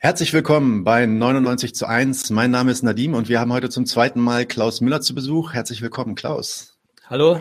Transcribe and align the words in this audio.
Herzlich 0.00 0.32
willkommen 0.32 0.84
bei 0.84 1.06
99 1.06 1.74
zu 1.74 1.84
1. 1.84 2.30
Mein 2.30 2.52
Name 2.52 2.70
ist 2.70 2.84
Nadim 2.84 3.14
und 3.14 3.28
wir 3.28 3.40
haben 3.40 3.52
heute 3.52 3.68
zum 3.68 3.84
zweiten 3.84 4.20
Mal 4.20 4.46
Klaus 4.46 4.80
Müller 4.80 5.00
zu 5.00 5.12
Besuch. 5.12 5.54
Herzlich 5.54 5.82
willkommen, 5.82 6.14
Klaus. 6.14 6.78
Hallo. 7.10 7.40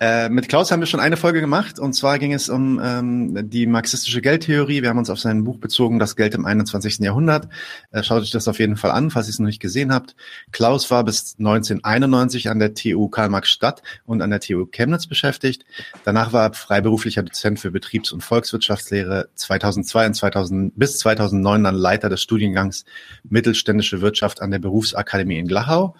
Äh, 0.00 0.28
mit 0.28 0.48
Klaus 0.48 0.70
haben 0.70 0.78
wir 0.80 0.86
schon 0.86 1.00
eine 1.00 1.16
Folge 1.16 1.40
gemacht 1.40 1.80
und 1.80 1.92
zwar 1.92 2.20
ging 2.20 2.32
es 2.32 2.48
um 2.48 2.80
ähm, 2.82 3.50
die 3.50 3.66
marxistische 3.66 4.20
Geldtheorie. 4.20 4.82
Wir 4.82 4.90
haben 4.90 4.98
uns 4.98 5.10
auf 5.10 5.18
sein 5.18 5.42
Buch 5.42 5.58
bezogen, 5.58 5.98
Das 5.98 6.14
Geld 6.14 6.34
im 6.34 6.46
21. 6.46 6.98
Jahrhundert. 6.98 7.48
Äh, 7.90 8.04
schaut 8.04 8.22
euch 8.22 8.30
das 8.30 8.46
auf 8.46 8.60
jeden 8.60 8.76
Fall 8.76 8.92
an, 8.92 9.10
falls 9.10 9.26
ihr 9.26 9.30
es 9.30 9.38
noch 9.40 9.46
nicht 9.46 9.60
gesehen 9.60 9.92
habt. 9.92 10.14
Klaus 10.52 10.88
war 10.92 11.02
bis 11.02 11.34
1991 11.38 12.48
an 12.48 12.60
der 12.60 12.74
TU 12.74 13.08
Karl-Marx-Stadt 13.08 13.82
und 14.06 14.22
an 14.22 14.30
der 14.30 14.38
TU 14.38 14.66
Chemnitz 14.66 15.08
beschäftigt. 15.08 15.64
Danach 16.04 16.32
war 16.32 16.50
er 16.50 16.52
freiberuflicher 16.52 17.24
Dozent 17.24 17.58
für 17.58 17.72
Betriebs- 17.72 18.12
und 18.12 18.22
Volkswirtschaftslehre 18.22 19.30
2002 19.34 20.06
und 20.06 20.14
2000 20.14 20.78
bis 20.78 20.98
2009 20.98 21.64
dann 21.64 21.74
Leiter 21.74 22.08
des 22.08 22.22
Studiengangs 22.22 22.84
Mittelständische 23.28 24.00
Wirtschaft 24.00 24.42
an 24.42 24.52
der 24.52 24.60
Berufsakademie 24.60 25.38
in 25.38 25.48
Glachau. 25.48 25.96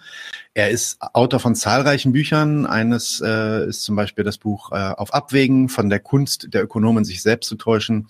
Er 0.55 0.71
ist 0.71 0.97
Autor 1.13 1.39
von 1.39 1.53
zahlreichen 1.53 2.11
Büchern. 2.11 2.65
Eines 2.65 3.21
äh, 3.23 3.67
ist 3.67 3.83
zum 3.83 3.95
Beispiel 3.95 4.23
das 4.23 4.39
Buch 4.39 4.71
äh, 4.71 4.75
Auf 4.75 5.13
Abwägen 5.13 5.69
von 5.69 5.89
der 5.91 5.99
Kunst 5.99 6.53
der 6.53 6.63
Ökonomen, 6.63 7.05
sich 7.05 7.21
selbst 7.21 7.47
zu 7.47 7.55
täuschen. 7.55 8.07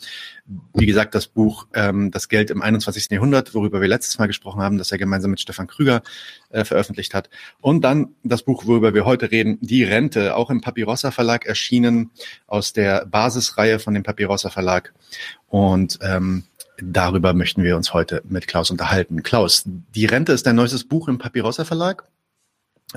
Wie 0.74 0.86
gesagt, 0.86 1.14
das 1.16 1.28
Buch 1.28 1.68
ähm, 1.74 2.12
Das 2.12 2.30
Geld 2.30 2.50
im 2.50 2.62
21. 2.62 3.12
Jahrhundert, 3.12 3.54
worüber 3.54 3.82
wir 3.82 3.90
letztes 3.90 4.18
Mal 4.20 4.28
gesprochen 4.28 4.62
haben, 4.62 4.78
das 4.78 4.92
er 4.92 4.98
gemeinsam 4.98 5.32
mit 5.32 5.42
Stefan 5.42 5.68
Krüger 5.68 6.02
äh, 6.50 6.64
veröffentlicht 6.64 7.14
hat. 7.14 7.30
Und 7.60 7.82
dann 7.84 8.16
das 8.24 8.44
Buch, 8.44 8.66
worüber 8.66 8.94
wir 8.94 9.04
heute 9.04 9.32
reden, 9.32 9.58
Die 9.60 9.84
Rente, 9.84 10.38
auch 10.38 10.50
im 10.50 10.62
Papirossa 10.62 11.12
Verlag 11.12 11.46
erschienen, 11.46 12.12
aus 12.48 12.72
der 12.72 13.06
Basisreihe 13.06 13.80
von 13.80 13.94
dem 13.94 14.04
Papirossa 14.04 14.50
Verlag. 14.50 14.94
Und 15.50 16.00
ähm, 16.02 16.46
darüber 16.82 17.34
möchten 17.34 17.64
wir 17.64 17.76
uns 17.76 17.94
heute 17.94 18.24
mit 18.30 18.48
Klaus 18.48 18.72
unterhalten. 18.72 19.24
Klaus, 19.24 19.64
Die 19.66 20.06
Rente 20.06 20.32
ist 20.32 20.46
dein 20.46 20.56
neuestes 20.56 20.86
Buch 20.86 21.10
im 21.10 21.18
Papirossa 21.18 21.66
Verlag. 21.66 22.06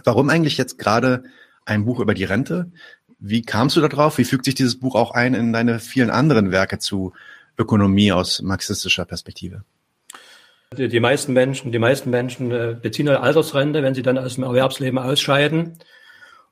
Warum 0.05 0.31
eigentlich 0.31 0.57
jetzt 0.57 0.79
gerade 0.79 1.25
ein 1.65 1.85
Buch 1.85 2.01
über 2.01 2.15
die 2.15 2.25
Rente? 2.25 2.71
Wie 3.19 3.43
kamst 3.43 3.77
du 3.77 3.81
da 3.81 3.89
drauf? 3.89 4.19
Wie 4.19 4.25
fügt 4.25 4.45
sich 4.45 4.55
dieses 4.55 4.79
Buch 4.79 4.95
auch 4.95 5.13
ein 5.13 5.35
in 5.35 5.53
deine 5.53 5.79
vielen 5.79 6.11
anderen 6.11 6.51
Werke 6.51 6.79
zu 6.79 7.13
Ökonomie 7.59 8.13
aus 8.13 8.43
marxistischer 8.43 9.05
Perspektive? 9.05 9.65
Die, 10.77 10.89
die 10.89 11.01
meisten 11.01 11.33
Menschen, 11.33 11.71
die 11.71 11.79
meisten 11.79 12.11
Menschen 12.11 12.51
äh, 12.51 12.77
beziehen 12.81 13.09
eine 13.09 13.21
Altersrente, 13.21 13.83
wenn 13.83 13.95
sie 13.95 14.03
dann 14.03 14.19
aus 14.19 14.37
dem 14.37 14.45
Erwerbsleben 14.45 14.99
ausscheiden. 14.99 15.79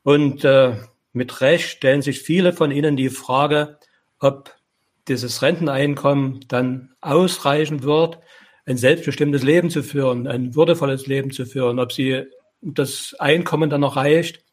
Und 0.03 0.45
äh, 0.45 0.75
mit 1.13 1.41
Recht 1.41 1.69
stellen 1.69 2.03
sich 2.03 2.21
viele 2.21 2.53
von 2.53 2.71
ihnen 2.71 2.97
die 2.97 3.11
Frage, 3.11 3.79
ob 4.19 4.55
dieses 5.09 5.43
Renteneinkommen 5.43 6.45
dann 6.49 6.91
ausreichen 7.01 7.83
wird, 7.83 8.19
ein 8.67 8.77
selbstbestimmtes 8.77 9.43
Leben 9.43 9.71
zu 9.71 9.83
führen, 9.83 10.29
ein 10.29 10.55
würdevolles 10.55 11.07
Leben 11.07 11.33
zu 11.33 11.47
führen, 11.47 11.81
ob 11.81 11.93
sie 11.93 12.27
das 12.61 13.15
Einkommen 13.19 13.71
dann 13.71 13.81
noch 13.81 13.97
reicht, 13.97 14.45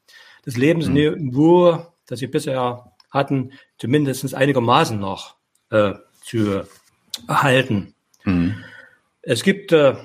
das 0.45 0.58
Lebensniveau, 0.58 1.73
mhm. 1.73 1.86
das 2.08 2.19
sie 2.19 2.27
bisher 2.27 2.91
hatten, 3.11 3.52
zumindest 3.77 4.33
einigermaßen 4.33 5.00
noch 5.00 5.36
äh, 5.69 5.94
zu 6.22 6.63
erhalten. 7.28 7.95
Mhm. 8.23 8.63
Es 9.22 9.44
gibt 9.44 9.72
äh, 9.72 9.95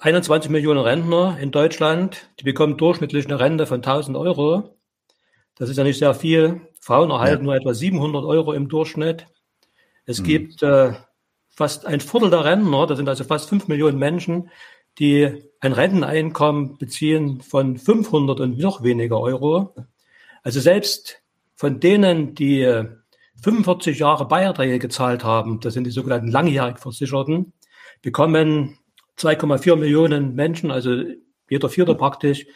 21 0.00 0.48
äh, 0.48 0.52
Millionen 0.52 0.80
Rentner 0.80 1.38
in 1.40 1.50
Deutschland, 1.50 2.28
die 2.40 2.44
bekommen 2.44 2.76
durchschnittlich 2.76 3.26
eine 3.26 3.40
Rente 3.40 3.66
von 3.66 3.76
1000 3.76 4.16
Euro. 4.16 4.76
Das 5.56 5.70
ist 5.70 5.76
ja 5.76 5.84
nicht 5.84 5.98
sehr 5.98 6.14
viel. 6.14 6.60
Frauen 6.80 7.10
erhalten 7.10 7.42
ja. 7.42 7.44
nur 7.44 7.56
etwa 7.56 7.74
700 7.74 8.24
Euro 8.24 8.52
im 8.52 8.68
Durchschnitt. 8.68 9.26
Es 10.04 10.20
mhm. 10.20 10.24
gibt 10.24 10.62
äh, 10.62 10.92
fast 11.48 11.86
ein 11.86 12.00
Viertel 12.00 12.30
der 12.30 12.44
Rentner, 12.44 12.86
das 12.86 12.98
sind 12.98 13.08
also 13.08 13.24
fast 13.24 13.48
5 13.48 13.66
Millionen 13.68 13.98
Menschen, 13.98 14.50
die 14.98 15.42
ein 15.60 15.72
Renteneinkommen 15.72 16.78
beziehen 16.78 17.40
von 17.40 17.76
500 17.76 18.40
und 18.40 18.58
noch 18.58 18.82
weniger 18.82 19.20
Euro. 19.20 19.74
Also 20.42 20.60
selbst 20.60 21.22
von 21.54 21.80
denen, 21.80 22.34
die 22.34 22.84
45 23.42 23.98
Jahre 23.98 24.26
Beiträge 24.26 24.78
gezahlt 24.78 25.24
haben, 25.24 25.60
das 25.60 25.74
sind 25.74 25.84
die 25.84 25.90
sogenannten 25.90 26.28
langjährig 26.28 26.78
Versicherten, 26.78 27.52
bekommen 28.02 28.78
2,4 29.18 29.76
Millionen 29.76 30.34
Menschen, 30.34 30.70
also 30.70 31.02
jeder 31.48 31.68
Vierte 31.68 31.94
praktisch, 31.94 32.46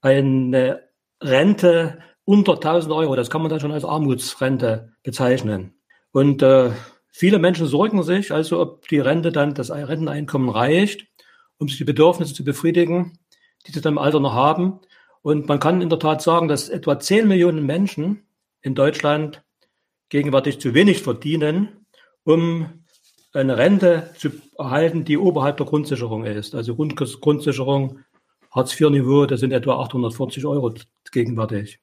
eine 0.00 0.82
Rente 1.20 1.98
unter 2.24 2.54
1000 2.54 2.92
Euro. 2.92 3.16
Das 3.16 3.30
kann 3.30 3.42
man 3.42 3.50
dann 3.50 3.60
schon 3.60 3.72
als 3.72 3.84
Armutsrente 3.84 4.92
bezeichnen. 5.02 5.74
Und 6.12 6.42
äh, 6.42 6.70
viele 7.10 7.38
Menschen 7.38 7.66
sorgen 7.66 8.02
sich 8.02 8.32
also, 8.32 8.60
ob 8.60 8.88
die 8.88 8.98
Rente 8.98 9.32
dann, 9.32 9.54
das 9.54 9.70
Renteneinkommen 9.70 10.48
reicht 10.48 11.06
um 11.58 11.68
sich 11.68 11.78
die 11.78 11.84
Bedürfnisse 11.84 12.34
zu 12.34 12.44
befriedigen, 12.44 13.18
die 13.66 13.72
sie 13.72 13.80
dann 13.80 13.94
im 13.94 13.98
Alter 13.98 14.20
noch 14.20 14.34
haben. 14.34 14.80
Und 15.22 15.48
man 15.48 15.60
kann 15.60 15.82
in 15.82 15.88
der 15.88 15.98
Tat 15.98 16.22
sagen, 16.22 16.48
dass 16.48 16.68
etwa 16.68 16.98
10 16.98 17.26
Millionen 17.26 17.66
Menschen 17.66 18.22
in 18.62 18.74
Deutschland 18.74 19.42
gegenwärtig 20.08 20.60
zu 20.60 20.74
wenig 20.74 21.02
verdienen, 21.02 21.86
um 22.24 22.84
eine 23.32 23.58
Rente 23.58 24.10
zu 24.16 24.30
erhalten, 24.58 25.04
die 25.04 25.18
oberhalb 25.18 25.56
der 25.58 25.66
Grundsicherung 25.66 26.24
ist. 26.24 26.54
Also 26.54 26.74
Grundsicherung, 26.74 28.00
Hartz-IV-Niveau, 28.50 29.26
das 29.26 29.40
sind 29.40 29.52
etwa 29.52 29.80
840 29.80 30.46
Euro 30.46 30.74
gegenwärtig. 31.12 31.80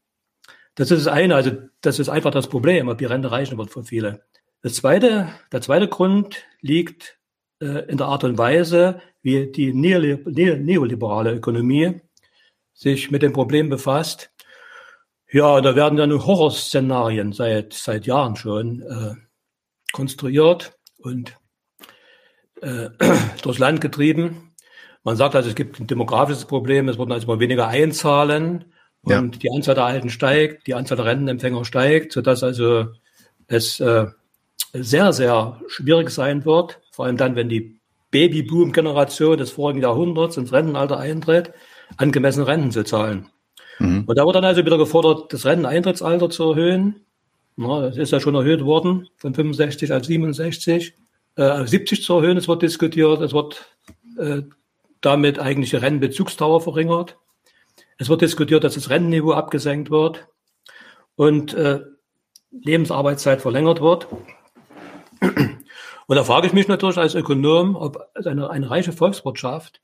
Das 0.75 0.89
ist 0.89 1.05
das 1.05 1.13
eine, 1.13 1.35
also 1.35 1.51
das 1.81 1.99
ist 1.99 2.09
einfach 2.09 2.31
das 2.31 2.47
Problem, 2.47 2.87
ob 2.87 2.97
die 2.97 3.05
Rente 3.05 3.29
reichen 3.29 3.57
wird 3.57 3.69
für 3.69 3.83
viele. 3.83 4.23
Das 4.61 4.75
zweite, 4.75 5.29
der 5.51 5.61
zweite 5.61 5.87
Grund 5.87 6.43
liegt 6.61 7.19
in 7.63 7.97
der 7.97 8.07
Art 8.07 8.23
und 8.23 8.37
Weise, 8.37 9.01
wie 9.21 9.51
die 9.51 9.73
neoliberale 9.73 11.33
Ökonomie 11.33 12.01
sich 12.73 13.11
mit 13.11 13.21
dem 13.21 13.33
Problem 13.33 13.69
befasst. 13.69 14.31
Ja, 15.31 15.61
da 15.61 15.75
werden 15.75 15.97
dann 15.97 16.11
Horrorszenarien 16.11 17.33
seit, 17.33 17.73
seit 17.73 18.05
Jahren 18.05 18.35
schon 18.35 18.81
äh, 18.81 19.15
konstruiert 19.91 20.77
und 20.99 21.37
äh, 22.61 22.89
durchs 23.41 23.59
Land 23.59 23.81
getrieben. 23.81 24.53
Man 25.03 25.15
sagt 25.17 25.35
also, 25.35 25.49
es 25.49 25.55
gibt 25.55 25.79
ein 25.79 25.87
demografisches 25.87 26.45
Problem, 26.45 26.87
es 26.87 26.97
wurden 26.97 27.11
also 27.11 27.27
immer 27.27 27.39
weniger 27.39 27.67
einzahlen 27.67 28.73
und 29.01 29.35
ja. 29.35 29.39
die 29.39 29.51
Anzahl 29.51 29.75
der 29.75 29.85
Alten 29.85 30.09
steigt, 30.09 30.67
die 30.67 30.75
Anzahl 30.75 30.97
der 30.97 31.05
Rentenempfänger 31.05 31.65
steigt, 31.65 32.13
sodass 32.13 32.43
also 32.43 32.87
es 33.47 33.79
äh, 33.79 34.05
sehr, 34.73 35.13
sehr 35.13 35.61
schwierig 35.67 36.09
sein 36.09 36.45
wird, 36.45 36.79
vor 36.93 37.05
allem 37.05 37.17
dann, 37.17 37.35
wenn 37.35 37.49
die 37.49 37.79
Babyboom-Generation 38.11 39.37
des 39.37 39.51
vorigen 39.51 39.81
Jahrhunderts 39.81 40.37
ins 40.37 40.53
Rentenalter 40.53 40.99
eintritt, 40.99 41.51
angemessene 41.97 42.45
Renten 42.45 42.71
zu 42.71 42.83
zahlen. 42.83 43.27
Mhm. 43.79 44.03
Und 44.05 44.15
da 44.15 44.25
wird 44.25 44.35
dann 44.35 44.45
also 44.45 44.63
wieder 44.63 44.77
gefordert, 44.77 45.33
das 45.33 45.45
Renteneintrittsalter 45.45 46.29
zu 46.29 46.51
erhöhen. 46.51 47.01
Na, 47.55 47.81
das 47.81 47.97
ist 47.97 48.11
ja 48.11 48.19
schon 48.19 48.35
erhöht 48.35 48.63
worden, 48.63 49.09
von 49.17 49.33
65 49.33 49.91
auf 49.91 50.05
67, 50.05 50.93
äh, 51.35 51.65
70 51.65 52.03
zu 52.03 52.13
erhöhen. 52.13 52.37
Es 52.37 52.47
wird 52.47 52.61
diskutiert, 52.61 53.21
es 53.21 53.33
wird 53.33 53.75
äh, 54.19 54.43
damit 55.01 55.39
eigentlich 55.39 55.71
die 55.71 55.77
Rentenbezugsdauer 55.77 56.61
verringert. 56.61 57.17
Es 57.97 58.07
wird 58.07 58.21
diskutiert, 58.21 58.63
dass 58.63 58.75
das 58.75 58.91
Rentenniveau 58.91 59.33
abgesenkt 59.33 59.89
wird 59.89 60.27
und 61.15 61.55
äh, 61.55 61.81
Lebensarbeitszeit 62.51 63.41
verlängert 63.41 63.81
wird. 63.81 64.07
Und 66.07 66.15
da 66.15 66.23
frage 66.23 66.47
ich 66.47 66.53
mich 66.53 66.67
natürlich 66.67 66.97
als 66.97 67.15
Ökonom, 67.15 67.75
ob 67.75 68.09
eine, 68.15 68.49
eine 68.49 68.69
reiche 68.69 68.91
Volkswirtschaft 68.91 69.81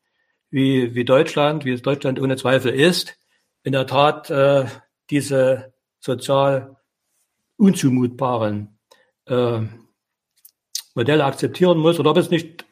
wie, 0.50 0.96
wie 0.96 1.06
Deutschland, 1.06 1.66
wie 1.66 1.72
es 1.72 1.82
Deutschland 1.82 2.20
ohne 2.20 2.36
Zweifel 2.36 2.72
ist, 2.74 3.18
in 3.64 3.72
der 3.72 3.88
Tat 3.88 4.30
äh, 4.30 4.66
diese 5.10 5.74
sozial 6.00 6.78
unzumutbaren 7.58 8.78
äh, 9.26 9.62
Modelle 10.96 11.26
akzeptieren 11.26 11.78
muss 11.78 12.00
oder 12.00 12.12
ob 12.12 12.18
es 12.18 12.30
nicht 12.30 12.66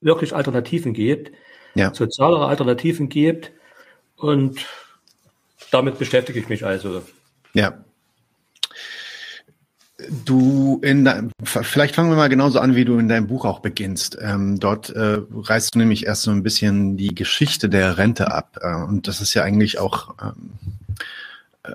wirklich 0.00 0.34
Alternativen 0.34 0.92
gibt, 0.92 1.32
ja. 1.74 1.94
sozialere 1.94 2.46
Alternativen 2.46 3.08
gibt. 3.08 3.52
Und 4.16 4.66
damit 5.70 5.98
beschäftige 5.98 6.38
ich 6.38 6.48
mich 6.48 6.64
also. 6.64 7.02
Ja. 7.54 7.84
Du 10.24 10.80
in 10.82 11.04
dein, 11.04 11.32
vielleicht 11.42 11.94
fangen 11.94 12.10
wir 12.10 12.16
mal 12.16 12.28
genauso 12.28 12.60
an, 12.60 12.74
wie 12.74 12.84
du 12.84 12.98
in 12.98 13.08
deinem 13.08 13.26
Buch 13.26 13.44
auch 13.44 13.60
beginnst. 13.60 14.18
Ähm, 14.20 14.60
dort 14.60 14.90
äh, 14.90 15.18
reißt 15.30 15.74
du 15.74 15.78
nämlich 15.78 16.06
erst 16.06 16.22
so 16.22 16.30
ein 16.30 16.42
bisschen 16.42 16.96
die 16.96 17.14
Geschichte 17.14 17.68
der 17.68 17.98
Rente 17.98 18.30
ab. 18.32 18.58
Äh, 18.60 18.74
und 18.74 19.08
das 19.08 19.20
ist 19.20 19.34
ja 19.34 19.42
eigentlich 19.42 19.78
auch 19.78 20.14
ähm, 20.22 20.52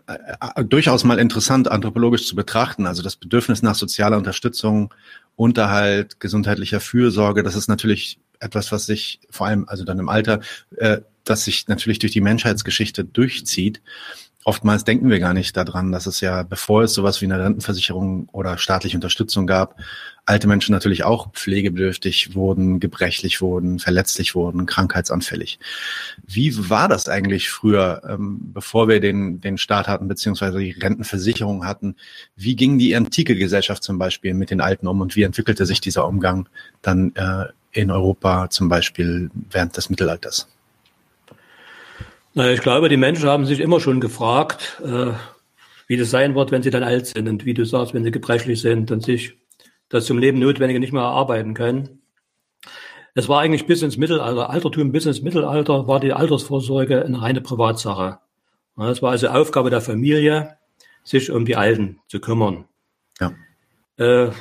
äh, 0.07 0.15
äh, 0.55 0.65
durchaus 0.65 1.03
mal 1.03 1.19
interessant, 1.19 1.69
anthropologisch 1.69 2.27
zu 2.27 2.35
betrachten. 2.35 2.87
Also 2.87 3.01
das 3.03 3.15
Bedürfnis 3.15 3.61
nach 3.61 3.75
sozialer 3.75 4.17
Unterstützung, 4.17 4.93
Unterhalt, 5.35 6.19
gesundheitlicher 6.19 6.79
Fürsorge, 6.79 7.43
das 7.43 7.55
ist 7.55 7.67
natürlich 7.67 8.19
etwas, 8.39 8.71
was 8.71 8.85
sich 8.85 9.19
vor 9.29 9.47
allem, 9.47 9.65
also 9.67 9.83
dann 9.83 9.99
im 9.99 10.09
Alter, 10.09 10.41
äh, 10.77 10.99
das 11.23 11.45
sich 11.45 11.67
natürlich 11.67 11.99
durch 11.99 12.11
die 12.11 12.21
Menschheitsgeschichte 12.21 13.03
durchzieht. 13.03 13.81
Oftmals 14.43 14.83
denken 14.83 15.09
wir 15.09 15.19
gar 15.19 15.33
nicht 15.33 15.55
daran, 15.55 15.91
dass 15.91 16.05
es 16.05 16.21
ja, 16.21 16.43
bevor 16.43 16.83
es 16.83 16.93
sowas 16.93 17.21
wie 17.21 17.25
eine 17.25 17.43
Rentenversicherung 17.43 18.27
oder 18.31 18.57
staatliche 18.57 18.97
Unterstützung 18.97 19.45
gab, 19.47 19.79
alte 20.25 20.47
Menschen 20.47 20.71
natürlich 20.71 21.03
auch 21.03 21.31
pflegebedürftig 21.33 22.35
wurden, 22.35 22.79
gebrechlich 22.79 23.41
wurden, 23.41 23.79
verletzlich 23.79 24.35
wurden, 24.35 24.65
krankheitsanfällig. 24.65 25.59
Wie 26.25 26.69
war 26.69 26.87
das 26.87 27.09
eigentlich 27.09 27.49
früher, 27.49 28.01
ähm, 28.07 28.39
bevor 28.53 28.87
wir 28.87 28.99
den, 28.99 29.41
den 29.41 29.57
Staat 29.57 29.87
hatten, 29.87 30.07
beziehungsweise 30.07 30.59
die 30.59 30.71
Rentenversicherung 30.71 31.65
hatten? 31.65 31.95
Wie 32.35 32.55
ging 32.55 32.77
die 32.77 32.95
antike 32.95 33.35
Gesellschaft 33.35 33.83
zum 33.83 33.97
Beispiel 33.97 34.33
mit 34.33 34.51
den 34.51 34.61
Alten 34.61 34.87
um 34.87 35.01
und 35.01 35.15
wie 35.15 35.23
entwickelte 35.23 35.65
sich 35.65 35.81
dieser 35.81 36.07
Umgang 36.07 36.47
dann 36.81 37.13
äh, 37.15 37.45
in 37.71 37.91
Europa 37.91 38.49
zum 38.49 38.69
Beispiel 38.69 39.29
während 39.49 39.75
des 39.77 39.89
Mittelalters? 39.89 40.47
Naja, 42.33 42.53
ich 42.53 42.61
glaube, 42.61 42.87
die 42.87 42.97
Menschen 42.97 43.27
haben 43.27 43.45
sich 43.45 43.59
immer 43.59 43.79
schon 43.79 43.99
gefragt, 43.99 44.81
äh, 44.85 45.11
wie 45.87 45.97
das 45.97 46.09
sein 46.09 46.33
wird, 46.35 46.51
wenn 46.51 46.63
sie 46.63 46.69
dann 46.69 46.83
alt 46.83 47.07
sind 47.07 47.27
und 47.27 47.45
wie 47.45 47.53
du 47.53 47.65
sagst, 47.65 47.93
wenn 47.93 48.05
sie 48.05 48.11
gebrechlich 48.11 48.61
sind 48.61 48.91
und 48.91 49.03
sich 49.03 49.37
das 49.89 50.05
zum 50.05 50.17
Leben 50.17 50.39
Notwendige 50.39 50.79
nicht 50.79 50.93
mehr 50.93 51.01
erarbeiten 51.01 51.53
können. 51.53 52.01
Es 53.13 53.27
war 53.27 53.41
eigentlich 53.41 53.65
bis 53.65 53.81
ins 53.81 53.97
Mittelalter, 53.97 54.49
Altertum 54.49 54.93
bis 54.93 55.05
ins 55.05 55.21
Mittelalter, 55.21 55.87
war 55.87 55.99
die 55.99 56.13
Altersvorsorge 56.13 57.03
eine 57.03 57.21
reine 57.21 57.41
Privatsache. 57.41 58.19
Es 58.77 59.01
war 59.01 59.11
also 59.11 59.27
Aufgabe 59.27 59.69
der 59.69 59.81
Familie, 59.81 60.57
sich 61.03 61.29
um 61.29 61.45
die 61.45 61.57
Alten 61.57 61.99
zu 62.07 62.21
kümmern. 62.21 62.65
Ja. 63.19 63.33
Äh, 63.97 64.31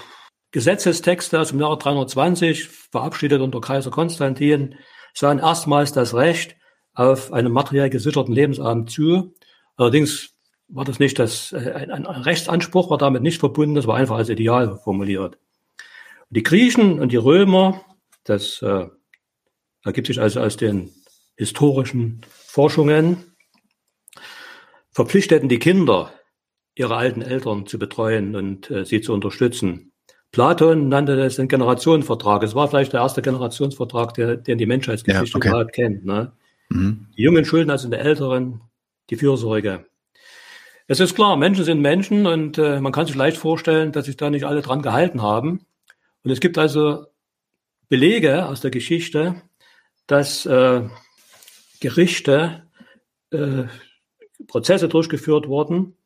Gesetzestexte 0.53 1.41
aus 1.41 1.49
dem 1.49 1.61
Jahre 1.61 1.79
320, 1.79 2.69
verabschiedet 2.69 3.41
unter 3.41 3.61
Kaiser 3.61 3.91
Konstantin, 3.91 4.77
sahen 5.15 5.41
erstmals 5.41 5.93
das 5.93 6.15
Recht 6.15 6.57
auf 7.01 7.33
einen 7.33 7.51
materiell 7.51 7.89
gesicherten 7.89 8.35
Lebensabend 8.35 8.91
zu. 8.91 9.35
Allerdings 9.77 10.35
war 10.69 10.85
das 10.85 10.99
nicht 10.99 11.19
das, 11.19 11.53
äh, 11.53 11.73
ein, 11.73 11.91
ein 11.91 12.23
Rechtsanspruch 12.23 12.91
war 12.91 12.99
damit 12.99 13.23
nicht 13.23 13.41
verbunden, 13.41 13.75
das 13.75 13.87
war 13.87 13.97
einfach 13.97 14.17
als 14.17 14.29
Ideal 14.29 14.79
formuliert. 14.85 15.39
Und 16.29 16.37
die 16.37 16.43
Griechen 16.43 17.01
und 17.01 17.11
die 17.11 17.17
Römer, 17.17 17.81
das 18.25 18.61
äh, 18.61 18.87
ergibt 19.83 20.09
sich 20.09 20.21
also 20.21 20.41
aus 20.41 20.59
den 20.59 20.91
historischen 21.37 22.21
Forschungen, 22.29 23.35
verpflichteten 24.91 25.49
die 25.49 25.59
Kinder, 25.59 26.13
ihre 26.75 26.97
alten 26.97 27.23
Eltern 27.23 27.65
zu 27.65 27.79
betreuen 27.79 28.37
und 28.37 28.71
äh, 28.71 28.85
sie 28.85 29.01
zu 29.01 29.15
unterstützen. 29.15 29.93
Platon 30.33 30.89
nannte 30.89 31.17
das 31.17 31.37
den 31.37 31.49
Generationenvertrag. 31.49 32.43
Es 32.43 32.55
war 32.55 32.69
vielleicht 32.69 32.93
der 32.93 33.01
erste 33.01 33.23
Generationsvertrag, 33.23 34.13
der, 34.15 34.37
den 34.37 34.59
die 34.59 34.67
Menschheitsgeschichte 34.67 35.31
ja, 35.31 35.37
okay. 35.37 35.49
überhaupt 35.49 35.73
kennt. 35.73 36.05
Ne? 36.05 36.33
Die 36.71 37.23
Jungen 37.23 37.45
schulden 37.45 37.71
also 37.71 37.89
den 37.89 38.01
Älteren 38.01 38.61
die 39.11 39.17
Fürsorge. 39.17 39.87
Es 40.87 41.01
ist 41.01 41.15
klar, 41.15 41.37
Menschen 41.37 41.65
sind 41.65 41.81
Menschen 41.81 42.27
und 42.27 42.59
äh, 42.59 42.81
man 42.81 42.93
kann 42.93 43.07
sich 43.07 43.15
leicht 43.15 43.37
vorstellen, 43.37 43.93
dass 43.93 44.07
sich 44.07 44.17
da 44.17 44.31
nicht 44.31 44.45
alle 44.45 44.63
dran 44.63 44.83
gehalten 44.83 45.23
haben. 45.23 45.67
Und 46.25 46.31
es 46.31 46.41
gibt 46.41 46.59
also 46.59 47.07
Belege 47.89 48.47
aus 48.47 48.61
der 48.61 48.71
Geschichte, 48.71 49.43
dass 50.07 50.47
äh, 50.47 50.83
Gerichte 51.81 52.65
äh, 53.31 53.65
Prozesse 54.47 54.89
durchgeführt 54.89 55.49
wurden, 55.49 55.97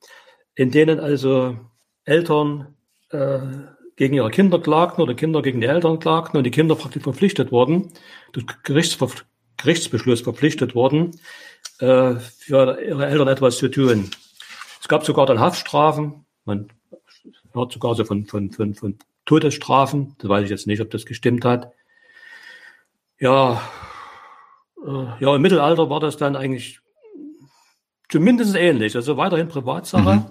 in 0.54 0.70
denen 0.70 1.00
also 1.00 1.58
Eltern 2.04 2.74
äh, 3.10 3.38
gegen 3.96 4.14
ihre 4.14 4.30
Kinder 4.30 4.58
klagten 4.60 5.02
oder 5.02 5.14
Kinder 5.14 5.40
gegen 5.42 5.60
die 5.60 5.66
Eltern 5.66 5.98
klagten 5.98 6.36
und 6.36 6.44
die 6.44 6.50
Kinder 6.50 6.74
praktisch 6.74 7.02
verpflichtet 7.02 7.52
wurden, 7.52 7.92
durch 8.32 8.46
Gerichtsver 8.64 9.08
Gerichtsbeschluss 9.56 10.20
verpflichtet 10.20 10.74
wurden, 10.74 11.18
äh, 11.78 12.14
für 12.16 12.80
ihre 12.80 13.06
Eltern 13.06 13.28
etwas 13.28 13.58
zu 13.58 13.68
tun. 13.68 14.10
Es 14.80 14.88
gab 14.88 15.04
sogar 15.04 15.26
dann 15.26 15.40
Haftstrafen. 15.40 16.26
Man 16.44 16.68
hört 17.52 17.72
sogar 17.72 17.94
so 17.94 18.04
von, 18.04 18.26
von, 18.26 18.50
von, 18.52 18.74
von 18.74 18.98
Todesstrafen. 19.24 20.14
Da 20.18 20.28
weiß 20.28 20.44
ich 20.44 20.50
jetzt 20.50 20.66
nicht, 20.66 20.80
ob 20.80 20.90
das 20.90 21.06
gestimmt 21.06 21.44
hat. 21.44 21.72
Ja, 23.18 23.62
äh, 24.84 25.06
ja, 25.20 25.34
im 25.34 25.42
Mittelalter 25.42 25.88
war 25.88 26.00
das 26.00 26.16
dann 26.16 26.36
eigentlich 26.36 26.80
zumindest 28.08 28.54
ähnlich. 28.56 28.96
Also 28.96 29.16
weiterhin 29.16 29.48
Privatsache 29.48 30.16
mhm. 30.16 30.24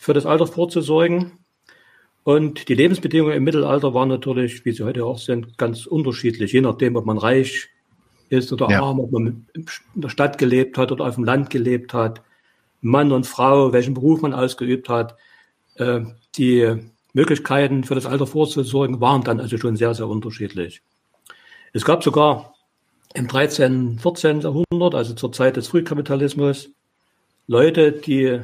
für 0.00 0.14
das 0.14 0.26
Alter 0.26 0.46
vorzusorgen. 0.46 1.44
Und 2.22 2.68
die 2.70 2.74
Lebensbedingungen 2.74 3.36
im 3.36 3.44
Mittelalter 3.44 3.92
waren 3.92 4.08
natürlich, 4.08 4.64
wie 4.64 4.72
sie 4.72 4.82
heute 4.82 5.04
auch 5.04 5.18
sind, 5.18 5.58
ganz 5.58 5.84
unterschiedlich, 5.84 6.52
je 6.52 6.62
nachdem, 6.62 6.96
ob 6.96 7.04
man 7.04 7.18
reich 7.18 7.68
ist 8.28 8.52
oder 8.52 8.68
ja. 8.70 8.82
arm, 8.82 9.00
ob 9.00 9.12
man 9.12 9.46
in 9.54 9.66
der 9.94 10.08
Stadt 10.08 10.38
gelebt 10.38 10.78
hat 10.78 10.92
oder 10.92 11.06
auf 11.06 11.14
dem 11.16 11.24
Land 11.24 11.50
gelebt 11.50 11.94
hat. 11.94 12.22
Mann 12.80 13.12
und 13.12 13.26
Frau, 13.26 13.72
welchen 13.72 13.94
Beruf 13.94 14.22
man 14.22 14.34
ausgeübt 14.34 14.88
hat. 14.88 15.16
Äh, 15.76 16.02
die 16.36 16.76
Möglichkeiten 17.12 17.84
für 17.84 17.94
das 17.94 18.06
Alter 18.06 18.26
vorzusorgen 18.26 19.00
waren 19.00 19.22
dann 19.22 19.40
also 19.40 19.56
schon 19.56 19.76
sehr, 19.76 19.94
sehr 19.94 20.08
unterschiedlich. 20.08 20.82
Es 21.72 21.84
gab 21.84 22.04
sogar 22.04 22.54
im 23.14 23.28
13., 23.28 23.98
14. 24.00 24.40
Jahrhundert, 24.40 24.94
also 24.94 25.14
zur 25.14 25.32
Zeit 25.32 25.56
des 25.56 25.68
Frühkapitalismus, 25.68 26.70
Leute, 27.46 27.92
die 27.92 28.40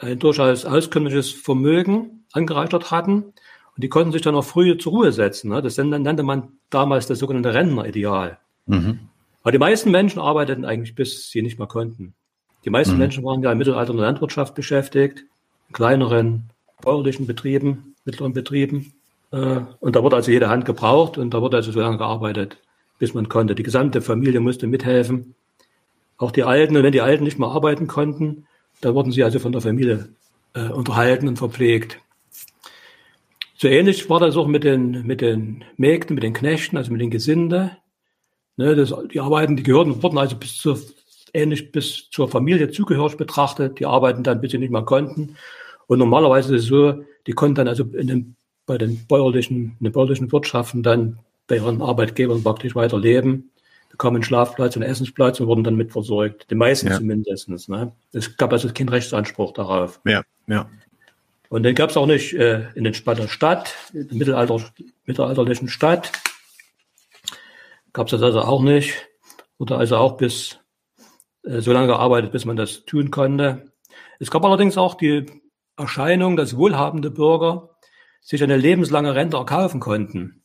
ein 0.00 0.18
durchaus 0.18 0.64
auskömmliches 0.64 1.30
Vermögen 1.30 2.24
angereichert 2.32 2.90
hatten 2.90 3.32
und 3.76 3.82
die 3.82 3.88
konnten 3.88 4.12
sich 4.12 4.22
dann 4.22 4.34
auch 4.34 4.44
früh 4.44 4.76
zur 4.76 4.92
Ruhe 4.92 5.12
setzen. 5.12 5.50
Ne? 5.50 5.62
Das 5.62 5.76
nannte 5.76 6.22
man 6.22 6.58
damals 6.70 7.06
das 7.06 7.18
sogenannte 7.18 7.54
Rentnerideal. 7.54 8.38
Mhm. 8.66 9.00
Aber 9.42 9.52
die 9.52 9.58
meisten 9.58 9.90
Menschen 9.90 10.20
arbeiteten 10.20 10.64
eigentlich, 10.64 10.94
bis 10.94 11.30
sie 11.30 11.42
nicht 11.42 11.58
mehr 11.58 11.68
konnten. 11.68 12.14
Die 12.64 12.70
meisten 12.70 12.94
mhm. 12.94 13.00
Menschen 13.00 13.24
waren 13.24 13.42
ja 13.42 13.52
im 13.52 13.58
Mittelalter 13.58 13.90
in 13.90 13.98
der 13.98 14.06
Landwirtschaft 14.06 14.54
beschäftigt, 14.54 15.24
in 15.68 15.72
kleineren 15.74 16.50
bäuerlichen 16.80 17.26
Betrieben, 17.26 17.94
mittleren 18.04 18.32
Betrieben. 18.32 18.92
Äh, 19.32 19.60
und 19.80 19.96
da 19.96 20.02
wurde 20.02 20.16
also 20.16 20.30
jede 20.30 20.48
Hand 20.48 20.64
gebraucht 20.64 21.18
und 21.18 21.34
da 21.34 21.42
wurde 21.42 21.58
also 21.58 21.72
so 21.72 21.80
lange 21.80 21.98
gearbeitet, 21.98 22.58
bis 22.98 23.14
man 23.14 23.28
konnte. 23.28 23.54
Die 23.54 23.62
gesamte 23.62 24.00
Familie 24.00 24.40
musste 24.40 24.66
mithelfen. 24.66 25.34
Auch 26.16 26.30
die 26.30 26.44
Alten, 26.44 26.76
und 26.76 26.82
wenn 26.82 26.92
die 26.92 27.00
Alten 27.00 27.24
nicht 27.24 27.38
mehr 27.38 27.48
arbeiten 27.48 27.86
konnten, 27.86 28.46
dann 28.80 28.94
wurden 28.94 29.12
sie 29.12 29.24
also 29.24 29.38
von 29.38 29.52
der 29.52 29.60
Familie 29.60 30.08
äh, 30.54 30.68
unterhalten 30.68 31.28
und 31.28 31.38
verpflegt. 31.38 32.00
So 33.56 33.68
ähnlich 33.68 34.08
war 34.10 34.20
das 34.20 34.36
auch 34.36 34.46
mit 34.46 34.64
den, 34.64 35.06
mit 35.06 35.20
den 35.20 35.64
Mägden, 35.76 36.14
mit 36.14 36.22
den 36.22 36.34
Knechten, 36.34 36.76
also 36.76 36.92
mit 36.92 37.00
den 37.00 37.10
Gesinde. 37.10 37.76
Ne, 38.56 38.76
das, 38.76 38.94
die 39.12 39.20
Arbeiten, 39.20 39.56
die 39.56 39.62
gehörten, 39.62 40.02
wurden 40.02 40.18
also 40.18 40.36
bis 40.36 40.56
zur 40.56 40.78
ähnlich 41.32 41.72
bis 41.72 42.08
zur 42.10 42.28
Familie 42.28 42.70
zugehörig 42.70 43.16
betrachtet. 43.16 43.80
Die 43.80 43.86
arbeiten 43.86 44.22
dann, 44.22 44.40
bis 44.40 44.52
sie 44.52 44.58
nicht 44.58 44.70
mehr 44.70 44.82
konnten. 44.82 45.36
Und 45.86 45.98
normalerweise 45.98 46.54
ist 46.54 46.62
es 46.62 46.68
so, 46.68 47.02
die 47.26 47.32
konnten 47.32 47.56
dann 47.56 47.68
also 47.68 47.84
in 47.84 48.06
den, 48.06 48.36
bei 48.66 48.78
den 48.78 49.06
bäuerlichen, 49.06 49.76
in 49.78 49.84
den 49.84 49.92
bäuerlichen 49.92 50.30
Wirtschaften 50.32 50.82
dann 50.82 51.18
bei 51.46 51.56
ihren 51.56 51.82
Arbeitgebern 51.82 52.42
praktisch 52.42 52.74
weiter 52.74 52.98
leben, 52.98 53.50
bekamen 53.90 54.16
einen 54.16 54.24
Schlafplatz 54.24 54.76
und 54.76 54.82
Essensplatz 54.82 55.40
und 55.40 55.46
wurden 55.46 55.64
dann 55.64 55.76
mitversorgt. 55.76 56.50
Die 56.50 56.54
meisten 56.54 56.88
ja. 56.88 56.96
zumindest. 56.96 57.48
Ne? 57.68 57.92
Es 58.12 58.36
gab 58.36 58.52
also 58.52 58.68
keinen 58.72 58.88
Rechtsanspruch 58.88 59.52
darauf. 59.52 60.00
Ja, 60.04 60.22
ja. 60.46 60.68
Und 61.50 61.62
den 61.62 61.74
gab 61.74 61.90
es 61.90 61.96
auch 61.96 62.06
nicht 62.06 62.32
äh, 62.34 62.64
in 62.74 62.84
den 62.84 62.94
Spatter 62.94 63.28
Stadt, 63.28 63.74
in 63.92 64.08
der 64.08 64.16
Mittelalter, 64.16 64.60
mittelalterlichen 65.04 65.68
Stadt. 65.68 66.10
Gab 67.94 68.08
es 68.08 68.10
das 68.10 68.22
also 68.22 68.40
auch 68.40 68.60
nicht. 68.60 69.08
Oder 69.56 69.78
also 69.78 69.96
auch 69.96 70.18
bis 70.18 70.58
äh, 71.44 71.60
so 71.60 71.72
lange 71.72 71.86
gearbeitet, 71.86 72.32
bis 72.32 72.44
man 72.44 72.56
das 72.56 72.84
tun 72.84 73.10
konnte. 73.10 73.72
Es 74.18 74.30
gab 74.30 74.44
allerdings 74.44 74.76
auch 74.76 74.96
die 74.96 75.26
Erscheinung, 75.76 76.36
dass 76.36 76.56
wohlhabende 76.56 77.10
Bürger 77.10 77.70
sich 78.20 78.42
eine 78.42 78.56
lebenslange 78.56 79.14
Rente 79.14 79.36
erkaufen 79.36 79.80
konnten. 79.80 80.42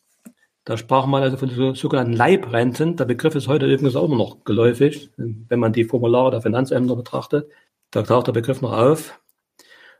Da 0.64 0.78
sprach 0.78 1.08
man 1.08 1.24
also 1.24 1.38
von 1.38 1.50
so, 1.50 1.74
sogenannten 1.74 2.14
Leibrenten. 2.14 2.96
Der 2.96 3.06
Begriff 3.06 3.34
ist 3.34 3.48
heute 3.48 3.66
übrigens 3.66 3.96
auch 3.96 4.06
immer 4.06 4.18
noch 4.18 4.44
geläufig, 4.44 5.10
wenn 5.18 5.60
man 5.60 5.74
die 5.74 5.86
Formulare 5.86 6.32
der 6.32 6.42
Finanzämter 6.42 6.96
betrachtet. 6.96 7.50
Da 7.90 8.04
taucht 8.04 8.28
der 8.28 8.34
Begriff 8.34 8.62
noch 8.62 8.74
auf. 8.74 9.20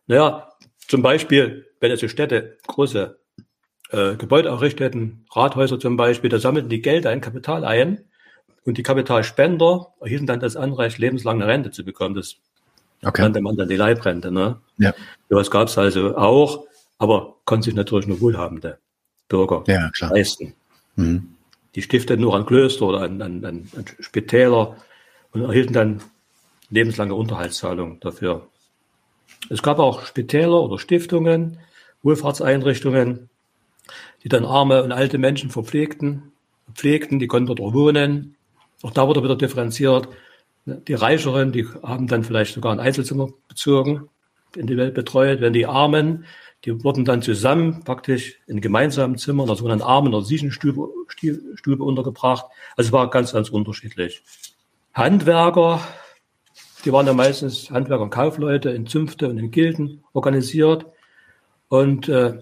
Naja, 0.06 0.50
zum 0.88 1.02
Beispiel, 1.02 1.66
wenn 1.80 1.92
es 1.92 2.12
Städte 2.12 2.58
große 2.68 3.20
äh, 3.90 4.16
Gebäude 4.16 4.50
errichteten, 4.50 5.26
Rathäuser 5.32 5.80
zum 5.80 5.98
Beispiel, 5.98 6.30
da 6.30 6.40
sammelten 6.40 6.70
die 6.70 6.82
Geld 6.82 7.06
ein, 7.06 7.22
Kapital 7.22 7.66
ein 7.66 8.06
und 8.66 8.78
die 8.78 8.84
Kapitalspender 8.84 9.88
erhielten 10.00 10.28
dann 10.28 10.40
das 10.40 10.56
Anrecht, 10.56 10.98
lebenslang 10.98 11.42
eine 11.42 11.52
Rente 11.52 11.72
zu 11.72 11.84
bekommen. 11.84 12.16
Das 12.16 12.36
okay. 13.04 13.22
nannte 13.22 13.42
man 13.42 13.58
dann 13.58 13.68
die 13.68 13.76
Leibrente. 13.76 14.32
Ne? 14.32 14.60
Ja. 14.78 14.94
Sowas 15.30 15.50
gab 15.50 15.68
es 15.68 15.78
also 15.78 16.16
auch, 16.16 16.68
aber 16.98 17.36
konnten 17.46 17.64
sich 17.64 17.74
natürlich 17.74 18.08
nur 18.08 18.22
wohlhabende 18.22 18.78
Bürger 19.28 19.64
ja, 19.68 19.90
leisten. 20.10 20.54
Mhm. 20.96 21.36
Die 21.76 21.82
stifteten 21.82 22.22
nur 22.22 22.36
an 22.36 22.46
Klöster 22.46 22.86
oder 22.86 23.02
an, 23.02 23.22
an, 23.22 23.46
an 23.46 23.86
Spitäler 24.00 24.76
und 25.32 25.44
erhielten 25.44 25.74
dann 25.74 26.02
lebenslange 26.70 27.14
Unterhaltszahlungen 27.14 28.00
dafür. 28.00 28.48
Es 29.50 29.62
gab 29.64 29.80
auch 29.80 30.06
Spitäler 30.06 30.62
oder 30.62 30.80
Stiftungen, 30.80 31.60
Wohlfahrtseinrichtungen, 32.04 33.30
die 34.24 34.30
dann 34.30 34.46
arme 34.46 34.84
und 34.84 34.92
alte 34.92 35.18
Menschen 35.18 35.50
verpflegten, 35.50 36.32
pflegten, 36.74 37.20
die 37.20 37.28
konnten 37.28 37.48
dort 37.48 37.62
auch 37.62 37.74
wohnen, 37.74 38.36
auch 38.82 38.92
da 38.92 39.08
wurde 39.08 39.24
wieder 39.24 39.36
differenziert 39.36 40.08
Die 40.66 40.94
Reicheren, 40.94 41.52
die 41.52 41.66
haben 41.84 42.08
dann 42.08 42.24
vielleicht 42.24 42.54
sogar 42.54 42.72
ein 42.72 42.80
Einzelzimmer 42.80 43.30
bezogen, 43.48 44.10
in 44.56 44.68
die 44.68 44.78
Welt 44.78 44.94
betreut. 44.94 45.42
Wenn 45.42 45.54
die 45.54 45.66
Armen, 45.66 46.26
die 46.66 46.84
wurden 46.84 47.06
dann 47.06 47.22
zusammen 47.22 47.84
praktisch 47.84 48.40
in 48.48 48.62
gemeinsamen 48.62 49.18
Zimmern, 49.18 49.50
also 49.50 49.66
in 49.66 49.72
einer 49.72 49.86
Armen- 49.86 50.14
oder 50.14 50.24
Siechenstube 50.24 50.90
Stube 51.56 51.84
untergebracht. 51.84 52.46
Also 52.76 52.90
es 52.90 52.92
war 52.92 53.10
ganz, 53.10 53.34
ganz 53.34 53.50
unterschiedlich. 53.50 54.22
Handwerker, 54.94 55.82
die 56.86 56.92
waren 56.92 57.08
ja 57.08 57.14
meistens 57.14 57.72
Handwerker 57.72 58.04
und 58.04 58.10
Kaufleute 58.10 58.70
in 58.70 58.86
Zünfte 58.86 59.30
und 59.30 59.38
in 59.38 59.52
Gilden 59.52 60.04
organisiert. 60.14 60.86
Und 61.68 62.10
äh, 62.10 62.40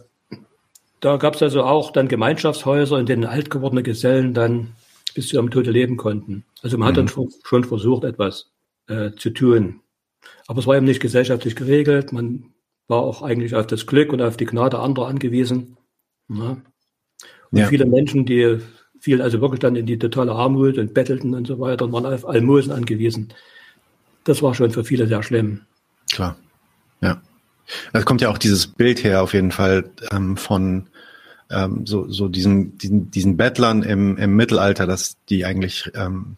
da 0.99 1.17
gab 1.17 1.35
es 1.35 1.43
also 1.43 1.63
auch 1.63 1.91
dann 1.91 2.07
Gemeinschaftshäuser, 2.07 2.99
in 2.99 3.05
denen 3.05 3.25
alt 3.25 3.49
gewordene 3.49 3.83
Gesellen 3.83 4.33
dann 4.33 4.73
bis 5.13 5.29
zu 5.29 5.35
ihrem 5.35 5.51
Tode 5.51 5.71
leben 5.71 5.97
konnten. 5.97 6.45
Also 6.61 6.77
man 6.77 6.85
mhm. 6.85 6.89
hat 6.89 6.97
dann 6.97 7.23
mhm. 7.23 7.29
schon 7.43 7.63
versucht, 7.63 8.03
etwas 8.03 8.51
äh, 8.87 9.11
zu 9.15 9.29
tun. 9.31 9.81
Aber 10.47 10.59
es 10.59 10.67
war 10.67 10.75
eben 10.75 10.85
nicht 10.85 11.01
gesellschaftlich 11.01 11.55
geregelt. 11.55 12.11
Man 12.11 12.53
war 12.87 13.01
auch 13.01 13.21
eigentlich 13.21 13.55
auf 13.55 13.67
das 13.67 13.85
Glück 13.85 14.13
und 14.13 14.21
auf 14.21 14.37
die 14.37 14.45
Gnade 14.45 14.79
anderer 14.79 15.07
angewiesen. 15.07 15.77
Ja. 16.29 16.57
Und 17.51 17.59
ja. 17.59 17.67
viele 17.67 17.85
Menschen, 17.85 18.25
die 18.25 18.59
fielen 18.99 19.21
also 19.21 19.41
wirklich 19.41 19.59
dann 19.59 19.75
in 19.75 19.85
die 19.85 19.99
totale 19.99 20.31
Armut 20.31 20.77
und 20.77 20.93
bettelten 20.93 21.33
und 21.33 21.47
so 21.47 21.59
weiter 21.59 21.85
und 21.85 21.93
waren 21.93 22.05
auf 22.05 22.27
Almosen 22.27 22.71
angewiesen. 22.71 23.33
Das 24.23 24.41
war 24.41 24.53
schon 24.53 24.71
für 24.71 24.83
viele 24.83 25.07
sehr 25.07 25.23
schlimm. 25.23 25.61
Klar, 26.11 26.37
ja. 27.01 27.21
Es 27.93 28.05
kommt 28.05 28.21
ja 28.21 28.29
auch 28.29 28.37
dieses 28.37 28.67
Bild 28.67 29.03
her 29.03 29.21
auf 29.21 29.33
jeden 29.33 29.51
Fall 29.51 29.89
ähm, 30.11 30.37
von 30.37 30.87
ähm, 31.49 31.85
so, 31.85 32.09
so 32.09 32.27
diesen, 32.27 32.77
diesen, 32.77 33.11
diesen 33.11 33.37
Bettlern 33.37 33.83
im, 33.83 34.17
im 34.17 34.35
Mittelalter, 34.35 34.85
dass 34.85 35.17
die 35.29 35.45
eigentlich, 35.45 35.91
ähm, 35.95 36.37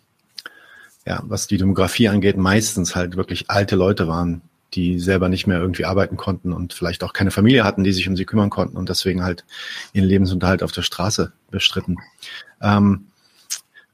ja, 1.05 1.21
was 1.23 1.47
die 1.47 1.57
Demografie 1.57 2.09
angeht, 2.09 2.37
meistens 2.37 2.95
halt 2.95 3.15
wirklich 3.15 3.49
alte 3.49 3.75
Leute 3.75 4.07
waren, 4.07 4.41
die 4.73 4.99
selber 4.99 5.29
nicht 5.29 5.47
mehr 5.47 5.59
irgendwie 5.59 5.85
arbeiten 5.85 6.15
konnten 6.15 6.53
und 6.53 6.73
vielleicht 6.73 7.03
auch 7.03 7.13
keine 7.13 7.31
Familie 7.31 7.63
hatten, 7.63 7.83
die 7.83 7.91
sich 7.91 8.07
um 8.07 8.15
sie 8.15 8.25
kümmern 8.25 8.51
konnten 8.51 8.77
und 8.77 8.89
deswegen 8.89 9.23
halt 9.23 9.45
ihren 9.93 10.07
Lebensunterhalt 10.07 10.61
auf 10.61 10.71
der 10.71 10.83
Straße 10.83 11.31
bestritten. 11.49 11.97
Ähm, 12.61 13.07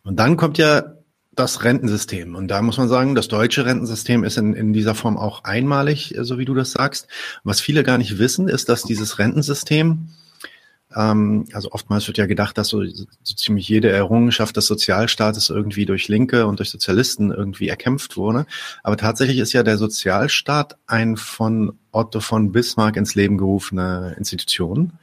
und 0.04 0.18
dann 0.18 0.38
kommt 0.38 0.58
ja 0.58 0.95
das 1.36 1.63
Rentensystem. 1.63 2.36
Und 2.36 2.48
da 2.50 2.62
muss 2.62 2.77
man 2.77 2.88
sagen, 2.88 3.15
das 3.15 3.27
deutsche 3.27 3.65
Rentensystem 3.65 4.24
ist 4.24 4.38
in, 4.38 4.54
in 4.54 4.74
dieser 4.74 4.96
Form 4.96 5.18
auch 5.18 5.44
einmalig, 5.44 6.15
so 6.22 6.38
wie 6.38 6.46
du 6.46 6.54
das 6.54 6.72
sagst. 6.72 7.08
Was 7.44 7.62
viele 7.62 7.84
gar 7.84 7.98
nicht 7.98 8.18
wissen, 8.18 8.48
ist, 8.48 8.70
dass 8.70 8.84
dieses 8.84 9.20
Rentensystem 9.20 10.10
ähm, 10.96 11.46
also 11.51 11.72
oftmals 11.72 12.08
wird 12.08 12.18
ja 12.18 12.25
gedacht, 12.25 12.58
dass 12.58 12.70
so, 12.70 12.84
so 12.86 13.06
ziemlich 13.24 13.68
jede 13.68 13.92
Errungenschaft 13.92 14.56
des 14.56 14.65
Sozialstaates 14.65 15.50
irgendwie 15.50 15.86
durch 15.86 16.08
Linke 16.08 16.48
und 16.48 16.60
durch 16.60 16.70
Sozialisten 16.70 17.32
irgendwie 17.32 17.68
erkämpft 17.68 18.18
wurde. 18.18 18.46
Aber 18.84 18.98
tatsächlich 18.98 19.39
ist 19.39 19.54
ja 19.54 19.63
der 19.63 19.77
Sozialstaat 19.77 20.77
ein 20.88 21.18
von 21.18 21.77
Otto 21.92 22.20
von 22.20 22.51
Bismarck 22.51 22.98
ins 22.98 23.15
Leben 23.15 23.38
gerufene 23.38 24.15
Institution, 24.18 24.94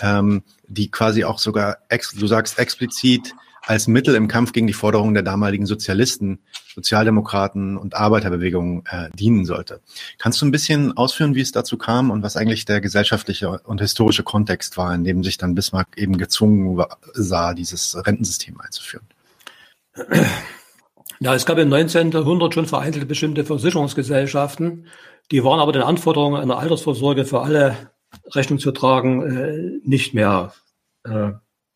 ähm, 0.00 0.42
die 0.66 0.90
quasi 0.90 1.24
auch 1.24 1.38
sogar, 1.38 1.78
ex, 1.88 2.12
du 2.12 2.26
sagst 2.26 2.58
explizit, 2.58 3.34
als 3.68 3.86
Mittel 3.86 4.14
im 4.14 4.28
Kampf 4.28 4.52
gegen 4.52 4.66
die 4.66 4.72
Forderungen 4.72 5.12
der 5.12 5.22
damaligen 5.22 5.66
Sozialisten, 5.66 6.38
Sozialdemokraten 6.74 7.76
und 7.76 7.94
Arbeiterbewegungen 7.94 8.82
äh, 8.86 9.10
dienen 9.14 9.44
sollte. 9.44 9.82
Kannst 10.16 10.40
du 10.40 10.46
ein 10.46 10.50
bisschen 10.50 10.96
ausführen, 10.96 11.34
wie 11.34 11.42
es 11.42 11.52
dazu 11.52 11.76
kam 11.76 12.10
und 12.10 12.22
was 12.22 12.38
eigentlich 12.38 12.64
der 12.64 12.80
gesellschaftliche 12.80 13.60
und 13.60 13.82
historische 13.82 14.22
Kontext 14.22 14.78
war, 14.78 14.94
in 14.94 15.04
dem 15.04 15.22
sich 15.22 15.36
dann 15.36 15.54
Bismarck 15.54 15.88
eben 15.98 16.16
gezwungen 16.16 16.82
sah, 17.12 17.52
dieses 17.52 17.94
Rentensystem 18.06 18.58
einzuführen? 18.58 19.06
Ja, 21.20 21.34
es 21.34 21.44
gab 21.44 21.58
im 21.58 21.68
19. 21.68 22.12
Jahrhundert 22.12 22.54
schon 22.54 22.66
vereinzelte 22.66 23.06
bestimmte 23.06 23.44
Versicherungsgesellschaften, 23.44 24.86
die 25.30 25.44
waren 25.44 25.60
aber 25.60 25.72
den 25.72 25.82
Anforderungen 25.82 26.40
einer 26.40 26.58
Altersvorsorge 26.58 27.26
für 27.26 27.42
alle 27.42 27.76
Rechnung 28.34 28.58
zu 28.58 28.72
tragen 28.72 29.22
äh, 29.24 29.80
nicht 29.86 30.14
mehr 30.14 30.54
äh, 31.04 31.32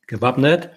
gewappnet. 0.06 0.70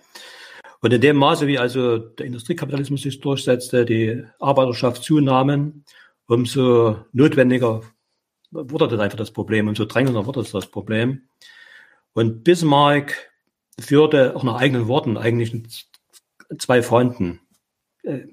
Und 0.86 0.94
in 0.94 1.02
dem 1.02 1.18
Maße, 1.18 1.48
wie 1.48 1.58
also 1.58 1.98
der 1.98 2.28
Industriekapitalismus 2.28 3.02
sich 3.02 3.20
durchsetzte, 3.20 3.86
die 3.86 4.24
Arbeiterschaft 4.38 5.02
zunahmen, 5.02 5.84
umso 6.28 6.98
notwendiger 7.12 7.82
wurde 8.52 8.88
dann 8.90 9.02
einfach 9.02 9.18
das 9.18 9.32
Problem, 9.32 9.68
umso 9.68 9.86
drängender 9.86 10.28
wurde 10.28 10.44
das 10.44 10.68
Problem. 10.68 11.24
Und 12.14 12.44
Bismarck 12.44 13.32
führte 13.80 14.36
auch 14.36 14.44
nach 14.44 14.62
eigenen 14.62 14.88
Worten 14.88 15.18
eigentlich 15.18 15.90
zwei 16.60 16.84
Fronten. 16.84 17.40
Äh, 18.04 18.28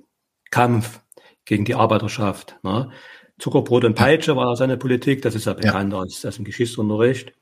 Kampf 0.50 1.00
gegen 1.46 1.64
die 1.64 1.74
Arbeiterschaft. 1.74 2.56
Ne? 2.62 2.90
Zuckerbrot 3.38 3.86
und 3.86 3.94
Peitsche 3.94 4.36
war 4.36 4.56
seine 4.56 4.76
Politik, 4.76 5.22
das 5.22 5.34
ist 5.34 5.46
ja 5.46 5.54
bekannt 5.54 5.94
ja. 5.94 6.00
Als, 6.00 6.22
als 6.26 6.36
im 6.36 6.44
Geschichtsunterricht. 6.44 7.32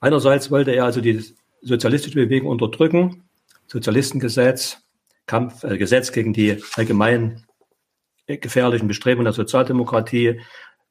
Einerseits 0.00 0.50
wollte 0.50 0.72
er 0.72 0.84
also 0.84 1.00
die 1.00 1.24
sozialistische 1.62 2.16
Bewegung 2.16 2.50
unterdrücken, 2.50 3.27
Sozialistengesetz, 3.68 4.78
Kampf, 5.26 5.62
äh, 5.64 5.78
Gesetz 5.78 6.12
gegen 6.12 6.32
die 6.32 6.62
allgemein 6.74 7.44
gefährlichen 8.26 8.88
Bestrebungen 8.88 9.24
der 9.24 9.32
Sozialdemokratie. 9.32 10.40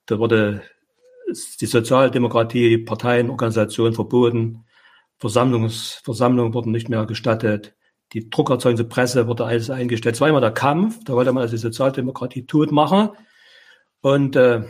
Da 0.06 0.20
wurde 0.20 0.64
die 1.60 1.66
Sozialdemokratie, 1.66 2.70
die 2.70 2.78
Parteienorganisation 2.78 3.94
verboten. 3.94 4.66
Versammlungs, 5.20 6.02
Versammlungen 6.04 6.54
wurden 6.54 6.72
nicht 6.72 6.90
mehr 6.90 7.06
gestattet. 7.06 7.76
Die 8.14 8.30
druckerzeugende 8.30 8.86
Presse 8.86 9.28
wurde 9.28 9.46
alles 9.46 9.70
eingestellt. 9.70 10.20
Immer 10.22 10.42
der 10.42 10.52
Kampf. 10.52 11.04
Da 11.04 11.14
wollte 11.14 11.34
man 11.34 11.42
also 11.42 11.56
die 11.56 11.62
Sozialdemokratie 11.62 12.46
tot 12.46 12.72
machen. 12.72 13.10
Und 14.02 14.36
äh, 14.36 14.64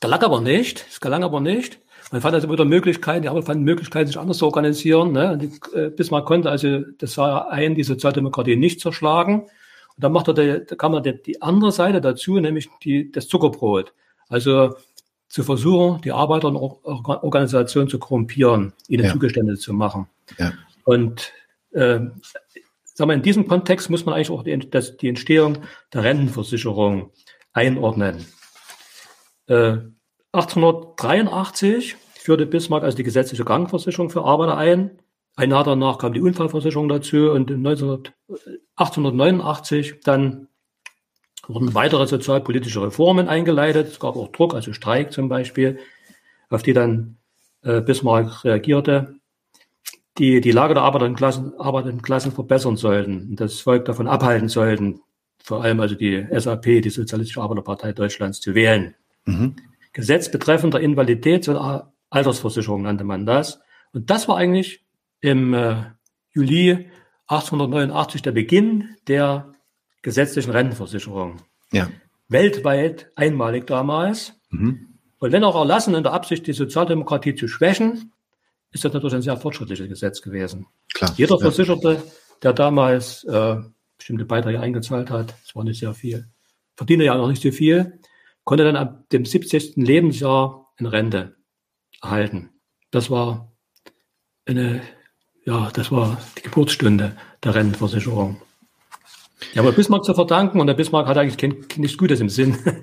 gelang 0.00 0.22
aber 0.22 0.40
nicht. 0.40 0.84
Es 0.88 1.00
gelang 1.00 1.24
aber 1.24 1.40
nicht. 1.40 1.80
Man 2.12 2.20
fand 2.20 2.34
also 2.34 2.50
wieder 2.50 2.64
Möglichkeiten, 2.64 3.22
die 3.22 3.28
Arbeit 3.28 3.46
fanden 3.46 3.64
Möglichkeiten, 3.64 4.06
sich 4.06 4.18
anders 4.18 4.38
zu 4.38 4.46
organisieren. 4.46 5.12
Ne? 5.12 5.32
Und 5.32 5.42
die, 5.42 5.76
äh, 5.76 5.90
Bismarck 5.90 6.26
konnte 6.26 6.50
also 6.50 6.80
das 6.98 7.16
war 7.18 7.50
ein, 7.50 7.74
die 7.74 7.82
Sozialdemokratie 7.82 8.56
nicht 8.56 8.80
zerschlagen. 8.80 9.42
Und 9.42 9.50
dann 10.04 10.12
macht 10.12 10.28
er 10.28 10.34
die, 10.34 10.66
da 10.66 10.76
kam 10.76 10.94
er 10.94 11.00
die, 11.00 11.20
die 11.20 11.42
andere 11.42 11.72
Seite 11.72 12.00
dazu, 12.00 12.38
nämlich 12.38 12.68
die, 12.84 13.10
das 13.10 13.26
Zuckerbrot. 13.26 13.92
Also 14.28 14.76
zu 15.28 15.42
versuchen, 15.42 16.00
die 16.02 16.12
Arbeiterorganisation 16.12 17.88
zu 17.88 17.98
korrumpieren, 17.98 18.72
ihnen 18.88 19.04
ja. 19.04 19.12
Zugestände 19.12 19.56
zu 19.56 19.72
machen. 19.72 20.06
Ja. 20.38 20.52
Und 20.84 21.32
äh, 21.72 22.00
sagen 22.94 23.10
wir, 23.10 23.14
in 23.14 23.22
diesem 23.22 23.48
Kontext 23.48 23.90
muss 23.90 24.06
man 24.06 24.14
eigentlich 24.14 24.30
auch 24.30 24.44
die, 24.44 24.70
das, 24.70 24.96
die 24.96 25.08
Entstehung 25.08 25.58
der 25.92 26.04
Rentenversicherung 26.04 27.10
einordnen. 27.52 28.24
Äh, 29.48 29.78
1883 30.36 31.96
führte 32.14 32.46
Bismarck 32.46 32.84
also 32.84 32.96
die 32.96 33.04
gesetzliche 33.04 33.44
Krankenversicherung 33.44 34.10
für 34.10 34.24
Arbeiter 34.24 34.56
ein. 34.56 34.98
Ein 35.34 35.50
Jahr 35.50 35.64
danach 35.64 35.98
kam 35.98 36.12
die 36.12 36.20
Unfallversicherung 36.20 36.88
dazu 36.88 37.30
und 37.30 37.50
1889 37.50 40.00
dann 40.04 40.46
wurden 41.46 41.74
weitere 41.74 42.06
sozialpolitische 42.06 42.82
Reformen 42.82 43.28
eingeleitet. 43.28 43.88
Es 43.88 44.00
gab 44.00 44.16
auch 44.16 44.28
Druck, 44.28 44.54
also 44.54 44.72
Streik 44.72 45.12
zum 45.12 45.28
Beispiel, 45.28 45.78
auf 46.50 46.62
die 46.62 46.72
dann 46.72 47.18
äh, 47.62 47.80
Bismarck 47.80 48.44
reagierte, 48.44 49.14
die 50.18 50.40
die 50.40 50.52
Lage 50.52 50.74
der 50.74 50.82
arbeitenden 50.82 51.16
Klassen, 51.16 51.54
arbeitenden 51.58 52.02
Klassen 52.02 52.32
verbessern 52.32 52.76
sollten 52.76 53.28
und 53.30 53.40
das 53.40 53.60
Volk 53.60 53.84
davon 53.84 54.08
abhalten 54.08 54.48
sollten, 54.48 55.00
vor 55.42 55.62
allem 55.62 55.80
also 55.80 55.94
die 55.94 56.26
SAP, 56.30 56.82
die 56.82 56.90
Sozialistische 56.90 57.40
Arbeiterpartei 57.40 57.92
Deutschlands, 57.92 58.40
zu 58.40 58.54
wählen. 58.54 58.94
Mhm. 59.26 59.56
Gesetz 59.96 60.30
betreffender 60.30 60.78
Invaliditäts- 60.78 61.48
und 61.48 61.56
Altersversicherung 62.10 62.82
nannte 62.82 63.02
man 63.02 63.24
das. 63.24 63.60
Und 63.94 64.10
das 64.10 64.28
war 64.28 64.36
eigentlich 64.36 64.84
im 65.22 65.54
äh, 65.54 65.84
Juli 66.34 66.90
1889 67.28 68.20
der 68.20 68.32
Beginn 68.32 68.90
der 69.08 69.54
gesetzlichen 70.02 70.50
Rentenversicherung. 70.50 71.36
Ja. 71.72 71.88
Weltweit 72.28 73.10
einmalig 73.16 73.66
damals. 73.66 74.38
Mhm. 74.50 74.98
Und 75.18 75.32
wenn 75.32 75.44
auch 75.44 75.56
erlassen 75.56 75.94
in 75.94 76.02
der 76.02 76.12
Absicht, 76.12 76.46
die 76.46 76.52
Sozialdemokratie 76.52 77.34
zu 77.34 77.48
schwächen, 77.48 78.12
ist 78.72 78.84
das 78.84 78.92
natürlich 78.92 79.14
ein 79.14 79.22
sehr 79.22 79.38
fortschrittliches 79.38 79.88
Gesetz 79.88 80.20
gewesen. 80.20 80.66
Klar, 80.92 81.14
Jeder 81.16 81.38
Versicherte, 81.38 82.02
der 82.42 82.52
damals 82.52 83.24
äh, 83.24 83.56
bestimmte 83.96 84.26
Beiträge 84.26 84.60
eingezahlt 84.60 85.10
hat, 85.10 85.34
das 85.42 85.56
war 85.56 85.64
nicht 85.64 85.80
sehr 85.80 85.94
viel, 85.94 86.26
verdiente 86.74 87.06
ja 87.06 87.16
noch 87.16 87.28
nicht 87.28 87.40
so 87.40 87.50
viel, 87.50 87.98
konnte 88.46 88.64
dann 88.64 88.76
ab 88.76 89.10
dem 89.10 89.26
70. 89.26 89.76
Lebensjahr 89.76 90.72
in 90.78 90.86
Rente 90.86 91.36
erhalten. 92.00 92.50
Das 92.90 93.10
war 93.10 93.52
eine, 94.46 94.80
ja, 95.44 95.68
das 95.74 95.90
war 95.90 96.16
die 96.38 96.42
Geburtsstunde 96.42 97.16
der 97.42 97.54
Rentenversicherung. 97.54 98.40
Ja, 99.52 99.62
aber 99.62 99.72
Bismarck 99.72 100.04
zu 100.04 100.14
verdanken 100.14 100.60
und 100.60 100.68
der 100.68 100.74
Bismarck 100.74 101.08
hat 101.08 101.18
eigentlich 101.18 101.36
kein, 101.36 101.66
nichts 101.76 101.98
Gutes 101.98 102.20
im 102.20 102.30
Sinn. 102.30 102.56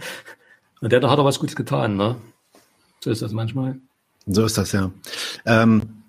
Und 0.82 0.92
der, 0.92 1.00
der 1.00 1.10
hat 1.10 1.18
auch 1.18 1.24
was 1.24 1.40
Gutes 1.40 1.56
getan, 1.56 1.96
ne? 1.96 2.18
So 3.00 3.10
ist 3.10 3.22
das 3.22 3.32
manchmal. 3.32 3.80
So 4.26 4.44
ist 4.44 4.58
das, 4.58 4.74
ja. 4.74 4.92
Ähm, 5.46 6.03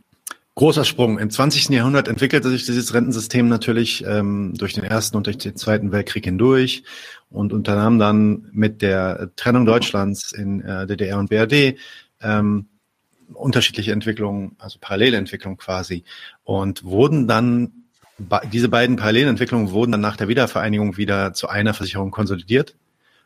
Großer 0.57 0.85
Sprung. 0.85 1.19
Im 1.19 1.31
20. 1.31 1.71
Jahrhundert 1.71 2.07
entwickelte 2.07 2.49
sich 2.49 2.65
dieses 2.65 2.95
Rentensystem 2.95 3.49
natürlich 3.49 4.05
ähm, 4.07 4.55
durch 4.57 4.73
den 4.73 4.85
Ersten 4.85 5.17
und 5.17 5.27
durch 5.27 5.39
den 5.39 5.57
Zweiten 5.57 5.91
Weltkrieg 5.91 6.25
hindurch 6.25 6.85
und 7.29 7.53
unternahm 7.53 7.99
dann 7.99 8.49
mit 8.53 8.81
der 8.81 9.31
Trennung 9.35 9.67
Deutschlands 9.67 10.31
in 10.31 10.61
äh, 10.61 10.87
DDR 10.87 11.19
und 11.19 11.29
BRD 11.29 11.77
ähm, 12.23 12.67
unterschiedliche 13.33 13.91
Entwicklungen, 13.91 14.55
also 14.59 14.79
Parallelentwicklungen 14.81 15.59
quasi, 15.59 16.05
und 16.45 16.85
wurden 16.85 17.27
dann 17.27 17.73
diese 18.53 18.69
beiden 18.69 18.95
Parallelentwicklungen 18.95 19.73
wurden 19.73 19.91
dann 19.91 20.01
nach 20.01 20.17
der 20.17 20.29
Wiedervereinigung 20.29 20.97
wieder 20.97 21.33
zu 21.33 21.49
einer 21.49 21.75
Versicherung 21.75 22.13
konsolidiert 22.13 22.77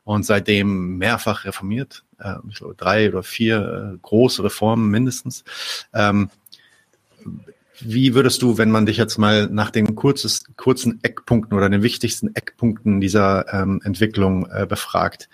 und 0.05 0.25
seitdem 0.25 0.97
mehrfach 0.97 1.45
reformiert. 1.45 2.05
Äh, 2.19 2.37
drei 2.79 3.11
oder 3.11 3.23
vier 3.23 3.93
äh, 3.95 3.99
große 4.01 4.43
Reformen 4.43 4.89
mindestens. 4.91 5.45
Ähm, 5.93 6.31
wie 7.81 8.15
würdest 8.15 8.43
du, 8.43 8.59
wenn 8.59 8.71
man 8.71 8.87
dich 8.87 8.97
jetzt 8.97 9.19
mal 9.19 9.47
nach 9.47 9.71
den 9.71 9.95
kurzes, 9.95 10.45
kurzen 10.57 10.99
Eckpunkten 11.03 11.57
oder 11.57 11.69
den 11.69 11.83
wichtigsten 11.83 12.35
Eckpunkten 12.35 13.01
dieser 13.01 13.53
ähm, 13.53 13.81
Entwicklung 13.85 14.49
äh, 14.51 14.67
befragt, 14.67 15.29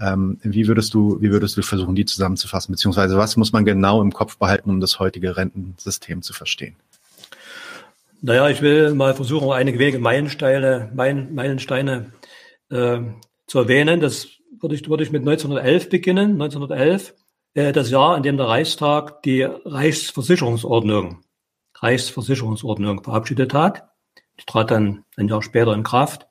ähm, 0.00 0.38
wie 0.42 0.68
würdest 0.68 0.94
du, 0.94 1.20
wie 1.20 1.30
würdest 1.30 1.56
du 1.56 1.62
versuchen, 1.62 1.94
die 1.94 2.04
zusammenzufassen, 2.04 2.72
beziehungsweise 2.72 3.16
was 3.16 3.36
muss 3.36 3.52
man 3.52 3.64
genau 3.64 4.02
im 4.02 4.12
Kopf 4.12 4.38
behalten, 4.38 4.70
um 4.70 4.80
das 4.80 4.98
heutige 4.98 5.36
Rentensystem 5.36 6.22
zu 6.22 6.32
verstehen? 6.32 6.76
Naja, 8.22 8.48
ich 8.50 8.60
will 8.60 8.94
mal 8.94 9.14
versuchen, 9.14 9.50
einige 9.50 9.78
Wege 9.78 9.98
Meilensteine, 9.98 10.90
Meilensteine 10.94 12.12
äh, 12.70 13.00
zu 13.46 13.58
erwähnen. 13.58 14.00
Das 14.00 14.28
würde 14.60 14.74
ich, 14.74 14.88
würde 14.88 15.02
ich 15.02 15.10
mit 15.10 15.22
1911 15.22 15.88
beginnen. 15.88 16.32
1911, 16.32 17.14
äh, 17.54 17.72
das 17.72 17.90
Jahr, 17.90 18.16
in 18.16 18.22
dem 18.22 18.36
der 18.36 18.46
Reichstag 18.46 19.22
die 19.22 19.42
Reichsversicherungsordnung 19.42 21.22
Reichsversicherungsordnung 21.80 23.02
verabschiedet 23.02 23.54
hat. 23.54 23.84
Die 24.38 24.44
trat 24.46 24.70
dann 24.70 25.04
ein 25.16 25.28
Jahr 25.28 25.42
später 25.42 25.74
in 25.74 25.82
Kraft. 25.82 26.26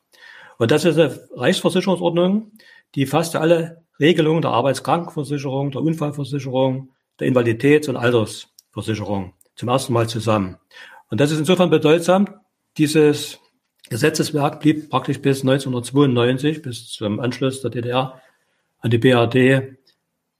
Und 0.57 0.71
das 0.71 0.85
ist 0.85 0.97
eine 0.97 1.19
Reichsversicherungsordnung, 1.35 2.51
die 2.95 3.05
fasste 3.05 3.39
alle 3.39 3.83
Regelungen 3.99 4.41
der 4.41 4.51
Arbeitskrankenversicherung, 4.51 5.71
der 5.71 5.81
Unfallversicherung, 5.81 6.91
der 7.19 7.27
Invaliditäts- 7.27 7.87
und 7.87 7.97
Altersversicherung 7.97 9.33
zum 9.55 9.69
ersten 9.69 9.93
Mal 9.93 10.07
zusammen. 10.07 10.57
Und 11.09 11.19
das 11.19 11.31
ist 11.31 11.39
insofern 11.39 11.69
bedeutsam. 11.69 12.27
Dieses 12.77 13.39
Gesetzeswerk 13.89 14.59
blieb 14.59 14.89
praktisch 14.89 15.21
bis 15.21 15.41
1992, 15.41 16.61
bis 16.61 16.91
zum 16.91 17.19
Anschluss 17.19 17.61
der 17.61 17.71
DDR 17.71 18.21
an 18.79 18.91
die 18.91 18.97
BRD, 18.97 19.77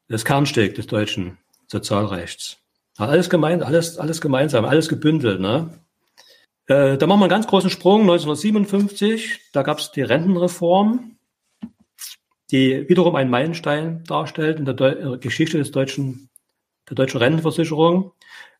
das 0.07 0.23
Kernstück 0.23 0.75
des 0.75 0.87
deutschen 0.87 1.37
Sozialrechts. 1.67 2.58
Alles 2.99 3.29
gemein, 3.29 3.63
alles, 3.63 3.97
alles 3.97 4.19
gemeinsam, 4.19 4.65
alles 4.65 4.89
gebündelt. 4.89 5.39
Ne? 5.39 5.69
Äh, 6.67 6.97
da 6.97 7.07
machen 7.07 7.21
wir 7.21 7.25
einen 7.25 7.29
ganz 7.29 7.47
großen 7.47 7.69
Sprung. 7.69 8.01
1957, 8.01 9.51
da 9.53 9.63
gab 9.63 9.79
es 9.79 9.91
die 9.91 10.01
Rentenreform, 10.01 11.15
die 12.51 12.89
wiederum 12.89 13.15
einen 13.15 13.29
Meilenstein 13.29 14.03
darstellt 14.03 14.59
in 14.59 14.65
der 14.65 14.73
Deu 14.73 14.89
äh, 14.89 15.17
Geschichte 15.17 15.57
des 15.57 15.71
deutschen, 15.71 16.29
der 16.89 16.95
deutschen 16.95 17.19
Rentenversicherung, 17.19 18.11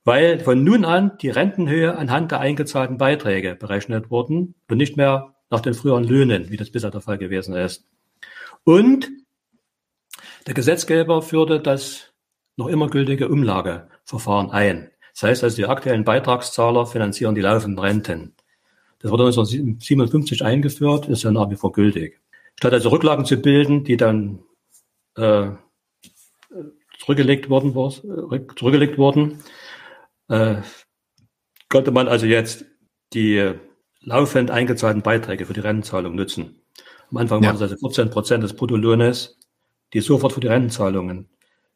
weil 0.06 0.40
von 0.40 0.64
nun 0.64 0.86
an 0.86 1.18
die 1.22 1.30
Rentenhöhe 1.30 1.98
anhand 1.98 2.32
der 2.32 2.40
eingezahlten 2.40 2.98
Beiträge 2.98 3.56
berechnet 3.56 4.10
wurden 4.10 4.56
und 4.70 4.78
nicht 4.78 4.96
mehr 4.96 5.36
nach 5.50 5.60
den 5.60 5.74
früheren 5.74 6.06
Löhnen, 6.06 6.50
wie 6.50 6.58
das 6.58 6.72
bisher 6.72 6.92
der 6.92 7.02
Fall 7.02 7.18
gewesen 7.18 7.56
ist. 7.56 7.90
Und 8.64 9.10
der 10.48 10.54
Gesetzgeber 10.54 11.22
führte 11.22 11.60
das 11.60 12.09
noch 12.60 12.68
immer 12.68 12.90
gültige 12.90 13.30
Umlage 13.30 13.88
Verfahren 14.04 14.52
ein. 14.52 14.92
Das 15.14 15.24
heißt 15.24 15.44
also, 15.44 15.56
die 15.56 15.66
aktuellen 15.66 16.04
Beitragszahler 16.04 16.86
finanzieren 16.86 17.34
die 17.34 17.42
laufenden 17.42 17.80
Renten. 17.80 18.36
Das 19.00 19.12
wurde 19.12 19.24
1957 19.24 20.44
eingeführt, 20.44 21.08
ist 21.08 21.24
ja 21.24 21.32
nach 21.32 21.50
wie 21.50 21.56
vor 21.56 21.72
gültig. 21.72 22.20
Statt 22.58 22.74
also 22.74 22.90
Rücklagen 22.90 23.26
zu 23.26 23.38
bilden, 23.38 23.86
die 23.86 23.96
dann 23.96 24.44
äh, 25.16 25.52
zurückgelegt 27.00 27.50
worden, 27.50 27.70
äh, 27.72 28.40
zurückgelegt 28.56 28.98
wurden, 28.98 29.42
äh, 30.28 30.58
konnte 31.70 31.92
man 31.92 32.10
also 32.10 32.26
jetzt 32.26 32.66
die 33.14 33.54
laufend 34.02 34.52
eingezahlten 34.52 35.02
Beiträge 35.02 35.46
für 35.46 35.54
die 35.54 35.62
Rentenzahlung 35.62 36.16
nutzen. 36.16 36.62
Am 37.10 37.18
Anfang 37.18 37.42
ja. 37.42 37.50
waren 37.50 37.56
es 37.56 37.62
also 37.62 37.78
14 37.78 38.10
Prozent 38.10 38.44
des 38.44 38.54
Bruttolohnes, 38.54 39.40
die 39.94 40.02
sofort 40.02 40.34
für 40.34 40.42
die 40.42 40.48
Rentenzahlungen 40.48 41.30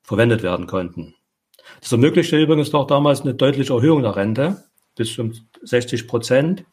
verwendet 0.03 0.43
werden 0.43 0.67
konnten. 0.67 1.15
Das 1.81 1.91
ermöglichte 1.91 2.37
übrigens 2.37 2.73
auch 2.73 2.87
damals 2.87 3.21
eine 3.21 3.33
deutliche 3.33 3.73
Erhöhung 3.73 4.03
der 4.03 4.15
Rente 4.15 4.63
bis 4.95 5.13
zu 5.13 5.31
60 5.63 6.07
Prozent. 6.07 6.65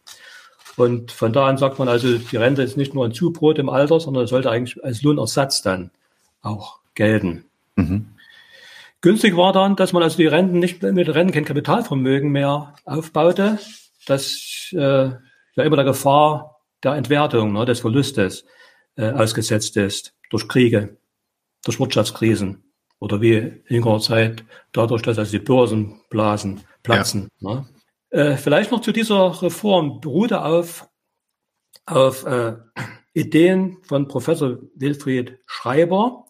Und 0.76 1.10
von 1.12 1.32
da 1.32 1.46
an 1.46 1.58
sagt 1.58 1.78
man 1.78 1.88
also, 1.88 2.18
die 2.18 2.36
Rente 2.36 2.62
ist 2.62 2.76
nicht 2.76 2.94
nur 2.94 3.04
ein 3.04 3.12
Zubrot 3.12 3.58
im 3.58 3.68
Alter, 3.68 4.00
sondern 4.00 4.26
sollte 4.26 4.50
eigentlich 4.50 4.82
als 4.84 5.02
Lohnersatz 5.02 5.62
dann 5.62 5.90
auch 6.42 6.78
gelten. 6.94 7.44
Mhm. 7.76 8.06
Günstig 9.00 9.36
war 9.36 9.52
dann, 9.52 9.76
dass 9.76 9.92
man 9.92 10.02
also 10.02 10.16
die 10.16 10.26
Renten 10.26 10.58
nicht 10.58 10.82
mit 10.82 11.08
Renten 11.08 11.32
kein 11.32 11.44
Kapitalvermögen 11.44 12.30
mehr 12.30 12.74
aufbaute, 12.84 13.58
das 14.06 14.68
äh, 14.72 15.10
ja 15.54 15.64
immer 15.64 15.76
der 15.76 15.86
Gefahr 15.86 16.60
der 16.82 16.94
Entwertung, 16.94 17.52
ne, 17.52 17.64
des 17.64 17.80
Verlustes 17.80 18.44
äh, 18.96 19.10
ausgesetzt 19.10 19.76
ist 19.76 20.14
durch 20.28 20.48
Kriege, 20.48 20.98
durch 21.64 21.80
Wirtschaftskrisen 21.80 22.69
oder 23.00 23.20
wie 23.20 23.34
in 23.34 23.62
jüngerer 23.68 23.98
Zeit 23.98 24.44
dadurch, 24.72 25.02
dass 25.02 25.18
also 25.18 25.32
die 25.32 25.44
Börsenblasen 25.44 26.60
platzen. 26.82 27.28
Ja. 27.40 27.54
Ne? 27.54 27.66
Äh, 28.10 28.36
vielleicht 28.36 28.70
noch 28.70 28.80
zu 28.80 28.92
dieser 28.92 29.42
Reform 29.42 30.00
beruhte 30.00 30.44
auf, 30.44 30.88
auf 31.86 32.24
äh, 32.26 32.54
Ideen 33.14 33.78
von 33.82 34.06
Professor 34.06 34.58
Wilfried 34.76 35.38
Schreiber. 35.46 36.26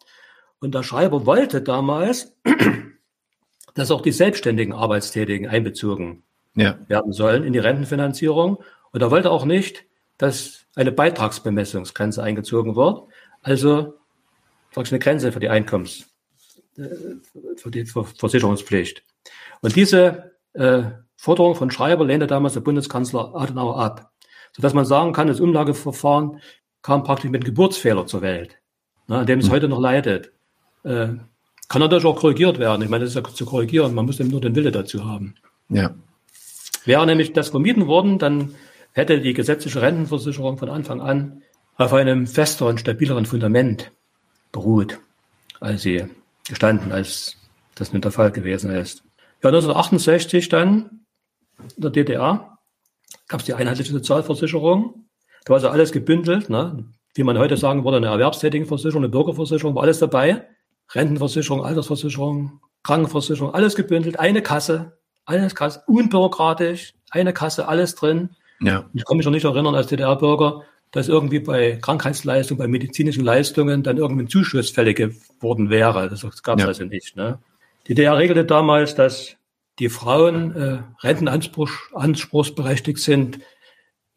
Und 0.61 0.74
der 0.74 0.83
Schreiber 0.83 1.26
wollte 1.26 1.61
damals, 1.62 2.37
dass 3.74 3.90
auch 3.90 4.00
die 4.00 4.12
selbstständigen 4.12 4.72
Arbeitstätigen 4.72 5.48
einbezogen 5.48 6.22
ja. 6.54 6.78
werden 6.88 7.12
sollen 7.12 7.44
in 7.44 7.52
die 7.52 7.59
Rentenfinanzierung. 7.59 8.62
Und 8.92 9.02
er 9.02 9.11
wollte 9.11 9.30
auch 9.30 9.44
nicht, 9.44 9.85
dass 10.18 10.66
eine 10.74 10.92
Beitragsbemessungsgrenze 10.92 12.22
eingezogen 12.22 12.76
wird, 12.76 13.04
also 13.42 13.94
eine 14.76 14.98
Grenze 14.98 15.33
für 15.33 15.40
die 15.40 15.48
Einkommens, 15.48 16.10
für 16.74 17.70
die 17.70 17.85
Versicherungspflicht. 17.85 19.04
Und 19.61 19.76
diese 19.76 20.33
äh, 20.54 20.83
Forderung 21.16 21.54
von 21.54 21.70
Schreiber 21.70 22.04
lehnte 22.04 22.26
damals 22.26 22.54
der 22.54 22.61
Bundeskanzler 22.61 23.35
Adenauer 23.35 23.78
ab, 23.78 24.12
sodass 24.52 24.74
man 24.74 24.85
sagen 24.85 25.12
kann, 25.12 25.28
das 25.28 25.40
Umlageverfahren 25.40 26.40
kam 26.83 27.04
praktisch 27.04 27.30
mit 27.30 27.44
Geburtsfehler 27.44 28.06
zur 28.06 28.22
Welt, 28.22 28.59
ne, 29.06 29.18
an 29.18 29.26
dem 29.26 29.38
es 29.38 29.48
mhm. 29.48 29.52
heute 29.52 29.68
noch 29.68 29.80
leidet. 29.80 30.33
Äh, 30.83 31.09
kann 31.68 31.80
natürlich 31.80 32.06
auch 32.06 32.16
korrigiert 32.16 32.59
werden. 32.59 32.83
Ich 32.83 32.88
meine, 32.88 33.04
das 33.04 33.14
ist 33.14 33.22
ja 33.22 33.35
zu 33.35 33.46
korrigieren, 33.46 33.94
man 33.94 34.06
muss 34.06 34.18
eben 34.18 34.30
nur 34.30 34.40
den 34.40 34.56
Wille 34.56 34.72
dazu 34.72 35.04
haben. 35.04 35.35
Ja. 35.68 35.94
Wäre 36.85 37.06
nämlich 37.06 37.33
das 37.33 37.50
vermieden 37.50 37.87
worden, 37.87 38.18
dann 38.18 38.54
hätte 38.92 39.20
die 39.20 39.35
gesetzliche 39.35 39.80
Rentenversicherung 39.83 40.59
von 40.59 40.68
Anfang 40.68 41.00
an 41.00 41.42
auf 41.76 41.92
einem 41.92 42.26
festeren, 42.26 42.78
stabileren 42.78 43.26
Fundament 43.26 43.92
beruht, 44.52 44.98
als 45.61 45.83
sie 45.83 46.06
gestanden, 46.51 46.93
als 46.93 47.37
das 47.75 47.93
nicht 47.93 48.05
der 48.05 48.13
Fall 48.13 48.31
gewesen 48.31 48.71
ist. 48.71 49.03
Ja, 49.43 49.49
1968 49.49 50.51
dann, 50.51 51.07
in 51.77 51.83
der 51.83 51.91
DDR, 51.91 52.59
gab 53.29 53.41
es 53.41 53.47
die 53.47 53.55
einheitliche 53.55 53.93
Sozialversicherung. 53.93 55.07
Da 55.45 55.51
war 55.51 55.57
also 55.57 55.71
alles 55.71 55.93
gebündelt, 55.93 56.51
ne? 56.51 56.85
wie 57.15 57.23
man 57.23 57.39
heute 57.39 57.57
sagen 57.57 57.85
würde, 57.85 57.97
eine 57.97 58.09
Erwerbstätigenversicherung, 58.09 59.03
eine 59.03 59.11
Bürgerversicherung, 59.11 59.75
war 59.75 59.85
alles 59.85 59.99
dabei. 59.99 60.47
Rentenversicherung, 60.93 61.65
Altersversicherung, 61.65 62.61
Krankenversicherung, 62.83 63.55
alles 63.55 63.77
gebündelt, 63.77 64.19
eine 64.19 64.43
Kasse, 64.43 64.99
alles 65.25 65.55
Kasse, 65.55 65.83
unbürokratisch, 65.87 66.95
eine 67.11 67.33
Kasse, 67.33 67.69
alles 67.69 67.95
drin. 67.95 68.31
Ja. 68.61 68.85
Ich 68.93 69.05
kann 69.05 69.17
mich 69.17 69.27
noch 69.27 69.33
nicht 69.33 69.45
erinnern 69.45 69.75
als 69.75 69.87
DDR-Bürger, 69.87 70.65
dass 70.92 71.09
irgendwie 71.09 71.40
bei 71.40 71.79
Krankheitsleistungen, 71.81 72.59
bei 72.59 72.68
medizinischen 72.68 73.24
Leistungen 73.24 73.83
dann 73.83 73.96
irgendwie 73.96 74.24
ein 74.24 74.29
Zuschuss 74.29 74.70
fällig 74.70 74.96
geworden 74.96 75.70
wäre. 75.70 76.09
Das 76.09 76.22
gab 76.42 76.59
es 76.59 76.62
ja. 76.62 76.68
also 76.68 76.85
nicht. 76.85 77.16
Ne? 77.16 77.38
Die 77.87 77.94
DDR 77.94 78.16
regelte 78.16 78.44
damals, 78.44 78.94
dass 78.94 79.37
die 79.79 79.88
Frauen 79.88 80.55
äh, 80.57 80.83
rentenanspruchsberechtigt 81.03 82.98
sind 82.98 83.38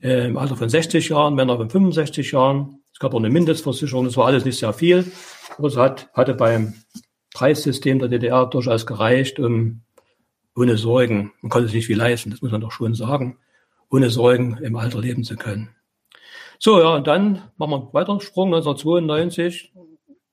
äh, 0.01 0.27
im 0.27 0.37
Alter 0.37 0.55
von 0.55 0.67
60 0.69 1.09
Jahren, 1.09 1.35
Männer 1.35 1.57
von 1.57 1.69
65 1.69 2.31
Jahren. 2.31 2.79
Es 2.91 2.99
gab 2.99 3.13
auch 3.13 3.19
eine 3.19 3.29
Mindestversicherung, 3.29 4.05
das 4.05 4.17
war 4.17 4.25
alles 4.25 4.45
nicht 4.45 4.59
sehr 4.59 4.73
viel. 4.73 5.11
Aber 5.57 5.67
es 5.67 5.77
hat, 5.77 6.09
hatte 6.13 6.33
beim 6.33 6.73
Preissystem 7.33 7.99
der 7.99 8.09
DDR 8.09 8.45
durchaus 8.45 8.85
gereicht, 8.85 9.39
um 9.39 9.81
ohne 10.55 10.77
Sorgen, 10.77 11.31
man 11.41 11.49
konnte 11.49 11.67
sich 11.67 11.75
nicht 11.75 11.87
viel 11.87 11.97
leisten, 11.97 12.29
das 12.29 12.41
muss 12.41 12.51
man 12.51 12.61
doch 12.61 12.71
schon 12.71 12.93
sagen, 12.93 13.37
ohne 13.89 14.09
Sorgen 14.09 14.57
im 14.61 14.75
Alter 14.75 14.99
leben 14.99 15.23
zu 15.23 15.35
können. 15.35 15.69
So, 16.59 16.79
ja, 16.79 16.95
und 16.95 17.07
dann 17.07 17.43
machen 17.57 17.71
wir 17.71 17.77
einen 17.77 17.93
weiteren 17.93 18.21
Sprung. 18.21 18.53
1992, 18.53 19.73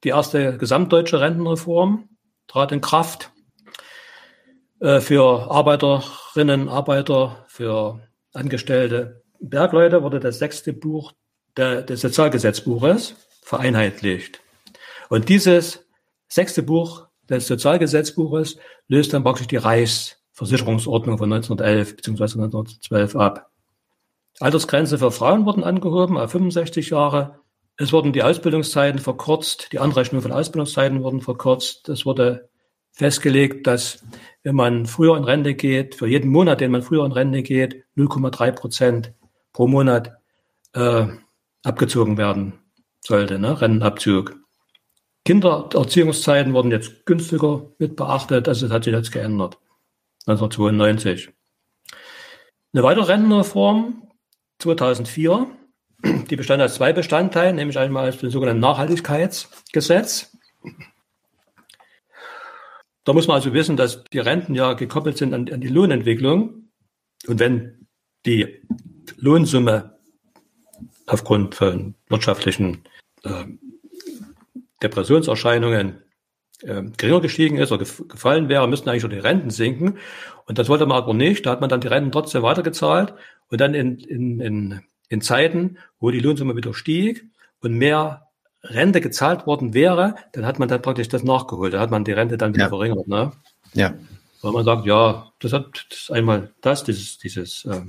die 0.05 0.09
erste 0.09 0.57
gesamtdeutsche 0.57 1.21
Rentenreform 1.21 2.09
trat 2.47 2.73
in 2.73 2.81
Kraft. 2.81 3.31
Äh, 4.81 5.01
für 5.01 5.51
Arbeiterinnen, 5.51 6.69
Arbeiter, 6.69 7.45
für 7.49 8.01
Angestellte 8.33 9.23
Bergleute 9.41 10.03
wurde 10.03 10.21
das 10.21 10.39
sechste 10.39 10.73
Buch 10.73 11.13
der, 11.57 11.83
des 11.83 12.03
Sozialgesetzbuches 12.03 13.15
vereinheitlicht. 13.43 14.41
Und 15.09 15.29
dieses 15.29 15.87
sechste 16.29 16.63
Buch 16.63 17.09
des 17.29 17.47
Sozialgesetzbuches 17.47 18.59
löst 18.87 19.13
dann 19.15 19.25
praktisch 19.25 19.47
die 19.47 19.57
Reichsversicherungsordnung 19.57 21.17
von 21.17 21.33
1911 21.33 21.97
bzw. 21.97 22.23
1912 22.23 23.17
ab. 23.17 23.50
Altersgrenze 24.41 24.99
für 24.99 25.13
Frauen 25.13 25.45
wurden 25.45 25.63
angehoben 25.63 26.17
auf 26.17 26.33
65 26.33 26.91
Jahre. 26.91 27.41
Es 27.77 27.93
wurden 27.93 28.13
die 28.13 28.23
Ausbildungszeiten 28.23 28.99
verkürzt, 28.99 29.69
die 29.73 29.79
Anrechnung 29.79 30.23
von 30.23 30.33
Ausbildungszeiten 30.33 31.03
wurden 31.03 31.21
verkürzt. 31.21 31.89
Es 31.89 32.07
wurde 32.07 32.49
festgelegt, 32.91 33.67
dass 33.67 34.03
wenn 34.43 34.55
man 34.55 34.87
früher 34.87 35.17
in 35.17 35.25
Rente 35.25 35.55
geht, 35.55 35.95
für 35.95 36.07
jeden 36.07 36.31
Monat, 36.31 36.61
den 36.61 36.71
man 36.71 36.83
früher 36.83 37.05
in 37.05 37.13
Rente 37.13 37.43
geht, 37.43 37.85
0,3 37.97 38.53
Prozent 38.53 39.13
pro 39.53 39.67
Monat 39.67 40.13
äh, 40.73 41.07
abgezogen 41.63 42.17
werden 42.17 42.55
sollte, 43.01 43.39
ne? 43.39 43.61
Rentenabzug. 43.61 44.37
Kindererziehungszeiten 45.27 46.55
wurden 46.55 46.71
jetzt 46.71 47.05
günstiger 47.05 47.71
mit 47.79 47.95
beachtet, 47.95 48.49
also 48.49 48.67
das 48.67 48.75
hat 48.75 48.85
sich 48.85 48.95
jetzt 48.95 49.13
geändert. 49.13 49.59
1992. 50.27 51.31
Eine 52.73 52.83
weitere 52.83 53.05
Rentenreform 53.05 54.10
2004, 54.61 55.47
die 56.05 56.37
bestand 56.37 56.63
aus 56.63 56.75
zwei 56.75 56.93
Bestandteilen, 56.93 57.57
nämlich 57.57 57.79
einmal 57.79 58.09
aus 58.09 58.19
dem 58.19 58.31
sogenannten 58.31 58.61
Nachhaltigkeitsgesetz. 58.61 60.37
Da 63.05 63.13
muss 63.13 63.27
man 63.27 63.37
also 63.37 63.53
wissen, 63.53 63.77
dass 63.77 64.05
die 64.05 64.19
Renten 64.19 64.55
ja 64.55 64.75
gekoppelt 64.75 65.17
sind 65.17 65.35
an, 65.35 65.51
an 65.51 65.61
die 65.61 65.69
Lohnentwicklung. 65.69 66.71
Und 67.27 67.39
wenn 67.41 67.87
die 68.27 68.63
Lohnsumme 69.17 69.99
aufgrund 71.07 71.55
von 71.55 71.95
wirtschaftlichen 72.09 72.85
äh, 73.25 73.45
Depressionserscheinungen 74.83 76.03
äh, 76.63 76.83
geringer 76.97 77.21
gestiegen 77.21 77.59
ist 77.59 77.73
oder 77.73 77.85
gefallen 77.85 78.49
wäre, 78.49 78.69
müssten 78.69 78.89
eigentlich 78.89 79.03
schon 79.03 79.11
die 79.11 79.19
Renten 79.19 79.51
sinken. 79.51 79.99
Und 80.47 80.59
das 80.59 80.69
wollte 80.69 80.87
man 80.87 80.99
aber 80.99 81.15
nicht. 81.15 81.47
Da 81.47 81.51
hat 81.51 81.61
man 81.61 81.71
dann 81.71 81.81
die 81.81 81.89
Renten 81.89 82.13
trotzdem 82.13 82.43
weitergezahlt. 82.43 83.15
Und 83.51 83.61
dann 83.61 83.75
in, 83.75 83.99
in, 83.99 84.41
in, 84.41 84.81
in 85.09 85.21
Zeiten, 85.21 85.79
wo 85.99 86.11
die 86.11 86.21
Lohnsumme 86.21 86.57
wieder 86.57 86.73
stieg 86.75 87.27
und 87.61 87.75
mehr 87.75 88.29
Rente 88.63 89.01
gezahlt 89.01 89.47
worden 89.47 89.75
wäre, 89.75 90.15
dann 90.33 90.47
hat 90.47 90.59
man 90.59 90.69
dann 90.69 90.83
praktisch 90.83 91.09
das 91.09 91.25
nachgeholt. 91.25 91.75
Da 91.75 91.81
hat 91.81 91.91
man 91.91 92.05
die 92.05 92.13
Rente 92.13 92.37
dann 92.37 92.55
wieder 92.55 92.65
ja. 92.65 92.69
verringert. 92.69 93.09
Ne? 93.09 93.33
Ja. 93.73 93.95
Weil 94.43 94.53
man 94.53 94.65
sagt, 94.65 94.87
ja, 94.87 95.33
das 95.41 95.53
hat 95.53 95.87
das 95.91 96.11
einmal 96.11 96.51
das, 96.61 96.85
dieses, 96.85 97.19
dieses 97.19 97.65
äh, 97.65 97.81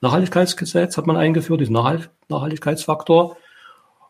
Nachhaltigkeitsgesetz 0.00 0.96
hat 0.96 1.06
man 1.06 1.16
eingeführt, 1.16 1.60
diesen 1.60 1.74
Nachhalt, 1.74 2.10
Nachhaltigkeitsfaktor. 2.28 3.36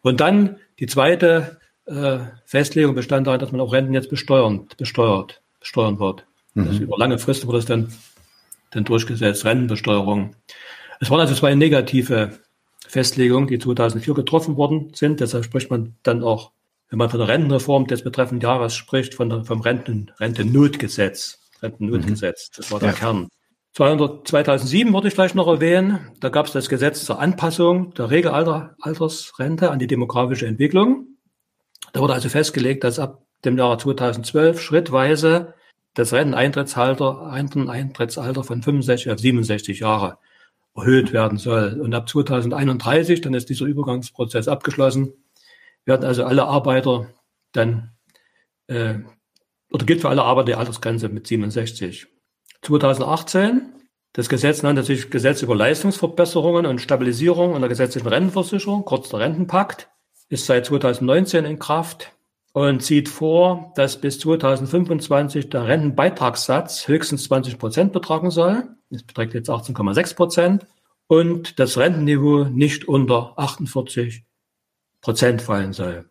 Und 0.02 0.20
dann 0.20 0.56
die 0.78 0.86
zweite 0.86 1.58
äh, 1.86 2.18
Festlegung 2.44 2.94
bestand 2.94 3.26
darin, 3.26 3.40
dass 3.40 3.52
man 3.52 3.60
auch 3.60 3.72
Renten 3.72 3.94
jetzt 3.94 4.10
besteuern, 4.10 4.68
besteuert, 4.76 5.42
besteuern 5.58 5.98
wird. 5.98 6.26
Mhm. 6.54 6.68
Also 6.68 6.82
über 6.82 6.98
lange 6.98 7.18
Fristen 7.18 7.48
wurde 7.48 7.58
es 7.58 7.66
dann, 7.66 7.92
dann 8.70 8.84
durchgesetzt, 8.84 9.44
Rentenbesteuerung. 9.44 10.36
Es 11.00 11.10
waren 11.10 11.20
also 11.20 11.34
zwei 11.34 11.54
negative 11.54 12.38
Festlegungen, 12.86 13.48
die 13.48 13.58
2004 13.58 14.14
getroffen 14.14 14.56
worden 14.56 14.92
sind. 14.94 15.20
Deshalb 15.20 15.44
spricht 15.44 15.70
man 15.70 15.96
dann 16.02 16.22
auch, 16.22 16.52
wenn 16.90 16.98
man 16.98 17.08
von 17.08 17.18
der 17.18 17.28
Rentenreform 17.28 17.86
des 17.86 18.02
betreffenden 18.02 18.46
Jahres 18.46 18.74
spricht, 18.74 19.14
von 19.14 19.30
der, 19.30 19.44
vom 19.44 19.62
Renten, 19.62 20.12
Rentennotgesetz. 20.20 21.38
Rentennotgesetz, 21.62 22.50
das 22.50 22.70
war 22.70 22.80
der 22.80 22.90
ja. 22.90 22.94
Kern. 22.94 23.28
200, 23.74 24.26
2007 24.26 24.92
würde 24.92 25.08
ich 25.08 25.14
vielleicht 25.14 25.36
noch 25.36 25.46
erwähnen, 25.46 26.10
da 26.20 26.28
gab 26.28 26.46
es 26.46 26.52
das 26.52 26.68
Gesetz 26.68 27.04
zur 27.04 27.20
Anpassung 27.20 27.94
der 27.94 28.10
Regelaltersrente 28.10 29.70
an 29.70 29.78
die 29.78 29.86
demografische 29.86 30.46
Entwicklung. 30.46 31.06
Da 31.92 32.00
wurde 32.00 32.14
also 32.14 32.28
festgelegt, 32.28 32.82
dass 32.82 32.98
ab 32.98 33.22
dem 33.44 33.56
Jahr 33.56 33.78
2012 33.78 34.60
schrittweise 34.60 35.54
das 35.94 36.12
Renteneintrittsalter, 36.12 37.32
Renteneintrittsalter 37.32 38.42
von 38.42 38.62
65 38.62 39.12
auf 39.12 39.18
67 39.18 39.80
Jahre 39.80 40.18
erhöht 40.80 41.12
werden 41.12 41.38
soll. 41.38 41.80
Und 41.80 41.94
ab 41.94 42.08
2031, 42.08 43.20
dann 43.20 43.34
ist 43.34 43.48
dieser 43.48 43.66
Übergangsprozess 43.66 44.48
abgeschlossen, 44.48 45.12
werden 45.84 46.04
also 46.04 46.24
alle 46.24 46.44
Arbeiter 46.44 47.08
dann, 47.52 47.92
äh, 48.66 48.94
oder 49.72 49.86
gilt 49.86 50.00
für 50.00 50.08
alle 50.08 50.22
Arbeiter 50.22 50.46
die 50.46 50.54
Altersgrenze 50.54 51.08
mit 51.08 51.26
67. 51.26 52.06
2018. 52.62 53.72
Das 54.12 54.28
Gesetz 54.28 54.62
nannte 54.62 54.82
sich 54.82 55.10
Gesetz 55.10 55.42
über 55.42 55.54
Leistungsverbesserungen 55.54 56.66
und 56.66 56.80
Stabilisierung 56.80 57.54
in 57.54 57.60
der 57.60 57.68
gesetzlichen 57.68 58.08
Rentenversicherung, 58.08 58.84
kurz 58.84 59.08
der 59.08 59.20
Rentenpakt, 59.20 59.88
ist 60.28 60.46
seit 60.46 60.66
2019 60.66 61.44
in 61.44 61.58
Kraft 61.58 62.12
und 62.52 62.82
sieht 62.82 63.08
vor, 63.08 63.72
dass 63.76 64.00
bis 64.00 64.18
2025 64.20 65.50
der 65.50 65.66
Rentenbeitragssatz 65.66 66.88
höchstens 66.88 67.24
20 67.24 67.58
Prozent 67.58 67.92
betragen 67.92 68.30
soll. 68.30 68.68
Es 68.90 69.02
beträgt 69.02 69.34
jetzt 69.34 69.50
18,6 69.50 70.16
Prozent 70.16 70.66
und 71.06 71.58
das 71.58 71.78
Rentenniveau 71.78 72.44
nicht 72.44 72.88
unter 72.88 73.38
48 73.38 74.24
Prozent 75.00 75.42
fallen 75.42 75.72
soll. 75.72 76.08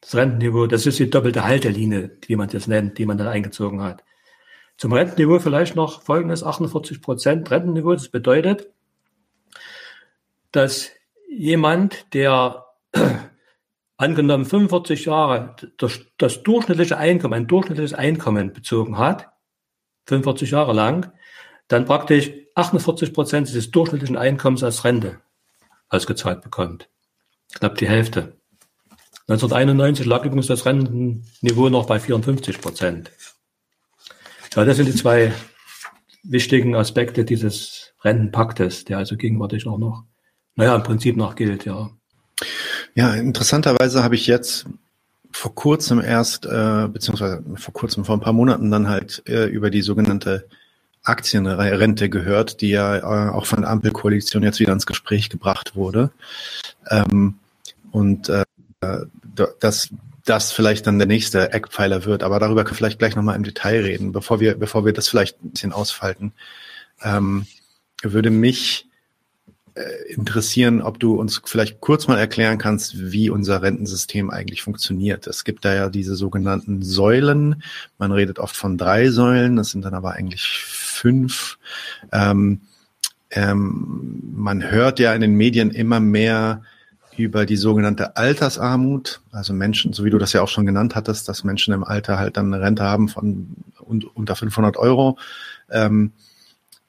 Das 0.00 0.14
Rentenniveau, 0.14 0.66
das 0.66 0.86
ist 0.86 0.98
die 0.98 1.10
doppelte 1.10 1.44
Haltelinie, 1.44 2.16
wie 2.26 2.36
man 2.36 2.48
das 2.48 2.66
nennt, 2.66 2.96
die 2.98 3.04
man 3.04 3.18
dann 3.18 3.28
eingezogen 3.28 3.82
hat. 3.82 4.02
Zum 4.76 4.92
Rentenniveau 4.92 5.40
vielleicht 5.40 5.76
noch 5.76 6.02
folgendes, 6.02 6.42
48 6.42 7.02
Prozent 7.02 7.50
Rentenniveau. 7.50 7.92
Das 7.92 8.08
bedeutet, 8.08 8.70
dass 10.52 10.90
jemand, 11.28 12.14
der 12.14 12.64
angenommen 14.00 14.46
45 14.46 15.04
Jahre 15.04 15.54
das, 15.76 16.00
das 16.16 16.42
durchschnittliche 16.42 16.96
Einkommen, 16.96 17.34
ein 17.34 17.46
durchschnittliches 17.46 17.92
Einkommen 17.92 18.52
bezogen 18.52 18.96
hat, 18.96 19.28
45 20.06 20.50
Jahre 20.50 20.72
lang, 20.72 21.12
dann 21.68 21.84
praktisch 21.84 22.30
48 22.54 23.12
Prozent 23.12 23.48
dieses 23.48 23.70
durchschnittlichen 23.70 24.16
Einkommens 24.16 24.64
als 24.64 24.84
Rente 24.84 25.20
ausgezahlt 25.90 26.40
bekommt. 26.40 26.88
Knapp 27.52 27.76
die 27.76 27.88
Hälfte. 27.88 28.36
1991 29.28 30.06
lag 30.06 30.24
übrigens 30.24 30.46
das 30.46 30.64
Rentenniveau 30.64 31.68
noch 31.68 31.86
bei 31.86 32.00
54 32.00 32.60
Prozent. 32.60 33.10
Ja, 34.54 34.64
das 34.64 34.78
sind 34.78 34.86
die 34.86 34.94
zwei 34.94 35.32
wichtigen 36.22 36.74
Aspekte 36.74 37.24
dieses 37.24 37.92
Rentenpaktes, 38.02 38.86
der 38.86 38.96
also 38.98 39.16
gegenwärtig 39.16 39.66
auch 39.66 39.78
noch, 39.78 40.04
naja, 40.54 40.74
im 40.74 40.82
Prinzip 40.82 41.16
noch 41.16 41.34
gilt, 41.34 41.66
ja. 41.66 41.90
Ja, 42.94 43.14
interessanterweise 43.14 44.02
habe 44.02 44.14
ich 44.14 44.26
jetzt 44.26 44.66
vor 45.32 45.54
kurzem 45.54 46.00
erst, 46.00 46.46
äh, 46.46 46.88
beziehungsweise 46.88 47.42
vor 47.56 47.72
kurzem, 47.72 48.04
vor 48.04 48.16
ein 48.16 48.20
paar 48.20 48.32
Monaten 48.32 48.70
dann 48.70 48.88
halt 48.88 49.22
äh, 49.28 49.44
über 49.44 49.70
die 49.70 49.82
sogenannte 49.82 50.46
Aktienrente 51.02 52.10
gehört, 52.10 52.60
die 52.60 52.70
ja 52.70 52.98
äh, 52.98 53.30
auch 53.30 53.46
von 53.46 53.62
der 53.62 53.70
Ampelkoalition 53.70 54.42
jetzt 54.42 54.60
wieder 54.60 54.72
ins 54.72 54.86
Gespräch 54.86 55.30
gebracht 55.30 55.76
wurde. 55.76 56.10
Ähm, 56.88 57.38
und 57.92 58.28
äh, 58.28 58.44
das 59.60 59.90
das 60.24 60.52
vielleicht 60.52 60.86
dann 60.86 60.98
der 60.98 61.06
nächste 61.08 61.52
Eckpfeiler 61.52 62.04
wird. 62.04 62.22
Aber 62.22 62.38
darüber 62.38 62.62
können 62.64 62.72
wir 62.72 62.76
vielleicht 62.76 62.98
gleich 62.98 63.16
nochmal 63.16 63.36
im 63.36 63.42
Detail 63.42 63.82
reden, 63.82 64.12
bevor 64.12 64.40
wir, 64.40 64.56
bevor 64.56 64.84
wir 64.84 64.92
das 64.92 65.08
vielleicht 65.08 65.42
ein 65.42 65.50
bisschen 65.50 65.72
ausfalten. 65.72 66.32
Ähm, 67.02 67.46
würde 68.02 68.30
mich 68.30 68.86
interessieren, 70.08 70.82
ob 70.82 70.98
du 70.98 71.14
uns 71.14 71.40
vielleicht 71.44 71.80
kurz 71.80 72.08
mal 72.08 72.18
erklären 72.18 72.58
kannst, 72.58 73.12
wie 73.12 73.30
unser 73.30 73.62
Rentensystem 73.62 74.30
eigentlich 74.30 74.62
funktioniert. 74.62 75.26
Es 75.26 75.44
gibt 75.44 75.64
da 75.64 75.74
ja 75.74 75.88
diese 75.88 76.16
sogenannten 76.16 76.82
Säulen. 76.82 77.62
Man 77.98 78.12
redet 78.12 78.38
oft 78.38 78.56
von 78.56 78.78
drei 78.78 79.10
Säulen, 79.10 79.56
das 79.56 79.70
sind 79.70 79.84
dann 79.84 79.94
aber 79.94 80.12
eigentlich 80.12 80.64
fünf. 80.64 81.58
Ähm, 82.12 82.60
ähm, 83.30 84.22
man 84.34 84.70
hört 84.70 84.98
ja 84.98 85.14
in 85.14 85.20
den 85.20 85.34
Medien 85.34 85.70
immer 85.70 86.00
mehr 86.00 86.62
über 87.16 87.46
die 87.46 87.56
sogenannte 87.56 88.16
Altersarmut, 88.16 89.20
also 89.30 89.52
Menschen, 89.52 89.92
so 89.92 90.04
wie 90.04 90.10
du 90.10 90.18
das 90.18 90.32
ja 90.32 90.42
auch 90.42 90.48
schon 90.48 90.66
genannt 90.66 90.94
hattest, 90.94 91.28
dass 91.28 91.44
Menschen 91.44 91.74
im 91.74 91.84
Alter 91.84 92.18
halt 92.18 92.36
dann 92.36 92.52
eine 92.52 92.62
Rente 92.64 92.82
haben 92.82 93.08
von 93.08 93.56
unter 94.14 94.36
500 94.36 94.76
Euro. 94.76 95.18
Ähm, 95.70 96.12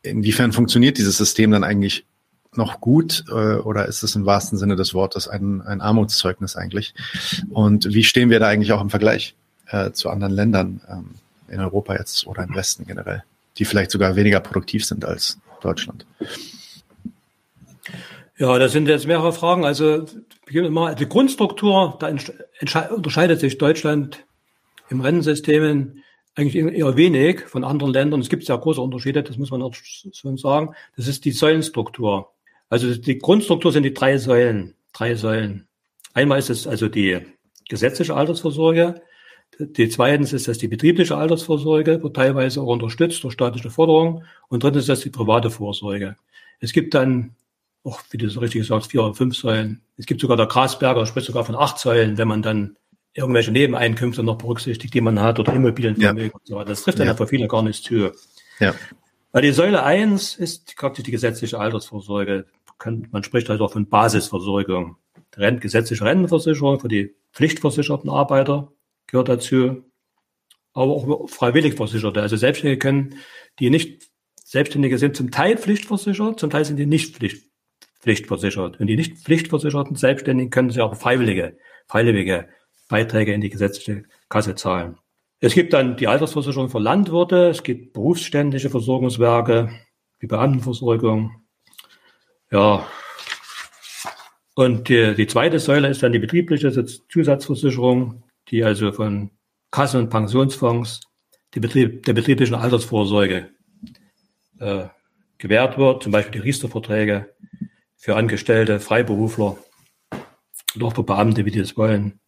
inwiefern 0.03 0.51
funktioniert 0.51 0.97
dieses 0.97 1.17
System 1.17 1.51
dann 1.51 1.63
eigentlich 1.63 2.05
noch 2.55 2.81
gut 2.81 3.23
äh, 3.29 3.55
oder 3.55 3.85
ist 3.85 4.03
es 4.03 4.15
im 4.15 4.25
wahrsten 4.25 4.57
Sinne 4.57 4.75
des 4.75 4.93
Wortes 4.93 5.27
ein, 5.27 5.61
ein 5.61 5.81
Armutszeugnis 5.81 6.55
eigentlich? 6.55 6.93
Und 7.49 7.93
wie 7.93 8.03
stehen 8.03 8.29
wir 8.29 8.39
da 8.39 8.47
eigentlich 8.47 8.73
auch 8.73 8.81
im 8.81 8.89
Vergleich 8.89 9.35
äh, 9.67 9.91
zu 9.91 10.09
anderen 10.09 10.33
Ländern 10.33 10.81
ähm, 10.89 11.11
in 11.47 11.59
Europa 11.59 11.95
jetzt 11.95 12.27
oder 12.27 12.43
im 12.43 12.55
Westen 12.55 12.85
generell, 12.85 13.23
die 13.57 13.65
vielleicht 13.65 13.91
sogar 13.91 14.15
weniger 14.15 14.39
produktiv 14.39 14.85
sind 14.85 15.05
als 15.05 15.37
Deutschland? 15.61 16.05
Ja, 18.37 18.57
das 18.57 18.71
sind 18.71 18.87
jetzt 18.87 19.07
mehrere 19.07 19.33
Fragen. 19.33 19.65
Also 19.65 20.05
die 20.49 21.09
Grundstruktur, 21.09 21.97
da 21.99 22.13
unterscheidet 22.89 23.39
sich 23.39 23.57
Deutschland 23.57 24.25
im 24.89 24.99
Rentensystem 24.99 26.01
eigentlich 26.35 26.55
eher 26.55 26.95
wenig 26.97 27.41
von 27.41 27.63
anderen 27.63 27.93
Ländern. 27.93 28.19
Es 28.19 28.29
gibt 28.29 28.43
ja 28.43 28.55
große 28.55 28.81
Unterschiede, 28.81 29.23
das 29.23 29.37
muss 29.37 29.51
man 29.51 29.61
auch 29.61 29.75
schon 29.75 30.37
sagen. 30.37 30.73
Das 30.97 31.07
ist 31.07 31.25
die 31.25 31.31
Säulenstruktur. 31.31 32.31
Also 32.71 32.95
die 32.95 33.19
Grundstruktur 33.19 33.73
sind 33.73 33.83
die 33.83 33.93
drei 33.93 34.17
Säulen. 34.17 34.75
Drei 34.93 35.15
Säulen. 35.15 35.67
Einmal 36.13 36.39
ist 36.39 36.49
es 36.49 36.65
also 36.65 36.87
die 36.87 37.19
gesetzliche 37.67 38.15
Altersvorsorge. 38.15 39.01
Die 39.59 39.89
zweitens 39.89 40.31
ist 40.31 40.47
das 40.47 40.57
die 40.57 40.69
betriebliche 40.69 41.17
Altersvorsorge, 41.17 42.01
wird 42.01 42.15
teilweise 42.15 42.61
auch 42.61 42.67
unterstützt 42.67 43.23
durch 43.25 43.33
staatliche 43.33 43.69
Forderungen. 43.69 44.23
Und 44.47 44.63
drittens 44.63 44.83
ist 44.83 44.89
das 44.89 44.99
die 45.01 45.09
private 45.09 45.49
Vorsorge. 45.51 46.15
Es 46.61 46.71
gibt 46.71 46.93
dann, 46.93 47.35
auch 47.83 47.99
wie 48.09 48.17
du 48.17 48.29
so 48.29 48.39
richtig 48.39 48.65
sagst, 48.65 48.91
vier 48.91 49.03
oder 49.03 49.15
fünf 49.15 49.35
Säulen. 49.35 49.81
Es 49.97 50.05
gibt 50.05 50.21
sogar 50.21 50.37
der 50.37 50.45
Grasberger, 50.45 51.05
spricht 51.05 51.27
sogar 51.27 51.43
von 51.43 51.55
acht 51.55 51.77
Säulen, 51.77 52.17
wenn 52.17 52.29
man 52.29 52.41
dann 52.41 52.77
irgendwelche 53.13 53.51
Nebeneinkünfte 53.51 54.23
noch 54.23 54.37
berücksichtigt, 54.37 54.93
die 54.93 55.01
man 55.01 55.19
hat 55.19 55.39
oder 55.39 55.53
Immobilienvermögen 55.53 56.31
ja. 56.31 56.33
und 56.33 56.47
so 56.47 56.55
weiter. 56.55 56.69
Das 56.69 56.83
trifft 56.83 56.99
dann 56.99 57.07
ja. 57.07 57.15
für 57.15 57.27
viele 57.27 57.49
gar 57.49 57.63
nicht 57.63 57.83
zu. 57.83 58.13
Ja. 58.59 58.73
Weil 59.33 59.41
die 59.43 59.51
Säule 59.51 59.83
eins 59.83 60.35
ist 60.35 60.75
praktisch 60.75 61.03
die 61.03 61.11
gesetzliche 61.11 61.59
Altersvorsorge. 61.59 62.45
Man 62.85 63.23
spricht 63.23 63.49
halt 63.49 63.61
auch 63.61 63.73
von 63.73 63.87
Basisversorgung. 63.87 64.97
Die 65.37 65.59
gesetzliche 65.59 66.03
Rentenversicherung 66.03 66.79
für 66.79 66.87
die 66.87 67.15
pflichtversicherten 67.33 68.09
Arbeiter 68.09 68.71
gehört 69.07 69.29
dazu, 69.29 69.83
aber 70.73 70.91
auch 70.91 71.29
freiwillig 71.29 71.75
Versicherte. 71.75 72.21
Also 72.21 72.35
Selbstständige 72.35 72.79
können, 72.79 73.15
die 73.59 73.69
nicht 73.69 74.09
Selbstständige 74.43 74.97
sind 74.97 75.15
zum 75.15 75.31
Teil 75.31 75.57
pflichtversichert, 75.57 76.39
zum 76.39 76.49
Teil 76.49 76.65
sind 76.65 76.77
die 76.77 76.85
nicht 76.85 77.15
Pflicht, 77.15 77.49
pflichtversichert. 78.01 78.79
Und 78.79 78.87
die 78.87 78.97
nicht 78.97 79.17
pflichtversicherten 79.17 79.95
Selbstständigen 79.95 80.49
können 80.49 80.69
sich 80.69 80.81
auch 80.81 80.95
freiwillige, 80.95 81.57
freiwillige 81.87 82.49
Beiträge 82.89 83.33
in 83.33 83.41
die 83.41 83.49
gesetzliche 83.49 84.03
Kasse 84.27 84.55
zahlen. 84.55 84.97
Es 85.39 85.53
gibt 85.53 85.73
dann 85.73 85.97
die 85.97 86.07
Altersversicherung 86.07 86.69
für 86.69 86.79
Landwirte, 86.79 87.47
es 87.49 87.63
gibt 87.63 87.93
berufsständische 87.93 88.69
Versorgungswerke, 88.69 89.71
die 90.21 90.27
Beamtenversorgung. 90.27 91.40
Ja. 92.51 92.87
Und 94.55 94.89
die, 94.89 95.15
die 95.15 95.27
zweite 95.27 95.59
Säule 95.59 95.87
ist 95.87 96.03
dann 96.03 96.11
die 96.11 96.19
betriebliche 96.19 96.85
Zusatzversicherung, 97.09 98.23
die 98.49 98.63
also 98.63 98.91
von 98.91 99.31
Kassen 99.71 100.01
und 100.01 100.09
Pensionsfonds 100.09 101.01
Betrieb, 101.59 102.05
der 102.05 102.13
betrieblichen 102.13 102.55
Altersvorsorge 102.55 103.49
äh, 104.59 104.85
gewährt 105.37 105.77
wird, 105.77 106.03
zum 106.03 106.13
Beispiel 106.13 106.39
die 106.39 106.47
Riester-Verträge 106.47 107.33
für 107.97 108.15
Angestellte, 108.15 108.79
Freiberufler 108.79 109.57
oder 110.75 110.85
auch 110.85 110.95
für 110.95 111.03
Beamte, 111.03 111.45
wie 111.45 111.51
die 111.51 111.59
das 111.59 111.75
wollen. 111.75 112.19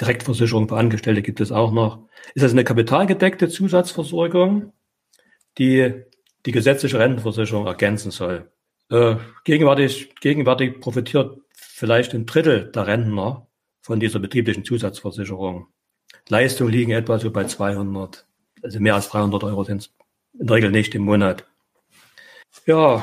Direktversicherung 0.00 0.68
für 0.68 0.76
Angestellte 0.76 1.22
gibt 1.22 1.40
es 1.40 1.52
auch 1.52 1.70
noch. 1.70 2.08
Ist 2.34 2.42
das 2.42 2.50
eine 2.50 2.64
kapitalgedeckte 2.64 3.48
Zusatzversorgung, 3.48 4.72
die 5.58 6.02
die 6.46 6.52
gesetzliche 6.52 6.98
Rentenversicherung 6.98 7.66
ergänzen 7.66 8.10
soll? 8.10 8.50
Äh, 8.94 9.16
gegenwärtig, 9.42 10.14
gegenwärtig 10.20 10.78
profitiert 10.78 11.38
vielleicht 11.56 12.14
ein 12.14 12.26
Drittel 12.26 12.70
der 12.70 12.86
Rentner 12.86 13.48
von 13.82 13.98
dieser 13.98 14.20
betrieblichen 14.20 14.64
Zusatzversicherung. 14.64 15.66
Leistungen 16.28 16.70
liegen 16.70 16.92
etwa 16.92 17.18
so 17.18 17.32
bei 17.32 17.42
200, 17.42 18.24
also 18.62 18.78
mehr 18.78 18.94
als 18.94 19.08
300 19.08 19.42
Euro 19.42 19.64
sind 19.64 19.82
es 19.82 19.90
in 20.38 20.46
der 20.46 20.56
Regel 20.56 20.70
nicht 20.70 20.94
im 20.94 21.02
Monat. 21.02 21.44
Ja, 22.66 23.02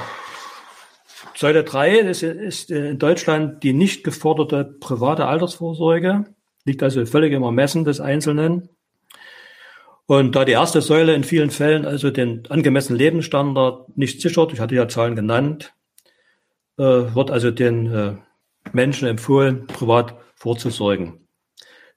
Säule 1.36 1.66
3 1.66 2.00
ist, 2.00 2.24
ist 2.24 2.72
in 2.72 2.98
Deutschland 2.98 3.62
die 3.62 3.74
nicht 3.74 4.06
geforderte 4.06 4.64
private 4.64 5.26
Altersvorsorge 5.26 6.24
liegt 6.64 6.84
also 6.84 7.06
völlig 7.06 7.34
im 7.34 7.44
Ermessen 7.44 7.84
des 7.84 8.00
Einzelnen. 8.00 8.70
Und 10.06 10.38
da 10.38 10.46
die 10.46 10.54
erste 10.54 10.82
Säule 10.82 11.16
in 11.16 11.26
vielen 11.26 11.50
Fällen 11.50 11.86
also 11.86 12.12
den 12.12 12.44
angemessenen 12.50 12.98
Lebensstandard 12.98 13.98
nicht 13.98 14.22
sichert, 14.22 14.54
ich 14.54 14.62
hatte 14.62 14.76
ja 14.76 14.88
Zahlen 14.88 15.18
genannt, 15.18 15.74
äh, 16.82 17.14
wird 17.14 17.30
also 17.30 17.52
den 17.52 17.94
äh, 17.94 18.16
Menschen 18.74 19.08
empfohlen, 19.08 19.68
privat 19.68 20.16
vorzusorgen. 20.34 21.28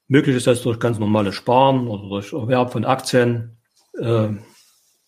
Möglich 0.08 0.36
ist 0.36 0.46
das 0.46 0.62
durch 0.62 0.78
ganz 0.78 0.98
normales 0.98 1.34
Sparen 1.34 1.88
oder 1.88 2.06
durch 2.08 2.34
Erwerb 2.34 2.70
von 2.72 2.84
Aktien 2.84 3.56
äh, 3.98 4.28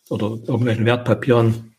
oder 0.08 0.26
irgendwelchen 0.46 0.86
Wertpapieren. 0.86 1.74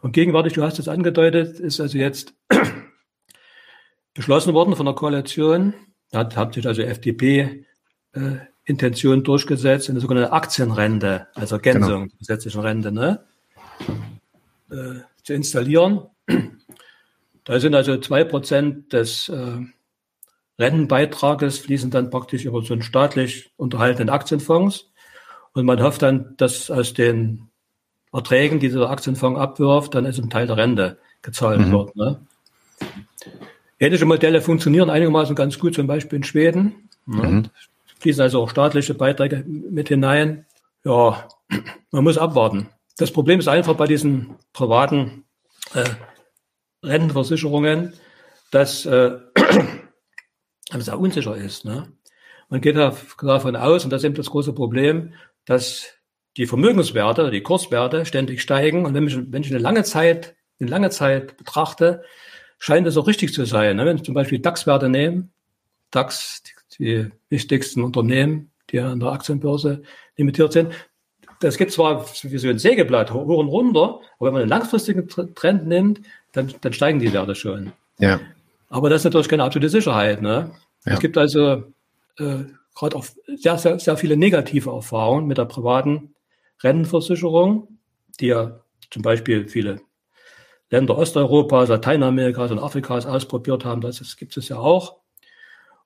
Und 0.00 0.12
gegenwärtig, 0.12 0.52
du 0.52 0.62
hast 0.62 0.78
es 0.78 0.86
angedeutet, 0.86 1.58
ist 1.58 1.80
also 1.80 1.98
jetzt 1.98 2.34
beschlossen 4.14 4.54
worden 4.54 4.76
von 4.76 4.86
der 4.86 4.94
Koalition, 4.94 5.74
hat, 6.12 6.36
hat 6.36 6.54
sich 6.54 6.66
also 6.68 6.82
FDP 6.82 7.64
äh, 8.12 8.36
Intention 8.64 9.24
durchgesetzt, 9.24 9.90
eine 9.90 9.98
sogenannte 9.98 10.32
Aktienrente 10.32 11.26
als 11.34 11.50
Ergänzung 11.50 11.88
genau. 11.88 12.06
der 12.06 12.18
gesetzlichen 12.18 12.60
Rente 12.60 12.92
ne, 12.92 13.24
äh, 14.70 15.00
zu 15.24 15.34
installieren. 15.34 16.02
Da 17.44 17.60
sind 17.60 17.74
also 17.74 17.98
zwei 17.98 18.24
Prozent 18.24 18.92
des 18.92 19.28
äh, 19.28 19.58
Rentenbeitrages 20.58 21.58
fließen 21.58 21.90
dann 21.90 22.10
praktisch 22.10 22.44
über 22.44 22.62
so 22.62 22.74
einen 22.74 22.82
staatlich 22.82 23.50
unterhaltenen 23.56 24.08
Aktienfonds. 24.08 24.90
Und 25.52 25.66
man 25.66 25.82
hofft 25.82 26.02
dann, 26.02 26.34
dass 26.36 26.70
aus 26.70 26.94
den 26.94 27.48
Erträgen, 28.12 28.60
die 28.60 28.68
dieser 28.68 28.90
Aktienfonds 28.90 29.38
abwirft, 29.38 29.94
dann 29.94 30.04
ist 30.04 30.18
ein 30.18 30.30
Teil 30.30 30.46
der 30.46 30.56
Rente 30.56 30.98
gezahlt 31.22 31.60
mhm. 31.60 31.72
wird. 31.72 31.96
Ne? 31.96 32.20
Ähnliche 33.80 34.06
Modelle 34.06 34.40
funktionieren 34.40 34.90
einigermaßen 34.90 35.34
ganz 35.34 35.58
gut, 35.58 35.74
zum 35.74 35.86
Beispiel 35.86 36.18
in 36.18 36.24
Schweden. 36.24 36.88
Mhm. 37.06 37.50
Fließen 37.98 38.22
also 38.22 38.42
auch 38.42 38.50
staatliche 38.50 38.94
Beiträge 38.94 39.44
mit 39.46 39.88
hinein. 39.88 40.46
Ja, 40.84 41.28
man 41.90 42.04
muss 42.04 42.18
abwarten. 42.18 42.68
Das 42.96 43.10
Problem 43.10 43.40
ist 43.40 43.48
einfach 43.48 43.74
bei 43.74 43.86
diesen 43.86 44.36
privaten 44.52 45.24
äh, 45.74 45.84
Rentenversicherungen, 46.84 47.94
dass 48.50 48.86
äh, 48.86 49.18
es 50.72 50.84
sehr 50.84 50.98
unsicher 50.98 51.36
ist. 51.36 51.64
Ne? 51.64 51.92
Man 52.48 52.60
geht 52.60 52.76
davon 52.76 53.56
aus, 53.56 53.84
und 53.84 53.90
das 53.90 54.02
ist 54.02 54.06
eben 54.06 54.14
das 54.14 54.30
große 54.30 54.52
Problem, 54.52 55.14
dass 55.44 55.94
die 56.36 56.46
Vermögenswerte, 56.46 57.30
die 57.30 57.42
Kurswerte 57.42 58.06
ständig 58.06 58.42
steigen. 58.42 58.86
Und 58.86 58.94
wenn 58.94 59.06
ich, 59.06 59.16
wenn 59.32 59.42
ich 59.42 59.50
eine 59.50 59.60
lange 59.60 59.84
Zeit, 59.84 60.34
eine 60.60 60.70
lange 60.70 60.90
Zeit 60.90 61.36
betrachte, 61.36 62.02
scheint 62.58 62.86
es 62.86 62.96
auch 62.96 63.06
richtig 63.06 63.32
zu 63.32 63.44
sein. 63.44 63.76
Ne? 63.76 63.86
Wenn 63.86 63.96
ich 63.96 64.02
zum 64.02 64.14
Beispiel 64.14 64.38
DAX-Werte 64.40 64.88
nehmen, 64.88 65.32
DAX, 65.90 66.42
die 66.78 67.10
wichtigsten 67.28 67.82
Unternehmen, 67.82 68.50
die 68.70 68.80
an 68.80 69.00
der 69.00 69.10
Aktienbörse 69.10 69.82
limitiert 70.16 70.52
sind, 70.52 70.72
das 71.40 71.58
gibt 71.58 71.72
zwar 71.72 72.06
wie 72.22 72.38
so 72.38 72.48
ein 72.48 72.58
Sägeblatt 72.58 73.12
hoch 73.12 73.26
und 73.26 73.48
runter, 73.48 74.00
aber 74.18 74.26
wenn 74.26 74.32
man 74.32 74.42
einen 74.42 74.50
langfristigen 74.50 75.08
Trend 75.08 75.66
nimmt, 75.66 76.00
dann, 76.34 76.52
dann 76.60 76.72
steigen 76.72 76.98
die 76.98 77.12
Werte 77.12 77.34
schon. 77.34 77.72
Ja. 77.98 78.20
Aber 78.68 78.90
das 78.90 79.00
ist 79.00 79.04
natürlich 79.04 79.28
keine 79.28 79.44
absolute 79.44 79.70
Sicherheit. 79.70 80.20
Ne? 80.20 80.50
Ja. 80.84 80.92
Es 80.92 81.00
gibt 81.00 81.16
also 81.16 81.64
äh, 82.18 82.44
gerade 82.74 82.96
auch 82.96 83.06
sehr, 83.36 83.56
sehr, 83.56 83.78
sehr 83.78 83.96
viele 83.96 84.16
negative 84.16 84.70
Erfahrungen 84.70 85.26
mit 85.26 85.38
der 85.38 85.44
privaten 85.46 86.14
Rentenversicherung, 86.62 87.78
die 88.20 88.26
ja 88.26 88.60
zum 88.90 89.02
Beispiel 89.02 89.48
viele 89.48 89.80
Länder 90.70 90.98
Osteuropas, 90.98 91.68
Lateinamerikas 91.68 92.50
und 92.50 92.58
Afrikas 92.58 93.06
ausprobiert 93.06 93.64
haben. 93.64 93.80
Das 93.80 94.16
gibt 94.16 94.36
es 94.36 94.48
ja 94.48 94.56
auch. 94.56 94.96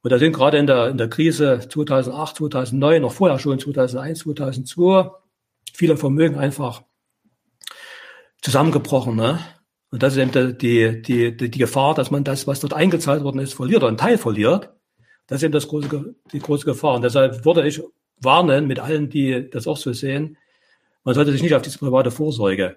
Und 0.02 0.12
da 0.12 0.18
sind 0.18 0.32
gerade 0.32 0.56
in 0.56 0.66
der, 0.66 0.88
in 0.88 0.96
der 0.96 1.08
Krise 1.08 1.61
2008, 1.68 2.37
2009, 2.37 3.02
noch 3.02 3.12
vorher 3.12 3.38
schon 3.38 3.58
2001, 3.58 4.20
2002, 4.20 5.11
viele 5.74 5.96
Vermögen 5.96 6.38
einfach 6.38 6.82
zusammengebrochen. 8.40 9.16
Ne? 9.16 9.40
Und 9.90 10.03
das 10.03 10.16
ist 10.16 10.18
eben 10.18 10.59
die, 10.59 11.03
die, 11.03 11.37
die, 11.37 11.51
die 11.51 11.59
Gefahr, 11.59 11.94
dass 11.94 12.11
man 12.11 12.24
das, 12.24 12.46
was 12.46 12.61
dort 12.61 12.74
eingezahlt 12.74 13.24
worden 13.24 13.38
ist, 13.38 13.55
verliert 13.55 13.79
oder 13.79 13.88
einen 13.88 13.96
Teil 13.96 14.18
verliert. 14.18 14.70
Das 15.27 15.38
ist 15.38 15.44
eben 15.44 15.53
das 15.53 15.68
große, 15.68 16.14
die 16.33 16.38
große 16.38 16.64
Gefahr. 16.64 16.94
Und 16.94 17.03
deshalb 17.03 17.44
würde 17.44 17.66
ich 17.66 17.83
warnen 18.20 18.66
mit 18.66 18.81
allen, 18.81 19.09
die 19.09 19.48
das 19.51 19.66
auch 19.66 19.77
so 19.77 19.92
sehen, 19.92 20.37
man 21.05 21.14
sollte 21.14 21.33
sich 21.33 21.42
nicht 21.42 21.55
auf 21.55 21.62
diese 21.62 21.79
private 21.79 22.11
Vorsorge 22.11 22.77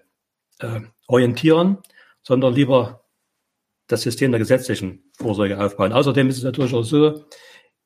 äh, 0.60 0.82
orientieren, 1.08 1.80
sondern 2.24 2.54
lieber 2.54 3.04
das 3.88 4.04
System 4.04 4.32
der 4.32 4.40
gesetzlichen 4.40 5.04
Vorsorge 5.18 5.60
aufbauen. 5.60 5.92
Außerdem 5.92 6.30
ist 6.30 6.38
es 6.38 6.44
natürlich 6.44 6.74
auch 6.74 6.84
so, 6.84 7.26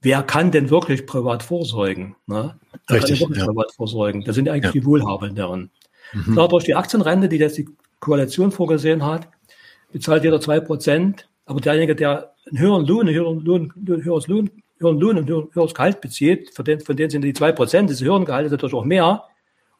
wer 0.02 0.22
kann 0.22 0.52
denn 0.52 0.70
wirklich 0.70 1.08
privat 1.08 1.42
vorsorgen? 1.42 2.16
Ne? 2.28 2.60
Wer 2.88 2.98
Richtig, 2.98 3.20
kann 3.20 3.30
wirklich 3.30 3.40
ja. 3.40 3.48
privat 3.48 3.72
vorsorgen? 3.74 4.24
Das 4.24 4.36
sind 4.36 4.48
eigentlich 4.48 4.66
ja. 4.66 4.72
die 4.80 4.86
Wohlhabenderen. 4.86 5.72
Mhm. 6.14 6.36
durch 6.36 6.66
die 6.66 6.76
Aktienrente, 6.76 7.28
die 7.28 7.38
jetzt 7.38 7.58
die 7.58 7.68
Koalition 8.06 8.52
vorgesehen 8.52 9.04
hat, 9.04 9.28
bezahlt 9.92 10.24
jeder 10.24 10.40
zwei 10.40 10.60
Prozent. 10.60 11.28
Aber 11.46 11.60
derjenige, 11.60 11.96
der 11.96 12.34
einen 12.48 12.60
höheren 12.60 12.86
Lohn, 12.86 13.08
einen 13.08 13.16
höheren 13.16 13.40
Lohn, 13.44 13.74
höheres 13.86 14.28
Lohn, 14.28 14.50
höheren 14.80 15.00
Lohn 15.00 15.18
und 15.18 15.30
höheres 15.54 15.74
Gehalt 15.74 16.02
bezieht, 16.02 16.54
von 16.56 16.66
denen, 16.66 16.82
von 16.82 16.96
denen 16.96 17.10
sind 17.10 17.22
die 17.24 17.34
zwei 17.34 17.52
Prozent, 17.52 17.90
diese 17.90 18.06
höheren 18.06 18.26
Gehalte 18.26 18.50
natürlich 18.50 18.74
auch 18.74 18.86
mehr. 18.86 19.24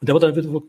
Und 0.00 0.08
der 0.08 0.14
wird 0.14 0.24
dann 0.24 0.36
wieder, 0.36 0.62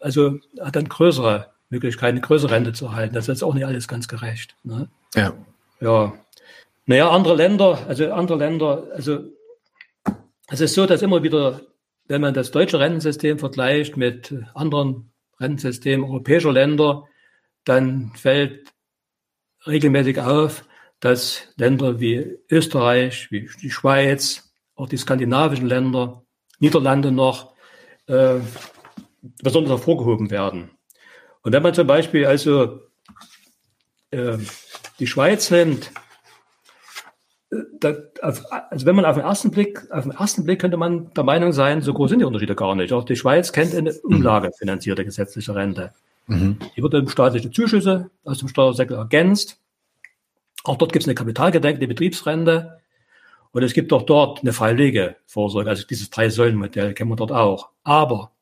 also 0.00 0.38
hat 0.60 0.76
dann 0.76 0.88
größere 0.88 1.52
Möglichkeit, 1.68 2.10
eine 2.10 2.20
größere 2.20 2.50
Rente 2.50 2.72
zu 2.72 2.86
erhalten. 2.86 3.14
Das 3.14 3.28
ist 3.28 3.42
auch 3.42 3.54
nicht 3.54 3.66
alles 3.66 3.88
ganz 3.88 4.08
gerecht. 4.08 4.56
Ne? 4.62 4.88
Ja. 5.14 5.32
Ja. 5.80 6.12
Naja, 6.86 7.10
andere 7.10 7.34
Länder, 7.34 7.78
also 7.88 8.12
andere 8.12 8.38
Länder, 8.38 8.84
also 8.94 9.24
es 10.48 10.60
ist 10.60 10.74
so, 10.74 10.86
dass 10.86 11.02
immer 11.02 11.22
wieder 11.22 11.60
wenn 12.08 12.20
man 12.20 12.34
das 12.34 12.50
deutsche 12.50 12.78
Rentensystem 12.78 13.38
vergleicht 13.38 13.96
mit 13.96 14.34
anderen 14.54 15.10
Rentensystemen 15.40 16.08
europäischer 16.08 16.52
Länder, 16.52 17.04
dann 17.64 18.12
fällt 18.14 18.72
regelmäßig 19.66 20.20
auf, 20.20 20.64
dass 21.00 21.48
Länder 21.56 22.00
wie 22.00 22.38
Österreich, 22.50 23.30
wie 23.30 23.48
die 23.60 23.70
Schweiz, 23.70 24.52
auch 24.74 24.88
die 24.88 24.96
skandinavischen 24.96 25.66
Länder, 25.66 26.22
Niederlande 26.58 27.12
noch 27.12 27.54
äh, 28.06 28.36
besonders 29.42 29.72
hervorgehoben 29.72 30.30
werden. 30.30 30.70
Und 31.42 31.52
wenn 31.52 31.62
man 31.62 31.74
zum 31.74 31.86
Beispiel 31.86 32.26
also 32.26 32.80
äh, 34.10 34.38
die 34.98 35.06
Schweiz 35.06 35.50
nimmt, 35.50 35.90
da, 37.80 37.94
also 38.20 38.86
wenn 38.86 38.96
man 38.96 39.04
auf 39.04 39.16
den 39.16 39.24
ersten 39.24 39.50
Blick, 39.50 39.90
auf 39.90 40.04
den 40.04 40.12
ersten 40.12 40.44
Blick 40.44 40.60
könnte 40.60 40.76
man 40.76 41.12
der 41.14 41.24
Meinung 41.24 41.52
sein, 41.52 41.82
so 41.82 41.92
groß 41.94 42.10
sind 42.10 42.20
die 42.20 42.24
Unterschiede 42.24 42.54
gar 42.54 42.74
nicht. 42.74 42.92
Auch 42.92 43.04
die 43.04 43.16
Schweiz 43.16 43.52
kennt 43.52 43.74
eine 43.74 43.92
umlagefinanzierte 43.92 45.04
gesetzliche 45.04 45.54
Rente. 45.54 45.92
Mhm. 46.26 46.58
Die 46.76 46.82
wird 46.82 46.94
um 46.94 47.08
staatliche 47.08 47.50
Zuschüsse 47.50 48.10
aus 48.24 48.38
dem 48.38 48.48
Steuersektor 48.48 48.98
ergänzt. 48.98 49.58
Auch 50.64 50.76
dort 50.76 50.92
gibt 50.92 51.04
es 51.04 51.08
eine 51.08 51.14
kapitalgedeckte 51.14 51.86
Betriebsrente. 51.86 52.80
Und 53.52 53.62
es 53.62 53.72
gibt 53.72 53.92
auch 53.92 54.02
dort 54.02 54.40
eine 54.42 54.52
Freilegevorsorge, 54.52 55.70
also 55.70 55.86
dieses 55.86 56.10
Drei-Säulen-Modell 56.10 56.92
kennen 56.92 57.10
wir 57.10 57.16
dort 57.16 57.32
auch. 57.32 57.70
Aber 57.84 58.32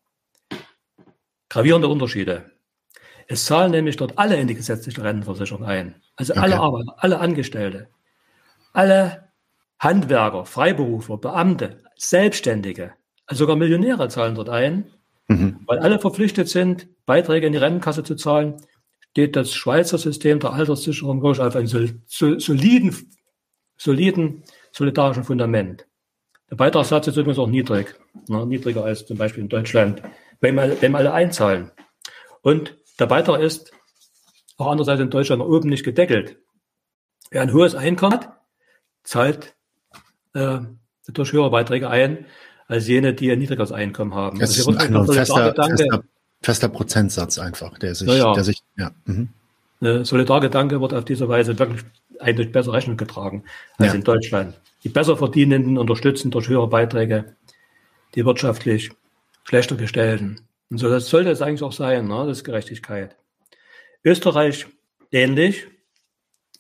gravierende 1.49 1.89
Unterschiede. 1.89 2.51
Es 3.29 3.45
zahlen 3.45 3.71
nämlich 3.71 3.97
dort 3.97 4.19
alle 4.19 4.37
in 4.37 4.49
die 4.49 4.55
gesetzliche 4.55 5.03
Rentenversicherung 5.03 5.65
ein. 5.65 5.95
Also 6.17 6.33
okay. 6.33 6.43
alle 6.43 6.59
Arbeiter, 6.59 6.95
alle 6.99 7.21
Angestellte, 7.21 7.89
alle 8.75 9.31
Handwerker, 9.79 10.45
Freiberufler, 10.45 11.17
Beamte, 11.17 11.83
Selbstständige, 11.97 12.93
sogar 13.31 13.57
Millionäre 13.57 14.09
zahlen 14.09 14.35
dort 14.35 14.51
ein, 14.51 14.91
mhm. 15.29 15.61
weil 15.67 15.79
alle 15.79 15.99
verpflichtet 15.99 16.49
sind, 16.49 16.89
Beiträge 17.07 17.47
in 17.47 17.53
die 17.53 17.59
Rentenkasse 17.59 18.03
zu 18.03 18.17
zahlen, 18.17 18.57
steht 19.11 19.37
das 19.37 19.55
Schweizer 19.55 19.97
System 19.97 20.41
der 20.41 20.53
Alterssicherung 20.53 21.23
wirklich 21.23 21.41
auf 21.41 21.57
einem 21.57 22.03
soliden, 22.09 23.11
soliden 23.77 24.43
solidarischen 24.73 25.25
Fundament. 25.25 25.87
Der 26.51 26.57
Beitragssatz 26.57 27.07
ist 27.07 27.17
übrigens 27.17 27.39
auch 27.39 27.49
niedrig, 27.49 27.95
ne, 28.29 28.45
niedriger 28.47 28.85
als 28.85 29.07
zum 29.07 29.17
Beispiel 29.17 29.45
in 29.45 29.49
Deutschland, 29.49 30.03
wenn, 30.41 30.57
wir, 30.57 30.81
wenn 30.83 30.95
alle 30.95 31.13
einzahlen. 31.13 31.71
Und 32.43 32.77
der 32.99 33.07
Beitrag 33.07 33.41
ist 33.41 33.73
auch 34.57 34.67
andererseits 34.67 35.01
in 35.01 35.11
Deutschland 35.11 35.43
oben 35.43 35.69
nicht 35.69 35.85
gedeckelt. 35.85 36.39
Wer 37.31 37.43
ein 37.43 37.53
hohes 37.53 37.75
Einkommen 37.75 38.15
hat, 38.15 38.34
zahlt 39.05 39.55
äh, 40.35 40.59
durch 41.07 41.33
höhere 41.33 41.51
Beiträge 41.51 41.89
ein, 41.89 42.27
als 42.67 42.89
jene, 42.89 43.15
die 43.15 43.31
ein 43.31 43.39
niedrigeres 43.39 43.73
Einkommen 43.73 44.15
haben. 44.15 44.41
Es 44.41 44.59
also 44.59 44.73
ist 44.73 44.81
ein 44.81 45.07
fester, 45.07 45.55
fester, 45.55 46.05
fester, 46.43 46.69
Prozentsatz 46.69 47.39
einfach, 47.39 47.79
der 47.79 47.95
sich, 47.95 48.09
ja, 48.09 48.33
Der 48.35 48.45
sich 48.45 48.63
ja. 48.77 48.91
Mhm. 49.05 49.29
Solidargedanke 49.81 50.81
wird 50.81 50.95
auf 50.95 51.05
diese 51.05 51.29
Weise 51.29 51.59
wirklich 51.59 51.83
eigentlich 52.21 52.51
besser 52.51 52.73
Rechnung 52.73 52.97
getragen 52.97 53.45
als 53.77 53.93
ja. 53.93 53.95
in 53.99 54.05
Deutschland. 54.05 54.59
Die 54.83 54.89
besser 54.89 55.17
verdienenden 55.17 55.77
unterstützen 55.77 56.31
durch 56.31 56.49
höhere 56.49 56.69
Beiträge 56.69 57.35
die 58.15 58.25
wirtschaftlich 58.25 58.91
schlechter 59.45 59.77
gestellten. 59.77 60.41
Und 60.71 60.79
so 60.79 60.89
das 60.89 61.09
sollte 61.09 61.31
es 61.31 61.43
eigentlich 61.43 61.63
auch 61.63 61.73
sein, 61.73 62.07
ne? 62.07 62.25
das 62.27 62.39
ist 62.39 62.45
Gerechtigkeit. 62.45 63.17
Österreich 64.05 64.67
ähnlich. 65.11 65.67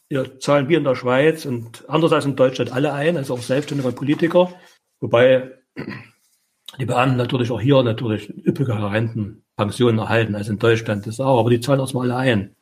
Wir 0.08 0.38
zahlen 0.38 0.68
wir 0.68 0.78
in 0.78 0.84
der 0.84 0.94
Schweiz 0.94 1.46
und 1.46 1.88
anders 1.88 2.12
als 2.12 2.24
in 2.24 2.36
Deutschland 2.36 2.72
alle 2.72 2.92
ein, 2.92 3.16
also 3.16 3.34
auch 3.34 3.42
selbstständige 3.42 3.92
Politiker, 3.92 4.52
wobei 5.00 5.52
die 6.78 6.86
Beamten 6.86 7.16
natürlich 7.16 7.50
auch 7.50 7.60
hier 7.60 7.82
natürlich 7.82 8.28
üppige 8.46 8.74
Rentenpensionen 8.74 9.98
erhalten 9.98 10.34
als 10.34 10.48
in 10.48 10.58
Deutschland 10.58 11.06
das 11.06 11.20
auch, 11.20 11.40
aber 11.40 11.50
die 11.50 11.60
zahlen 11.60 11.80
erstmal 11.80 12.10
alle 12.10 12.20
ein. 12.20 12.56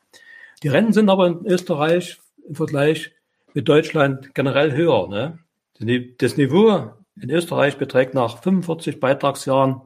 Die 0.63 0.69
Renten 0.69 0.93
sind 0.93 1.09
aber 1.09 1.27
in 1.27 1.45
Österreich 1.45 2.19
im 2.47 2.55
Vergleich 2.55 3.11
mit 3.53 3.67
Deutschland 3.67 4.33
generell 4.33 4.73
höher. 4.73 5.07
Ne? 5.07 5.39
Das 6.17 6.37
Niveau 6.37 6.93
in 7.21 7.29
Österreich 7.29 7.77
beträgt 7.77 8.13
nach 8.13 8.41
45 8.41 8.99
Beitragsjahren 8.99 9.81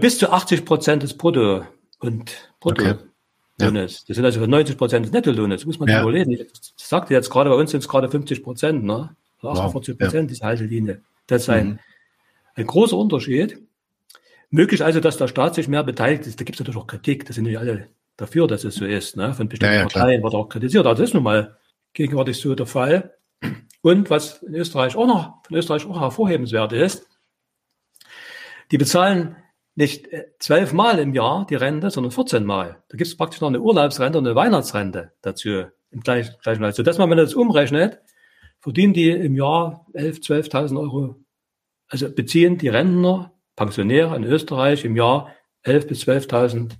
bis 0.00 0.18
zu 0.18 0.30
80 0.30 0.64
Prozent 0.64 1.02
des 1.02 1.16
Brutto 1.16 1.64
und 2.00 2.52
Bruttolohnes. 2.60 3.02
Okay. 3.02 3.10
Ja. 3.58 3.70
Das 3.70 4.04
sind 4.06 4.24
also 4.24 4.44
90 4.44 4.76
Prozent. 4.76 5.14
Das 5.14 5.64
muss 5.64 5.78
man 5.78 5.88
ja. 5.88 6.02
überlegen. 6.02 6.32
Ich 6.32 6.48
sagte 6.76 7.14
jetzt 7.14 7.30
gerade, 7.30 7.50
bei 7.50 7.56
uns 7.56 7.70
sind 7.70 7.80
es 7.80 7.88
gerade 7.88 8.10
50 8.10 8.42
Prozent, 8.42 8.84
ne? 8.84 9.16
48 9.42 9.98
Prozent, 9.98 10.22
wow. 10.24 10.28
diese 10.28 10.44
Haltelinie. 10.44 11.02
Das 11.26 11.42
ist 11.42 11.48
ein, 11.48 11.68
mhm. 11.68 11.78
ein 12.54 12.66
großer 12.66 12.96
Unterschied. 12.96 13.58
Möglich 14.50 14.84
also, 14.84 15.00
dass 15.00 15.16
der 15.16 15.28
Staat 15.28 15.54
sich 15.54 15.68
mehr 15.68 15.82
beteiligt 15.84 16.26
ist. 16.26 16.38
Da 16.38 16.44
gibt 16.44 16.56
es 16.56 16.60
natürlich 16.60 16.80
auch 16.80 16.86
Kritik. 16.86 17.24
Da 17.26 17.32
sind 17.32 17.44
nicht 17.44 17.58
alle 17.58 17.88
dafür, 18.16 18.46
dass 18.46 18.64
es 18.64 18.74
so 18.74 18.84
ist. 18.84 19.16
Ne? 19.16 19.34
Von 19.34 19.48
bestimmten 19.48 19.74
ja, 19.74 19.80
ja, 19.80 19.88
Parteien 19.88 20.22
wird 20.22 20.34
auch 20.34 20.48
kritisiert. 20.48 20.86
Aber 20.86 20.94
das 20.94 21.08
ist 21.08 21.14
nun 21.14 21.22
mal 21.22 21.56
gegenwärtig 21.92 22.38
so 22.38 22.54
der 22.54 22.66
Fall. 22.66 23.14
Und 23.82 24.10
was 24.10 24.42
in 24.42 24.54
Österreich 24.54 24.96
auch 24.96 25.06
noch, 25.06 25.42
von 25.46 25.56
Österreich 25.56 25.86
auch 25.86 26.00
hervorhebenswert 26.00 26.72
ist, 26.72 27.06
die 28.70 28.78
bezahlen 28.78 29.36
nicht 29.76 30.10
äh, 30.12 30.24
zwölfmal 30.38 30.98
im 30.98 31.14
Jahr 31.14 31.46
die 31.48 31.54
Rente, 31.54 31.90
sondern 31.90 32.10
14 32.10 32.44
Mal. 32.44 32.82
Da 32.88 32.96
gibt 32.96 33.08
es 33.08 33.16
praktisch 33.16 33.40
noch 33.40 33.48
eine 33.48 33.60
Urlaubsrente 33.60 34.18
und 34.18 34.26
eine 34.26 34.34
Weihnachtsrente 34.34 35.12
dazu 35.22 35.64
im 35.90 36.00
gleichen, 36.00 36.34
gleichen 36.42 36.62
Leid. 36.62 36.74
Sodass 36.74 36.98
man, 36.98 37.08
wenn 37.10 37.18
man 37.18 37.24
das 37.24 37.34
umrechnet, 37.34 38.00
verdienen 38.58 38.94
die 38.94 39.10
im 39.10 39.36
Jahr 39.36 39.86
11.000, 39.94 40.50
12.000 40.50 40.80
Euro. 40.80 41.16
Also 41.88 42.12
beziehen 42.12 42.58
die 42.58 42.68
Rentner, 42.68 43.32
Pensionäre 43.54 44.16
in 44.16 44.24
Österreich 44.24 44.84
im 44.84 44.96
Jahr 44.96 45.32
11.000 45.64 45.86
bis 45.86 46.02
12.000 46.08 46.72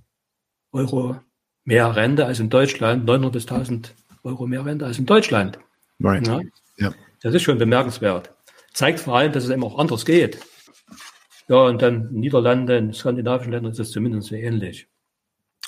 Euro 0.71 1.17
mehr 1.63 1.95
Rente 1.95 2.25
als 2.25 2.39
in 2.39 2.49
Deutschland, 2.49 3.05
900 3.05 3.31
bis 3.31 3.47
1.000 3.47 3.91
Euro 4.23 4.47
mehr 4.47 4.65
Rente 4.65 4.85
als 4.85 4.97
in 4.97 5.05
Deutschland. 5.05 5.59
Right. 5.99 6.27
Ja? 6.27 6.41
ja. 6.77 6.93
Das 7.21 7.33
ist 7.33 7.43
schon 7.43 7.57
bemerkenswert. 7.57 8.33
Zeigt 8.73 8.99
vor 8.99 9.17
allem, 9.17 9.31
dass 9.31 9.43
es 9.43 9.49
eben 9.49 9.63
auch 9.63 9.77
anders 9.77 10.05
geht. 10.05 10.39
Ja, 11.47 11.57
und 11.63 11.81
dann 11.81 12.11
Niederlande, 12.11 12.77
in 12.77 12.93
skandinavischen 12.93 13.53
Ländern 13.53 13.71
ist 13.71 13.79
es 13.79 13.91
zumindest 13.91 14.27
sehr 14.29 14.43
ähnlich. 14.43 14.87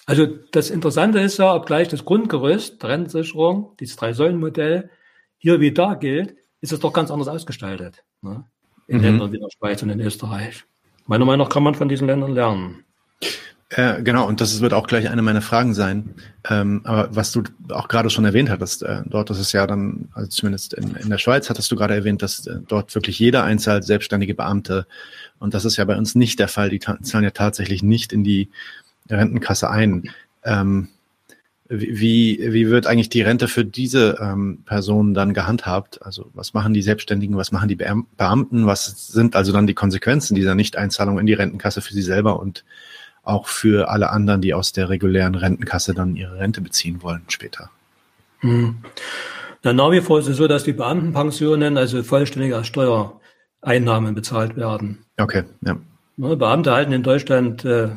Also 0.05 0.25
das 0.51 0.69
Interessante 0.69 1.19
ist 1.19 1.37
ja, 1.37 1.53
obgleich 1.53 1.87
das 1.87 2.03
Grundgerüst 2.03 2.81
der 2.81 2.89
Rentensicherung, 2.89 3.75
dieses 3.79 3.95
Drei-Säulen-Modell, 3.95 4.89
hier 5.37 5.59
wie 5.59 5.71
da 5.71 5.93
gilt, 5.93 6.35
ist 6.61 6.73
es 6.73 6.79
doch 6.79 6.91
ganz 6.91 7.11
anders 7.11 7.27
ausgestaltet. 7.27 8.03
Ne? 8.21 8.43
In 8.87 8.97
mhm. 8.97 9.03
Ländern 9.03 9.31
wie 9.31 9.39
der 9.39 9.49
Schweiz 9.57 9.83
und 9.83 9.89
in 9.89 10.01
Österreich. 10.01 10.65
Meiner 11.05 11.25
Meinung 11.25 11.45
nach 11.45 11.53
kann 11.53 11.63
man 11.63 11.75
von 11.75 11.89
diesen 11.89 12.07
Ländern 12.07 12.33
lernen. 12.33 12.83
Äh, 13.71 14.01
genau, 14.01 14.27
und 14.27 14.41
das 14.41 14.59
wird 14.61 14.73
auch 14.73 14.87
gleich 14.87 15.09
eine 15.09 15.21
meiner 15.21 15.43
Fragen 15.43 15.75
sein. 15.75 16.15
Ähm, 16.49 16.81
aber 16.85 17.15
was 17.15 17.31
du 17.31 17.43
auch 17.69 17.87
gerade 17.87 18.09
schon 18.09 18.25
erwähnt 18.25 18.49
hattest, 18.49 18.81
äh, 18.81 19.03
dort 19.05 19.29
ist 19.29 19.37
es 19.37 19.51
ja 19.51 19.67
dann, 19.67 20.09
also 20.13 20.27
zumindest 20.27 20.73
in, 20.73 20.95
in 20.95 21.09
der 21.09 21.19
Schweiz 21.19 21.51
hattest 21.51 21.71
du 21.71 21.75
gerade 21.75 21.93
erwähnt, 21.93 22.23
dass 22.23 22.47
äh, 22.47 22.61
dort 22.67 22.95
wirklich 22.95 23.19
jeder 23.19 23.43
einzahlt, 23.43 23.83
selbstständige 23.83 24.33
Beamte. 24.33 24.87
Und 25.39 25.53
das 25.53 25.65
ist 25.65 25.77
ja 25.77 25.85
bei 25.85 25.97
uns 25.97 26.15
nicht 26.15 26.39
der 26.39 26.47
Fall. 26.47 26.69
Die 26.69 26.79
zahlen 26.79 27.23
ja 27.23 27.31
tatsächlich 27.31 27.83
nicht 27.83 28.13
in 28.13 28.23
die 28.23 28.49
Rentenkasse 29.09 29.69
ein. 29.69 30.09
Ähm, 30.43 30.89
wie, 31.71 32.39
wie 32.41 32.69
wird 32.69 32.87
eigentlich 32.87 33.09
die 33.09 33.21
Rente 33.21 33.47
für 33.47 33.63
diese 33.63 34.17
ähm, 34.19 34.63
Personen 34.65 35.13
dann 35.13 35.35
gehandhabt? 35.35 36.01
Also 36.01 36.31
was 36.33 36.55
machen 36.55 36.73
die 36.73 36.81
Selbstständigen, 36.81 37.37
was 37.37 37.51
machen 37.51 37.69
die 37.69 37.75
Beamten, 37.75 38.65
was 38.65 39.07
sind 39.07 39.35
also 39.35 39.51
dann 39.51 39.67
die 39.67 39.75
Konsequenzen 39.75 40.33
dieser 40.33 40.55
Nichteinzahlung 40.55 41.19
in 41.19 41.27
die 41.27 41.33
Rentenkasse 41.33 41.81
für 41.81 41.93
sie 41.93 42.01
selber 42.01 42.39
und 42.39 42.65
auch 43.21 43.47
für 43.47 43.89
alle 43.89 44.09
anderen, 44.09 44.41
die 44.41 44.55
aus 44.55 44.71
der 44.71 44.89
regulären 44.89 45.35
Rentenkasse 45.35 45.93
dann 45.93 46.15
ihre 46.15 46.39
Rente 46.39 46.61
beziehen 46.61 47.03
wollen 47.03 47.21
später. 47.27 47.69
Hm. 48.39 48.77
Na, 49.61 49.73
nach 49.73 49.91
wie 49.91 50.01
vor 50.01 50.19
ist 50.19 50.27
es 50.27 50.37
so, 50.37 50.47
dass 50.47 50.63
die 50.63 50.73
Beamtenpensionen 50.73 51.77
also 51.77 52.01
vollständig 52.01 52.55
als 52.55 52.65
Steuereinnahmen 52.65 54.15
bezahlt 54.15 54.55
werden. 54.55 55.05
Okay, 55.19 55.43
ja. 55.65 55.77
Ne, 56.15 56.35
Beamte 56.37 56.69
erhalten 56.69 56.93
in 56.93 57.03
Deutschland 57.03 57.65
äh, 57.65 57.89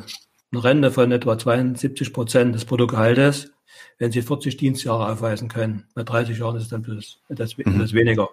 eine 0.51 0.63
Rente 0.63 0.91
von 0.91 1.11
etwa 1.11 1.37
72 1.37 2.13
Prozent 2.13 2.53
des 2.53 2.65
Bruttogehaltes, 2.65 3.51
wenn 3.97 4.11
sie 4.11 4.21
40 4.21 4.57
Dienstjahre 4.57 5.11
aufweisen 5.11 5.47
können. 5.47 5.87
Bei 5.95 6.03
30 6.03 6.37
Jahren 6.37 6.57
ist 6.57 6.63
es 6.63 6.69
dann 6.69 6.83
etwas, 6.83 7.17
etwas, 7.29 7.57
mhm. 7.57 7.93
weniger. 7.93 8.29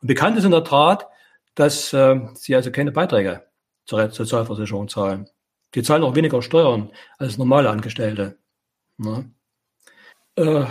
Und 0.00 0.08
bekannt 0.08 0.36
ist 0.36 0.44
in 0.44 0.50
der 0.50 0.64
Tat, 0.64 1.06
dass 1.54 1.92
äh, 1.92 2.20
sie 2.34 2.54
also 2.54 2.70
keine 2.70 2.92
Beiträge 2.92 3.42
zur 3.86 4.10
Sozialversicherung 4.10 4.88
zahlen. 4.88 5.28
Die 5.74 5.82
zahlen 5.82 6.04
auch 6.04 6.14
weniger 6.14 6.42
Steuern 6.42 6.90
als 7.18 7.38
normale 7.38 7.70
Angestellte. 7.70 8.36
Ne? 8.98 9.30
Äh, 10.36 10.64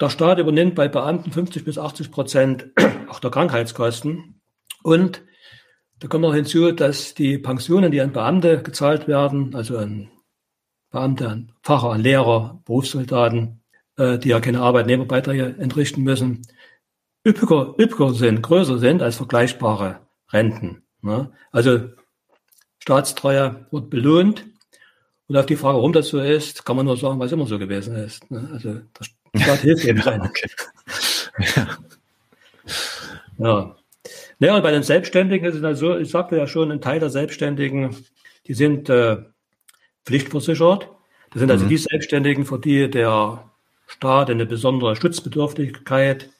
der 0.00 0.10
Staat 0.10 0.38
übernimmt 0.38 0.74
bei 0.74 0.88
Beamten 0.88 1.32
50 1.32 1.64
bis 1.64 1.78
80 1.78 2.10
Prozent 2.10 2.66
auch 3.08 3.20
der 3.20 3.30
Krankheitskosten. 3.30 4.40
Und 4.82 5.22
da 6.00 6.08
kommt 6.08 6.22
noch 6.22 6.34
hinzu, 6.34 6.72
dass 6.72 7.14
die 7.14 7.38
Pensionen, 7.38 7.90
die 7.90 8.00
an 8.00 8.12
Beamte 8.12 8.62
gezahlt 8.62 9.08
werden, 9.08 9.54
also 9.54 9.78
an 9.78 10.10
Beamte, 10.90 11.28
an 11.28 11.52
Pfarrer, 11.62 11.92
an 11.92 12.00
Lehrer, 12.00 12.62
Berufssoldaten, 12.64 13.60
äh, 13.96 14.18
die 14.18 14.28
ja 14.28 14.40
keine 14.40 14.60
Arbeitnehmerbeiträge 14.60 15.56
entrichten 15.58 16.02
müssen, 16.02 16.42
üppiger, 17.26 17.74
üppiger 17.78 18.14
sind, 18.14 18.42
größer 18.42 18.78
sind 18.78 19.02
als 19.02 19.16
vergleichbare 19.16 20.00
Renten. 20.32 20.82
Ne? 21.02 21.32
Also 21.50 21.90
Staatstreue 22.78 23.66
wird 23.70 23.90
belohnt. 23.90 24.46
Und 25.26 25.36
auf 25.36 25.44
die 25.44 25.56
Frage, 25.56 25.76
warum 25.76 25.92
das 25.92 26.08
so 26.08 26.20
ist, 26.20 26.64
kann 26.64 26.76
man 26.76 26.86
nur 26.86 26.96
sagen, 26.96 27.18
weil 27.18 27.26
es 27.26 27.32
immer 27.32 27.46
so 27.46 27.58
gewesen 27.58 27.94
ist. 27.96 28.30
Ne? 28.30 28.48
Also 28.50 28.80
der 29.34 29.40
Staat 29.40 29.58
hilft 29.60 29.84
eben 29.84 30.00
sein. 30.00 30.22
Okay. 30.22 30.50
Ja. 31.54 31.78
ja. 33.38 33.76
Naja, 34.38 34.56
und 34.56 34.62
bei 34.62 34.70
den 34.70 34.82
Selbstständigen 34.82 35.48
ist 35.48 35.56
es 35.56 35.64
also, 35.64 35.96
ich 35.98 36.10
sagte 36.10 36.36
ja 36.36 36.46
schon, 36.46 36.70
ein 36.70 36.80
Teil 36.80 37.00
der 37.00 37.10
Selbstständigen, 37.10 37.96
die 38.46 38.54
sind 38.54 38.88
äh, 38.88 39.18
pflichtversichert. 40.04 40.88
Das 41.30 41.40
sind 41.40 41.50
also 41.50 41.64
mhm. 41.64 41.70
die 41.70 41.76
Selbstständigen, 41.76 42.44
für 42.44 42.58
die 42.58 42.88
der 42.88 43.50
Staat 43.86 44.30
eine 44.30 44.46
besondere 44.46 44.94
Schutzbedürftigkeit 44.96 46.30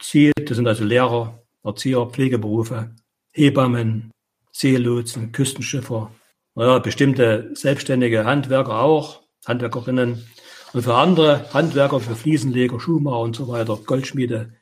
zieht. 0.00 0.48
Das 0.48 0.56
sind 0.56 0.68
also 0.68 0.84
Lehrer, 0.84 1.42
Erzieher, 1.64 2.06
Pflegeberufe, 2.06 2.90
Hebammen, 3.32 4.10
Seelotsen, 4.50 5.32
Küstenschiffer, 5.32 6.10
naja, 6.54 6.78
bestimmte 6.80 7.50
selbstständige 7.54 8.24
Handwerker 8.24 8.82
auch, 8.82 9.22
Handwerkerinnen. 9.46 10.26
Und 10.74 10.82
für 10.82 10.94
andere 10.94 11.52
Handwerker, 11.52 12.00
für 12.00 12.14
Fliesenleger, 12.14 12.78
Schuhmacher 12.78 13.20
und 13.20 13.36
so 13.36 13.48
weiter, 13.48 13.78
Goldschmiede, 13.84 14.52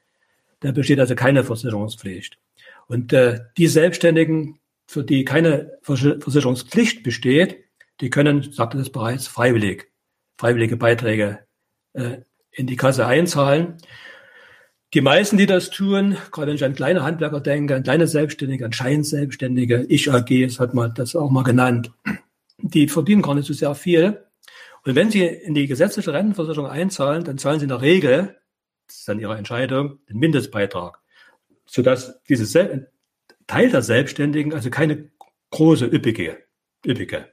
da 0.60 0.72
besteht 0.72 1.00
also 1.00 1.14
keine 1.14 1.42
Versicherungspflicht. 1.42 2.38
Und 2.90 3.12
äh, 3.12 3.38
die 3.56 3.68
Selbstständigen, 3.68 4.58
für 4.88 5.04
die 5.04 5.24
keine 5.24 5.78
Versicherungspflicht 5.82 7.04
besteht, 7.04 7.58
die 8.00 8.10
können, 8.10 8.50
sagte 8.50 8.78
das 8.78 8.90
bereits, 8.90 9.28
freiwillig, 9.28 9.92
freiwillige 10.36 10.76
Beiträge 10.76 11.38
äh, 11.92 12.16
in 12.50 12.66
die 12.66 12.74
Kasse 12.74 13.06
einzahlen. 13.06 13.76
Die 14.92 15.02
meisten, 15.02 15.36
die 15.36 15.46
das 15.46 15.70
tun, 15.70 16.16
gerade 16.32 16.48
wenn 16.48 16.56
ich 16.56 16.64
an 16.64 16.74
kleine 16.74 17.04
Handwerker 17.04 17.40
denke, 17.40 17.76
an 17.76 17.84
kleine 17.84 18.08
Selbstständige, 18.08 18.64
an 18.64 18.72
Scheinselbstständige, 18.72 19.86
Ich 19.88 20.12
AG, 20.12 20.46
das 20.46 20.58
hat 20.58 20.74
man 20.74 20.92
das 20.92 21.14
auch 21.14 21.30
mal 21.30 21.44
genannt, 21.44 21.92
die 22.58 22.88
verdienen 22.88 23.22
gar 23.22 23.36
nicht 23.36 23.46
so 23.46 23.52
sehr 23.52 23.76
viel. 23.76 24.24
Und 24.84 24.96
wenn 24.96 25.12
sie 25.12 25.24
in 25.24 25.54
die 25.54 25.68
gesetzliche 25.68 26.12
Rentenversicherung 26.12 26.68
einzahlen, 26.68 27.22
dann 27.22 27.38
zahlen 27.38 27.60
sie 27.60 27.66
in 27.66 27.68
der 27.68 27.82
Regel, 27.82 28.36
das 28.88 28.96
ist 28.96 29.08
dann 29.08 29.20
ihre 29.20 29.36
Entscheidung, 29.36 30.00
den 30.08 30.18
Mindestbeitrag, 30.18 30.99
sodass 31.70 32.20
dieses 32.28 32.52
Teil 32.52 33.70
der 33.70 33.82
Selbstständigen 33.82 34.52
also 34.52 34.70
keine 34.70 35.10
große, 35.50 35.86
üppige, 35.86 36.38
üppige 36.84 37.28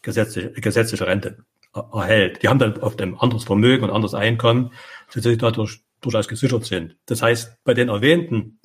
gesetzliche, 0.00 0.52
gesetzliche 0.52 1.06
Rente 1.06 1.44
erhält. 1.74 2.42
Die 2.42 2.48
haben 2.48 2.58
dann 2.58 2.78
oft 2.78 3.00
ein 3.02 3.18
anderes 3.18 3.44
Vermögen 3.44 3.84
und 3.84 3.90
anderes 3.90 4.14
Einkommen, 4.14 4.72
sodass 5.10 5.24
sie 5.24 5.36
dadurch 5.36 5.80
durchaus 6.00 6.26
gesichert 6.26 6.64
sind. 6.64 6.96
Das 7.04 7.20
heißt, 7.20 7.64
bei 7.64 7.74
den 7.74 7.88
erwähnten 7.88 8.60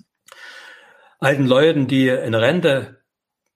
alten 1.20 1.45
Leuten, 1.45 1.88
die 1.88 2.09
eine 2.09 2.39
Rente 2.41 3.01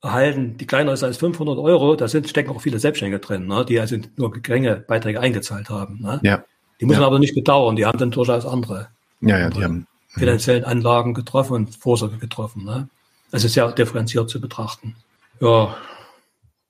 erhalten, 0.02 0.58
die 0.58 0.68
kleiner 0.68 0.92
ist 0.94 1.04
als 1.04 1.18
500 1.18 1.58
Euro, 1.58 1.96
da 1.96 2.08
sind, 2.10 2.28
stecken 2.28 2.50
auch 2.50 2.62
viele 2.62 2.80
Selbstständige 2.80 3.20
drin, 3.20 3.48
ne, 3.48 3.66
die 3.66 3.80
also 3.80 3.98
nur 4.18 4.32
geringe 4.34 4.76
Beiträge 4.76 5.22
eingezahlt 5.22 5.70
haben. 5.70 6.02
Ne. 6.02 6.20
Ja. 6.22 6.44
Die 6.82 6.86
muss 6.86 6.98
man 6.98 7.06
aber 7.06 7.20
nicht 7.20 7.34
bedauern, 7.34 7.78
die 7.78 7.86
haben 7.86 7.98
dann 7.98 8.12
durchaus 8.12 8.46
andere, 8.46 8.90
ja, 9.22 9.40
ja, 9.40 9.50
die 9.50 9.64
haben. 9.64 9.88
Finanziellen 10.18 10.64
Anlagen 10.64 11.14
getroffen 11.14 11.54
und 11.54 11.76
Vorsorge 11.76 12.18
getroffen. 12.18 12.66
Ne. 12.66 12.88
Also 13.32 13.48
sehr 13.48 13.72
differenziert 13.72 14.30
zu 14.30 14.40
betrachten. 14.40 14.96
Ja, 15.40 15.76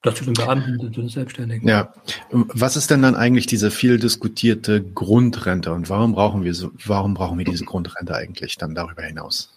das 0.06 0.16
zu 0.16 0.26
den 0.26 0.34
Beamten, 0.34 0.80
zu 0.94 1.02
den 1.02 1.10
Selbstständigen. 1.10 1.68
Ja. 1.68 1.94
Was 2.32 2.76
ist 2.76 2.92
denn 2.92 3.02
dann 3.02 3.16
eigentlich 3.16 3.48
diese 3.48 3.72
viel 3.72 3.98
diskutierte 3.98 4.82
Grundrente 4.82 5.74
und 5.74 5.90
warum 5.90 6.14
brauchen 6.14 6.44
wir 6.44 6.54
so, 6.54 6.72
warum 6.86 7.14
brauchen 7.16 7.38
wir 7.38 7.46
diese 7.46 7.66
Grundrente 7.66 8.16
eigentlich 8.16 8.58
dann 8.58 8.76
darüber 8.76 9.02
hinaus? 9.02 9.52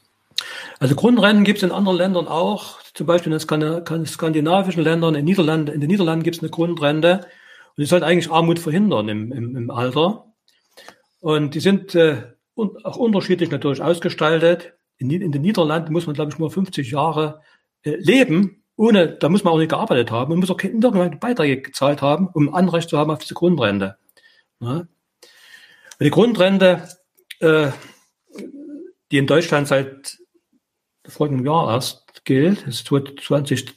Also 0.79 0.95
Grundrenten 0.95 1.45
gibt 1.45 1.59
es 1.59 1.65
in 1.65 1.73
anderen 1.73 1.99
Ländern 1.99 2.29
auch, 2.29 2.79
zum 2.95 3.07
Beispiel 3.07 3.33
in 3.33 3.39
den 3.39 4.07
skandinavischen 4.07 4.83
Ländern, 4.83 5.15
in, 5.15 5.25
Niederlanden, 5.25 5.75
in 5.75 5.81
den 5.81 5.89
Niederlanden 5.89 6.23
gibt 6.23 6.37
es 6.37 6.43
eine 6.43 6.51
Grundrente 6.51 7.27
und 7.77 7.83
die 7.83 7.87
sollte 7.87 8.07
eigentlich 8.07 8.31
Armut 8.31 8.59
verhindern 8.59 9.09
im, 9.09 9.33
im, 9.33 9.57
im 9.57 9.71
Alter. 9.71 10.25
Und 11.21 11.55
die 11.55 11.61
sind 11.61 11.95
äh, 11.95 12.23
auch 12.59 12.97
unterschiedlich 12.97 13.51
natürlich 13.51 13.83
ausgestaltet. 13.83 14.75
In, 14.99 15.11
in, 15.11 15.33
den 15.33 15.43
Niederlanden 15.43 15.93
muss 15.93 16.07
man, 16.07 16.15
glaube 16.15 16.33
ich, 16.33 16.39
nur 16.39 16.51
50 16.51 16.91
Jahre 16.91 17.41
äh, 17.83 17.97
leben, 17.97 18.65
ohne, 18.77 19.09
da 19.09 19.29
muss 19.29 19.45
man 19.45 19.55
auch 19.55 19.59
nicht 19.59 19.71
gearbeitet 19.71 20.11
haben 20.11 20.33
und 20.33 20.41
muss 20.41 20.51
auch 20.51 20.63
irgendwelche 20.63 21.17
Beiträge 21.17 21.63
gezahlt 21.63 22.03
haben, 22.03 22.29
um 22.29 22.55
Anrecht 22.55 22.89
zu 22.89 22.99
haben 22.99 23.11
auf 23.11 23.19
diese 23.19 23.35
Grundrente. 23.35 23.97
Ja. 24.61 24.87
Die 26.01 26.11
Grundrente, 26.11 26.89
äh, 27.41 27.71
die 29.11 29.19
in 29.19 29.27
Deutschland 29.27 29.67
seit 29.67 30.19
folgendem 31.07 31.47
Jahr 31.47 31.73
erst 31.73 32.25
gilt, 32.25 32.67
ist 32.67 32.87
20, 32.87 33.75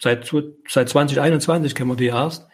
seit, 0.00 0.32
seit 0.68 0.88
2021 0.88 1.74
kennen 1.74 1.90
wir 1.90 1.96
die 1.96 2.06
erst, 2.06 2.46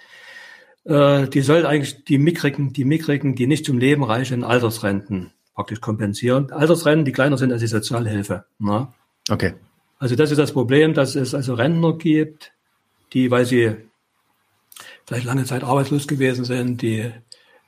äh, 0.85 1.29
die 1.29 1.41
soll 1.41 1.67
eigentlich 1.67 2.05
die 2.05 2.19
mickrigen, 2.19 2.73
die 2.73 2.85
mickrigen, 2.85 3.35
die 3.35 3.47
nicht 3.47 3.67
zum 3.67 3.79
Leben 3.79 4.05
reichen 4.05 4.45
Altersrenten 4.45 5.33
praktisch 5.55 5.81
kompensieren. 5.81 6.51
Altersrenten, 6.51 7.05
die 7.05 7.13
kleiner 7.13 7.39
sind 7.39 7.53
als 7.53 7.61
die 7.61 7.67
Sozialhilfe. 7.67 8.45
Ne? 8.59 8.89
Okay. 9.31 9.55
Also 9.99 10.17
das 10.17 10.31
ist 10.31 10.39
das 10.39 10.53
Problem, 10.53 10.95
dass 10.95 11.15
es 11.15 11.35
also 11.35 11.55
Rentner 11.55 11.97
gibt, 11.97 12.53
die, 13.13 13.31
weil 13.31 13.45
sie 13.45 13.77
vielleicht 15.07 15.27
lange 15.27 15.45
Zeit 15.45 15.65
arbeitslos 15.65 16.09
gewesen 16.09 16.45
sind, 16.45 16.83
die 16.83 17.11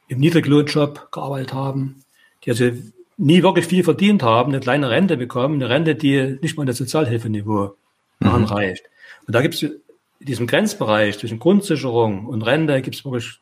im 0.08 0.18
Niedriglohnjob 0.18 1.12
gearbeitet 1.12 1.52
haben, 1.52 2.02
die 2.44 2.50
also 2.50 2.70
nie 3.16 3.42
wirklich 3.42 3.66
viel 3.66 3.84
verdient 3.84 4.22
haben, 4.22 4.50
eine 4.50 4.60
kleine 4.60 4.90
Rente 4.90 5.16
bekommen, 5.16 5.56
eine 5.56 5.68
Rente, 5.68 5.94
die 5.94 6.38
nicht 6.42 6.56
mal 6.56 6.66
das 6.66 6.78
Sozialhilfeniveau 6.78 7.76
mhm. 8.20 8.28
anreicht. 8.28 8.84
Und 9.26 9.34
da 9.34 9.42
gibt 9.42 9.54
es 9.54 9.62
in 9.62 9.80
diesem 10.20 10.46
Grenzbereich 10.46 11.18
zwischen 11.18 11.38
Grundsicherung 11.38 12.26
und 12.26 12.42
Rente 12.42 12.80
gibt 12.82 12.96
es 12.96 13.04
wirklich 13.04 13.40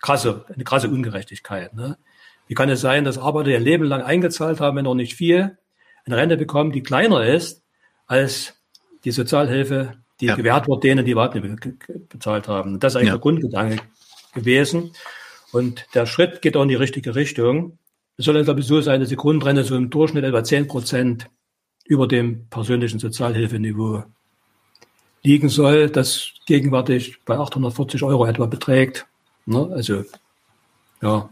krasse, 0.00 0.44
eine 0.52 0.64
krasse 0.64 0.88
Ungerechtigkeit. 0.88 1.74
Ne? 1.74 1.98
Wie 2.50 2.54
kann 2.54 2.68
es 2.68 2.80
sein, 2.80 3.04
dass 3.04 3.16
Arbeiter 3.16 3.50
ihr 3.50 3.60
Leben 3.60 3.84
lang 3.84 4.02
eingezahlt 4.02 4.58
haben, 4.58 4.76
wenn 4.76 4.86
auch 4.88 4.96
nicht 4.96 5.14
viel, 5.14 5.56
eine 6.04 6.16
Rente 6.16 6.36
bekommen, 6.36 6.72
die 6.72 6.82
kleiner 6.82 7.24
ist 7.24 7.62
als 8.08 8.60
die 9.04 9.12
Sozialhilfe, 9.12 9.92
die 10.20 10.26
ja. 10.26 10.34
gewährt 10.34 10.66
wird 10.66 10.82
denen, 10.82 11.04
die 11.04 11.12
überhaupt 11.12 11.36
nicht 11.36 12.08
bezahlt 12.08 12.48
haben. 12.48 12.80
Das 12.80 12.92
ist 12.92 12.96
eigentlich 12.96 13.06
ja. 13.06 13.14
der 13.14 13.20
Grundgedanke 13.20 13.76
gewesen. 14.34 14.90
Und 15.52 15.86
der 15.94 16.06
Schritt 16.06 16.42
geht 16.42 16.56
auch 16.56 16.64
in 16.64 16.68
die 16.70 16.74
richtige 16.74 17.14
Richtung. 17.14 17.78
Es 18.16 18.24
soll, 18.24 18.42
glaube 18.42 18.58
ich, 18.58 18.66
so 18.66 18.80
sein, 18.80 18.98
dass 18.98 19.10
die 19.10 19.16
Grundrente 19.16 19.62
so 19.62 19.76
im 19.76 19.88
Durchschnitt 19.88 20.24
etwa 20.24 20.42
10 20.42 20.66
Prozent 20.66 21.30
über 21.84 22.08
dem 22.08 22.48
persönlichen 22.48 22.98
Sozialhilfeniveau 22.98 24.02
liegen 25.22 25.50
soll, 25.50 25.88
das 25.88 26.32
gegenwärtig 26.46 27.24
bei 27.24 27.38
840 27.38 28.02
Euro 28.02 28.26
etwa 28.26 28.46
beträgt. 28.46 29.06
Ne? 29.46 29.70
Also, 29.72 30.02
ja, 31.00 31.30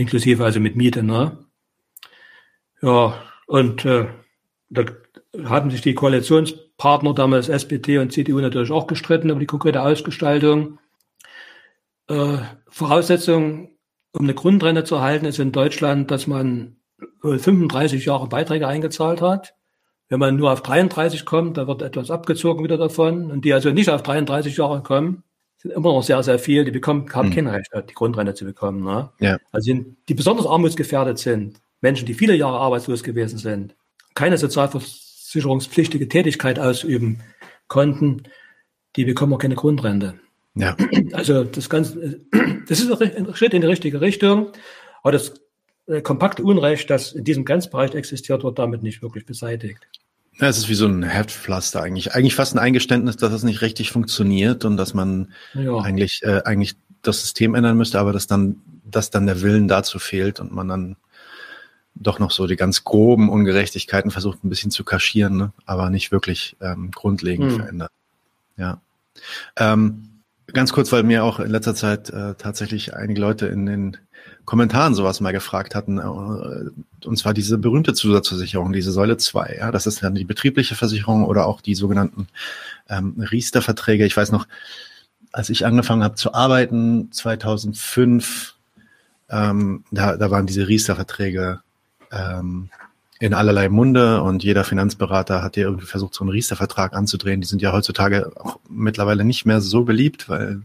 inklusive 0.00 0.44
also 0.44 0.60
mit 0.60 0.76
Miete. 0.76 1.02
Ne? 1.02 1.38
Ja, 2.82 3.14
und 3.46 3.84
äh, 3.84 4.06
da 4.70 4.84
haben 5.44 5.70
sich 5.70 5.82
die 5.82 5.94
Koalitionspartner 5.94 7.14
damals 7.14 7.48
SPD 7.48 7.98
und 7.98 8.12
CDU 8.12 8.40
natürlich 8.40 8.70
auch 8.70 8.86
gestritten 8.86 9.30
über 9.30 9.40
die 9.40 9.46
konkrete 9.46 9.82
Ausgestaltung. 9.82 10.78
Äh, 12.08 12.38
Voraussetzung, 12.68 13.76
um 14.12 14.24
eine 14.24 14.34
Grundrente 14.34 14.84
zu 14.84 14.96
erhalten, 14.96 15.26
ist 15.26 15.38
in 15.38 15.52
Deutschland, 15.52 16.10
dass 16.10 16.26
man 16.26 16.76
35 17.22 18.04
Jahre 18.04 18.28
Beiträge 18.28 18.66
eingezahlt 18.66 19.20
hat. 19.20 19.54
Wenn 20.08 20.18
man 20.18 20.36
nur 20.36 20.52
auf 20.52 20.62
33 20.62 21.24
kommt, 21.24 21.56
da 21.56 21.68
wird 21.68 21.82
etwas 21.82 22.10
abgezogen 22.10 22.64
wieder 22.64 22.78
davon. 22.78 23.30
Und 23.30 23.44
die 23.44 23.52
also 23.52 23.70
nicht 23.70 23.90
auf 23.90 24.02
33 24.02 24.56
Jahre 24.56 24.82
kommen, 24.82 25.22
sind 25.60 25.72
immer 25.72 25.92
noch 25.92 26.02
sehr, 26.02 26.22
sehr 26.22 26.38
viel. 26.38 26.64
Die 26.64 26.70
bekommen, 26.70 27.12
haben 27.12 27.28
mhm. 27.28 27.34
kein 27.34 27.46
Recht, 27.46 27.70
die 27.88 27.94
Grundrente 27.94 28.34
zu 28.34 28.44
bekommen. 28.44 28.82
Ne? 28.82 29.10
Ja. 29.20 29.38
Also 29.52 29.72
die 30.08 30.14
besonders 30.14 30.46
armutsgefährdet 30.46 31.18
sind, 31.18 31.60
Menschen, 31.80 32.06
die 32.06 32.14
viele 32.14 32.34
Jahre 32.34 32.58
arbeitslos 32.58 33.02
gewesen 33.02 33.38
sind, 33.38 33.74
keine 34.14 34.38
Sozialversicherung 34.38 35.10
versicherungspflichtige 35.30 36.08
Tätigkeit 36.08 36.58
ausüben 36.58 37.20
konnten, 37.68 38.24
die 38.96 39.04
bekommen 39.04 39.32
auch 39.32 39.38
keine 39.38 39.54
Grundrente. 39.54 40.18
Ja. 40.54 40.76
Also 41.12 41.44
das 41.44 41.70
Ganze, 41.70 42.20
das 42.68 42.80
ist 42.80 43.00
ein 43.00 43.34
Schritt 43.34 43.54
in 43.54 43.60
die 43.60 43.68
richtige 43.68 44.00
Richtung, 44.00 44.48
aber 45.02 45.12
das 45.12 45.34
äh, 45.86 46.02
kompakte 46.02 46.42
Unrecht, 46.42 46.90
das 46.90 47.12
in 47.12 47.22
diesem 47.22 47.44
Grenzbereich 47.44 47.94
existiert, 47.94 48.42
wird 48.42 48.58
damit 48.58 48.82
nicht 48.82 49.02
wirklich 49.02 49.24
beseitigt. 49.24 49.78
Ja, 50.40 50.48
es 50.48 50.56
ist 50.56 50.68
wie 50.68 50.74
so 50.74 50.86
ein 50.86 51.02
Heftpflaster 51.02 51.82
eigentlich. 51.82 52.14
Eigentlich 52.14 52.34
fast 52.34 52.54
ein 52.54 52.58
Eingeständnis, 52.58 53.16
dass 53.16 53.32
es 53.32 53.42
nicht 53.42 53.60
richtig 53.60 53.90
funktioniert 53.92 54.64
und 54.64 54.78
dass 54.78 54.94
man 54.94 55.32
ja. 55.52 55.76
eigentlich, 55.78 56.22
äh, 56.22 56.42
eigentlich 56.44 56.76
das 57.02 57.20
System 57.20 57.54
ändern 57.54 57.76
müsste, 57.76 58.00
aber 58.00 58.12
dass 58.12 58.26
dann, 58.26 58.56
dass 58.84 59.10
dann 59.10 59.26
der 59.26 59.42
Willen 59.42 59.68
dazu 59.68 59.98
fehlt 59.98 60.40
und 60.40 60.52
man 60.52 60.68
dann 60.68 60.96
doch 61.94 62.18
noch 62.18 62.30
so 62.30 62.46
die 62.46 62.56
ganz 62.56 62.84
groben 62.84 63.28
Ungerechtigkeiten 63.28 64.10
versucht 64.10 64.42
ein 64.42 64.48
bisschen 64.48 64.70
zu 64.70 64.84
kaschieren, 64.84 65.36
ne? 65.36 65.52
aber 65.66 65.90
nicht 65.90 66.12
wirklich 66.12 66.56
ähm, 66.60 66.90
grundlegend 66.90 67.52
hm. 67.52 67.58
verändert. 67.58 67.92
Ja. 68.56 68.80
Ähm, 69.56 70.22
ganz 70.46 70.72
kurz, 70.72 70.90
weil 70.92 71.02
mir 71.02 71.24
auch 71.24 71.40
in 71.40 71.50
letzter 71.50 71.74
Zeit 71.74 72.08
äh, 72.10 72.34
tatsächlich 72.36 72.94
einige 72.94 73.20
Leute 73.20 73.46
in 73.46 73.66
den 73.66 73.96
Kommentaren 74.44 74.94
sowas 74.94 75.20
mal 75.20 75.32
gefragt 75.32 75.74
hatten, 75.74 75.98
äh, 75.98 77.06
und 77.06 77.16
zwar 77.16 77.34
diese 77.34 77.58
berühmte 77.58 77.94
Zusatzversicherung, 77.94 78.72
diese 78.72 78.92
Säule 78.92 79.16
2, 79.16 79.56
ja, 79.58 79.70
das 79.70 79.86
ist 79.86 80.02
dann 80.02 80.14
die 80.14 80.24
betriebliche 80.24 80.74
Versicherung 80.74 81.24
oder 81.24 81.46
auch 81.46 81.60
die 81.60 81.74
sogenannten 81.74 82.28
ähm, 82.88 83.14
Riester-Verträge. 83.18 84.06
Ich 84.06 84.16
weiß 84.16 84.32
noch, 84.32 84.46
als 85.32 85.50
ich 85.50 85.64
angefangen 85.64 86.02
habe 86.02 86.16
zu 86.16 86.34
arbeiten, 86.34 87.10
2005, 87.12 88.56
ähm, 89.30 89.84
da, 89.90 90.16
da 90.16 90.30
waren 90.30 90.46
diese 90.46 90.66
Riester-Verträge 90.66 91.60
ähm, 92.10 92.70
in 93.20 93.34
allerlei 93.34 93.68
Munde 93.68 94.22
und 94.22 94.42
jeder 94.42 94.64
Finanzberater 94.64 95.42
hat 95.42 95.56
ja 95.56 95.64
irgendwie 95.64 95.86
versucht, 95.86 96.14
so 96.14 96.24
einen 96.24 96.30
Riester-Vertrag 96.30 96.94
anzudrehen. 96.94 97.40
Die 97.42 97.46
sind 97.46 97.60
ja 97.60 97.72
heutzutage 97.72 98.32
auch 98.36 98.58
mittlerweile 98.68 99.24
nicht 99.24 99.44
mehr 99.44 99.60
so 99.60 99.84
beliebt, 99.84 100.28
weil 100.28 100.62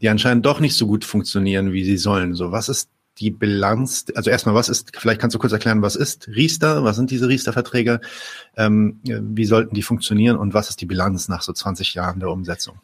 die 0.00 0.08
anscheinend 0.08 0.44
doch 0.44 0.60
nicht 0.60 0.76
so 0.76 0.86
gut 0.86 1.04
funktionieren, 1.04 1.72
wie 1.72 1.84
sie 1.84 1.96
sollen. 1.96 2.34
So, 2.34 2.52
was 2.52 2.68
ist 2.68 2.90
die 3.18 3.30
Bilanz? 3.30 4.06
Also 4.14 4.30
erstmal, 4.30 4.54
was 4.54 4.68
ist, 4.68 4.96
vielleicht 4.96 5.20
kannst 5.20 5.34
du 5.34 5.38
kurz 5.38 5.52
erklären, 5.52 5.82
was 5.82 5.96
ist 5.96 6.28
Riester? 6.28 6.84
Was 6.84 6.96
sind 6.96 7.10
diese 7.10 7.28
Riester-Verträge? 7.28 8.00
Ähm, 8.56 9.00
wie 9.04 9.46
sollten 9.46 9.74
die 9.74 9.82
funktionieren 9.82 10.36
und 10.36 10.54
was 10.54 10.68
ist 10.68 10.80
die 10.80 10.86
Bilanz 10.86 11.28
nach 11.28 11.42
so 11.42 11.52
20 11.52 11.94
Jahren 11.94 12.20
der 12.20 12.30
Umsetzung? 12.30 12.78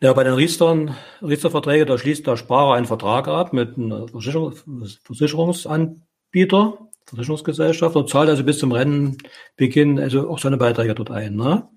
Ja, 0.00 0.12
bei 0.12 0.22
den 0.22 0.34
Riestern, 0.34 0.94
Riester-Verträgen, 1.22 1.86
da 1.86 1.98
schließt 1.98 2.26
der 2.26 2.36
Sparer 2.36 2.74
einen 2.74 2.86
Vertrag 2.86 3.26
ab 3.26 3.52
mit 3.52 3.76
einem 3.76 4.08
Versicherung, 4.08 4.54
Versicherungsanbieter, 5.02 6.78
Versicherungsgesellschaft 7.06 7.96
und 7.96 8.08
zahlt 8.08 8.28
also 8.28 8.44
bis 8.44 8.58
zum 8.58 8.72
Rennenbeginn 8.72 9.98
also 9.98 10.28
auch 10.28 10.38
seine 10.38 10.56
Beiträge 10.56 10.94
dort 10.94 11.10
ein. 11.10 11.36
Ne? 11.36 11.68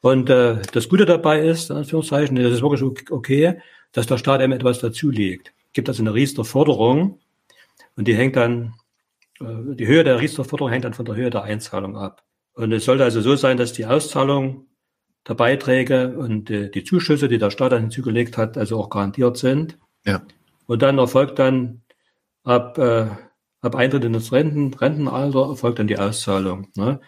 Und 0.00 0.30
äh, 0.30 0.62
das 0.72 0.88
Gute 0.88 1.06
dabei 1.06 1.40
ist, 1.40 1.70
in 1.70 1.76
Anführungszeichen, 1.76 2.36
das 2.36 2.52
ist 2.52 2.62
wirklich 2.62 3.10
okay, 3.10 3.60
dass 3.92 4.06
der 4.06 4.18
Staat 4.18 4.40
eben 4.40 4.52
etwas 4.52 4.78
dazulegt. 4.78 5.52
Es 5.66 5.72
gibt 5.72 5.88
also 5.88 6.02
eine 6.02 6.14
Riester-Forderung 6.14 7.18
und 7.96 8.08
die 8.08 8.14
hängt 8.14 8.36
dann, 8.36 8.74
äh, 9.40 9.74
die 9.74 9.86
Höhe 9.86 10.04
der 10.04 10.20
Riester-Forderung 10.20 10.70
hängt 10.70 10.84
dann 10.84 10.94
von 10.94 11.04
der 11.04 11.16
Höhe 11.16 11.30
der 11.30 11.42
Einzahlung 11.42 11.96
ab. 11.96 12.22
Und 12.54 12.72
es 12.72 12.84
sollte 12.84 13.04
also 13.04 13.20
so 13.20 13.36
sein, 13.36 13.56
dass 13.56 13.72
die 13.72 13.86
Auszahlung 13.86 14.66
der 15.26 15.34
Beiträge 15.34 16.16
und 16.16 16.48
die, 16.48 16.70
die 16.70 16.84
Zuschüsse, 16.84 17.28
die 17.28 17.38
der 17.38 17.50
Staat 17.50 17.72
dann 17.72 17.82
hinzugelegt 17.82 18.36
hat, 18.36 18.56
also 18.56 18.78
auch 18.78 18.90
garantiert 18.90 19.36
sind. 19.36 19.78
Ja. 20.04 20.22
Und 20.66 20.82
dann 20.82 20.98
erfolgt 20.98 21.38
dann 21.38 21.82
ab, 22.44 22.78
äh, 22.78 23.06
ab 23.60 23.74
Eintritt 23.74 24.04
in 24.04 24.12
das 24.12 24.32
Renten, 24.32 24.72
Rentenalter 24.74 25.50
erfolgt 25.50 25.78
dann 25.78 25.86
die 25.86 25.98
Auszahlung. 25.98 26.68
Ne? 26.76 27.00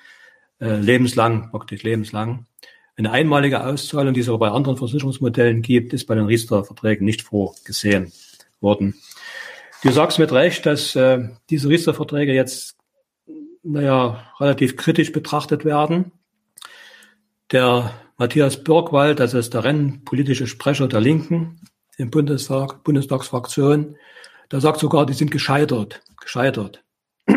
Äh, 0.60 0.76
lebenslang, 0.76 1.50
praktisch 1.50 1.82
lebenslang. 1.82 2.46
Eine 3.00 3.12
einmalige 3.12 3.64
Auszahlung, 3.64 4.12
die 4.12 4.20
es 4.20 4.28
aber 4.28 4.36
bei 4.36 4.50
anderen 4.50 4.76
Versicherungsmodellen 4.76 5.62
gibt, 5.62 5.94
ist 5.94 6.04
bei 6.04 6.14
den 6.14 6.26
Riester-Verträgen 6.26 7.06
nicht 7.06 7.22
vorgesehen 7.22 8.12
worden. 8.60 8.94
Du 9.82 9.90
sagst 9.90 10.18
mit 10.18 10.32
Recht, 10.32 10.66
dass 10.66 10.94
äh, 10.96 11.30
diese 11.48 11.70
Riester-Verträge 11.70 12.34
jetzt 12.34 12.76
naja, 13.62 14.30
relativ 14.38 14.76
kritisch 14.76 15.12
betrachtet 15.12 15.64
werden. 15.64 16.12
Der 17.52 17.90
Matthias 18.18 18.62
Birkwald, 18.62 19.18
das 19.18 19.32
ist 19.32 19.54
der 19.54 19.64
rennpolitische 19.64 20.46
Sprecher 20.46 20.86
der 20.86 21.00
Linken 21.00 21.58
im 21.96 22.10
Bundestag, 22.10 22.84
Bundestagsfraktion, 22.84 23.96
der 24.52 24.60
sagt 24.60 24.78
sogar, 24.78 25.06
die 25.06 25.14
sind 25.14 25.30
gescheitert, 25.30 26.02
gescheitert. 26.20 26.84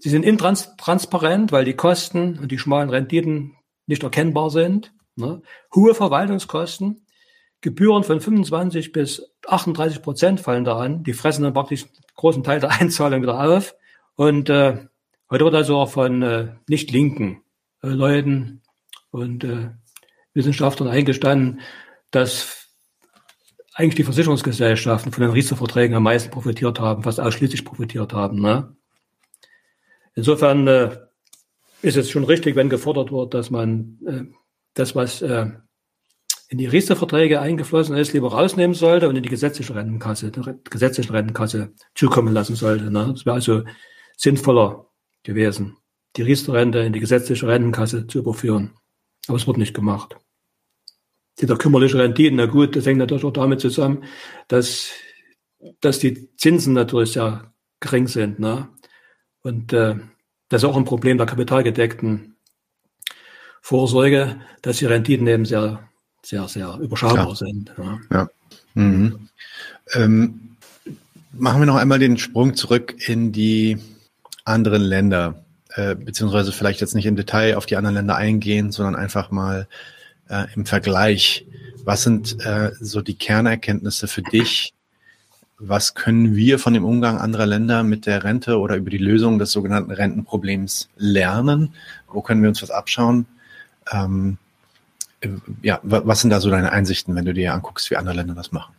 Sie 0.00 0.10
sind 0.10 0.24
intransparent, 0.24 1.50
weil 1.52 1.64
die 1.64 1.74
Kosten 1.74 2.38
und 2.38 2.50
die 2.50 2.58
schmalen 2.58 2.90
Renditen 2.90 3.57
nicht 3.88 4.02
erkennbar 4.02 4.50
sind. 4.50 4.92
Ne? 5.16 5.42
Hohe 5.74 5.94
Verwaltungskosten, 5.94 7.04
Gebühren 7.60 8.04
von 8.04 8.20
25 8.20 8.92
bis 8.92 9.32
38 9.46 10.02
Prozent 10.02 10.40
fallen 10.40 10.64
da 10.64 10.78
an. 10.78 11.02
Die 11.02 11.12
fressen 11.12 11.42
dann 11.42 11.54
praktisch 11.54 11.84
einen 11.84 11.92
großen 12.14 12.44
Teil 12.44 12.60
der 12.60 12.70
Einzahlung 12.80 13.22
wieder 13.22 13.40
auf. 13.42 13.74
Und 14.14 14.48
äh, 14.48 14.86
heute 15.30 15.44
wird 15.44 15.54
also 15.54 15.76
auch 15.78 15.90
von 15.90 16.22
äh, 16.22 16.54
nicht 16.68 16.90
linken 16.92 17.42
äh, 17.82 17.88
Leuten 17.88 18.62
und 19.10 19.42
äh, 19.42 19.70
Wissenschaftlern 20.34 20.88
eingestanden, 20.88 21.60
dass 22.10 22.68
eigentlich 23.74 23.96
die 23.96 24.04
Versicherungsgesellschaften 24.04 25.12
von 25.12 25.22
den 25.22 25.30
Riester-Verträgen 25.30 25.94
am 25.94 26.02
meisten 26.02 26.30
profitiert 26.30 26.80
haben, 26.80 27.02
fast 27.02 27.20
ausschließlich 27.20 27.64
profitiert 27.64 28.12
haben. 28.12 28.40
Ne? 28.40 28.76
Insofern 30.14 30.66
äh, 30.66 30.96
ist 31.82 31.96
es 31.96 32.10
schon 32.10 32.24
richtig, 32.24 32.56
wenn 32.56 32.68
gefordert 32.68 33.12
wird, 33.12 33.34
dass 33.34 33.50
man 33.50 33.98
äh, 34.06 34.24
das, 34.74 34.94
was 34.94 35.22
äh, 35.22 35.46
in 36.48 36.58
die 36.58 36.66
Riester-Verträge 36.66 37.40
eingeflossen 37.40 37.96
ist, 37.96 38.12
lieber 38.14 38.32
rausnehmen 38.32 38.74
sollte 38.74 39.08
und 39.08 39.16
in 39.16 39.22
die 39.22 39.28
gesetzliche 39.28 39.74
Rentenkasse, 39.74 40.30
die 40.30 40.40
gesetzliche 40.70 41.12
Rentenkasse 41.12 41.72
zukommen 41.94 42.32
lassen 42.32 42.56
sollte. 42.56 42.90
Ne? 42.90 43.10
Das 43.12 43.26
wäre 43.26 43.34
also 43.34 43.64
sinnvoller 44.16 44.86
gewesen, 45.22 45.76
die 46.16 46.22
Riester-Rente 46.22 46.78
in 46.80 46.92
die 46.92 47.00
gesetzliche 47.00 47.46
Rentenkasse 47.46 48.06
zu 48.06 48.18
überführen. 48.18 48.72
Aber 49.26 49.36
es 49.36 49.46
wird 49.46 49.58
nicht 49.58 49.74
gemacht. 49.74 50.16
Dieser 51.38 51.56
kümmerliche 51.56 51.98
Renditen, 51.98 52.36
na 52.38 52.46
gut, 52.46 52.74
das 52.74 52.86
hängt 52.86 52.98
natürlich 52.98 53.24
auch 53.24 53.32
damit 53.32 53.60
zusammen, 53.60 54.04
dass, 54.48 54.90
dass 55.80 55.98
die 55.98 56.34
Zinsen 56.36 56.72
natürlich 56.72 57.12
sehr 57.12 57.52
gering 57.78 58.08
sind. 58.08 58.38
Ne? 58.38 58.68
Und 59.42 59.72
äh, 59.74 59.96
das 60.48 60.62
ist 60.62 60.68
auch 60.68 60.76
ein 60.76 60.84
Problem 60.84 61.18
der 61.18 61.26
kapitalgedeckten 61.26 62.36
Vorsorge, 63.60 64.36
dass 64.62 64.78
die 64.78 64.86
Renditen 64.86 65.26
eben 65.26 65.44
sehr, 65.44 65.80
sehr, 66.22 66.48
sehr 66.48 66.78
überschaubar 66.80 67.28
ja. 67.28 67.34
sind. 67.34 67.72
Ja. 67.76 67.98
ja. 68.10 68.28
Mhm. 68.74 69.28
Ähm, 69.92 70.56
machen 71.32 71.60
wir 71.60 71.66
noch 71.66 71.76
einmal 71.76 71.98
den 71.98 72.18
Sprung 72.18 72.54
zurück 72.54 73.08
in 73.08 73.32
die 73.32 73.78
anderen 74.44 74.82
Länder. 74.82 75.44
Äh, 75.74 75.94
beziehungsweise 75.94 76.52
vielleicht 76.52 76.80
jetzt 76.80 76.94
nicht 76.94 77.06
im 77.06 77.16
Detail 77.16 77.56
auf 77.56 77.66
die 77.66 77.76
anderen 77.76 77.96
Länder 77.96 78.16
eingehen, 78.16 78.72
sondern 78.72 78.96
einfach 78.96 79.30
mal 79.30 79.68
äh, 80.28 80.46
im 80.54 80.64
Vergleich. 80.64 81.46
Was 81.84 82.02
sind 82.02 82.40
äh, 82.44 82.72
so 82.80 83.02
die 83.02 83.14
Kernerkenntnisse 83.16 84.08
für 84.08 84.22
dich? 84.22 84.72
Was 85.58 85.94
können 85.94 86.36
wir 86.36 86.58
von 86.58 86.72
dem 86.72 86.84
Umgang 86.84 87.18
anderer 87.18 87.46
Länder 87.46 87.82
mit 87.82 88.06
der 88.06 88.22
Rente 88.22 88.58
oder 88.58 88.76
über 88.76 88.90
die 88.90 88.98
Lösung 88.98 89.38
des 89.38 89.50
sogenannten 89.50 89.90
Rentenproblems 89.90 90.88
lernen? 90.96 91.74
Wo 92.06 92.22
können 92.22 92.42
wir 92.42 92.48
uns 92.48 92.62
was 92.62 92.70
abschauen? 92.70 93.26
Ähm, 93.92 94.38
äh, 95.20 95.28
ja, 95.62 95.80
was 95.82 96.20
sind 96.20 96.30
da 96.30 96.40
so 96.40 96.50
deine 96.50 96.70
Einsichten, 96.70 97.14
wenn 97.16 97.24
du 97.24 97.34
dir 97.34 97.54
anguckst, 97.54 97.90
wie 97.90 97.96
andere 97.96 98.14
Länder 98.14 98.34
das 98.34 98.52
machen? 98.52 98.74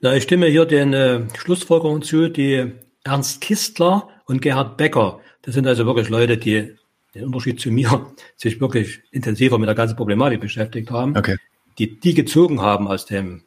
Na, 0.00 0.14
ich 0.14 0.24
stimme 0.24 0.46
hier 0.46 0.66
den 0.66 0.92
äh, 0.92 1.20
Schlussfolgerungen 1.38 2.02
zu, 2.02 2.28
die 2.28 2.72
Ernst 3.04 3.40
Kistler 3.40 4.08
und 4.26 4.42
Gerhard 4.42 4.76
Becker 4.76 5.20
das 5.42 5.54
sind 5.54 5.66
also 5.66 5.86
wirklich 5.86 6.08
Leute, 6.08 6.38
die 6.38 6.76
den 7.14 7.24
Unterschied 7.24 7.60
zu 7.60 7.70
mir 7.70 8.06
sich 8.36 8.60
wirklich 8.60 9.02
intensiver 9.10 9.58
mit 9.58 9.68
der 9.68 9.74
ganzen 9.74 9.96
Problematik 9.96 10.40
beschäftigt 10.40 10.90
haben, 10.90 11.16
okay. 11.16 11.36
die 11.78 12.00
die 12.00 12.14
gezogen 12.14 12.60
haben 12.60 12.88
aus 12.88 13.04
dem 13.04 13.42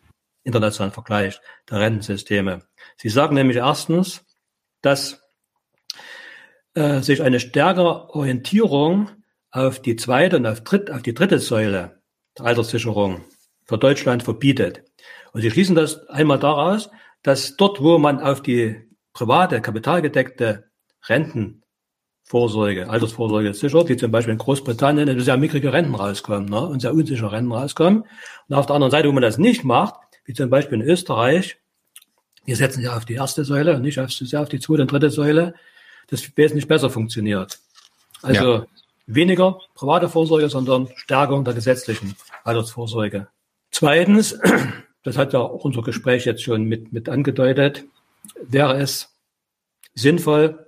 internationalen 0.46 0.94
Vergleich 0.94 1.42
der 1.70 1.80
Rentensysteme. 1.80 2.62
Sie 2.98 3.10
sagen 3.10 3.36
nämlich 3.36 3.58
erstens, 3.58 4.24
dass 4.82 5.22
äh, 6.76 7.02
sich 7.02 7.22
eine 7.22 7.40
stärkere 7.40 8.10
Orientierung 8.12 9.10
auf 9.52 9.82
die 9.82 9.96
zweite 9.96 10.38
und 10.38 10.46
auf, 10.46 10.62
dritt, 10.62 10.92
auf 10.92 11.02
die 11.02 11.14
dritte 11.14 11.40
Säule 11.40 12.02
der 12.38 12.46
Alterssicherung 12.46 13.26
für 13.66 13.78
Deutschland 13.78 14.24
verbietet. 14.24 14.84
Und 15.34 15.42
sie 15.42 15.52
schließen 15.52 15.76
das 15.76 16.08
einmal 16.08 16.40
daraus, 16.40 16.90
dass 17.24 17.58
dort, 17.58 17.82
wo 17.82 17.98
man 17.98 18.20
auf 18.20 18.42
die 18.42 18.78
private, 19.14 19.62
kapitalgedeckte 19.62 20.70
Renten 21.08 21.64
Vorsorge, 22.28 22.90
Altersvorsorge 22.90 23.54
sichert, 23.54 23.88
wie 23.88 23.98
zum 23.98 24.12
Beispiel 24.12 24.34
in 24.34 24.40
Großbritannien, 24.40 25.08
in 25.08 25.20
sehr 25.20 25.38
mickrige 25.38 25.72
Renten 25.72 25.94
rauskommen 25.94 26.50
ne, 26.50 26.60
und 26.60 26.82
sehr 26.82 26.94
unsichere 26.94 27.32
Renten 27.32 27.52
rauskommen. 27.52 28.04
Und 28.48 28.56
auf 28.56 28.66
der 28.66 28.76
anderen 28.76 28.90
Seite, 28.90 29.08
wo 29.08 29.12
man 29.12 29.22
das 29.22 29.38
nicht 29.38 29.64
macht, 29.64 29.94
wie 30.26 30.34
zum 30.34 30.50
Beispiel 30.50 30.82
in 30.82 30.88
Österreich, 30.88 31.58
wir 32.46 32.56
setzen 32.56 32.82
ja 32.82 32.96
auf 32.96 33.06
die 33.06 33.16
erste 33.16 33.44
Säule 33.44 33.76
und 33.76 33.82
nicht 33.82 34.00
auf, 34.00 34.12
sehr 34.12 34.42
auf 34.42 34.50
die 34.50 34.60
zweite 34.60 34.84
und 34.84 34.92
dritte 34.92 35.10
Säule, 35.10 35.56
das 36.08 36.38
wesentlich 36.38 36.68
besser 36.68 36.90
funktioniert. 36.90 37.60
Also 38.22 38.54
ja. 38.54 38.66
weniger 39.08 39.60
private 39.74 40.10
Vorsorge, 40.10 40.50
sondern 40.50 40.90
Stärkung 40.96 41.44
der 41.44 41.54
gesetzlichen 41.54 42.16
Altersvorsorge. 42.44 43.28
Zweitens, 43.72 44.40
das 45.04 45.18
hat 45.18 45.34
ja 45.34 45.40
auch 45.40 45.64
unser 45.64 45.82
Gespräch 45.82 46.26
jetzt 46.26 46.44
schon 46.44 46.64
mit, 46.66 46.94
mit 46.94 47.10
angedeutet, 47.10 47.86
wäre 48.42 48.78
es 48.78 49.16
sinnvoll, 49.94 50.68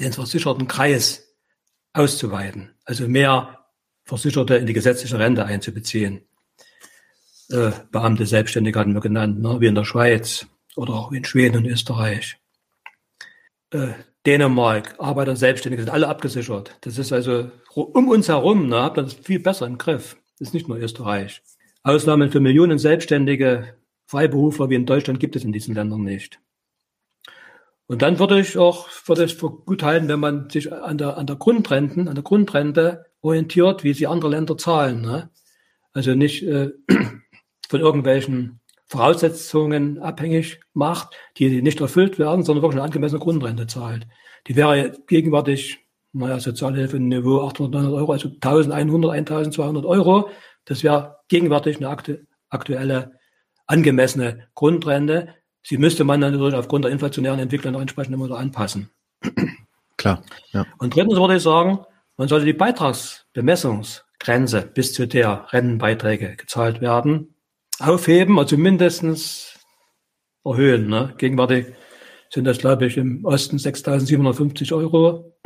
den 0.00 0.12
versicherten 0.12 0.66
Kreis 0.66 1.34
auszuweiten, 1.92 2.70
also 2.84 3.06
mehr 3.08 3.58
Versicherte 4.04 4.56
in 4.56 4.66
die 4.66 4.72
gesetzliche 4.72 5.18
Rente 5.18 5.44
einzubeziehen. 5.44 6.22
Äh, 7.50 7.72
Beamte, 7.90 8.26
Selbstständige 8.26 8.78
hatten 8.78 8.94
wir 8.94 9.00
genannt, 9.00 9.40
ne, 9.40 9.60
wie 9.60 9.66
in 9.66 9.74
der 9.74 9.84
Schweiz 9.84 10.46
oder 10.76 10.94
auch 10.94 11.12
in 11.12 11.24
Schweden 11.24 11.58
und 11.58 11.66
Österreich. 11.66 12.38
Äh, 13.70 13.88
Dänemark, 14.26 14.94
Arbeiter, 14.98 15.34
Selbstständige 15.34 15.82
sind 15.82 15.92
alle 15.92 16.08
abgesichert. 16.08 16.76
Das 16.82 16.98
ist 16.98 17.12
also 17.12 17.50
um 17.74 18.08
uns 18.08 18.28
herum, 18.28 18.68
ne, 18.68 18.82
hat 18.82 18.96
man 18.96 19.06
das 19.06 19.14
viel 19.14 19.40
besser 19.40 19.66
im 19.66 19.78
Griff. 19.78 20.16
Das 20.38 20.48
ist 20.48 20.54
nicht 20.54 20.68
nur 20.68 20.78
Österreich. 20.78 21.42
Ausnahmen 21.82 22.30
für 22.30 22.40
Millionen 22.40 22.78
Selbstständige, 22.78 23.74
Freiberufler 24.06 24.70
wie 24.70 24.76
in 24.76 24.86
Deutschland 24.86 25.20
gibt 25.20 25.36
es 25.36 25.44
in 25.44 25.52
diesen 25.52 25.74
Ländern 25.74 26.02
nicht. 26.02 26.40
Und 27.86 28.02
dann 28.02 28.18
würde 28.18 28.40
ich 28.40 28.56
auch, 28.56 28.88
würde 29.06 29.24
ich 29.24 29.34
für 29.34 29.50
gut 29.50 29.82
halten, 29.82 30.08
wenn 30.08 30.20
man 30.20 30.48
sich 30.48 30.72
an 30.72 30.98
der, 30.98 31.18
an 31.18 31.26
der 31.26 31.36
Grundrenten, 31.36 32.08
an 32.08 32.14
der 32.14 32.24
Grundrente 32.24 33.06
orientiert, 33.20 33.84
wie 33.84 33.92
sie 33.92 34.06
andere 34.06 34.30
Länder 34.30 34.56
zahlen. 34.56 35.02
Ne? 35.02 35.30
Also 35.92 36.14
nicht 36.14 36.42
äh, 36.42 36.70
von 37.72 37.80
irgendwelchen 37.80 38.60
Voraussetzungen 38.84 39.98
abhängig 39.98 40.60
macht, 40.74 41.16
die 41.38 41.62
nicht 41.62 41.80
erfüllt 41.80 42.18
werden, 42.18 42.44
sondern 42.44 42.62
wirklich 42.62 42.78
eine 42.78 42.84
angemessene 42.84 43.18
Grundrente 43.18 43.66
zahlt. 43.66 44.06
Die 44.46 44.56
wäre 44.56 44.92
gegenwärtig, 45.06 45.78
naja, 46.12 46.38
Sozialhilfe-Niveau 46.38 47.46
800, 47.46 47.72
900 47.72 47.98
Euro, 47.98 48.12
also 48.12 48.28
1100, 48.28 49.12
1200 49.12 49.86
Euro. 49.86 50.28
Das 50.66 50.84
wäre 50.84 51.16
gegenwärtig 51.28 51.78
eine 51.78 51.88
aktuelle, 52.50 53.12
angemessene 53.66 54.48
Grundrente. 54.54 55.28
Sie 55.62 55.78
müsste 55.78 56.04
man 56.04 56.20
natürlich 56.20 56.54
aufgrund 56.54 56.84
der 56.84 56.92
inflationären 56.92 57.40
Entwicklung 57.40 57.72
noch 57.72 57.80
entsprechend 57.80 58.14
immer 58.14 58.28
so 58.28 58.34
anpassen. 58.34 58.90
Klar. 59.96 60.22
Ja. 60.52 60.66
Und 60.76 60.94
drittens 60.94 61.16
würde 61.16 61.36
ich 61.36 61.42
sagen, 61.42 61.78
man 62.18 62.28
sollte 62.28 62.44
die 62.44 62.52
Beitragsbemessungsgrenze 62.52 64.60
bis 64.74 64.92
zu 64.92 65.08
der 65.08 65.46
Rentenbeiträge 65.50 66.36
gezahlt 66.36 66.82
werden 66.82 67.31
aufheben, 67.82 68.38
also 68.38 68.56
mindestens 68.56 69.58
erhöhen. 70.44 70.88
Ne? 70.88 71.14
Gegenwärtig 71.18 71.66
sind 72.30 72.44
das, 72.44 72.58
glaube 72.58 72.86
ich, 72.86 72.96
im 72.96 73.24
Osten 73.24 73.56
6.750 73.56 74.74
Euro 74.74 75.36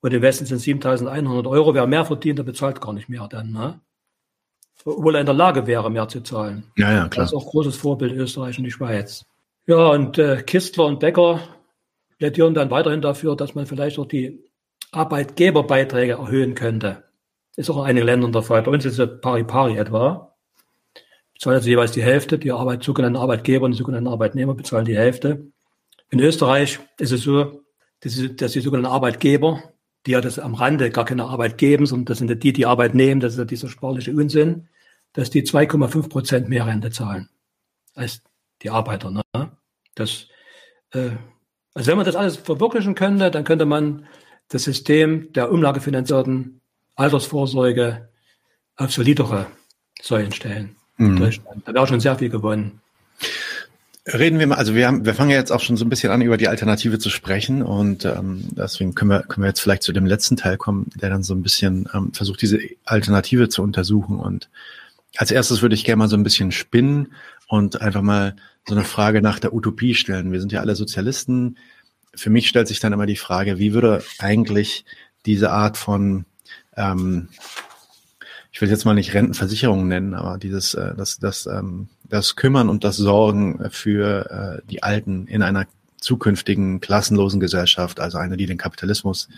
und 0.00 0.12
im 0.12 0.22
Westen 0.22 0.46
sind 0.46 0.60
7.100 0.60 1.48
Euro. 1.48 1.74
Wer 1.74 1.86
mehr 1.86 2.04
verdient, 2.04 2.38
der 2.38 2.44
bezahlt 2.44 2.80
gar 2.80 2.92
nicht 2.92 3.08
mehr 3.08 3.28
dann. 3.28 3.52
Ne? 3.52 3.80
Obwohl 4.84 5.16
er 5.16 5.20
in 5.20 5.26
der 5.26 5.34
Lage 5.34 5.66
wäre, 5.66 5.90
mehr 5.90 6.08
zu 6.08 6.22
zahlen. 6.22 6.64
Ja, 6.76 6.92
ja, 6.92 7.08
klar. 7.08 7.24
Das 7.24 7.32
ist 7.32 7.36
auch 7.36 7.50
großes 7.50 7.76
Vorbild 7.76 8.12
Österreich 8.12 8.58
und 8.58 8.64
die 8.64 8.70
Schweiz. 8.70 9.26
Ja, 9.66 9.88
und 9.88 10.18
äh, 10.18 10.42
Kistler 10.42 10.86
und 10.86 11.00
Becker 11.00 11.40
plädieren 12.18 12.54
dann 12.54 12.70
weiterhin 12.70 13.02
dafür, 13.02 13.36
dass 13.36 13.54
man 13.54 13.66
vielleicht 13.66 13.98
auch 13.98 14.06
die 14.06 14.42
Arbeitgeberbeiträge 14.92 16.14
erhöhen 16.14 16.54
könnte. 16.54 17.04
Ist 17.56 17.68
auch 17.70 17.76
in 17.78 17.84
einigen 17.84 18.06
Ländern 18.06 18.32
der 18.32 18.42
Fall. 18.42 18.62
Bei 18.62 18.70
uns 18.70 18.84
ist 18.84 18.98
es 18.98 19.20
pari 19.20 19.44
pari 19.44 19.76
etwa 19.76 20.29
zahlen 21.40 21.56
also 21.56 21.68
jeweils 21.70 21.92
die 21.92 22.02
Hälfte, 22.02 22.38
die 22.38 22.52
Arbeit, 22.52 22.84
sogenannten 22.84 23.16
Arbeitgeber 23.16 23.64
und 23.64 23.72
die 23.72 23.78
sogenannten 23.78 24.08
Arbeitnehmer 24.08 24.54
bezahlen 24.54 24.84
die 24.84 24.96
Hälfte. 24.96 25.46
In 26.10 26.20
Österreich 26.20 26.80
ist 26.98 27.12
es 27.12 27.22
so, 27.22 27.62
dass 28.00 28.14
die, 28.14 28.36
dass 28.36 28.52
die 28.52 28.60
sogenannten 28.60 28.92
Arbeitgeber, 28.92 29.62
die 30.06 30.12
ja 30.12 30.20
das 30.20 30.38
am 30.38 30.54
Rande 30.54 30.90
gar 30.90 31.06
keine 31.06 31.24
Arbeit 31.24 31.56
geben, 31.56 31.86
sondern 31.86 32.04
das 32.04 32.18
sind 32.18 32.42
die, 32.42 32.52
die 32.52 32.66
Arbeit 32.66 32.94
nehmen, 32.94 33.20
das 33.20 33.32
ist 33.32 33.38
ja 33.38 33.44
dieser 33.46 33.68
sprachliche 33.68 34.12
Unsinn, 34.12 34.68
dass 35.14 35.30
die 35.30 35.42
2,5 35.42 36.08
Prozent 36.08 36.48
mehr 36.48 36.66
Rente 36.66 36.90
zahlen 36.90 37.30
als 37.94 38.22
die 38.62 38.70
Arbeiter. 38.70 39.10
Ne? 39.10 39.22
Das, 39.94 40.26
äh, 40.92 41.10
also 41.72 41.90
wenn 41.90 41.96
man 41.96 42.06
das 42.06 42.16
alles 42.16 42.36
verwirklichen 42.36 42.94
könnte, 42.94 43.30
dann 43.30 43.44
könnte 43.44 43.64
man 43.64 44.06
das 44.48 44.64
System 44.64 45.32
der 45.32 45.50
umlagefinanzierten 45.50 46.60
Altersvorsorge 46.96 48.10
auf 48.76 48.92
solidere 48.92 49.46
Säulen 50.02 50.32
stellen. 50.32 50.76
Mhm. 51.00 51.16
Deutschland. 51.16 51.62
Da 51.66 51.74
wäre 51.74 51.86
schon 51.86 52.00
sehr 52.00 52.16
viel 52.16 52.28
gewonnen. 52.28 52.80
Reden 54.06 54.38
wir 54.38 54.46
mal, 54.46 54.56
also 54.56 54.74
wir 54.74 54.86
haben, 54.86 55.04
wir 55.04 55.14
fangen 55.14 55.30
ja 55.30 55.36
jetzt 55.36 55.52
auch 55.52 55.60
schon 55.60 55.76
so 55.76 55.84
ein 55.84 55.88
bisschen 55.88 56.10
an, 56.10 56.22
über 56.22 56.36
die 56.36 56.48
Alternative 56.48 56.98
zu 56.98 57.10
sprechen 57.10 57.62
und 57.62 58.04
ähm, 58.04 58.44
deswegen 58.50 58.94
können 58.94 59.10
wir, 59.10 59.20
können 59.20 59.44
wir 59.44 59.48
jetzt 59.48 59.60
vielleicht 59.60 59.82
zu 59.82 59.92
dem 59.92 60.06
letzten 60.06 60.36
Teil 60.36 60.56
kommen, 60.56 60.90
der 60.94 61.10
dann 61.10 61.22
so 61.22 61.34
ein 61.34 61.42
bisschen 61.42 61.88
ähm, 61.94 62.12
versucht, 62.12 62.40
diese 62.42 62.58
Alternative 62.84 63.48
zu 63.48 63.62
untersuchen. 63.62 64.18
Und 64.18 64.48
als 65.16 65.30
erstes 65.30 65.62
würde 65.62 65.74
ich 65.74 65.84
gerne 65.84 65.98
mal 65.98 66.08
so 66.08 66.16
ein 66.16 66.22
bisschen 66.22 66.50
spinnen 66.50 67.12
und 67.46 67.80
einfach 67.80 68.02
mal 68.02 68.36
so 68.66 68.74
eine 68.74 68.84
Frage 68.84 69.22
nach 69.22 69.38
der 69.38 69.54
Utopie 69.54 69.94
stellen. 69.94 70.32
Wir 70.32 70.40
sind 70.40 70.52
ja 70.52 70.60
alle 70.60 70.76
Sozialisten. 70.76 71.56
Für 72.14 72.30
mich 72.30 72.48
stellt 72.48 72.68
sich 72.68 72.80
dann 72.80 72.92
immer 72.92 73.06
die 73.06 73.16
Frage, 73.16 73.58
wie 73.58 73.74
würde 73.74 74.02
eigentlich 74.18 74.84
diese 75.26 75.50
Art 75.50 75.76
von 75.76 76.24
ähm, 76.76 77.28
ich 78.52 78.60
will 78.60 78.68
jetzt 78.68 78.84
mal 78.84 78.94
nicht 78.94 79.14
Rentenversicherung 79.14 79.86
nennen, 79.86 80.14
aber 80.14 80.38
dieses, 80.38 80.74
äh, 80.74 80.94
das, 80.96 81.18
das, 81.18 81.46
ähm, 81.46 81.88
das 82.08 82.36
Kümmern 82.36 82.68
und 82.68 82.84
das 82.84 82.96
Sorgen 82.96 83.60
für 83.70 84.62
äh, 84.62 84.68
die 84.68 84.82
Alten 84.82 85.26
in 85.26 85.42
einer 85.42 85.66
zukünftigen 86.00 86.80
klassenlosen 86.80 87.40
Gesellschaft, 87.40 88.00
also 88.00 88.18
eine, 88.18 88.36
die 88.36 88.46
den 88.46 88.58
Kapitalismus 88.58 89.28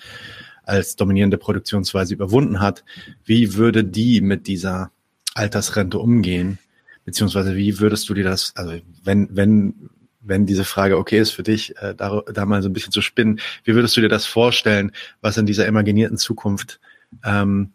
als 0.65 0.97
dominierende 0.97 1.39
Produktionsweise 1.39 2.15
überwunden 2.15 2.61
hat, 2.61 2.85
wie 3.25 3.55
würde 3.55 3.85
die 3.85 4.21
mit 4.21 4.47
dieser 4.47 4.91
Altersrente 5.35 5.99
umgehen? 5.99 6.59
Beziehungsweise 7.05 7.57
wie 7.57 7.81
würdest 7.81 8.09
du 8.09 8.15
dir 8.15 8.25
das, 8.25 8.53
also 8.55 8.75
wenn, 9.03 9.29
wenn, 9.33 9.91
wenn 10.21 10.47
diese 10.47 10.65
Frage 10.65 10.99
okay 10.99 11.19
ist 11.19 11.33
für 11.33 11.43
dich, 11.43 11.77
äh, 11.79 11.95
da, 11.97 12.23
da 12.33 12.47
mal 12.47 12.63
so 12.63 12.69
ein 12.69 12.73
bisschen 12.73 12.93
zu 12.93 13.03
spinnen, 13.03 13.41
wie 13.65 13.75
würdest 13.75 13.97
du 13.97 14.01
dir 14.01 14.09
das 14.09 14.25
vorstellen, 14.25 14.93
was 15.21 15.37
in 15.37 15.47
dieser 15.47 15.67
imaginierten 15.67 16.17
Zukunft 16.17 16.79
ähm, 17.25 17.73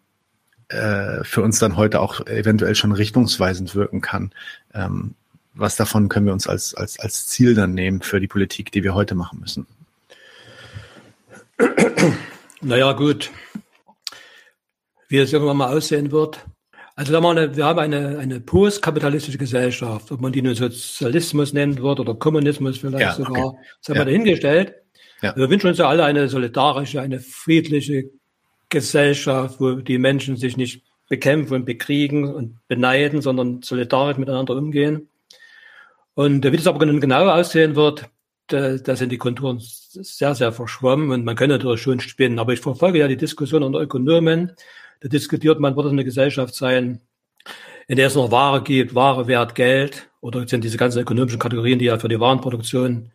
äh, 0.70 1.24
für 1.24 1.42
uns 1.42 1.60
dann 1.60 1.78
heute 1.78 2.02
auch 2.02 2.26
eventuell 2.28 2.76
schon 2.76 2.92
richtungsweisend 2.92 3.76
wirken 3.76 4.02
kann. 4.02 4.32
Ähm, 4.74 5.16
was 5.54 5.76
davon 5.76 6.10
können 6.10 6.26
wir 6.26 6.34
uns 6.34 6.48
als, 6.48 6.76
als, 6.76 7.00
als 7.00 7.28
Ziel 7.28 7.56
dann 7.56 7.74
nehmen 7.74 8.02
für 8.02 8.20
die 8.20 8.28
Politik, 8.28 8.72
die 8.72 8.84
wir 8.84 8.94
heute 8.94 9.16
machen 9.16 9.40
müssen? 9.40 9.66
Naja, 12.62 12.92
gut. 12.94 13.32
Wie 15.10 15.18
es 15.18 15.34
irgendwann 15.34 15.58
mal 15.58 15.76
aussehen 15.76 16.12
wird. 16.12 16.46
Also 16.96 17.12
wir 17.12 17.18
haben 17.18 17.26
eine, 17.26 17.56
wir 17.56 17.66
haben 17.66 17.80
eine, 17.80 18.18
eine 18.18 18.40
postkapitalistische 18.40 19.38
Gesellschaft, 19.38 20.12
ob 20.12 20.20
man 20.20 20.32
die 20.32 20.42
nur 20.42 20.56
Sozialismus 20.56 21.54
nennen 21.54 21.78
wird 21.78 22.00
oder 22.00 22.16
Kommunismus 22.16 22.80
vielleicht 22.80 23.00
ja, 23.00 23.14
sogar, 23.14 23.46
okay. 23.46 23.58
das 23.80 23.90
haben 23.90 23.96
ja. 23.96 24.02
wir 24.02 24.06
dahingestellt. 24.06 24.74
Ja. 25.22 25.36
Wir 25.36 25.50
wünschen 25.50 25.68
uns 25.68 25.78
ja 25.78 25.88
alle 25.88 26.04
eine 26.06 26.28
solidarische, 26.28 27.00
eine 27.02 27.20
friedliche, 27.20 28.10
Gesellschaft, 28.70 29.60
wo 29.60 29.76
die 29.76 29.98
Menschen 29.98 30.38
sich 30.38 30.58
nicht 30.58 30.84
bekämpfen 31.10 31.56
und 31.56 31.66
bekriegen 31.66 32.34
und 32.34 32.60
beneiden, 32.68 33.22
sondern 33.22 33.62
solidarisch 33.62 34.18
miteinander 34.18 34.56
umgehen. 34.56 35.10
Und 36.14 36.44
wie 36.44 36.58
das 36.58 36.68
aber 36.68 36.86
genau 36.86 37.30
aussehen 37.30 37.76
wird, 37.76 38.10
da, 38.48 38.78
da 38.78 38.96
sind 38.96 39.12
die 39.12 39.18
Konturen 39.18 39.60
sehr, 39.60 40.36
sehr 40.36 40.52
verschwommen 40.52 41.12
und 41.12 41.26
man 41.26 41.36
könnte 41.36 41.58
natürlich 41.58 41.82
schon 41.82 42.00
spinnen. 42.00 42.40
Aber 42.40 42.54
ich 42.54 42.60
verfolge 42.60 43.00
ja 43.00 43.08
die 43.08 43.18
Diskussion 43.18 43.64
unter 43.64 43.80
Ökonomen. 43.80 44.54
Da 45.02 45.10
diskutiert 45.10 45.60
man, 45.60 45.76
wird 45.76 45.86
es 45.86 45.92
eine 45.92 46.06
Gesellschaft 46.06 46.56
sein, 46.56 47.02
in 47.88 47.98
der 47.98 48.08
es 48.08 48.16
noch 48.16 48.32
Ware 48.32 48.64
gibt, 48.64 48.96
Ware, 48.96 49.28
Wert, 49.28 49.56
Geld, 49.56 50.10
oder 50.22 50.48
sind 50.48 50.64
diese 50.64 50.78
ganzen 50.78 51.00
ökonomischen 51.00 51.40
Kategorien, 51.40 51.80
die 51.80 51.86
ja 51.86 52.00
für 52.00 52.10
die 52.10 52.20
Warenproduktion 52.20 53.12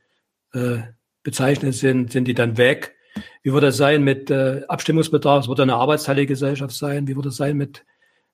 äh, 0.55 0.79
bezeichnet 1.23 1.75
sind, 1.75 2.13
sind 2.13 2.27
die 2.27 2.35
dann 2.35 2.57
weg? 2.57 2.95
Wie 3.43 3.53
wird 3.53 3.63
das 3.63 3.77
sein 3.77 4.03
mit 4.05 4.31
äh, 4.31 4.63
Abstimmungsbedarf? 4.69 5.45
Es 5.45 5.49
wird 5.49 5.61
eine 5.61 5.75
Arbeitsteilgesellschaft 5.75 6.75
sein. 6.75 7.07
Wie 7.09 7.17
wird 7.17 7.27
es 7.27 7.37
sein 7.37 7.57
mit, 7.57 7.85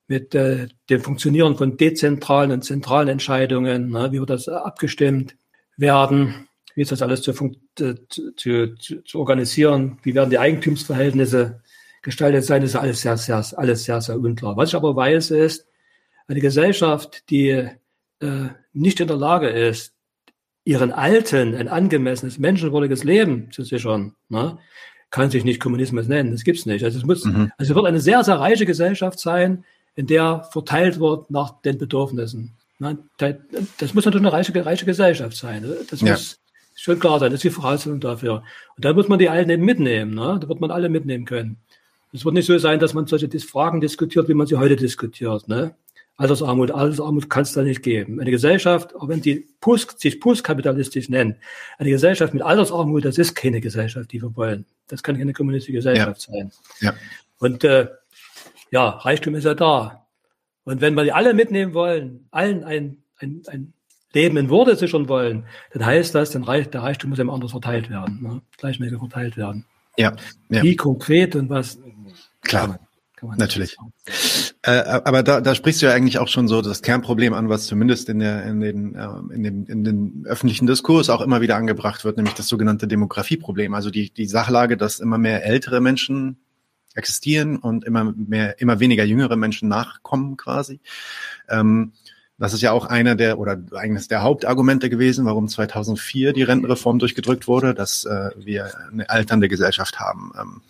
mit 0.07 0.35
äh, 0.35 0.67
dem 0.89 1.01
Funktionieren 1.01 1.57
von 1.57 1.77
dezentralen 1.77 2.51
und 2.51 2.63
zentralen 2.63 3.07
Entscheidungen? 3.07 3.89
Ne? 3.89 4.11
Wie 4.11 4.19
wird 4.19 4.29
das 4.29 4.47
abgestimmt 4.47 5.35
werden? 5.77 6.47
Wie 6.75 6.81
ist 6.81 6.91
das 6.91 7.01
alles 7.01 7.21
zu, 7.21 7.31
äh, 7.31 7.95
zu, 8.07 8.75
zu, 8.75 9.03
zu 9.03 9.19
organisieren? 9.19 9.99
Wie 10.03 10.15
werden 10.15 10.29
die 10.29 10.39
Eigentumsverhältnisse 10.39 11.61
gestaltet 12.01 12.45
sein? 12.45 12.61
Das 12.61 12.71
ist 12.71 12.75
alles 12.75 13.01
sehr, 13.01 13.17
sehr, 13.17 13.43
alles 13.57 13.83
sehr, 13.83 14.01
sehr 14.01 14.19
unklar. 14.19 14.55
Was 14.55 14.69
ich 14.69 14.75
aber 14.75 14.95
weiß, 14.95 15.31
ist, 15.31 15.65
eine 16.27 16.41
Gesellschaft, 16.41 17.29
die 17.31 17.67
äh, 18.19 18.49
nicht 18.71 18.99
in 18.99 19.07
der 19.07 19.17
Lage 19.17 19.49
ist, 19.49 19.93
ihren 20.69 20.91
Alten 20.91 21.55
ein 21.55 21.67
angemessenes, 21.67 22.37
menschenwürdiges 22.37 23.03
Leben 23.03 23.51
zu 23.51 23.63
sichern, 23.63 24.13
ne, 24.29 24.59
kann 25.09 25.31
sich 25.31 25.43
nicht 25.43 25.59
Kommunismus 25.59 26.07
nennen. 26.07 26.31
Das 26.31 26.43
gibt's 26.43 26.67
nicht. 26.67 26.85
Also 26.85 26.99
es 26.99 27.05
muss, 27.05 27.25
mhm. 27.25 27.51
also 27.57 27.71
es 27.71 27.75
wird 27.75 27.87
eine 27.87 27.99
sehr, 27.99 28.23
sehr 28.23 28.39
reiche 28.39 28.67
Gesellschaft 28.67 29.19
sein, 29.19 29.65
in 29.95 30.05
der 30.05 30.47
verteilt 30.51 30.99
wird 30.99 31.31
nach 31.31 31.59
den 31.61 31.79
Bedürfnissen. 31.79 32.53
Ne, 32.77 32.99
das 33.17 33.95
muss 33.95 34.05
natürlich 34.05 34.27
eine 34.27 34.31
reiche, 34.31 34.63
reiche 34.63 34.85
Gesellschaft 34.85 35.35
sein. 35.35 35.65
Das 35.89 36.01
ja. 36.01 36.11
muss 36.11 36.39
schon 36.75 36.99
klar 36.99 37.17
sein. 37.19 37.31
Das 37.31 37.39
ist 37.39 37.45
die 37.45 37.49
Voraussetzung 37.49 37.99
dafür. 37.99 38.43
Und 38.75 38.85
da 38.85 38.93
muss 38.93 39.07
man 39.07 39.17
die 39.17 39.29
Alten 39.29 39.49
eben 39.49 39.65
mitnehmen. 39.65 40.13
Ne? 40.13 40.37
Da 40.39 40.47
wird 40.47 40.61
man 40.61 40.69
alle 40.69 40.87
mitnehmen 40.87 41.25
können. 41.25 41.57
Es 42.13 42.25
wird 42.25 42.35
nicht 42.35 42.45
so 42.45 42.57
sein, 42.59 42.79
dass 42.79 42.93
man 42.93 43.07
solche 43.07 43.27
Fragen 43.39 43.81
diskutiert, 43.81 44.29
wie 44.29 44.35
man 44.35 44.45
sie 44.45 44.55
heute 44.55 44.75
diskutiert. 44.75 45.47
Ne? 45.47 45.75
Altersarmut, 46.19 46.71
Altersarmut 46.71 47.29
kann 47.29 47.43
es 47.43 47.53
da 47.53 47.63
nicht 47.63 47.81
geben. 47.81 48.19
Eine 48.19 48.29
Gesellschaft, 48.29 48.93
auch 48.93 49.07
wenn 49.07 49.21
die 49.21 49.47
Post, 49.61 50.01
sich 50.01 50.19
postkapitalistisch 50.19 51.07
nennen, 51.07 51.37
eine 51.77 51.89
Gesellschaft 51.89 52.33
mit 52.33 52.43
Altersarmut, 52.43 53.05
das 53.05 53.17
ist 53.17 53.35
keine 53.35 53.61
Gesellschaft, 53.61 54.11
die 54.11 54.21
wir 54.21 54.35
wollen. 54.35 54.65
Das 54.87 55.01
kann 55.01 55.17
keine 55.17 55.31
kommunistische 55.31 55.77
Gesellschaft 55.77 56.27
ja. 56.27 56.33
sein. 56.33 56.51
Ja. 56.81 56.93
Und 57.39 57.63
äh, 57.63 57.87
ja, 58.69 58.89
Reichtum 58.89 59.33
ist 59.35 59.45
ja 59.45 59.53
da. 59.53 60.07
Und 60.65 60.81
wenn 60.81 60.93
wir 60.95 61.05
die 61.05 61.13
alle 61.13 61.33
mitnehmen 61.33 61.73
wollen, 61.73 62.27
allen 62.31 62.65
ein, 62.65 62.97
ein, 63.19 63.41
ein 63.47 63.73
Leben 64.11 64.35
in 64.35 64.49
Würde 64.49 64.75
sichern 64.75 65.07
wollen, 65.07 65.45
dann 65.71 65.85
heißt 65.85 66.13
das, 66.15 66.31
dann 66.31 66.43
Reich, 66.43 66.69
der 66.69 66.81
Reichtum 66.81 67.11
muss 67.11 67.19
eben 67.19 67.31
anders 67.31 67.51
verteilt 67.51 67.89
werden, 67.89 68.21
ne? 68.21 68.41
gleichmäßig 68.57 68.99
verteilt 68.99 69.37
werden. 69.37 69.65
Ja, 69.97 70.17
ja. 70.49 70.63
Wie 70.63 70.75
konkret 70.75 71.37
und 71.37 71.49
was? 71.49 71.79
Klar. 72.41 72.77
Natürlich. 73.37 73.77
Äh, 74.61 74.71
aber 74.71 75.23
da, 75.23 75.41
da 75.41 75.55
sprichst 75.55 75.81
du 75.81 75.85
ja 75.87 75.93
eigentlich 75.93 76.19
auch 76.19 76.27
schon 76.27 76.47
so 76.47 76.61
das 76.61 76.81
Kernproblem 76.81 77.33
an, 77.33 77.49
was 77.49 77.65
zumindest 77.65 78.09
in, 78.09 78.19
der, 78.19 78.43
in, 78.45 78.59
den, 78.59 78.95
äh, 78.95 79.07
in, 79.33 79.43
den, 79.43 79.65
in 79.65 79.83
den 79.83 80.23
öffentlichen 80.25 80.67
Diskurs 80.67 81.09
auch 81.09 81.21
immer 81.21 81.41
wieder 81.41 81.55
angebracht 81.55 82.03
wird, 82.05 82.17
nämlich 82.17 82.35
das 82.35 82.47
sogenannte 82.47 82.87
Demografieproblem. 82.87 83.73
Also 83.73 83.89
die, 83.89 84.11
die 84.11 84.25
Sachlage, 84.25 84.77
dass 84.77 84.99
immer 84.99 85.17
mehr 85.17 85.45
ältere 85.45 85.81
Menschen 85.81 86.37
existieren 86.95 87.57
und 87.57 87.85
immer 87.85 88.13
mehr, 88.15 88.59
immer 88.59 88.79
weniger 88.79 89.03
jüngere 89.03 89.35
Menschen 89.35 89.69
nachkommen 89.69 90.37
quasi. 90.37 90.79
Ähm, 91.47 91.93
das 92.39 92.53
ist 92.53 92.61
ja 92.61 92.71
auch 92.71 92.85
einer 92.85 93.15
der 93.15 93.37
oder 93.37 93.61
eines 93.73 94.07
der 94.07 94.21
Hauptargumente 94.21 94.89
gewesen, 94.89 95.25
warum 95.25 95.49
2004 95.49 96.31
die 96.31 96.43
Rentenreform 96.43 96.97
durchgedrückt 96.97 97.47
wurde, 97.47 97.73
dass 97.73 98.05
äh, 98.05 98.29
wir 98.37 98.71
eine 98.91 99.09
alternde 99.09 99.49
Gesellschaft 99.49 99.99
haben. 99.99 100.31
Ähm, 100.39 100.61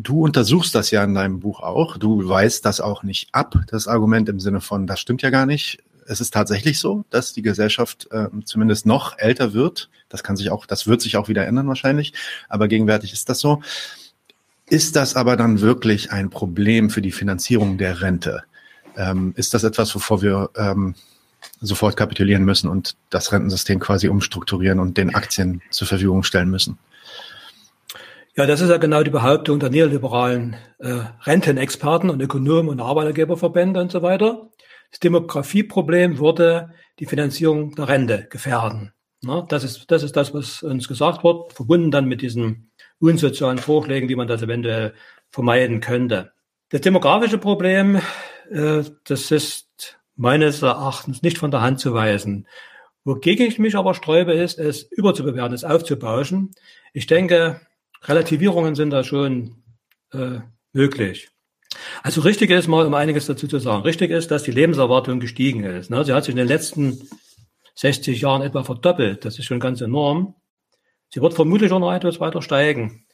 Du 0.00 0.24
untersuchst 0.24 0.76
das 0.76 0.92
ja 0.92 1.02
in 1.02 1.14
deinem 1.14 1.40
Buch 1.40 1.58
auch. 1.58 1.96
Du 1.96 2.28
weißt 2.28 2.64
das 2.64 2.80
auch 2.80 3.02
nicht 3.02 3.30
ab, 3.32 3.56
das 3.66 3.88
Argument 3.88 4.28
im 4.28 4.38
Sinne 4.38 4.60
von, 4.60 4.86
das 4.86 5.00
stimmt 5.00 5.22
ja 5.22 5.30
gar 5.30 5.44
nicht. 5.44 5.82
Es 6.06 6.20
ist 6.20 6.32
tatsächlich 6.32 6.78
so, 6.78 7.04
dass 7.10 7.32
die 7.32 7.42
Gesellschaft 7.42 8.06
äh, 8.12 8.28
zumindest 8.44 8.86
noch 8.86 9.18
älter 9.18 9.54
wird. 9.54 9.90
Das 10.08 10.22
kann 10.22 10.36
sich 10.36 10.50
auch, 10.50 10.66
das 10.66 10.86
wird 10.86 11.02
sich 11.02 11.16
auch 11.16 11.26
wieder 11.26 11.48
ändern 11.48 11.66
wahrscheinlich. 11.66 12.12
Aber 12.48 12.68
gegenwärtig 12.68 13.12
ist 13.12 13.28
das 13.28 13.40
so. 13.40 13.60
Ist 14.66 14.94
das 14.94 15.16
aber 15.16 15.36
dann 15.36 15.60
wirklich 15.60 16.12
ein 16.12 16.30
Problem 16.30 16.90
für 16.90 17.02
die 17.02 17.10
Finanzierung 17.10 17.76
der 17.76 18.00
Rente? 18.00 18.44
Ähm, 18.96 19.32
ist 19.34 19.52
das 19.52 19.64
etwas, 19.64 19.92
wovor 19.96 20.22
wir 20.22 20.50
ähm, 20.54 20.94
sofort 21.60 21.96
kapitulieren 21.96 22.44
müssen 22.44 22.68
und 22.68 22.94
das 23.10 23.32
Rentensystem 23.32 23.80
quasi 23.80 24.06
umstrukturieren 24.06 24.78
und 24.78 24.96
den 24.96 25.16
Aktien 25.16 25.60
zur 25.70 25.88
Verfügung 25.88 26.22
stellen 26.22 26.50
müssen? 26.50 26.78
Ja, 28.38 28.46
das 28.46 28.60
ist 28.60 28.70
ja 28.70 28.76
genau 28.76 29.02
die 29.02 29.10
Behauptung 29.10 29.58
der 29.58 29.68
neoliberalen 29.68 30.54
äh, 30.78 31.00
Rentenexperten 31.24 32.08
und 32.08 32.22
Ökonomen 32.22 32.68
und 32.68 32.78
Arbeitergeberverbände 32.78 33.80
und 33.80 33.90
so 33.90 34.00
weiter. 34.02 34.48
Das 34.92 35.00
Demografieproblem 35.00 36.20
würde 36.20 36.72
die 37.00 37.06
Finanzierung 37.06 37.74
der 37.74 37.88
Rente 37.88 38.28
gefährden. 38.30 38.92
Na, 39.22 39.42
das, 39.42 39.64
ist, 39.64 39.90
das 39.90 40.04
ist 40.04 40.16
das, 40.16 40.34
was 40.34 40.62
uns 40.62 40.86
gesagt 40.86 41.24
wird, 41.24 41.52
verbunden 41.52 41.90
dann 41.90 42.06
mit 42.06 42.22
diesen 42.22 42.70
unsozialen 43.00 43.58
Vorschlägen, 43.58 44.08
wie 44.08 44.14
man 44.14 44.28
das 44.28 44.40
eventuell 44.40 44.94
vermeiden 45.30 45.80
könnte. 45.80 46.30
Das 46.68 46.82
demografische 46.82 47.38
Problem, 47.38 48.00
äh, 48.52 48.84
das 49.02 49.32
ist 49.32 49.98
meines 50.14 50.62
Erachtens 50.62 51.22
nicht 51.22 51.38
von 51.38 51.50
der 51.50 51.62
Hand 51.62 51.80
zu 51.80 51.92
weisen. 51.92 52.46
Wogegen 53.02 53.48
ich 53.48 53.58
mich 53.58 53.74
aber 53.74 53.94
sträube, 53.94 54.34
ist, 54.34 54.60
es 54.60 54.82
überzubewerten, 54.82 55.54
es 55.54 55.64
aufzubauschen. 55.64 56.52
Ich 56.92 57.08
denke, 57.08 57.60
Relativierungen 58.04 58.74
sind 58.74 58.90
da 58.90 59.04
schon 59.04 59.62
äh, 60.12 60.40
möglich. 60.72 61.30
Also 62.02 62.22
richtig 62.22 62.50
ist 62.50 62.68
mal, 62.68 62.86
um 62.86 62.94
einiges 62.94 63.26
dazu 63.26 63.46
zu 63.46 63.58
sagen, 63.58 63.82
richtig 63.82 64.10
ist, 64.10 64.30
dass 64.30 64.42
die 64.42 64.50
Lebenserwartung 64.50 65.20
gestiegen 65.20 65.64
ist. 65.64 65.90
Ne? 65.90 66.04
Sie 66.04 66.12
hat 66.12 66.24
sich 66.24 66.32
in 66.32 66.38
den 66.38 66.48
letzten 66.48 67.08
60 67.74 68.20
Jahren 68.20 68.42
etwa 68.42 68.64
verdoppelt. 68.64 69.24
Das 69.24 69.38
ist 69.38 69.44
schon 69.44 69.60
ganz 69.60 69.80
enorm. 69.80 70.34
Sie 71.10 71.20
wird 71.20 71.34
vermutlich 71.34 71.72
auch 71.72 71.78
noch 71.78 71.92
etwas 71.92 72.20
weiter 72.20 72.42
steigen. 72.42 73.06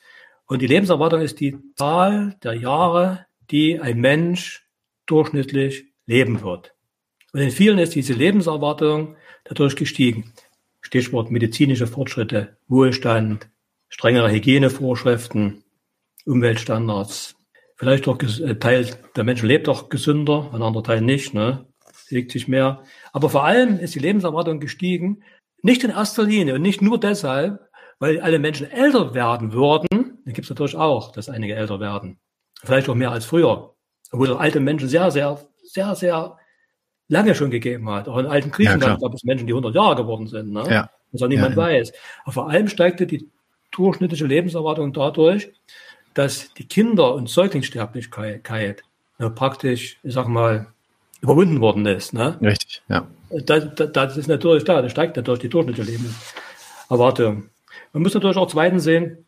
Und 0.46 0.62
die 0.62 0.66
Lebenserwartung 0.66 1.20
ist 1.20 1.40
die 1.40 1.56
Zahl 1.76 2.36
der 2.42 2.54
Jahre, 2.54 3.26
die 3.50 3.80
ein 3.80 3.98
Mensch 3.98 4.66
durchschnittlich 5.06 5.84
leben 6.06 6.42
wird. 6.42 6.74
Und 7.32 7.40
in 7.40 7.50
vielen 7.50 7.78
ist 7.78 7.94
diese 7.94 8.12
Lebenserwartung 8.12 9.16
dadurch 9.44 9.76
gestiegen. 9.76 10.32
Stichwort 10.80 11.30
medizinische 11.30 11.86
Fortschritte, 11.86 12.56
Wohlstand, 12.68 13.48
strengere 13.94 14.32
Hygienevorschriften, 14.32 15.62
Umweltstandards. 16.26 17.36
Vielleicht 17.76 18.08
auch 18.08 18.18
ein 18.18 18.48
äh, 18.48 18.58
Teil 18.58 18.88
der 19.14 19.22
Menschen 19.22 19.46
lebt 19.46 19.68
auch 19.68 19.88
gesünder, 19.88 20.50
ein 20.52 20.62
anderer 20.62 20.82
Teil 20.82 21.00
nicht, 21.00 21.32
ne? 21.32 21.66
Legt 22.08 22.32
sich 22.32 22.48
mehr. 22.48 22.82
Aber 23.12 23.30
vor 23.30 23.44
allem 23.44 23.78
ist 23.78 23.94
die 23.94 24.00
Lebenserwartung 24.00 24.58
gestiegen, 24.58 25.22
nicht 25.62 25.84
in 25.84 25.90
erster 25.90 26.24
Linie 26.24 26.56
und 26.56 26.62
nicht 26.62 26.82
nur 26.82 26.98
deshalb, 26.98 27.70
weil 28.00 28.20
alle 28.20 28.40
Menschen 28.40 28.68
älter 28.68 29.14
werden 29.14 29.52
würden. 29.52 30.18
Da 30.24 30.32
gibt 30.32 30.44
es 30.44 30.50
natürlich 30.50 30.76
auch, 30.76 31.12
dass 31.12 31.28
einige 31.28 31.54
älter 31.54 31.78
werden. 31.78 32.18
Vielleicht 32.64 32.88
auch 32.88 32.96
mehr 32.96 33.12
als 33.12 33.24
früher. 33.24 33.76
Obwohl 34.10 34.30
es 34.30 34.36
alte 34.36 34.58
Menschen 34.58 34.88
sehr, 34.88 35.12
sehr, 35.12 35.40
sehr, 35.62 35.94
sehr 35.94 36.36
lange 37.06 37.34
schon 37.36 37.50
gegeben 37.50 37.88
hat. 37.90 38.08
Auch 38.08 38.18
in 38.18 38.26
alten 38.26 38.50
Griechenland 38.50 39.00
ja, 39.00 39.08
gab 39.08 39.14
es 39.14 39.22
Menschen, 39.22 39.46
die 39.46 39.52
100 39.52 39.72
Jahre 39.74 39.96
geworden 39.96 40.26
sind. 40.26 40.50
Ne? 40.50 40.64
Ja. 40.68 40.90
Was 41.12 41.22
auch 41.22 41.28
niemand 41.28 41.52
ja, 41.52 41.62
weiß. 41.62 41.92
Aber 42.24 42.32
vor 42.32 42.50
allem 42.50 42.66
steigte 42.66 43.06
die 43.06 43.30
durchschnittliche 43.76 44.26
Lebenserwartung 44.26 44.92
dadurch, 44.92 45.50
dass 46.14 46.52
die 46.54 46.66
Kinder- 46.66 47.14
und 47.14 47.28
Säuglingssterblichkeit 47.28 48.82
ja, 49.18 49.28
praktisch, 49.28 49.98
ich 50.02 50.14
sag 50.14 50.28
mal, 50.28 50.68
überwunden 51.20 51.60
worden 51.60 51.86
ist. 51.86 52.12
Ne? 52.12 52.38
Richtig, 52.40 52.82
ja. 52.88 53.06
Das, 53.30 53.74
das, 53.74 53.92
das 53.92 54.16
ist 54.16 54.28
natürlich 54.28 54.64
da, 54.64 54.82
das 54.82 54.92
steigt 54.92 55.16
natürlich 55.16 55.40
die 55.40 55.48
durchschnittliche 55.48 55.90
Lebenserwartung. 55.90 57.50
Man 57.92 58.02
muss 58.02 58.14
natürlich 58.14 58.36
auch 58.36 58.48
zweitens 58.48 58.84
sehen, 58.84 59.24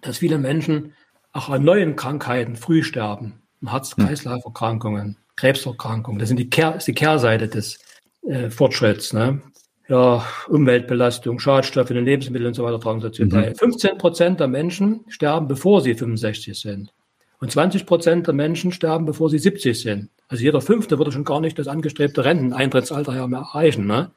dass 0.00 0.18
viele 0.18 0.38
Menschen 0.38 0.94
auch 1.32 1.48
an 1.48 1.64
neuen 1.64 1.96
Krankheiten 1.96 2.56
früh 2.56 2.82
sterben. 2.82 3.42
Herz-Kreislauf-Erkrankungen, 3.64 5.16
Krebserkrankungen. 5.36 6.18
Das, 6.18 6.28
sind 6.28 6.38
die 6.38 6.48
Kehr, 6.48 6.76
ist 6.76 6.88
die 6.88 6.94
Kehrseite 6.94 7.48
des 7.48 7.78
äh, 8.26 8.50
Fortschritts. 8.50 9.12
Ne? 9.12 9.42
Ja, 9.90 10.24
Umweltbelastung, 10.46 11.40
Schadstoffe 11.40 11.90
in 11.90 11.96
den 11.96 12.04
Lebensmitteln 12.04 12.46
und 12.46 12.54
so 12.54 12.62
weiter 12.62 12.78
tragen 12.78 13.00
dazu 13.00 13.28
bei. 13.28 13.50
Mhm. 13.50 13.56
15 13.56 13.98
Prozent 13.98 14.38
der 14.38 14.46
Menschen 14.46 15.04
sterben, 15.08 15.48
bevor 15.48 15.80
sie 15.80 15.94
65 15.94 16.58
sind. 16.58 16.92
Und 17.40 17.50
20 17.50 17.86
Prozent 17.86 18.26
der 18.28 18.34
Menschen 18.34 18.70
sterben, 18.70 19.04
bevor 19.04 19.28
sie 19.30 19.38
70 19.38 19.80
sind. 19.80 20.10
Also 20.28 20.44
jeder 20.44 20.60
Fünfte 20.60 20.96
würde 20.98 21.10
schon 21.10 21.24
gar 21.24 21.40
nicht 21.40 21.58
das 21.58 21.66
angestrebte 21.66 22.24
Renteneintrittsalter 22.24 23.26
mehr 23.26 23.40
erreichen. 23.40 23.86
Ne? 23.86 24.12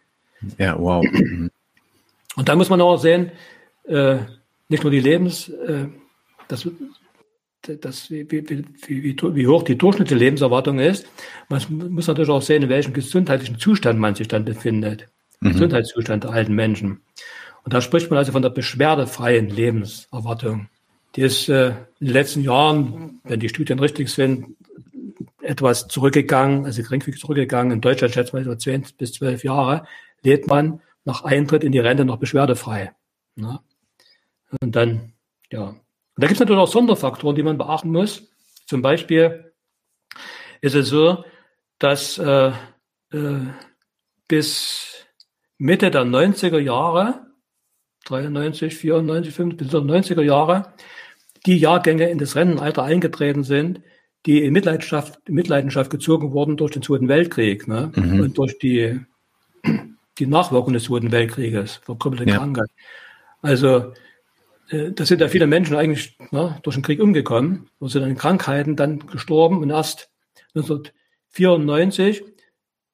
Ja, 0.60 0.78
wow. 0.78 1.04
Und 2.36 2.50
da 2.50 2.56
muss 2.56 2.70
man 2.70 2.82
auch 2.82 2.98
sehen, 2.98 3.32
äh, 3.86 4.18
nicht 4.70 4.84
nur 4.84 4.92
die 4.92 5.00
Lebens, 5.00 5.50
äh, 5.50 5.88
das, 6.50 6.68
das, 7.64 8.12
wie, 8.12 8.30
wie, 8.30 8.66
wie, 8.88 9.16
wie 9.18 9.48
hoch 9.48 9.64
die 9.64 9.78
durchschnittliche 9.78 10.20
Lebenserwartung 10.20 10.78
ist. 10.78 11.08
Man 11.50 11.62
muss 11.90 12.06
natürlich 12.06 12.30
auch 12.30 12.42
sehen, 12.44 12.62
in 12.62 12.70
welchem 12.70 12.94
gesundheitlichen 12.94 13.58
Zustand 13.58 14.00
man 14.00 14.14
sich 14.14 14.28
dann 14.28 14.46
befindet 14.46 15.08
mhm. 15.44 15.54
Gesundheitszustand 15.54 16.24
der 16.24 16.32
alten 16.32 16.54
Menschen. 16.54 17.02
Und 17.64 17.74
da 17.74 17.82
spricht 17.82 18.10
man 18.10 18.18
also 18.18 18.32
von 18.32 18.42
der 18.42 18.50
beschwerdefreien 18.50 19.50
Lebenserwartung. 19.50 20.68
Die 21.16 21.22
ist 21.22 21.48
äh, 21.50 21.70
in 22.00 22.08
den 22.08 22.14
letzten 22.14 22.42
Jahren, 22.42 23.22
wenn 23.24 23.40
die 23.40 23.50
Studien 23.50 23.80
richtig 23.80 24.10
sind, 24.10 24.56
etwas 25.42 25.88
zurückgegangen, 25.88 26.66
also 26.66 26.82
geringfügig 26.82 27.20
zurückgegangen. 27.20 27.72
In 27.72 27.82
Deutschland 27.82 28.14
schätzt 28.14 28.34
man 28.34 28.44
so 28.44 28.56
10 28.56 28.86
bis 28.98 29.14
12 29.14 29.44
Jahre, 29.44 29.86
lebt 30.24 30.48
man 30.48 30.82
nach 31.06 31.24
Eintritt 31.24 31.64
in 31.64 31.72
die 31.72 31.80
Rente 31.80 32.06
noch 32.06 32.18
beschwerdefrei. 32.18 32.94
Ne? 33.36 33.60
Und 34.62 34.76
dann, 34.76 35.14
ja. 35.52 35.64
Und 35.66 35.82
da 36.18 36.28
gibt 36.28 36.34
es 36.34 36.40
natürlich 36.40 36.62
auch 36.62 36.68
Sonderfaktoren, 36.68 37.36
die 37.36 37.44
man 37.44 37.58
beachten 37.58 37.92
muss. 37.92 38.30
Zum 38.66 38.82
Beispiel 38.82 39.54
ist 40.62 40.76
es 40.76 40.88
so, 40.88 41.26
dass 41.80 42.18
äh, 42.18 42.52
äh, 43.12 43.40
bis 44.28 44.93
Mitte 45.58 45.92
der 45.92 46.04
90er 46.04 46.60
Jahre, 46.60 47.28
93, 48.06 48.76
94, 48.76 49.34
95, 49.34 50.18
90er 50.18 50.22
Jahre, 50.22 50.74
die 51.46 51.58
Jahrgänge 51.58 52.10
in 52.10 52.18
das 52.18 52.36
Rentenalter 52.36 52.84
eingetreten 52.84 53.44
sind, 53.44 53.82
die 54.26 54.44
in 54.44 54.54
Mitleidenschaft, 54.54 55.20
Mitleidenschaft 55.30 55.90
gezogen 55.90 56.32
wurden 56.32 56.58
durch 56.58 56.72
den 56.72 56.82
Zweiten 56.82 57.08
Weltkrieg 57.08 57.68
ne? 57.68 57.92
Mhm. 57.96 58.22
und 58.22 58.38
durch 58.38 58.58
die, 58.58 59.00
die 60.20 60.28
Nachwirkungen 60.28 60.76
des 60.76 60.86
Zweiten 60.86 61.12
Weltkrieges, 61.12 61.82
verkrümmelte 61.84 62.30
ja. 62.30 62.38
Krankheit. 62.38 62.70
Also 63.42 63.94
äh, 64.70 64.92
da 64.92 65.06
sind 65.06 65.22
ja 65.22 65.28
viele 65.28 65.48
Menschen 65.48 65.76
eigentlich 65.76 66.18
ne, 66.32 66.58
durch 66.64 66.76
den 66.76 66.84
Krieg 66.84 67.02
umgekommen 67.02 67.70
und 67.80 67.90
sind 67.90 68.04
an 68.04 68.16
Krankheiten 68.16 68.76
dann 68.76 69.00
gestorben 69.00 69.58
und 69.58 69.70
erst 69.70 70.10
1994 70.56 72.24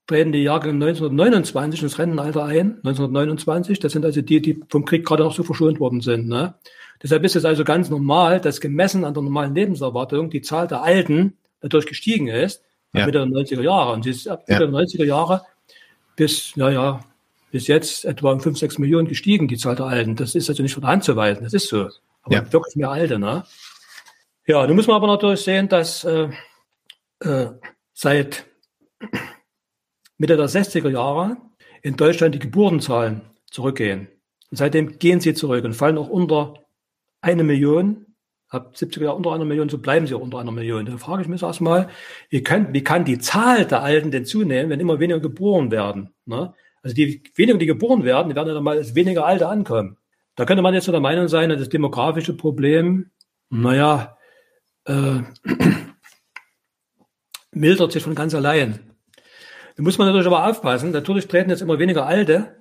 treten 0.09 0.31
die 0.31 0.43
Jahrgänge 0.43 0.85
1929 0.85 1.83
ins 1.83 1.99
Rentenalter 1.99 2.43
ein, 2.43 2.77
1929. 2.77 3.79
Das 3.79 3.91
sind 3.91 4.03
also 4.03 4.21
die, 4.21 4.41
die 4.41 4.59
vom 4.67 4.83
Krieg 4.83 5.05
gerade 5.05 5.23
noch 5.23 5.35
so 5.35 5.43
verschont 5.43 5.79
worden 5.79 6.01
sind. 6.01 6.27
Ne? 6.27 6.55
Deshalb 7.01 7.23
ist 7.23 7.35
es 7.35 7.45
also 7.45 7.63
ganz 7.63 7.89
normal, 7.89 8.41
dass 8.41 8.59
gemessen 8.59 9.05
an 9.05 9.13
der 9.13 9.21
normalen 9.21 9.53
Lebenserwartung 9.53 10.31
die 10.31 10.41
Zahl 10.41 10.67
der 10.67 10.81
Alten 10.81 11.37
dadurch 11.61 11.85
gestiegen 11.85 12.27
ist, 12.27 12.63
ja. 12.93 13.05
Mitte 13.05 13.19
der 13.19 13.27
90er 13.27 13.61
Jahre. 13.61 13.93
Und 13.93 14.03
sie 14.03 14.09
ist 14.09 14.27
ab 14.27 14.45
Mitte 14.47 14.63
ja. 14.63 14.71
der 14.71 14.79
90er 14.79 15.05
Jahre 15.05 15.45
bis, 16.15 16.55
naja, 16.55 17.01
bis 17.51 17.67
jetzt 17.67 18.03
etwa 18.03 18.31
um 18.31 18.41
5, 18.41 18.57
6 18.57 18.79
Millionen 18.79 19.07
gestiegen, 19.07 19.47
die 19.47 19.57
Zahl 19.57 19.75
der 19.75 19.85
Alten. 19.85 20.15
Das 20.15 20.33
ist 20.33 20.49
also 20.49 20.63
nicht 20.63 20.73
von 20.73 20.81
der 20.81 20.89
Hand 20.89 21.03
zu 21.03 21.15
weisen, 21.15 21.43
das 21.43 21.53
ist 21.53 21.69
so. 21.69 21.87
Aber 22.23 22.35
ja. 22.35 22.51
wirklich 22.51 22.75
mehr 22.75 22.89
Alte. 22.89 23.19
Ne? 23.19 23.43
Ja, 24.47 24.65
nun 24.65 24.75
muss 24.75 24.87
man 24.87 24.95
aber 24.95 25.07
natürlich 25.07 25.41
sehen, 25.41 25.69
dass 25.69 26.03
äh, 26.03 26.29
äh, 27.19 27.51
seit 27.93 28.45
Mitte 30.19 30.35
der 30.35 30.49
60er 30.49 30.89
Jahre 30.89 31.37
in 31.81 31.95
Deutschland 31.95 32.35
die 32.35 32.39
Geburtenzahlen 32.39 33.21
zurückgehen. 33.49 34.09
Und 34.51 34.57
seitdem 34.57 34.99
gehen 34.99 35.21
sie 35.21 35.33
zurück 35.33 35.63
und 35.63 35.73
fallen 35.73 35.97
auch 35.97 36.09
unter 36.09 36.65
eine 37.21 37.43
Million. 37.43 38.05
Ab 38.49 38.73
70er 38.75 39.03
Jahren 39.03 39.17
unter 39.17 39.31
einer 39.31 39.45
Million, 39.45 39.69
so 39.69 39.77
bleiben 39.77 40.07
sie 40.07 40.15
auch 40.15 40.21
unter 40.21 40.39
einer 40.39 40.51
Million. 40.51 40.85
Da 40.85 40.97
frage 40.97 41.21
ich 41.21 41.27
mich 41.27 41.41
erstmal, 41.41 41.89
wie 42.29 42.43
kann, 42.43 42.73
wie 42.73 42.83
kann 42.83 43.05
die 43.05 43.19
Zahl 43.19 43.65
der 43.65 43.81
Alten 43.81 44.11
denn 44.11 44.25
zunehmen, 44.25 44.69
wenn 44.69 44.79
immer 44.79 44.99
weniger 44.99 45.19
geboren 45.19 45.71
werden? 45.71 46.09
Ne? 46.25 46.53
Also 46.81 46.95
die 46.95 47.23
weniger, 47.35 47.57
die 47.57 47.65
geboren 47.65 48.03
werden, 48.03 48.29
die 48.29 48.35
werden 48.35 48.53
dann 48.53 48.63
mal 48.63 48.77
als 48.77 48.95
weniger 48.95 49.25
Alte 49.25 49.47
ankommen. 49.47 49.97
Da 50.35 50.45
könnte 50.45 50.63
man 50.63 50.73
jetzt 50.73 50.85
so 50.85 50.91
der 50.91 51.01
Meinung 51.01 51.27
sein, 51.27 51.49
dass 51.49 51.59
das 51.59 51.69
demografische 51.69 52.35
Problem, 52.35 53.11
naja, 53.49 54.17
äh, 54.85 55.19
mildert 57.51 57.91
sich 57.91 58.03
von 58.03 58.15
ganz 58.15 58.33
allein. 58.33 58.88
Da 59.79 59.83
muss 59.83 59.97
man 59.97 60.07
natürlich 60.07 60.27
aber 60.27 60.45
aufpassen. 60.45 60.91
Natürlich 60.91 61.29
treten 61.29 61.49
jetzt 61.49 61.61
immer 61.61 61.79
weniger 61.79 62.05
Alte, 62.05 62.57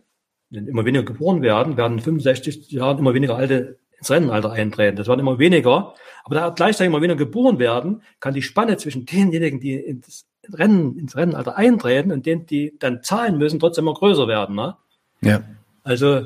wenn 0.50 0.68
immer 0.68 0.84
weniger 0.84 1.02
geboren 1.04 1.42
werden, 1.42 1.76
werden 1.76 1.94
in 1.98 2.04
65 2.04 2.70
Jahren 2.70 2.96
immer 2.98 3.12
weniger 3.12 3.34
Alte 3.34 3.80
ins 3.98 4.08
Rennenalter 4.08 4.52
eintreten. 4.52 4.96
Das 4.96 5.08
werden 5.08 5.18
immer 5.18 5.40
weniger. 5.40 5.94
Aber 6.22 6.34
da 6.36 6.50
gleichzeitig 6.50 6.92
immer 6.92 7.02
weniger 7.02 7.16
geboren 7.16 7.58
werden, 7.58 8.02
kann 8.20 8.34
die 8.34 8.42
Spanne 8.42 8.76
zwischen 8.76 9.04
denjenigen, 9.04 9.58
die 9.58 9.74
ins 9.74 10.26
Rennen, 10.48 10.96
ins 10.96 11.16
Rennenalter 11.16 11.56
eintreten 11.56 12.12
und 12.12 12.24
denen, 12.24 12.46
die 12.46 12.74
dann 12.78 13.02
zahlen 13.02 13.36
müssen, 13.36 13.58
trotzdem 13.58 13.86
immer 13.86 13.94
größer 13.94 14.28
werden. 14.28 14.54
Ne? 14.54 14.76
Ja. 15.20 15.42
Also 15.82 16.18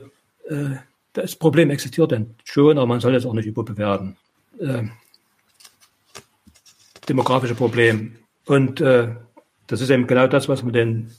äh, 0.50 0.76
das 1.14 1.36
Problem 1.36 1.70
existiert 1.70 2.12
dann 2.12 2.34
schon, 2.44 2.76
aber 2.76 2.86
man 2.86 3.00
soll 3.00 3.14
es 3.14 3.24
auch 3.24 3.32
nicht 3.32 3.46
überbewerten. 3.46 4.18
Äh, 4.60 4.82
demografische 7.08 7.54
Problem. 7.54 8.16
Und 8.44 8.82
äh, 8.82 9.08
das 9.66 9.80
ist 9.80 9.90
eben 9.90 10.06
genau 10.06 10.26
das, 10.26 10.48
was 10.48 10.62
man 10.62 10.72
den, 10.72 11.10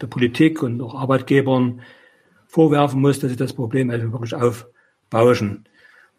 der 0.00 0.06
Politik 0.06 0.62
und 0.62 0.80
auch 0.80 0.94
Arbeitgebern 0.94 1.80
vorwerfen 2.46 3.00
muss, 3.00 3.18
dass 3.18 3.30
sie 3.30 3.36
das 3.36 3.52
Problem 3.52 3.90
also 3.90 4.12
wirklich 4.12 4.34
aufbauschen. 4.34 5.64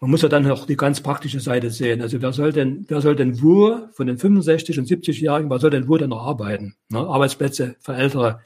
Man 0.02 0.12
muss 0.12 0.22
ja 0.22 0.30
dann 0.30 0.50
auch 0.52 0.66
die 0.66 0.76
ganz 0.76 1.02
praktische 1.02 1.40
Seite 1.40 1.70
sehen. 1.70 2.02
Also 2.02 2.22
wer 2.22 2.34
soll 2.34 2.52
denn, 2.52 2.86
wer 2.90 3.02
soll 3.02 3.16
denn 3.16 3.42
wo 3.42 3.88
von 3.94 4.08
den 4.08 4.18
65 4.18 4.78
und 4.78 4.88
70-Jährigen, 4.88 5.50
wer 5.50 5.60
soll 5.60 5.70
denn 5.70 5.88
wo 5.88 5.98
denn 5.98 6.10
noch 6.10 6.26
arbeiten? 6.26 6.76
Ne? 6.90 7.00
Arbeitsplätze 7.00 7.76
für 7.80 7.96
Ältere, 7.96 8.42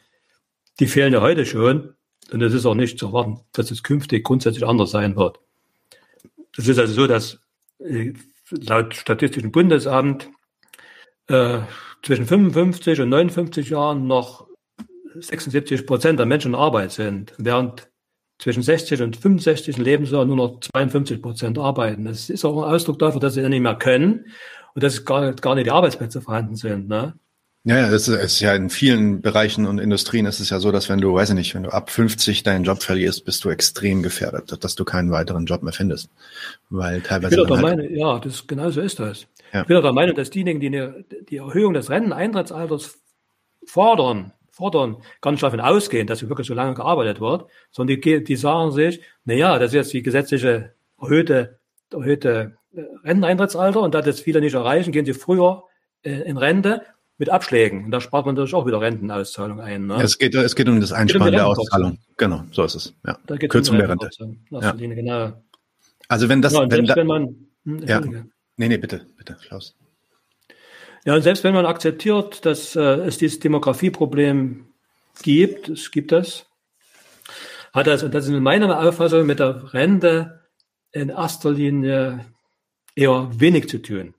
die 0.79 0.87
fehlen 0.87 1.13
ja 1.13 1.21
heute 1.21 1.45
schon. 1.45 1.95
Und 2.31 2.41
es 2.41 2.53
ist 2.53 2.65
auch 2.65 2.75
nicht 2.75 2.99
zu 2.99 3.07
erwarten, 3.07 3.39
dass 3.53 3.71
es 3.71 3.81
künftig 3.81 4.23
grundsätzlich 4.23 4.65
anders 4.65 4.91
sein 4.91 5.15
wird. 5.15 5.39
Es 6.55 6.67
ist 6.67 6.77
also 6.77 6.93
so, 6.93 7.07
dass 7.07 7.39
äh, 7.79 8.13
laut 8.51 8.93
Statistischen 8.93 9.51
Bundesamt 9.51 10.29
äh, 11.29 11.59
zwischen 12.03 12.25
55 12.25 13.01
und 13.01 13.09
59 13.09 13.69
Jahren 13.69 14.07
noch 14.07 14.47
76 15.15 15.85
Prozent 15.85 16.19
der 16.19 16.25
Menschen 16.25 16.53
in 16.53 16.59
Arbeit 16.59 16.91
sind, 16.91 17.33
während 17.37 17.89
zwischen 18.37 18.63
60 18.63 19.01
und 19.01 19.17
65 19.17 19.77
Lebensjahr 19.77 20.25
nur 20.25 20.35
noch 20.35 20.59
52 20.61 21.21
Prozent 21.21 21.57
arbeiten. 21.57 22.05
Das 22.05 22.29
ist 22.29 22.45
auch 22.45 22.63
ein 22.63 22.73
Ausdruck 22.73 22.99
dafür, 22.99 23.19
dass 23.19 23.33
sie 23.33 23.47
nicht 23.47 23.61
mehr 23.61 23.75
können 23.75 24.25
und 24.75 24.83
dass 24.83 25.03
gar, 25.03 25.33
gar 25.33 25.55
nicht 25.55 25.67
die 25.67 25.71
Arbeitsplätze 25.71 26.21
vorhanden 26.21 26.55
sind. 26.55 26.87
Ne? 26.87 27.15
Ja, 27.65 27.77
ja, 27.77 27.91
das 27.91 28.07
ist, 28.07 28.17
ist 28.17 28.39
ja 28.39 28.55
in 28.55 28.69
vielen 28.69 29.21
Bereichen 29.21 29.65
und 29.65 29.79
Industrien 29.79 30.25
ist 30.25 30.39
es 30.39 30.49
ja 30.49 30.59
so, 30.59 30.71
dass 30.71 30.87
wenn 30.87 31.01
du, 31.01 31.13
weiß 31.13 31.29
ich 31.29 31.35
nicht, 31.35 31.55
wenn 31.55 31.63
du 31.63 31.69
ab 31.69 31.89
50 31.89 32.43
deinen 32.43 32.63
Job 32.63 32.81
verlierst, 32.81 33.25
bist 33.25 33.43
du 33.43 33.49
extrem 33.49 34.01
gefährdet, 34.01 34.63
dass 34.63 34.75
du 34.75 34.85
keinen 34.85 35.11
weiteren 35.11 35.45
Job 35.45 35.61
mehr 35.61 35.73
findest. 35.73 36.09
Weil 36.69 37.01
teilweise. 37.01 37.35
Ich 37.35 37.41
bin 37.41 37.51
halt 37.51 37.61
meine, 37.61 37.91
ja, 37.91 38.19
das, 38.19 38.47
genau 38.47 38.69
so 38.69 38.79
ist 38.79 38.99
das. 38.99 39.27
Ja. 39.53 39.61
Ich 39.61 39.67
bin 39.67 39.77
auch 39.77 39.81
der 39.81 39.93
Meinung, 39.93 40.15
dass 40.15 40.29
diejenigen, 40.29 40.59
die 40.59 40.67
eine, 40.67 41.05
die 41.29 41.37
Erhöhung 41.37 41.73
des 41.73 41.89
Renteneintrittsalters 41.89 42.99
fordern, 43.65 44.33
fordern, 44.51 44.97
gar 45.21 45.31
nicht 45.31 45.43
davon 45.43 45.61
ausgehen, 45.61 46.07
dass 46.07 46.27
wirklich 46.27 46.47
so 46.47 46.53
lange 46.53 46.73
gearbeitet 46.73 47.21
wird, 47.21 47.45
sondern 47.71 47.99
die, 47.99 48.23
die 48.23 48.35
sagen 48.35 48.71
sich, 48.71 49.01
na 49.25 49.33
ja, 49.33 49.59
das 49.59 49.69
ist 49.69 49.75
jetzt 49.75 49.93
die 49.93 50.03
gesetzliche 50.03 50.73
erhöhte, 51.01 51.59
erhöhte 51.91 52.57
äh, 52.75 52.81
Renteneintrittsalter 53.03 53.81
und 53.81 53.93
da 53.93 54.01
das 54.01 54.19
viele 54.19 54.41
nicht 54.41 54.53
erreichen, 54.53 54.91
gehen 54.91 55.05
sie 55.05 55.13
früher 55.13 55.63
äh, 56.03 56.21
in 56.21 56.37
Rente 56.37 56.81
mit 57.17 57.29
Abschlägen. 57.29 57.85
Und 57.85 57.91
da 57.91 58.01
spart 58.01 58.25
man 58.25 58.35
natürlich 58.35 58.55
auch 58.55 58.65
wieder 58.65 58.81
Rentenauszahlung 58.81 59.59
ein. 59.59 59.87
Ne? 59.87 60.01
Es, 60.01 60.17
geht, 60.17 60.35
es 60.35 60.55
geht 60.55 60.67
um 60.69 60.79
das 60.79 60.91
Einsparen 60.91 61.27
um 61.27 61.31
der 61.31 61.47
Auszahlung. 61.47 61.99
Genau, 62.17 62.43
so 62.51 62.63
ist 62.63 62.75
es. 62.75 62.93
Ja. 63.05 63.17
Da 63.27 63.35
geht 63.35 63.51
Kürzung 63.51 63.75
um 63.75 63.79
der 63.79 63.89
Rente. 63.89 64.09
Ja. 64.49 64.71
Genau. 64.71 65.33
Also 66.07 66.27
wenn 66.27 66.41
das, 66.41 66.53
ja, 66.53 66.69
wenn, 66.69 66.85
da, 66.85 66.95
wenn 66.95 67.07
man, 67.07 67.35
hm, 67.65 67.83
ja. 67.85 68.01
Nee, 68.59 68.67
nee, 68.67 68.77
bitte, 68.77 69.05
bitte, 69.15 69.37
Klaus. 69.41 69.73
Ja, 71.05 71.15
und 71.15 71.21
selbst 71.21 71.45
wenn 71.45 71.53
man 71.53 71.65
akzeptiert, 71.65 72.45
dass 72.45 72.75
äh, 72.75 72.81
es 72.81 73.17
dieses 73.17 73.39
Demografieproblem 73.39 74.65
gibt, 75.23 75.69
es 75.69 75.91
gibt 75.91 76.11
das, 76.11 76.45
hat 77.71 77.87
das, 77.87 78.03
und 78.03 78.13
das 78.13 78.25
ist 78.25 78.33
in 78.33 78.43
meiner 78.43 78.77
Auffassung 78.81 79.25
mit 79.25 79.39
der 79.39 79.73
Rente 79.73 80.41
in 80.91 81.07
erster 81.07 81.51
Linie 81.51 82.25
eher 82.95 83.29
wenig 83.31 83.69
zu 83.69 83.81
tun. 83.81 84.13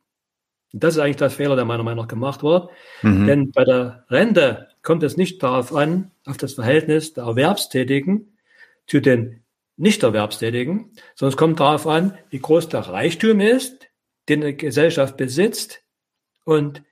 Und 0.72 0.84
das 0.84 0.95
ist 0.95 1.01
eigentlich 1.03 1.16
das 1.16 1.34
Fehler, 1.34 1.55
der 1.55 1.66
meiner 1.66 1.82
Meinung 1.82 2.05
nach 2.05 2.09
gemacht 2.09 2.43
wird. 2.43 2.70
Mhm. 3.03 3.26
Denn 3.26 3.51
bei 3.51 3.64
der 3.64 4.07
Rente 4.09 4.68
kommt 4.82 5.03
es 5.03 5.18
nicht 5.18 5.43
darauf 5.43 5.74
an, 5.74 6.12
auf 6.24 6.38
das 6.38 6.55
Verhältnis 6.55 7.12
der 7.12 7.24
Erwerbstätigen 7.24 8.38
zu 8.86 9.01
den 9.01 9.43
Nichterwerbstätigen, 9.76 10.93
sondern 11.14 11.32
es 11.34 11.36
kommt 11.36 11.61
darauf 11.61 11.86
an, 11.86 12.16
wie 12.30 12.38
groß 12.38 12.70
der 12.70 12.80
Reichtum 12.80 13.41
ist, 13.41 13.89
den 14.29 14.43
eine 14.43 14.55
Gesellschaft 14.55 15.16
besitzt 15.16 15.83
und 16.45 16.83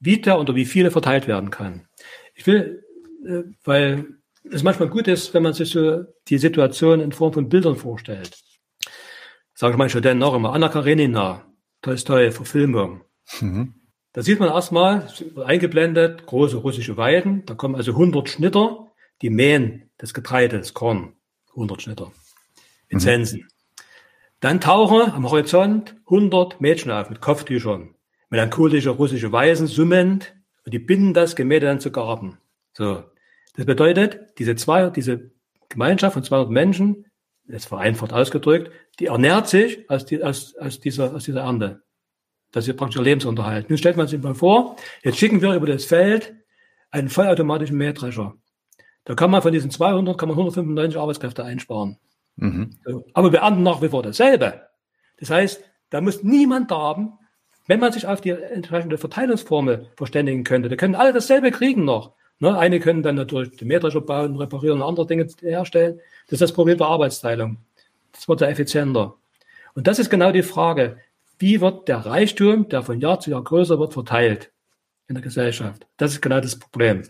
wie 0.00 0.20
der 0.20 0.38
oder 0.38 0.54
wie 0.54 0.64
viele 0.64 0.90
verteilt 0.90 1.26
werden 1.26 1.50
kann. 1.50 1.88
Ich 2.34 2.46
will, 2.46 2.84
äh, 3.26 3.42
weil 3.64 4.06
es 4.50 4.62
manchmal 4.62 4.88
gut 4.88 5.08
ist, 5.08 5.34
wenn 5.34 5.42
man 5.42 5.52
sich 5.52 5.70
so 5.70 6.04
die 6.28 6.38
Situation 6.38 7.00
in 7.00 7.12
Form 7.12 7.32
von 7.32 7.48
Bildern 7.48 7.76
vorstellt. 7.76 8.38
Sage 9.54 9.72
ich 9.72 9.78
meinen 9.78 9.90
Studenten 9.90 10.22
auch 10.22 10.34
immer, 10.34 10.52
Anna 10.52 10.68
Karenina, 10.68 11.44
Tolstoi, 11.82 12.30
Verfilmung. 12.30 13.02
Mhm. 13.40 13.74
Da 14.12 14.22
sieht 14.22 14.40
man 14.40 14.48
erstmal, 14.48 15.08
eingeblendet, 15.44 16.26
große 16.26 16.56
russische 16.56 16.96
Weiden. 16.96 17.44
Da 17.44 17.54
kommen 17.54 17.74
also 17.74 17.92
100 17.92 18.28
Schnitter, 18.28 18.90
die 19.20 19.30
mähen 19.30 19.90
das 19.98 20.14
Getreide, 20.14 20.58
das 20.58 20.74
Korn. 20.74 21.14
100 21.50 21.82
Schnitter. 21.82 22.12
In 22.88 22.98
mhm. 22.98 23.48
Dann 24.40 24.60
tauchen 24.60 25.12
am 25.12 25.28
Horizont 25.28 25.96
100 26.06 26.60
Mädchen 26.60 26.92
auf 26.92 27.10
mit 27.10 27.20
Kopftüchern. 27.20 27.94
Melancholische 28.30 28.90
russische 28.90 29.32
Weisen 29.32 29.66
summend. 29.66 30.34
Und 30.64 30.74
die 30.74 30.78
binden 30.78 31.14
das 31.14 31.34
Gemähte 31.34 31.66
dann 31.66 31.80
zu 31.80 31.90
Garben. 31.90 32.38
So. 32.72 33.04
Das 33.56 33.66
bedeutet, 33.66 34.20
diese 34.38 34.54
zwei, 34.54 34.90
diese 34.90 35.32
Gemeinschaft 35.68 36.14
von 36.14 36.22
200 36.22 36.50
Menschen, 36.50 37.06
jetzt 37.48 37.66
vereinfacht 37.66 38.12
ausgedrückt, 38.12 38.70
die 39.00 39.06
ernährt 39.06 39.48
sich 39.48 39.90
aus, 39.90 40.04
die, 40.04 40.22
aus, 40.22 40.54
aus, 40.56 40.78
dieser, 40.78 41.14
aus 41.14 41.24
dieser 41.24 41.40
Ernte. 41.40 41.82
Das 42.52 42.68
ist 42.68 42.76
praktisch 42.76 42.96
der 42.96 43.04
Lebensunterhalt. 43.04 43.68
Nun 43.68 43.78
stellt 43.78 43.96
man 43.96 44.06
sich 44.06 44.22
mal 44.22 44.34
vor, 44.34 44.76
jetzt 45.02 45.18
schicken 45.18 45.42
wir 45.42 45.54
über 45.54 45.66
das 45.66 45.84
Feld 45.84 46.34
einen 46.90 47.08
vollautomatischen 47.08 47.76
Mähdrescher. 47.76 48.34
Da 49.04 49.14
kann 49.14 49.30
man 49.30 49.42
von 49.42 49.52
diesen 49.52 49.70
200, 49.70 50.16
kann 50.16 50.28
man 50.28 50.36
195 50.38 50.98
Arbeitskräfte 50.98 51.44
einsparen. 51.44 51.98
Mhm. 52.38 52.70
Aber 53.14 53.32
wir 53.32 53.40
ernten 53.40 53.62
nach 53.62 53.82
wie 53.82 53.88
vor 53.88 54.02
dasselbe. 54.02 54.62
Das 55.18 55.30
heißt, 55.30 55.62
da 55.90 56.00
muss 56.00 56.22
niemand 56.22 56.70
haben, 56.70 57.18
wenn 57.66 57.80
man 57.80 57.92
sich 57.92 58.06
auf 58.06 58.20
die 58.20 58.30
entsprechende 58.30 58.96
Verteilungsformel 58.96 59.88
verständigen 59.96 60.44
könnte. 60.44 60.68
Da 60.68 60.76
können 60.76 60.94
alle 60.94 61.12
dasselbe 61.12 61.50
kriegen 61.50 61.84
noch. 61.84 62.14
Ne? 62.38 62.56
Eine 62.56 62.80
können 62.80 63.02
dann 63.02 63.16
natürlich 63.16 63.56
den 63.56 63.68
Mähdrescher 63.68 64.00
bauen, 64.00 64.36
reparieren 64.36 64.80
und 64.80 64.88
andere 64.88 65.06
Dinge 65.06 65.26
herstellen. 65.40 66.00
Das 66.26 66.34
ist 66.34 66.42
das 66.42 66.52
Problem 66.52 66.78
der 66.78 66.86
Arbeitsteilung. 66.86 67.58
Das 68.12 68.28
wird 68.28 68.40
ja 68.40 68.48
effizienter. 68.48 69.14
Und 69.74 69.86
das 69.86 69.98
ist 69.98 70.10
genau 70.10 70.32
die 70.32 70.42
Frage 70.42 70.98
wie 71.38 71.60
wird 71.60 71.88
der 71.88 71.98
Reichtum, 71.98 72.68
der 72.68 72.82
von 72.82 73.00
Jahr 73.00 73.20
zu 73.20 73.30
Jahr 73.30 73.42
größer 73.42 73.78
wird, 73.78 73.92
verteilt 73.92 74.50
in 75.06 75.14
der 75.14 75.22
Gesellschaft. 75.22 75.86
Das 75.96 76.12
ist 76.12 76.20
genau 76.20 76.40
das 76.40 76.58
Problem. 76.58 77.02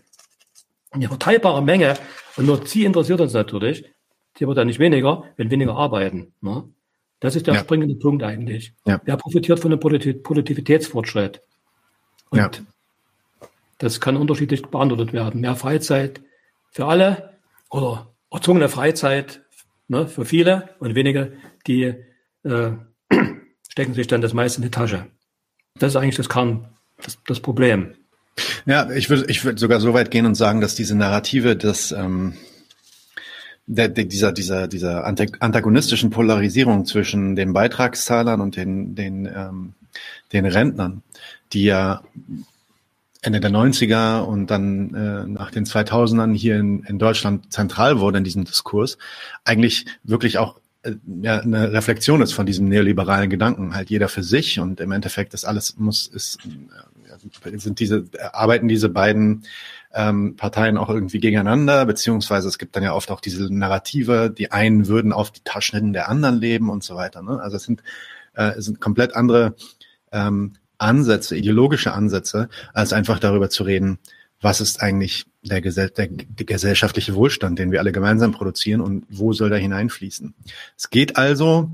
Eine 0.91 1.07
verteilbare 1.07 1.63
Menge, 1.63 1.95
und 2.37 2.45
nur 2.45 2.65
sie 2.65 2.85
interessiert 2.85 3.21
uns 3.21 3.33
natürlich, 3.33 3.85
die 4.39 4.47
wird 4.47 4.57
dann 4.57 4.67
nicht 4.67 4.79
weniger, 4.79 5.23
wenn 5.37 5.51
weniger 5.51 5.75
arbeiten. 5.75 6.33
Ne? 6.41 6.63
Das 7.19 7.35
ist 7.35 7.47
der 7.47 7.55
ja. 7.55 7.59
springende 7.59 7.95
Punkt 7.95 8.23
eigentlich. 8.23 8.73
Ja. 8.85 9.01
Wer 9.03 9.17
profitiert 9.17 9.59
von 9.59 9.71
dem 9.71 9.79
Produktivitätsfortschritt? 9.79 11.41
Und 12.29 12.39
ja. 12.39 12.49
das 13.79 13.99
kann 13.99 14.15
unterschiedlich 14.15 14.65
beantwortet 14.65 15.13
werden. 15.13 15.41
Mehr 15.41 15.55
Freizeit 15.55 16.21
für 16.71 16.85
alle 16.85 17.33
oder 17.69 18.07
erzwungene 18.31 18.69
Freizeit 18.69 19.41
ne, 19.87 20.07
für 20.07 20.23
viele 20.23 20.69
und 20.79 20.95
wenige, 20.95 21.33
die 21.67 21.95
äh, 22.43 22.71
stecken 23.69 23.93
sich 23.93 24.07
dann 24.07 24.21
das 24.21 24.33
meiste 24.33 24.59
in 24.59 24.63
die 24.63 24.71
Tasche. 24.71 25.07
Das 25.75 25.93
ist 25.93 25.95
eigentlich 25.97 26.15
das 26.15 26.29
Kern, 26.29 26.69
das, 27.03 27.17
das 27.27 27.39
Problem. 27.41 27.95
Ja, 28.65 28.89
ich 28.91 29.09
würde 29.09 29.25
ich 29.27 29.43
würde 29.43 29.59
sogar 29.59 29.81
so 29.81 29.93
weit 29.93 30.11
gehen 30.11 30.25
und 30.25 30.35
sagen, 30.35 30.61
dass 30.61 30.75
diese 30.75 30.95
Narrative 30.95 31.57
des 31.57 31.91
ähm, 31.91 32.35
der, 33.69 33.87
der, 33.87 34.05
dieser 34.05 34.31
dieser 34.31 34.67
dieser 34.67 35.05
antagonistischen 35.05 36.09
Polarisierung 36.09 36.85
zwischen 36.85 37.35
den 37.35 37.53
Beitragszahlern 37.53 38.41
und 38.41 38.55
den 38.55 38.95
den 38.95 39.25
ähm, 39.27 39.73
den 40.33 40.45
Rentnern, 40.45 41.03
die 41.53 41.65
ja 41.65 42.01
Ende 43.21 43.39
der 43.39 43.51
90er 43.51 44.21
und 44.21 44.47
dann 44.49 44.93
äh, 44.95 45.27
nach 45.27 45.51
den 45.51 45.65
2000ern 45.65 46.33
hier 46.33 46.57
in, 46.57 46.83
in 46.83 46.99
Deutschland 46.99 47.51
zentral 47.51 47.99
wurde 47.99 48.17
in 48.17 48.23
diesem 48.23 48.45
Diskurs, 48.45 48.97
eigentlich 49.43 49.85
wirklich 50.03 50.37
auch 50.37 50.59
äh, 50.83 50.93
ja, 51.21 51.39
eine 51.39 51.71
Reflexion 51.73 52.21
ist 52.21 52.31
von 52.31 52.45
diesem 52.45 52.69
neoliberalen 52.69 53.29
Gedanken, 53.29 53.75
halt 53.75 53.89
jeder 53.89 54.07
für 54.07 54.23
sich 54.23 54.59
und 54.59 54.79
im 54.79 54.91
Endeffekt 54.91 55.33
ist 55.33 55.45
alles 55.45 55.77
muss 55.77 56.07
ist 56.07 56.39
äh, 56.45 57.57
sind 57.57 57.79
diese 57.79 58.05
arbeiten 58.33 58.67
diese 58.67 58.89
beiden 58.89 59.43
ähm, 59.93 60.35
Parteien 60.35 60.77
auch 60.77 60.89
irgendwie 60.89 61.19
gegeneinander, 61.19 61.85
beziehungsweise 61.85 62.47
es 62.47 62.57
gibt 62.57 62.75
dann 62.75 62.83
ja 62.83 62.93
oft 62.93 63.09
auch 63.11 63.21
diese 63.21 63.51
Narrative, 63.53 64.29
die 64.29 64.51
einen 64.51 64.87
würden 64.87 65.11
auf 65.13 65.31
die 65.31 65.41
Taschen 65.43 65.93
der 65.93 66.09
anderen 66.09 66.39
leben 66.39 66.69
und 66.69 66.83
so 66.83 66.95
weiter. 66.95 67.21
Ne? 67.21 67.39
Also 67.41 67.57
es 67.57 67.63
sind, 67.63 67.81
äh, 68.35 68.51
es 68.57 68.65
sind 68.65 68.79
komplett 68.79 69.15
andere 69.15 69.55
ähm, 70.11 70.53
Ansätze, 70.77 71.35
ideologische 71.35 71.93
Ansätze, 71.93 72.49
als 72.73 72.93
einfach 72.93 73.19
darüber 73.19 73.49
zu 73.49 73.63
reden, 73.63 73.99
was 74.41 74.61
ist 74.61 74.81
eigentlich 74.81 75.25
der, 75.41 75.61
Gesell 75.61 75.89
der, 75.89 76.07
der 76.07 76.45
gesellschaftliche 76.45 77.15
Wohlstand, 77.15 77.59
den 77.59 77.71
wir 77.71 77.79
alle 77.79 77.91
gemeinsam 77.91 78.31
produzieren 78.31 78.81
und 78.81 79.05
wo 79.09 79.33
soll 79.33 79.49
der 79.49 79.59
hineinfließen. 79.59 80.33
Es 80.77 80.89
geht 80.89 81.17
also 81.17 81.71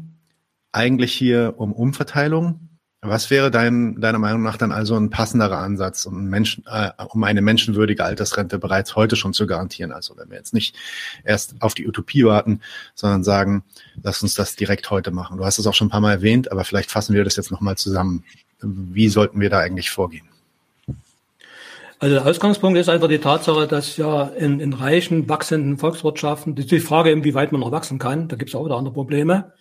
eigentlich 0.72 1.14
hier 1.14 1.56
um 1.58 1.72
Umverteilung. 1.72 2.70
Was 3.08 3.30
wäre 3.30 3.52
dein, 3.52 4.02
deiner 4.02 4.20
Meinung 4.20 4.42
nach 4.42 4.58
dann 4.58 4.72
also 4.72 4.96
ein 4.96 5.10
passenderer 5.10 5.60
Ansatz, 5.60 6.06
um, 6.06 6.26
Menschen, 6.26 6.64
äh, 6.68 6.92
um 7.10 7.24
eine 7.24 7.42
menschenwürdige 7.42 8.04
Altersrente 8.04 8.58
bereits 8.58 8.96
heute 8.96 9.16
schon 9.16 9.34
zu 9.34 9.46
garantieren? 9.46 9.92
Also 9.92 10.18
wenn 10.18 10.30
wir 10.30 10.38
jetzt 10.38 10.54
nicht 10.54 10.76
erst 11.24 11.56
auf 11.62 11.76
die 11.76 11.88
Utopie 11.88 12.26
warten, 12.26 12.62
sondern 12.96 13.24
sagen, 13.24 13.64
lass 14.02 14.24
uns 14.24 14.34
das 14.34 14.56
direkt 14.56 14.90
heute 14.90 15.12
machen. 15.12 15.38
Du 15.38 15.46
hast 15.46 15.60
es 15.60 15.68
auch 15.68 15.74
schon 15.74 15.88
ein 15.88 15.92
paar 15.92 16.02
Mal 16.02 16.14
erwähnt, 16.14 16.52
aber 16.52 16.64
vielleicht 16.64 16.90
fassen 16.90 17.14
wir 17.14 17.24
das 17.24 17.36
jetzt 17.36 17.52
nochmal 17.52 17.78
zusammen. 17.78 18.24
Wie 18.62 19.10
sollten 19.10 19.40
wir 19.40 19.50
da 19.50 19.60
eigentlich 19.60 19.92
vorgehen? 19.92 20.28
Also 22.00 22.16
der 22.16 22.26
Ausgangspunkt 22.26 22.78
ist 22.78 22.90
einfach 22.90 23.08
die 23.08 23.20
Tatsache, 23.20 23.68
dass 23.68 23.96
ja 23.98 24.24
in, 24.24 24.60
in 24.60 24.74
reichen, 24.74 25.30
wachsenden 25.30 25.78
Volkswirtschaften, 25.78 26.56
die 26.56 26.80
Frage, 26.80 27.12
inwieweit 27.12 27.52
man 27.52 27.62
noch 27.62 27.72
wachsen 27.72 28.00
kann, 28.00 28.28
da 28.28 28.36
gibt 28.36 28.50
es 28.50 28.56
auch 28.56 28.66
wieder 28.66 28.76
andere 28.76 28.94
Probleme, 28.94 29.54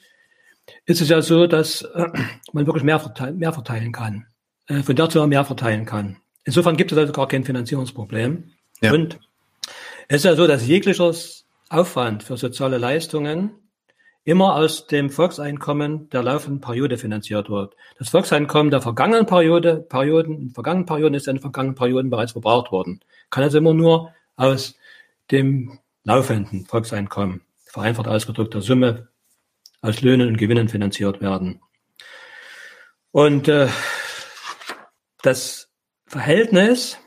ist 0.86 1.00
es 1.00 1.08
ja 1.08 1.22
so, 1.22 1.46
dass 1.46 1.82
äh, 1.82 2.08
man 2.52 2.66
wirklich 2.66 2.84
mehr, 2.84 3.00
verteilen, 3.00 3.38
mehr 3.38 3.52
verteilen 3.52 3.92
kann, 3.92 4.26
äh, 4.66 4.82
von 4.82 4.96
der 4.96 5.08
zu 5.08 5.26
mehr 5.26 5.44
verteilen 5.44 5.84
kann. 5.84 6.18
Insofern 6.44 6.76
gibt 6.76 6.92
es 6.92 6.98
also 6.98 7.12
gar 7.12 7.28
kein 7.28 7.44
Finanzierungsproblem. 7.44 8.52
Ja. 8.80 8.92
Und 8.92 9.18
es 10.08 10.18
ist 10.18 10.24
ja 10.24 10.36
so, 10.36 10.46
dass 10.46 10.66
jeglicher 10.66 11.12
Aufwand 11.70 12.22
für 12.22 12.36
soziale 12.36 12.78
Leistungen 12.78 13.52
immer 14.24 14.56
aus 14.56 14.86
dem 14.86 15.10
Volkseinkommen 15.10 16.08
der 16.10 16.22
laufenden 16.22 16.60
Periode 16.60 16.96
finanziert 16.96 17.50
wird. 17.50 17.74
Das 17.98 18.08
Volkseinkommen 18.08 18.70
der 18.70 18.80
vergangenen 18.80 19.26
Periode, 19.26 19.76
Perioden, 19.76 20.40
in 20.40 20.50
vergangenen 20.50 20.86
Perioden 20.86 21.14
ist 21.14 21.28
in 21.28 21.36
den 21.36 21.42
vergangenen 21.42 21.74
Perioden 21.74 22.10
bereits 22.10 22.32
verbraucht 22.32 22.72
worden. 22.72 23.00
Kann 23.30 23.42
also 23.42 23.58
immer 23.58 23.74
nur 23.74 24.12
aus 24.36 24.76
dem 25.30 25.78
laufenden 26.04 26.66
Volkseinkommen, 26.66 27.42
vereinfacht 27.64 28.08
ausgedrückter 28.08 28.60
Summe 28.60 29.08
aus 29.85 30.01
Löhnen 30.01 30.28
und 30.28 30.39
Gewinnen 30.39 30.68
finanziert 30.68 31.20
werden. 31.20 31.61
Und 33.11 33.49
äh, 33.49 33.68
das 35.22 35.70
Verhältnis 36.07 36.99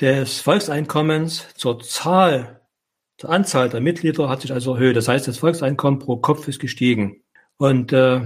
des 0.00 0.40
Volkseinkommens 0.40 1.48
zur 1.54 1.80
Zahl 1.80 2.60
die 3.22 3.26
Anzahl 3.26 3.68
der 3.68 3.80
Mitglieder 3.80 4.28
hat 4.28 4.40
sich 4.40 4.52
also 4.52 4.74
erhöht. 4.74 4.96
Das 4.96 5.08
heißt, 5.08 5.28
das 5.28 5.38
Volkseinkommen 5.38 5.98
pro 5.98 6.16
Kopf 6.16 6.48
ist 6.48 6.58
gestiegen. 6.58 7.22
Und 7.58 7.92
äh, 7.92 8.22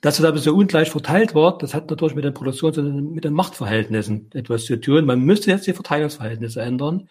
dass 0.00 0.18
es 0.18 0.24
aber 0.24 0.38
so 0.38 0.54
ungleich 0.54 0.90
verteilt 0.90 1.34
wird, 1.34 1.62
das 1.62 1.74
hat 1.74 1.88
natürlich 1.88 2.16
mit 2.16 2.24
den 2.24 2.34
Produktions- 2.34 2.76
und 2.76 3.12
mit 3.12 3.24
den 3.24 3.32
Machtverhältnissen 3.32 4.30
etwas 4.34 4.64
zu 4.64 4.80
tun. 4.80 5.06
Man 5.06 5.20
müsste 5.20 5.50
jetzt 5.50 5.66
die 5.66 5.72
Verteilungsverhältnisse 5.72 6.60
ändern. 6.60 7.08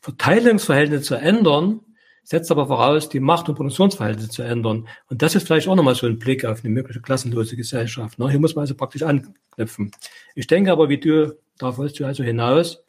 Verteilungsverhältnisse 0.00 1.18
ändern, 1.18 1.80
setzt 2.22 2.50
aber 2.50 2.66
voraus, 2.66 3.08
die 3.08 3.20
Macht- 3.20 3.48
und 3.48 3.56
Produktionsverhältnisse 3.56 4.30
zu 4.30 4.42
ändern. 4.42 4.88
Und 5.08 5.22
das 5.22 5.34
ist 5.34 5.46
vielleicht 5.46 5.68
auch 5.68 5.74
nochmal 5.74 5.94
so 5.94 6.06
ein 6.06 6.18
Blick 6.18 6.44
auf 6.44 6.64
eine 6.64 6.72
mögliche 6.72 7.00
klassenlose 7.00 7.56
Gesellschaft. 7.56 8.18
Ne? 8.18 8.30
Hier 8.30 8.38
muss 8.38 8.54
man 8.54 8.62
also 8.62 8.74
praktisch 8.74 9.02
anknüpfen. 9.02 9.90
Ich 10.34 10.46
denke 10.46 10.70
aber, 10.70 10.88
wie 10.88 10.98
du, 10.98 11.36
da 11.58 11.76
wolltest 11.76 12.00
du 12.00 12.06
also 12.06 12.22
hinaus, 12.22 12.84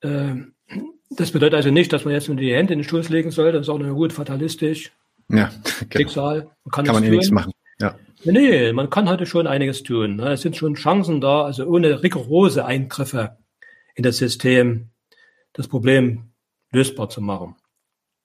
äh, 0.00 0.34
das 1.10 1.30
bedeutet 1.30 1.54
also 1.54 1.70
nicht, 1.70 1.92
dass 1.92 2.04
man 2.04 2.14
jetzt 2.14 2.28
nur 2.28 2.36
die 2.36 2.54
Hände 2.54 2.74
in 2.74 2.80
den 2.80 2.84
Schoß 2.84 3.08
legen 3.08 3.30
soll. 3.30 3.52
Das 3.52 3.62
ist 3.62 3.68
auch 3.68 3.78
nur 3.78 3.94
gut 3.94 4.12
fatalistisch. 4.12 4.92
Ja, 5.30 5.50
genau. 5.80 5.88
Schicksal. 5.96 6.50
Man 6.64 6.72
kann, 6.72 6.84
kann 6.84 6.94
man 6.94 7.04
eh 7.04 7.10
nichts 7.10 7.30
machen. 7.30 7.52
Ja. 7.80 7.94
Nee, 8.24 8.72
man 8.72 8.90
kann 8.90 9.08
heute 9.08 9.26
schon 9.26 9.46
einiges 9.46 9.82
tun. 9.82 10.16
Ne? 10.16 10.32
Es 10.32 10.42
sind 10.42 10.56
schon 10.56 10.74
Chancen 10.74 11.20
da, 11.20 11.44
also 11.44 11.64
ohne 11.66 12.02
rigorose 12.02 12.64
Eingriffe 12.64 13.38
in 13.94 14.02
das 14.02 14.18
System 14.18 14.90
das 15.52 15.68
Problem 15.68 16.30
lösbar 16.72 17.08
zu 17.08 17.20
machen. 17.20 17.56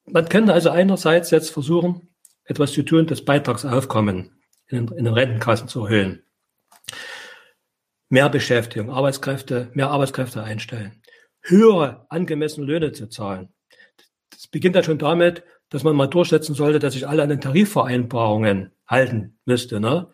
Man 0.05 0.27
könnte 0.27 0.53
also 0.53 0.69
einerseits 0.69 1.31
jetzt 1.31 1.51
versuchen, 1.51 2.13
etwas 2.45 2.73
zu 2.73 2.83
tun, 2.83 3.07
das 3.07 3.23
Beitragsaufkommen 3.23 4.41
in 4.67 4.87
den, 4.87 4.97
in 4.97 5.05
den 5.05 5.13
Rentenkassen 5.13 5.67
zu 5.67 5.85
erhöhen. 5.85 6.23
Mehr 8.09 8.29
Beschäftigung, 8.29 8.91
Arbeitskräfte, 8.91 9.71
mehr 9.73 9.89
Arbeitskräfte 9.89 10.43
einstellen 10.43 11.03
höhere 11.43 12.05
angemessene 12.09 12.65
Löhne 12.65 12.91
zu 12.91 13.07
zahlen. 13.07 13.49
Das 14.31 14.47
beginnt 14.47 14.75
ja 14.75 14.83
schon 14.83 14.97
damit, 14.97 15.43
dass 15.69 15.83
man 15.83 15.95
mal 15.95 16.07
durchsetzen 16.07 16.55
sollte, 16.55 16.79
dass 16.79 16.93
sich 16.93 17.07
alle 17.07 17.23
an 17.23 17.29
den 17.29 17.41
Tarifvereinbarungen 17.41 18.71
halten 18.87 19.37
müsste. 19.45 19.79
Ne? 19.79 20.07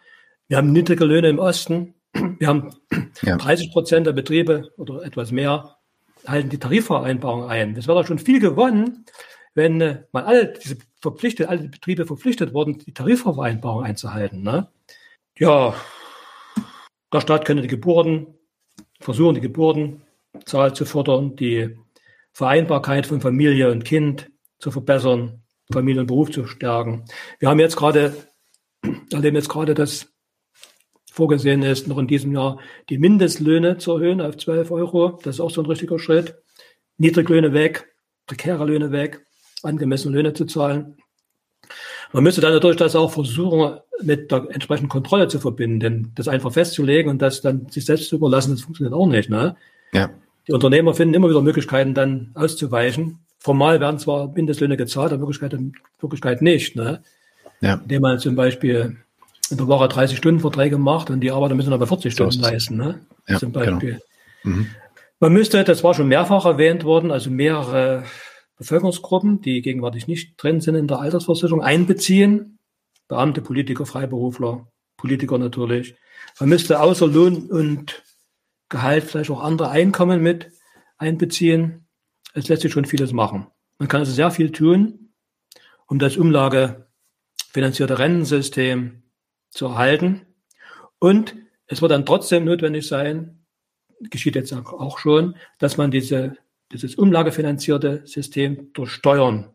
Wir 0.47 0.57
haben 0.57 0.71
niedrige 0.71 1.05
Löhne 1.05 1.29
im 1.29 1.39
Osten. 1.39 1.95
Wir 2.39 2.47
haben 2.47 2.73
ja. 3.21 3.37
30 3.37 3.71
Prozent 3.71 4.07
der 4.07 4.13
Betriebe 4.13 4.71
oder 4.77 5.03
etwas 5.03 5.31
mehr 5.31 5.75
halten 6.27 6.49
die 6.49 6.59
Tarifvereinbarung 6.59 7.45
ein. 7.45 7.75
Das 7.75 7.87
wäre 7.87 7.99
doch 7.99 8.07
schon 8.07 8.19
viel 8.19 8.39
gewonnen, 8.39 9.05
wenn 9.59 9.81
äh, 9.81 10.03
mal 10.13 10.23
alle 10.23 10.53
diese 10.53 10.77
verpflichtet, 11.01 11.49
alle 11.49 11.67
Betriebe 11.67 12.05
verpflichtet 12.05 12.53
wurden, 12.53 12.79
die 12.79 12.93
Tarifvereinbarung 12.93 13.83
einzuhalten. 13.83 14.41
Ne? 14.41 14.69
Ja, 15.37 15.75
der 17.11 17.21
Staat 17.21 17.45
könnte 17.45 17.63
die 17.63 17.67
Geburten, 17.67 18.27
versuchen 19.01 19.35
die 19.35 19.41
Geburten 19.41 20.01
Zahl 20.45 20.73
zu 20.73 20.85
fördern, 20.85 21.35
die 21.35 21.77
Vereinbarkeit 22.31 23.05
von 23.05 23.19
Familie 23.19 23.69
und 23.71 23.83
Kind 23.83 24.31
zu 24.59 24.71
verbessern, 24.71 25.43
Familie 25.71 26.01
und 26.01 26.07
Beruf 26.07 26.31
zu 26.31 26.45
stärken. 26.47 27.03
Wir 27.39 27.49
haben 27.49 27.59
jetzt 27.59 27.75
gerade, 27.75 28.15
erleben 29.11 29.35
jetzt 29.35 29.49
gerade, 29.49 29.73
dass 29.73 30.07
vorgesehen 31.11 31.63
ist, 31.63 31.87
noch 31.87 31.97
in 31.97 32.07
diesem 32.07 32.31
Jahr 32.31 32.59
die 32.89 32.97
Mindestlöhne 32.97 33.77
zu 33.77 33.93
erhöhen 33.93 34.21
auf 34.21 34.37
12 34.37 34.71
Euro. 34.71 35.19
Das 35.23 35.35
ist 35.35 35.41
auch 35.41 35.51
so 35.51 35.61
ein 35.61 35.65
richtiger 35.65 35.99
Schritt. 35.99 36.35
Niedriglöhne 36.97 37.51
weg, 37.51 37.93
prekäre 38.25 38.65
Löhne 38.65 38.91
weg, 38.91 39.25
angemessene 39.63 40.15
Löhne 40.15 40.33
zu 40.33 40.45
zahlen. 40.45 40.97
Man 42.11 42.23
müsste 42.23 42.41
dann 42.41 42.53
natürlich 42.53 42.77
das 42.77 42.95
auch 42.95 43.11
versuchen, 43.11 43.79
mit 44.01 44.31
der 44.31 44.47
entsprechenden 44.49 44.89
Kontrolle 44.89 45.27
zu 45.27 45.39
verbinden, 45.39 45.79
denn 45.79 46.11
das 46.15 46.27
einfach 46.27 46.51
festzulegen 46.51 47.11
und 47.11 47.21
das 47.21 47.41
dann 47.41 47.67
sich 47.69 47.85
selbst 47.85 48.09
zu 48.09 48.15
überlassen, 48.15 48.51
das 48.51 48.61
funktioniert 48.61 48.93
auch 48.93 49.07
nicht. 49.07 49.29
Ne? 49.29 49.55
Ja. 49.93 50.09
Die 50.47 50.53
Unternehmer 50.53 50.93
finden 50.93 51.13
immer 51.13 51.29
wieder 51.29 51.41
Möglichkeiten, 51.41 51.93
dann 51.93 52.31
auszuweichen. 52.33 53.19
Formal 53.37 53.79
werden 53.79 53.99
zwar 53.99 54.29
Mindestlöhne 54.29 54.77
gezahlt, 54.77 55.11
aber 55.11 55.21
Wirklichkeit, 55.21 55.53
in 55.53 55.73
Wirklichkeit 55.99 56.41
nicht. 56.41 56.75
Ne? 56.75 57.03
Ja. 57.61 57.75
Indem 57.75 58.01
man 58.01 58.19
zum 58.19 58.35
Beispiel 58.35 58.97
in 59.51 59.57
der 59.57 59.67
Woche 59.67 59.87
30 59.87 60.17
Stunden 60.17 60.39
Verträge 60.39 60.77
macht 60.77 61.09
und 61.09 61.21
die 61.21 61.31
Arbeiter 61.31 61.55
müssen 61.55 61.73
aber 61.73 61.87
40 61.87 62.13
Stunden 62.13 62.39
leisten. 62.39 62.77
Ne? 62.77 62.99
Ja, 63.27 63.37
zum 63.37 63.53
genau. 63.53 63.65
Beispiel. 63.65 63.99
Genau. 64.43 64.55
Mhm. 64.55 64.67
Man 65.19 65.33
müsste, 65.33 65.63
das 65.63 65.83
war 65.83 65.93
schon 65.93 66.07
mehrfach 66.07 66.45
erwähnt 66.45 66.85
worden, 66.85 67.11
also 67.11 67.29
mehrere 67.29 68.03
Bevölkerungsgruppen, 68.59 69.41
die 69.41 69.61
gegenwärtig 69.61 70.07
nicht 70.07 70.33
drin 70.37 70.61
sind 70.61 70.75
in 70.75 70.87
der 70.87 70.99
Altersversicherung, 70.99 71.61
einbeziehen. 71.61 72.59
Beamte, 73.07 73.41
Politiker, 73.41 73.85
Freiberufler, 73.85 74.67
Politiker 74.97 75.37
natürlich. 75.39 75.95
Man 76.39 76.49
müsste 76.49 76.81
außer 76.81 77.07
Lohn 77.07 77.49
und 77.49 78.03
Gehalt, 78.67 79.05
vielleicht 79.05 79.31
auch 79.31 79.41
andere 79.41 79.69
Einkommen 79.69 80.21
mit 80.21 80.51
einbeziehen. 80.97 81.87
Es 82.33 82.49
lässt 82.49 82.61
sich 82.61 82.71
schon 82.71 82.85
vieles 82.85 83.13
machen. 83.13 83.47
Man 83.79 83.87
kann 83.87 84.01
also 84.01 84.11
sehr 84.11 84.29
viel 84.29 84.51
tun, 84.51 85.13
um 85.87 85.97
das 85.97 86.17
umlagefinanzierte 86.17 87.97
Rentensystem 87.97 89.01
zu 89.49 89.67
erhalten. 89.67 90.27
Und 90.99 91.35
es 91.65 91.81
wird 91.81 91.91
dann 91.91 92.05
trotzdem 92.05 92.43
notwendig 92.45 92.87
sein, 92.87 93.45
geschieht 94.01 94.35
jetzt 94.35 94.53
auch 94.53 94.99
schon, 94.99 95.35
dass 95.57 95.77
man 95.77 95.91
diese, 95.91 96.37
dieses 96.71 96.95
umlagefinanzierte 96.95 98.01
System 98.05 98.71
durch 98.73 98.91
Steuern 98.91 99.53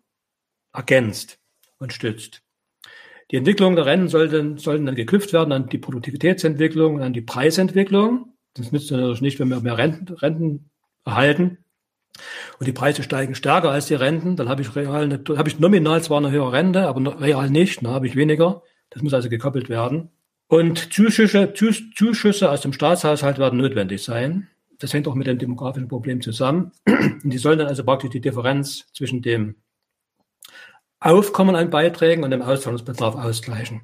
ergänzt 0.73 1.39
und 1.79 1.93
stützt. 1.93 2.43
Die 3.31 3.37
Entwicklung 3.37 3.77
der 3.77 3.87
Renten 3.87 4.09
sollten, 4.09 4.59
sollten 4.59 4.87
dann 4.87 4.95
geknüpft 4.95 5.33
werden 5.33 5.53
an 5.53 5.69
die 5.69 5.79
Produktivitätsentwicklung, 5.79 7.01
an 7.01 7.13
die 7.13 7.23
Preisentwicklung. 7.23 8.37
Das 8.55 8.73
nützt 8.73 8.91
natürlich 8.91 9.23
nicht, 9.23 9.41
wenn 9.41 9.49
wir 9.49 9.61
mehr 9.61 9.79
Renten, 9.79 10.13
Renten 10.13 10.71
erhalten 11.05 11.65
und 12.59 12.67
die 12.67 12.73
Preise 12.73 13.03
steigen 13.03 13.35
stärker 13.35 13.71
als 13.71 13.87
die 13.87 13.95
Renten, 13.95 14.37
dann 14.37 14.49
habe 14.49 14.63
ich 14.63 14.75
real, 14.77 15.05
eine, 15.05 15.23
habe 15.37 15.49
ich 15.49 15.59
nominal 15.59 16.03
zwar 16.03 16.19
eine 16.19 16.31
höhere 16.31 16.53
Rente, 16.53 16.87
aber 16.87 17.21
real 17.21 17.51
nicht, 17.51 17.83
dann 17.83 17.93
habe 17.93 18.07
ich 18.07 18.17
weniger. 18.17 18.63
Das 18.91 19.03
muss 19.03 19.15
also 19.15 19.29
gekoppelt 19.29 19.69
werden. 19.69 20.11
Und 20.47 20.93
Zuschüsse, 20.93 21.53
Zuschüsse 21.53 22.51
aus 22.51 22.61
dem 22.61 22.73
Staatshaushalt 22.73 23.39
werden 23.39 23.59
notwendig 23.59 24.05
sein. 24.05 24.49
Das 24.79 24.93
hängt 24.93 25.09
auch 25.09 25.15
mit 25.15 25.27
dem 25.27 25.39
demografischen 25.39 25.89
Problem 25.89 26.21
zusammen. 26.21 26.73
Und 26.87 27.31
die 27.31 27.39
sollen 27.39 27.59
dann 27.59 27.69
also 27.69 27.85
praktisch 27.85 28.11
die 28.11 28.21
Differenz 28.21 28.87
zwischen 28.93 29.23
dem 29.23 29.57
Aufkommen 31.01 31.55
an 31.55 31.71
Beiträgen 31.71 32.25
und 32.25 32.31
dem 32.31 32.43
Auszahlungsbedarf 32.43 33.15
ausgleichen. 33.15 33.83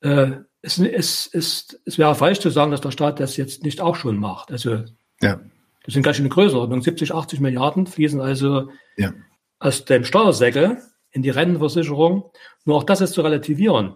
Äh, 0.00 0.32
es, 0.60 0.78
es, 0.78 1.28
es, 1.32 1.80
es 1.84 1.98
wäre 1.98 2.14
falsch 2.14 2.40
zu 2.40 2.50
sagen, 2.50 2.70
dass 2.70 2.80
der 2.80 2.90
Staat 2.90 3.20
das 3.20 3.36
jetzt 3.36 3.62
nicht 3.62 3.80
auch 3.80 3.96
schon 3.96 4.18
macht. 4.18 4.50
Also 4.50 4.84
ja. 5.20 5.40
das 5.84 5.94
sind 5.94 6.02
ganz 6.02 6.16
schön 6.16 6.28
Größenordnung. 6.28 6.82
70, 6.82 7.14
80 7.14 7.40
Milliarden 7.40 7.86
fließen 7.86 8.20
also 8.20 8.70
ja. 8.96 9.12
aus 9.58 9.84
dem 9.84 10.04
Steuersäckel 10.04 10.78
in 11.10 11.22
die 11.22 11.30
Rentenversicherung. 11.30 12.30
Nur 12.64 12.76
auch 12.76 12.84
das 12.84 13.00
ist 13.00 13.14
zu 13.14 13.22
relativieren. 13.22 13.94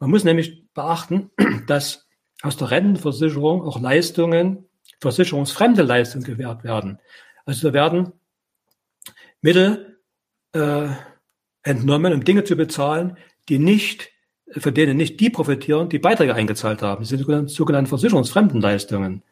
Man 0.00 0.10
muss 0.10 0.24
nämlich 0.24 0.64
beachten, 0.74 1.30
dass 1.66 2.06
aus 2.42 2.56
der 2.56 2.70
Rentenversicherung 2.70 3.62
auch 3.62 3.80
Leistungen, 3.80 4.68
versicherungsfremde 5.04 5.82
Leistungen 5.82 6.24
gewährt 6.24 6.64
werden. 6.64 6.98
Also 7.46 7.68
da 7.68 7.74
werden 7.74 8.12
Mittel 9.40 9.98
äh, 10.52 10.88
entnommen, 11.62 12.12
um 12.12 12.24
Dinge 12.24 12.44
zu 12.44 12.56
bezahlen, 12.56 13.16
die 13.48 13.58
nicht, 13.58 14.10
für 14.50 14.72
denen 14.72 14.96
nicht 14.96 15.20
die 15.20 15.30
profitieren, 15.30 15.88
die 15.88 15.98
Beiträge 15.98 16.34
eingezahlt 16.34 16.82
haben. 16.82 17.02
Das 17.02 17.10
sind 17.10 17.50
sogenannte 17.50 17.88
versicherungsfremden 17.88 18.60
Leistungen. 18.60 19.22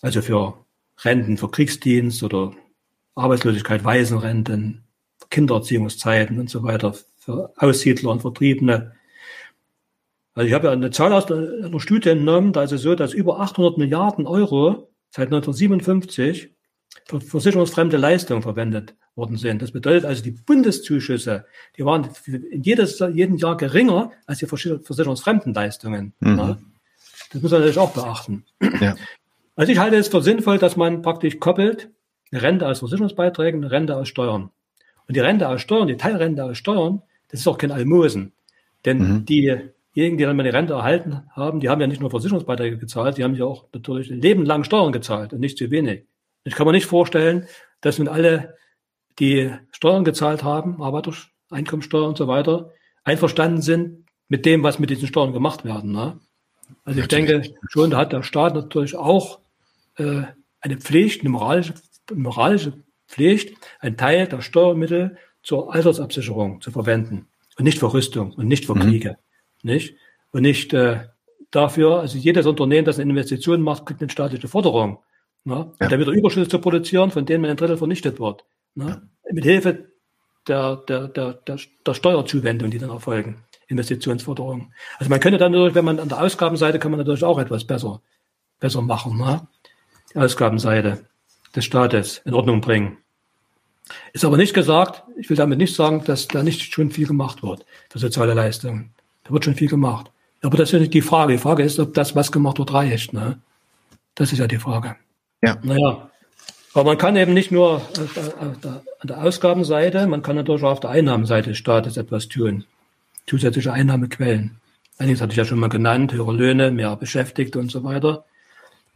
Also 0.00 0.22
für 0.22 0.64
Renten, 1.04 1.36
für 1.36 1.50
Kriegsdienst 1.50 2.22
oder 2.22 2.52
Arbeitslosigkeit, 3.14 3.84
Waisenrenten, 3.84 4.84
Kindererziehungszeiten 5.30 6.38
und 6.38 6.50
so 6.50 6.62
weiter, 6.62 6.94
für 7.18 7.52
Aussiedler 7.56 8.10
und 8.10 8.22
Vertriebene. 8.22 8.92
Also 10.34 10.48
ich 10.48 10.54
habe 10.54 10.68
ja 10.68 10.72
eine 10.72 10.90
Zahl 10.90 11.12
aus 11.12 11.30
einer 11.30 11.80
Studie 11.80 12.10
entnommen, 12.10 12.52
da 12.52 12.62
ist 12.62 12.72
es 12.72 12.82
so, 12.82 12.94
dass 12.94 13.12
über 13.12 13.40
800 13.40 13.76
Milliarden 13.76 14.26
Euro 14.26 14.91
seit 15.12 15.26
1957 15.26 16.50
für 17.06 17.20
versicherungsfremde 17.20 17.96
Leistungen 17.96 18.42
verwendet 18.42 18.94
worden 19.14 19.36
sind. 19.36 19.60
Das 19.60 19.72
bedeutet 19.72 20.04
also, 20.04 20.22
die 20.22 20.30
Bundeszuschüsse, 20.30 21.46
die 21.76 21.84
waren 21.84 22.08
in 22.26 22.62
jedes, 22.62 22.98
jedem 22.98 23.36
Jahr 23.36 23.56
geringer 23.56 24.12
als 24.26 24.38
die 24.38 24.46
versicherungsfremden 24.46 25.52
Leistungen. 25.52 26.14
Mhm. 26.20 26.38
Ja. 26.38 26.58
Das 27.32 27.42
muss 27.42 27.50
man 27.50 27.60
natürlich 27.60 27.78
auch 27.78 27.92
beachten. 27.92 28.44
Ja. 28.80 28.96
Also 29.54 29.70
ich 29.70 29.78
halte 29.78 29.96
es 29.96 30.08
für 30.08 30.22
sinnvoll, 30.22 30.58
dass 30.58 30.76
man 30.76 31.02
praktisch 31.02 31.38
koppelt 31.38 31.90
eine 32.30 32.40
Rente 32.40 32.66
aus 32.66 32.78
Versicherungsbeiträgen, 32.78 33.62
eine 33.62 33.70
Rente 33.70 33.96
aus 33.96 34.08
Steuern. 34.08 34.50
Und 35.06 35.14
die 35.14 35.20
Rente 35.20 35.46
aus 35.48 35.60
Steuern, 35.60 35.88
die 35.88 35.98
Teilrente 35.98 36.44
aus 36.44 36.56
Steuern, 36.56 37.02
das 37.28 37.40
ist 37.40 37.46
auch 37.46 37.58
kein 37.58 37.70
Almosen. 37.70 38.32
Denn 38.86 38.98
mhm. 38.98 39.24
Diejenigen, 39.94 40.18
die 40.18 40.24
dann 40.24 40.36
mal 40.36 40.42
die 40.42 40.50
Rente 40.50 40.74
erhalten 40.74 41.22
haben, 41.30 41.60
die 41.60 41.68
haben 41.68 41.80
ja 41.80 41.86
nicht 41.86 42.00
nur 42.00 42.10
Versicherungsbeiträge 42.10 42.78
gezahlt, 42.78 43.18
die 43.18 43.24
haben 43.24 43.34
ja 43.34 43.44
auch 43.44 43.66
natürlich 43.72 44.10
ein 44.10 44.20
Leben 44.20 44.44
lang 44.44 44.64
Steuern 44.64 44.92
gezahlt 44.92 45.32
und 45.32 45.40
nicht 45.40 45.58
zu 45.58 45.70
wenig. 45.70 46.06
Ich 46.44 46.54
kann 46.54 46.66
mir 46.66 46.72
nicht 46.72 46.86
vorstellen, 46.86 47.46
dass 47.80 47.98
nun 47.98 48.08
alle, 48.08 48.56
die 49.18 49.52
Steuern 49.72 50.04
gezahlt 50.04 50.42
haben, 50.42 50.82
Arbeiter, 50.82 51.12
Einkommensteuer 51.50 52.08
und 52.08 52.16
so 52.16 52.28
weiter, 52.28 52.70
einverstanden 53.04 53.60
sind 53.60 54.06
mit 54.28 54.46
dem, 54.46 54.62
was 54.62 54.78
mit 54.78 54.90
diesen 54.90 55.08
Steuern 55.08 55.32
gemacht 55.32 55.64
werden. 55.64 55.92
Ne? 55.92 56.18
Also 56.84 57.00
ich 57.00 57.08
denke 57.08 57.42
schon, 57.68 57.90
da 57.90 57.98
hat 57.98 58.12
der 58.12 58.22
Staat 58.22 58.54
natürlich 58.54 58.96
auch 58.96 59.40
äh, 59.96 60.22
eine 60.60 60.76
Pflicht, 60.78 61.20
eine 61.20 61.30
moralische, 61.30 61.74
moralische 62.14 62.72
Pflicht, 63.06 63.54
einen 63.80 63.96
Teil 63.96 64.26
der 64.26 64.40
Steuermittel 64.40 65.18
zur 65.42 65.74
Altersabsicherung 65.74 66.60
zu 66.60 66.70
verwenden 66.70 67.28
und 67.58 67.64
nicht 67.64 67.78
für 67.78 67.92
Rüstung 67.92 68.32
und 68.32 68.46
nicht 68.46 68.64
für 68.64 68.74
mhm. 68.74 68.80
Kriege, 68.80 69.18
nicht? 69.62 69.96
Und 70.30 70.42
nicht 70.42 70.72
äh, 70.72 71.08
dafür, 71.50 72.00
also 72.00 72.18
jedes 72.18 72.46
Unternehmen, 72.46 72.84
das 72.84 72.98
eine 72.98 73.10
Investition 73.10 73.60
macht, 73.60 73.86
kriegt 73.86 74.00
eine 74.00 74.10
staatliche 74.10 74.48
Forderung. 74.48 74.98
Ne? 75.44 75.72
Ja. 75.80 75.88
Dann 75.88 76.00
wieder 76.00 76.12
Überschüsse 76.12 76.48
zu 76.48 76.58
produzieren, 76.58 77.10
von 77.10 77.26
denen 77.26 77.44
ein 77.44 77.56
Drittel 77.56 77.76
vernichtet 77.76 78.20
wird. 78.20 78.44
Ne? 78.74 79.02
Ja. 79.24 79.32
Mit 79.32 79.44
Hilfe 79.44 79.86
der, 80.48 80.76
der, 80.76 81.08
der, 81.08 81.34
der, 81.34 81.58
der 81.86 81.94
Steuerzuwendung, 81.94 82.70
die 82.70 82.78
dann 82.78 82.90
erfolgen. 82.90 83.44
Investitionsforderungen. 83.68 84.72
Also 84.98 85.08
man 85.08 85.20
könnte 85.20 85.38
dann 85.38 85.52
natürlich, 85.52 85.74
wenn 85.74 85.84
man 85.84 85.98
an 85.98 86.08
der 86.08 86.20
Ausgabenseite 86.20 86.78
kann 86.78 86.90
man 86.90 86.98
natürlich 86.98 87.24
auch 87.24 87.38
etwas 87.38 87.64
besser, 87.64 88.02
besser 88.60 88.82
machen, 88.82 89.16
ne? 89.16 89.46
die 90.12 90.18
Ausgabenseite 90.18 91.06
des 91.56 91.64
Staates 91.64 92.20
in 92.24 92.34
Ordnung 92.34 92.60
bringen. 92.60 92.98
Ist 94.12 94.24
aber 94.24 94.36
nicht 94.36 94.54
gesagt, 94.54 95.02
ich 95.16 95.28
will 95.28 95.36
damit 95.36 95.58
nicht 95.58 95.74
sagen, 95.74 96.04
dass 96.04 96.28
da 96.28 96.42
nicht 96.42 96.72
schon 96.72 96.90
viel 96.90 97.06
gemacht 97.06 97.42
wird 97.42 97.64
für 97.90 97.98
soziale 97.98 98.34
Leistungen. 98.34 98.94
Da 99.24 99.32
wird 99.32 99.44
schon 99.44 99.54
viel 99.54 99.68
gemacht. 99.68 100.10
Aber 100.42 100.56
das 100.56 100.68
ist 100.68 100.72
ja 100.72 100.78
nicht 100.80 100.94
die 100.94 101.02
Frage. 101.02 101.32
Die 101.32 101.38
Frage 101.38 101.62
ist, 101.62 101.78
ob 101.78 101.94
das, 101.94 102.16
was 102.16 102.32
gemacht 102.32 102.58
wird, 102.58 102.72
reicht. 102.72 103.12
Ne? 103.12 103.38
Das 104.14 104.32
ist 104.32 104.38
ja 104.38 104.46
die 104.46 104.58
Frage. 104.58 104.96
Ja. 105.42 105.56
Naja. 105.62 106.10
Aber 106.74 106.84
man 106.84 106.98
kann 106.98 107.16
eben 107.16 107.34
nicht 107.34 107.52
nur 107.52 107.76
auf 107.76 108.14
der, 108.14 108.34
an 108.40 109.08
der 109.08 109.22
Ausgabenseite, 109.22 110.06
man 110.06 110.22
kann 110.22 110.36
natürlich 110.36 110.62
auch 110.62 110.72
auf 110.72 110.80
der 110.80 110.90
Einnahmenseite 110.90 111.50
des 111.50 111.58
Staates 111.58 111.96
etwas 111.96 112.28
tun. 112.28 112.64
Zusätzliche 113.26 113.72
Einnahmequellen. 113.72 114.58
Einiges 114.98 115.20
hatte 115.20 115.32
ich 115.32 115.36
ja 115.36 115.44
schon 115.44 115.58
mal 115.58 115.68
genannt, 115.68 116.12
höhere 116.12 116.32
Löhne, 116.32 116.70
mehr 116.70 116.96
Beschäftigte 116.96 117.58
und 117.58 117.70
so 117.70 117.84
weiter. 117.84 118.24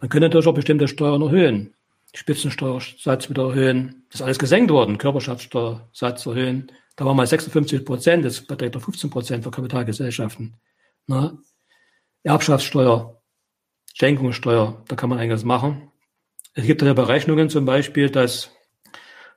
Man 0.00 0.08
könnte 0.08 0.28
natürlich 0.28 0.46
auch 0.46 0.54
bestimmte 0.54 0.88
Steuern 0.88 1.22
erhöhen. 1.22 1.74
Spitzensteuersatz 2.14 3.28
wieder 3.28 3.48
erhöhen. 3.48 4.04
Das 4.10 4.20
ist 4.20 4.24
alles 4.24 4.38
gesenkt 4.38 4.70
worden. 4.70 4.98
Körperschaftssteuersatz 4.98 6.26
erhöhen. 6.26 6.70
Da 6.96 7.04
war 7.04 7.14
mal 7.14 7.26
56 7.26 7.84
Prozent, 7.84 8.24
das 8.24 8.40
beträgt 8.40 8.74
15 8.74 9.10
Prozent 9.10 9.44
für 9.44 9.50
Kapitalgesellschaften. 9.50 10.56
Na? 11.06 11.38
Erbschaftssteuer, 12.22 13.22
Schenkungssteuer, 13.94 14.82
da 14.88 14.96
kann 14.96 15.10
man 15.10 15.18
einiges 15.18 15.44
machen. 15.44 15.92
Es 16.54 16.64
gibt 16.64 16.80
ja 16.80 16.94
Berechnungen 16.94 17.50
zum 17.50 17.66
Beispiel, 17.66 18.10
dass 18.10 18.50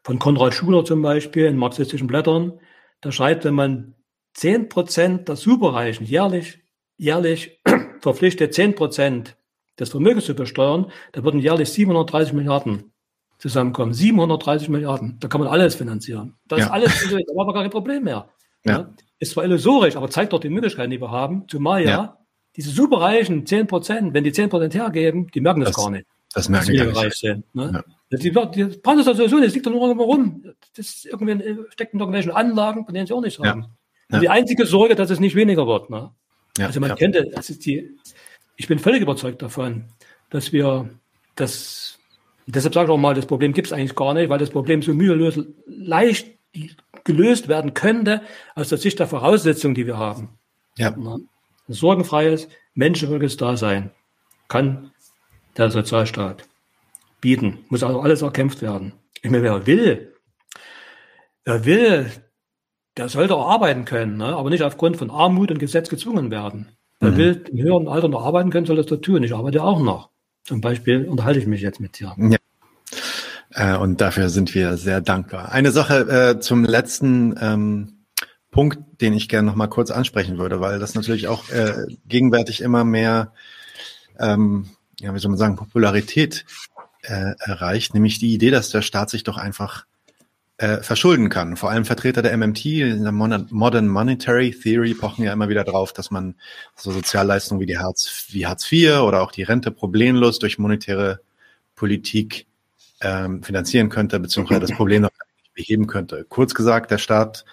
von 0.03 0.19
Konrad 0.19 0.53
Schuler 0.53 0.85
zum 0.85 1.01
Beispiel 1.01 1.45
in 1.45 1.57
marxistischen 1.57 2.07
Blättern, 2.07 2.59
da 3.01 3.11
schreibt, 3.11 3.43
wenn 3.43 3.53
man 3.53 3.95
10 4.33 4.69
Prozent 4.69 5.27
der 5.27 5.35
Superreichen 5.35 6.05
jährlich, 6.05 6.59
jährlich 6.97 7.61
verpflichtet 7.99 8.53
10 8.53 8.75
Prozent 8.75 9.37
des 9.77 9.89
Vermögens 9.89 10.25
zu 10.25 10.33
besteuern, 10.33 10.91
da 11.11 11.23
würden 11.23 11.41
jährlich 11.41 11.69
730 11.69 12.33
Milliarden 12.33 12.93
zusammenkommen. 13.39 13.93
730 13.93 14.69
Milliarden. 14.69 15.17
Da 15.19 15.27
kann 15.27 15.41
man 15.41 15.49
alles 15.49 15.75
finanzieren. 15.75 16.35
Da 16.47 16.57
ist 16.57 16.65
ja. 16.65 16.71
alles, 16.71 17.09
da 17.09 17.35
war 17.35 17.43
aber 17.43 17.53
gar 17.53 17.63
kein 17.63 17.71
Problem 17.71 18.03
mehr. 18.03 18.29
Ja. 18.63 18.71
ja. 18.71 18.89
Ist 19.17 19.31
zwar 19.31 19.45
illusorisch, 19.45 19.95
aber 19.95 20.09
zeigt 20.09 20.33
doch 20.33 20.39
die 20.39 20.49
Möglichkeiten, 20.49 20.91
die 20.91 21.01
wir 21.01 21.11
haben. 21.11 21.47
Zumal 21.47 21.83
ja, 21.83 21.89
ja 21.89 22.19
diese 22.59 22.71
superreichen 22.71 23.45
10 23.45 23.67
Prozent, 23.67 24.13
wenn 24.13 24.25
die 24.25 24.33
10 24.33 24.49
Prozent 24.49 24.73
hergeben, 24.73 25.27
die 25.33 25.39
merken 25.39 25.61
das, 25.61 25.71
das 25.71 25.77
gar 25.77 25.91
nicht. 25.91 26.05
Das 26.33 26.49
merken 26.49 26.71
die 26.71 26.79
reich 26.79 27.13
sind. 27.13 27.55
Ne? 27.55 27.71
Ja. 28.11 28.17
Die, 28.17 28.17
die 28.17 28.31
brauchen 28.31 28.97
das 28.97 29.05
sowieso 29.05 29.39
das 29.39 29.53
liegt 29.53 29.65
doch 29.65 29.71
nur 29.71 29.81
irgendwo 29.81 30.03
rum. 30.03 30.43
Das 30.75 30.87
ist 30.87 31.05
irgendwie, 31.05 31.57
steckt 31.69 31.93
in 31.93 31.99
irgendwelchen 31.99 32.31
Anlagen, 32.31 32.83
von 32.83 32.93
denen 32.93 33.07
sie 33.07 33.13
auch 33.13 33.21
nichts 33.21 33.39
haben. 33.39 33.67
Ja. 34.11 34.19
Die 34.19 34.27
einzige 34.27 34.65
Sorge, 34.65 34.95
dass 34.95 35.09
es 35.09 35.21
nicht 35.21 35.35
weniger 35.35 35.67
wird. 35.67 35.89
Ne? 35.89 36.11
also 36.59 36.81
man 36.81 36.95
kennt 36.95 37.15
das, 37.15 37.49
ist 37.49 37.65
die, 37.65 37.95
ich 38.57 38.67
bin 38.67 38.77
völlig 38.77 39.01
überzeugt 39.01 39.41
davon, 39.41 39.85
dass 40.29 40.51
wir 40.51 40.89
das, 41.35 41.88
deshalb 42.55 42.73
sage 42.73 42.87
ich 42.87 42.91
auch 42.91 42.97
mal, 42.97 43.15
das 43.15 43.25
Problem 43.25 43.53
gibt 43.53 43.67
es 43.67 43.73
eigentlich 43.73 43.95
gar 43.95 44.13
nicht, 44.13 44.29
weil 44.29 44.39
das 44.39 44.49
Problem 44.49 44.81
so 44.81 44.93
mühelos 44.93 45.39
leicht 45.65 46.27
gelöst 47.03 47.47
werden 47.47 47.73
könnte 47.73 48.21
aus 48.55 48.69
der 48.69 48.77
Sicht 48.77 48.99
der 48.99 49.07
Voraussetzungen, 49.07 49.75
die 49.75 49.85
wir 49.85 49.97
haben. 49.97 50.29
Ja. 50.77 50.89
Ein 50.89 51.27
sorgenfreies, 51.67 52.47
menschenwürdiges 52.73 53.37
Dasein 53.37 53.91
kann 54.47 54.91
der 55.57 55.69
Sozialstaat 55.69 56.45
bieten. 57.21 57.59
Muss 57.69 57.83
also 57.83 57.99
alles 57.99 58.21
erkämpft 58.21 58.61
werden. 58.61 58.93
Ich 59.21 59.29
meine, 59.29 59.43
wer 59.43 59.67
will, 59.67 60.13
wer 61.43 61.65
will, 61.65 62.11
der 62.97 63.09
sollte 63.09 63.35
auch 63.35 63.49
arbeiten 63.49 63.85
können, 63.85 64.17
ne? 64.17 64.35
aber 64.35 64.49
nicht 64.49 64.63
aufgrund 64.63 64.97
von 64.97 65.11
Armut 65.11 65.51
und 65.51 65.59
Gesetz 65.59 65.89
gezwungen 65.89 66.31
werden. 66.31 66.69
Wer 66.99 67.11
mhm. 67.11 67.17
will 67.17 67.45
im 67.51 67.61
höheren 67.61 67.87
Alter 67.87 68.07
noch 68.07 68.25
arbeiten 68.25 68.49
können, 68.49 68.65
soll 68.65 68.75
das 68.75 68.87
doch 68.87 68.97
tun. 68.97 69.23
Ich 69.23 69.33
arbeite 69.33 69.63
auch 69.63 69.81
noch. 69.81 70.09
Zum 70.43 70.61
Beispiel 70.61 71.05
unterhalte 71.05 71.39
ich 71.39 71.47
mich 71.47 71.61
jetzt 71.61 71.79
mit 71.79 71.99
dir. 71.99 72.15
Ja. 72.17 72.37
Äh, 73.51 73.77
und 73.77 74.01
dafür 74.01 74.29
sind 74.29 74.53
wir 74.55 74.77
sehr 74.77 75.01
dankbar. 75.01 75.51
Eine 75.51 75.71
Sache 75.71 76.35
äh, 76.35 76.39
zum 76.39 76.63
letzten 76.63 77.35
ähm, 77.39 78.05
Punkt, 78.51 78.79
den 79.01 79.13
ich 79.13 79.29
gerne 79.29 79.47
noch 79.47 79.55
mal 79.55 79.67
kurz 79.67 79.91
ansprechen 79.91 80.37
würde, 80.37 80.59
weil 80.59 80.79
das 80.79 80.95
natürlich 80.95 81.27
auch 81.27 81.49
äh, 81.49 81.85
gegenwärtig 82.07 82.61
immer 82.61 82.83
mehr, 82.83 83.33
ähm, 84.19 84.69
ja, 84.99 85.13
wie 85.13 85.19
soll 85.19 85.29
man 85.29 85.37
sagen, 85.37 85.55
Popularität 85.55 86.45
äh, 87.03 87.33
erreicht, 87.39 87.93
nämlich 87.93 88.19
die 88.19 88.33
Idee, 88.33 88.49
dass 88.49 88.69
der 88.69 88.81
Staat 88.81 89.09
sich 89.09 89.23
doch 89.23 89.37
einfach 89.37 89.85
äh, 90.59 90.83
verschulden 90.83 91.29
kann. 91.29 91.55
Vor 91.55 91.71
allem 91.71 91.85
Vertreter 91.85 92.21
der 92.21 92.35
MMT, 92.35 92.65
in 92.65 93.03
der 93.03 93.13
Modern 93.13 93.87
Monetary 93.87 94.51
Theory, 94.51 94.93
pochen 94.93 95.23
ja 95.23 95.31
immer 95.31 95.47
wieder 95.47 95.63
drauf, 95.63 95.93
dass 95.93 96.11
man 96.11 96.35
so 96.75 96.91
Sozialleistungen 96.91 97.61
wie 97.61 97.65
die 97.65 97.77
Hartz, 97.77 98.25
wie 98.31 98.45
Hartz 98.45 98.69
IV 98.69 98.99
oder 98.99 99.21
auch 99.21 99.31
die 99.31 99.43
Rente 99.43 99.71
problemlos 99.71 100.37
durch 100.37 100.59
monetäre 100.59 101.21
Politik 101.75 102.45
ähm, 102.99 103.41
finanzieren 103.41 103.87
könnte, 103.87 104.19
beziehungsweise 104.19 104.59
das 104.59 104.73
Problem 104.73 105.03
noch 105.03 105.11
beheben 105.53 105.87
könnte. 105.87 106.25
Kurz 106.27 106.53
gesagt, 106.53 106.91
der 106.91 106.97
Staat 106.97 107.45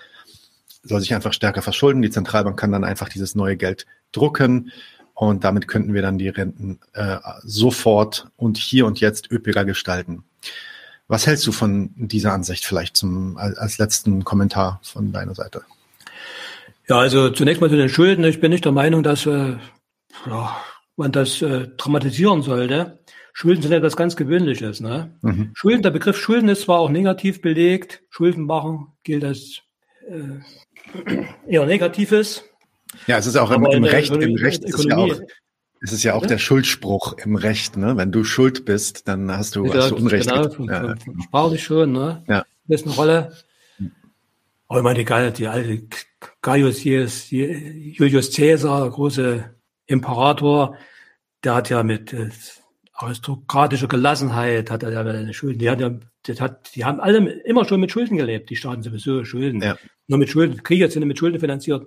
soll 0.83 1.01
sich 1.01 1.15
einfach 1.15 1.33
stärker 1.33 1.63
verschulden. 1.63 2.03
Die 2.03 2.11
Zentralbank 2.11 2.59
kann 2.59 2.73
dann 2.73 2.83
einfach 2.83 3.09
dieses 3.09 3.37
neue 3.37 3.57
Geld 3.57 3.87
drucken 4.11 4.73
Und 5.15 5.45
damit 5.45 5.69
könnten 5.69 5.95
wir 5.95 6.03
dann 6.03 6.19
die 6.19 6.29
Renten 6.29 6.81
äh, 6.93 7.19
sofort 7.45 8.29
und 8.37 8.59
hier 8.59 8.85
und 8.85 8.99
jetzt 8.99 9.31
üppiger 9.31 9.65
gestalten. 9.65 10.25
Was 11.09 11.27
hältst 11.27 11.47
du 11.47 11.53
von 11.53 11.91
dieser 11.95 12.33
Ansicht 12.33 12.65
vielleicht 12.65 12.97
zum, 12.97 13.37
als 13.37 13.79
letzten 13.79 14.25
Kommentar 14.25 14.81
von 14.83 15.13
deiner 15.13 15.35
Seite? 15.35 15.63
Ja, 16.89 16.99
also 16.99 17.31
zunächst 17.31 17.61
mal 17.61 17.71
zu 17.71 17.77
den 17.77 17.89
Schulden. 17.89 18.25
Ich 18.25 18.41
bin 18.41 18.51
nicht 18.51 18.65
der 18.65 18.73
Meinung, 18.73 19.03
dass 19.03 19.27
äh, 19.27 19.57
ja, 20.27 20.57
man 20.97 21.13
das 21.13 21.43
äh, 21.43 21.69
dramatisieren 21.77 22.43
sollte. 22.43 23.01
Schulden 23.33 23.63
sind 23.63 23.73
etwas 23.73 23.97
ganz 23.97 24.17
Gewöhnliches. 24.17 24.81
Ne? 24.81 25.15
Mhm. 25.23 25.51
Schulden, 25.55 25.83
der 25.83 25.91
Begriff 25.91 26.19
Schulden 26.19 26.49
ist 26.49 26.63
zwar 26.63 26.79
auch 26.79 26.89
negativ 26.89 27.43
belegt. 27.43 28.03
Schulden 28.09 28.45
machen 28.45 28.89
gilt 29.05 29.25
als 29.25 29.61
äh, 30.09 31.25
eher 31.47 31.67
Negatives. 31.67 32.45
Ja, 33.07 33.19
es 33.19 33.27
ist 33.27 33.37
auch 33.37 33.51
im, 33.51 33.65
im 33.67 33.85
Recht, 33.85 34.11
im 34.11 34.37
Recht 34.37 34.65
ist 34.65 34.85
ja 34.85 34.97
auch, 34.97 35.21
es 35.81 35.93
ist 35.93 36.03
ja 36.03 36.15
auch 36.15 36.27
der 36.27 36.39
Schuldspruch 36.39 37.15
im 37.19 37.37
Recht, 37.37 37.77
ne? 37.77 37.97
Wenn 37.97 38.13
du 38.13 38.25
schuld 38.25 38.65
bist, 38.65 39.09
dann 39.09 39.31
hast 39.31 39.57
du, 39.57 39.73
hast 39.73 39.91
du 39.91 39.97
Unrecht. 39.97 40.29
Genau, 40.29 40.49
von, 40.49 40.69
ja. 40.69 40.97
von, 40.97 41.23
sprachlich 41.23 41.63
schon, 41.63 41.93
ne? 41.93 42.25
Ja. 42.29 42.45
Das 42.67 42.81
ist 42.81 42.87
eine 42.87 42.97
Rolle. 42.97 43.33
Aber 44.69 44.79
ich 44.81 44.85
meine, 44.85 45.33
die, 45.33 45.39
die 45.39 45.47
alte 45.47 45.83
Gaius 46.43 46.83
Julius 46.83 48.35
Caesar, 48.35 48.83
der 48.83 48.91
große 48.91 49.51
Imperator, 49.87 50.77
der 51.45 51.55
hat 51.55 51.71
ja 51.71 51.83
mit 51.83 52.13
äh, 52.13 52.31
aristokratischer 52.95 53.87
Gelassenheit, 53.87 54.71
hat 54.71 54.83
er 54.83 54.91
ja 54.91 55.01
eine 55.01 55.35
Schulden, 55.35 55.59
die, 55.59 55.71
hat 55.71 55.81
ja, 55.81 55.91
das 56.25 56.41
hat, 56.41 56.75
die 56.75 56.85
haben 56.85 56.99
alle 56.99 57.19
immer 57.43 57.65
schon 57.65 57.81
mit 57.81 57.93
Schulden 57.93 58.17
gelebt, 58.17 58.51
die 58.51 58.57
Staaten 58.57 58.83
sowieso 58.83 59.25
Schulden. 59.25 59.63
Ja. 59.63 59.77
Nur 60.09 60.19
mit 60.19 60.31
Schulden, 60.31 60.63
Kriege 60.63 60.91
sind 60.91 61.07
mit 61.07 61.19
Schulden 61.19 61.39
finanziert 61.39 61.87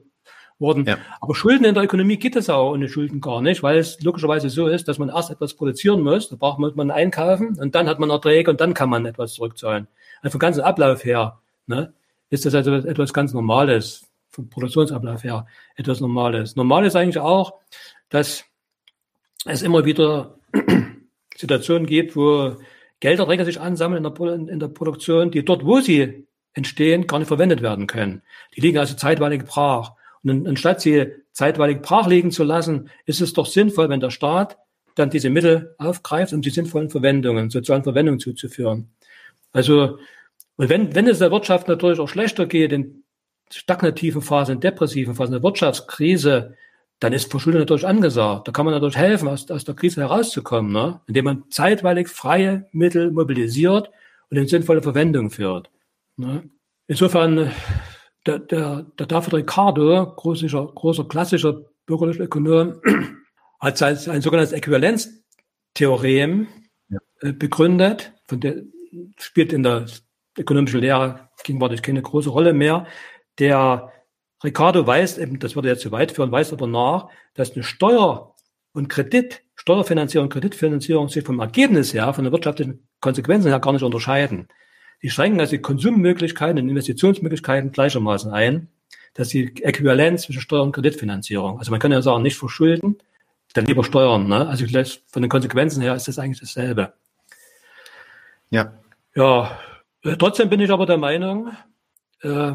worden. 0.60 0.86
Ja. 0.86 0.98
Aber 1.22 1.36
Schulden 1.36 1.66
in 1.66 1.74
der 1.74 1.84
Ökonomie 1.84 2.18
gibt 2.18 2.36
es 2.36 2.50
auch 2.50 2.72
ohne 2.72 2.90
Schulden 2.90 3.22
gar 3.22 3.42
nicht, 3.42 3.64
weil 3.64 3.78
es 3.78 4.02
logischerweise 4.02 4.50
so 4.50 4.68
ist, 4.68 4.88
dass 4.88 5.00
man 5.00 5.10
erst 5.10 5.32
etwas 5.32 5.54
produzieren 5.54 6.02
muss, 6.02 6.30
da 6.30 6.36
braucht 6.36 6.60
man, 6.60 6.72
man 6.76 6.92
einkaufen 6.92 7.58
und 7.60 7.76
dann 7.76 7.88
hat 7.88 8.00
man 8.00 8.10
Erträge 8.10 8.52
und 8.52 8.62
dann 8.62 8.74
kann 8.74 8.90
man 8.90 9.06
etwas 9.06 9.34
zurückzahlen. 9.34 9.88
Also 10.22 10.34
vom 10.34 10.40
ganzen 10.40 10.62
Ablauf 10.62 11.04
her 11.06 11.40
ne, 11.68 11.94
ist 12.30 12.46
das 12.46 12.56
also 12.56 12.74
etwas 12.74 13.14
ganz 13.14 13.34
Normales, 13.34 14.10
vom 14.30 14.50
Produktionsablauf 14.50 15.24
her 15.24 15.48
etwas 15.76 16.02
Normales. 16.02 16.56
Normal 16.56 16.86
ist 16.86 16.96
eigentlich 16.96 17.20
auch, 17.20 17.54
dass 18.10 18.44
es 19.46 19.62
immer 19.62 19.86
wieder 19.86 20.36
Situationen 21.36 21.88
gibt, 21.88 22.16
wo 22.16 22.58
Gelderträger 23.00 23.46
sich 23.46 23.62
ansammeln 23.62 24.04
in 24.04 24.14
der, 24.14 24.34
in 24.54 24.60
der 24.60 24.68
Produktion, 24.68 25.32
die 25.32 25.46
dort, 25.46 25.66
wo 25.66 25.80
sie 25.80 26.28
entstehen, 26.54 27.08
gar 27.08 27.20
nicht 27.20 27.30
verwendet 27.30 27.62
werden 27.62 27.88
können. 27.88 28.22
Die 28.56 28.62
liegen 28.62 28.78
also 28.78 28.96
zeitweilig 28.96 29.46
brach. 29.46 29.94
Und 30.24 30.48
anstatt 30.48 30.82
sie 30.82 31.14
zeitweilig 31.32 31.82
brach 31.82 32.08
liegen 32.08 32.32
zu 32.32 32.44
lassen, 32.44 32.90
ist 33.06 33.22
es 33.22 33.34
doch 33.34 33.46
sinnvoll, 33.46 33.90
wenn 33.90 34.00
der 34.00 34.12
Staat 34.12 34.58
dann 34.96 35.10
diese 35.10 35.30
Mittel 35.30 35.76
aufgreift, 35.78 36.34
um 36.34 36.42
die 36.42 36.50
sinnvollen 36.50 36.90
Verwendungen, 36.90 37.50
sozialen 37.50 37.84
Verwendungen 37.84 38.20
zuzuführen. 38.20 38.90
Also, 39.52 39.98
und 40.58 40.70
wenn, 40.70 40.94
wenn 40.94 41.08
es 41.08 41.20
der 41.20 41.32
Wirtschaft 41.32 41.68
natürlich 41.68 42.00
auch 42.00 42.10
schlechter 42.10 42.46
geht, 42.46 42.74
in 42.74 43.04
stagnativen 43.52 44.22
Phasen, 44.22 44.56
in 44.56 44.62
depressiven 44.62 45.16
Phasen, 45.16 45.34
in 45.34 45.42
der 45.42 45.48
Wirtschaftskrise, 45.48 46.56
dann 47.00 47.14
ist 47.14 47.32
Verschuldung 47.32 47.62
natürlich 47.62 47.88
angesagt. 47.88 48.48
Da 48.48 48.52
kann 48.52 48.66
man 48.66 48.74
natürlich 48.74 48.98
helfen, 48.98 49.30
aus, 49.30 49.50
aus 49.50 49.64
der 49.64 49.76
Krise 49.76 50.02
herauszukommen, 50.02 50.72
ne? 50.72 51.00
indem 51.08 51.26
man 51.26 51.44
zeitweilig 51.50 52.10
freie 52.10 52.68
Mittel 52.74 53.12
mobilisiert 53.12 53.90
und 54.30 54.38
in 54.38 54.48
sinnvolle 54.48 54.82
Verwendung 54.82 55.32
führt. 55.32 55.70
Ne? 56.18 56.44
Insofern 56.88 57.52
der, 58.30 58.40
der, 58.40 58.86
der 58.98 59.06
David 59.08 59.34
Ricardo, 59.34 60.14
großer, 60.16 60.48
großer 60.48 61.06
klassischer 61.06 61.62
bürgerlicher 61.86 62.24
Ökonom, 62.24 62.82
hat 63.60 63.82
ein, 63.82 63.98
ein 64.08 64.22
sogenanntes 64.22 64.54
Äquivalenztheorem 64.54 66.48
ja. 66.90 67.00
äh, 67.22 67.34
begründet, 67.34 68.14
von 68.28 68.40
der 68.40 68.64
spielt 69.18 69.54
in 69.54 69.64
der 69.64 69.86
ökonomischen 70.38 70.82
Lehre 70.82 71.30
gegenwärtig 71.44 71.82
keine 71.82 72.02
große 72.02 72.30
Rolle 72.30 72.54
mehr. 72.54 72.88
Der 73.40 73.92
Ricardo 74.44 74.86
weist 74.88 75.18
eben, 75.18 75.40
das 75.40 75.56
würde 75.56 75.70
jetzt 75.70 75.82
zu 75.82 75.92
weit 75.92 76.12
führen, 76.12 76.32
weist 76.32 76.54
aber 76.54 76.68
nach, 76.68 77.10
dass 77.34 77.54
eine 77.54 77.64
Steuer- 77.64 78.36
und 78.74 78.88
Kredit, 78.88 79.44
Steuerfinanzierung, 79.56 80.30
Kreditfinanzierung 80.30 81.10
sich 81.10 81.24
vom 81.24 81.40
Ergebnis 81.40 81.94
her, 81.94 82.14
von 82.14 82.24
den 82.24 82.32
wirtschaftlichen 82.34 82.88
Konsequenzen 83.02 83.50
her 83.50 83.60
gar 83.60 83.74
nicht 83.74 83.84
unterscheiden. 83.84 84.48
Die 85.02 85.10
schränken 85.10 85.40
also 85.40 85.52
die 85.52 85.62
Konsummöglichkeiten 85.62 86.62
und 86.62 86.70
Investitionsmöglichkeiten 86.70 87.72
gleichermaßen 87.72 88.32
ein. 88.32 88.68
Das 89.14 89.28
ist 89.28 89.34
die 89.34 89.64
Äquivalenz 89.64 90.24
zwischen 90.24 90.42
Steuer- 90.42 90.64
und 90.64 90.72
Kreditfinanzierung. 90.72 91.60
Also 91.60 91.72
man 91.72 91.80
kann 91.80 91.92
ja 91.92 92.02
sagen, 92.02 92.22
nicht 92.22 92.38
verschulden, 92.38 92.98
dann 93.54 93.66
lieber 93.66 93.84
steuern. 93.84 94.28
Ne? 94.28 94.48
Also 94.48 94.66
von 95.08 95.22
den 95.22 95.30
Konsequenzen 95.30 95.82
her 95.82 95.96
ist 95.96 96.08
das 96.08 96.20
eigentlich 96.20 96.40
dasselbe. 96.40 96.94
Ja. 98.50 98.74
Ja, 99.16 99.58
äh, 100.04 100.16
trotzdem 100.18 100.50
bin 100.50 100.60
ich 100.60 100.72
aber 100.72 100.86
der 100.86 100.98
Meinung, 100.98 101.52
äh, 102.22 102.54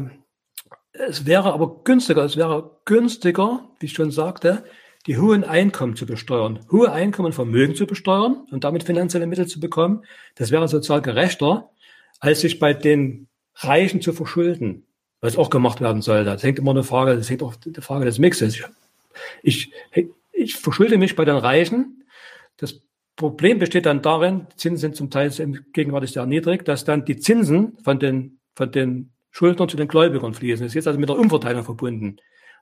es 0.93 1.25
wäre 1.25 1.53
aber 1.53 1.83
günstiger, 1.83 2.23
es 2.23 2.37
wäre 2.37 2.79
günstiger, 2.85 3.67
wie 3.79 3.87
ich 3.87 3.93
schon 3.93 4.11
sagte, 4.11 4.63
die 5.07 5.17
hohen 5.17 5.43
Einkommen 5.43 5.95
zu 5.95 6.05
besteuern, 6.05 6.59
hohe 6.71 6.91
Einkommen 6.91 7.27
und 7.27 7.33
Vermögen 7.33 7.75
zu 7.75 7.85
besteuern 7.85 8.47
und 8.49 8.63
damit 8.63 8.83
finanzielle 8.83 9.27
Mittel 9.27 9.45
zu 9.45 9.59
bekommen. 9.59 10.03
Das 10.35 10.51
wäre 10.51 10.67
sozial 10.67 11.01
gerechter, 11.01 11.69
als 12.19 12.41
sich 12.41 12.59
bei 12.59 12.73
den 12.73 13.27
Reichen 13.55 14.01
zu 14.01 14.13
verschulden, 14.13 14.85
was 15.21 15.37
auch 15.37 15.49
gemacht 15.49 15.81
werden 15.81 16.01
soll. 16.01 16.23
Das 16.23 16.43
hängt 16.43 16.59
immer 16.59 16.71
eine 16.71 16.83
Frage, 16.83 17.15
das 17.15 17.29
hängt 17.29 17.43
auch 17.43 17.55
die 17.55 17.73
Frage 17.81 18.05
des 18.05 18.19
Mixes. 18.19 18.59
Ich, 19.43 19.71
ich, 19.93 20.09
ich 20.31 20.55
verschulde 20.55 20.97
mich 20.97 21.15
bei 21.15 21.25
den 21.25 21.37
Reichen. 21.37 22.03
Das 22.57 22.81
Problem 23.15 23.59
besteht 23.59 23.85
dann 23.85 24.01
darin, 24.01 24.47
Zinsen 24.57 24.77
sind 24.77 24.95
zum 24.95 25.09
Teil 25.09 25.31
gegenwärtig 25.73 26.11
sehr 26.11 26.25
niedrig, 26.25 26.65
dass 26.65 26.83
dann 26.83 27.05
die 27.05 27.17
Zinsen 27.17 27.77
von 27.83 27.99
den, 27.99 28.39
von 28.55 28.71
den 28.71 29.11
Schuldnern 29.31 29.69
zu 29.69 29.77
den 29.77 29.87
Gläubigern 29.87 30.33
fließen. 30.33 30.65
Das 30.65 30.71
ist 30.71 30.75
jetzt 30.75 30.87
also 30.87 30.99
mit 30.99 31.09
der 31.09 31.17
Umverteilung 31.17 31.63
verbunden. 31.63 32.17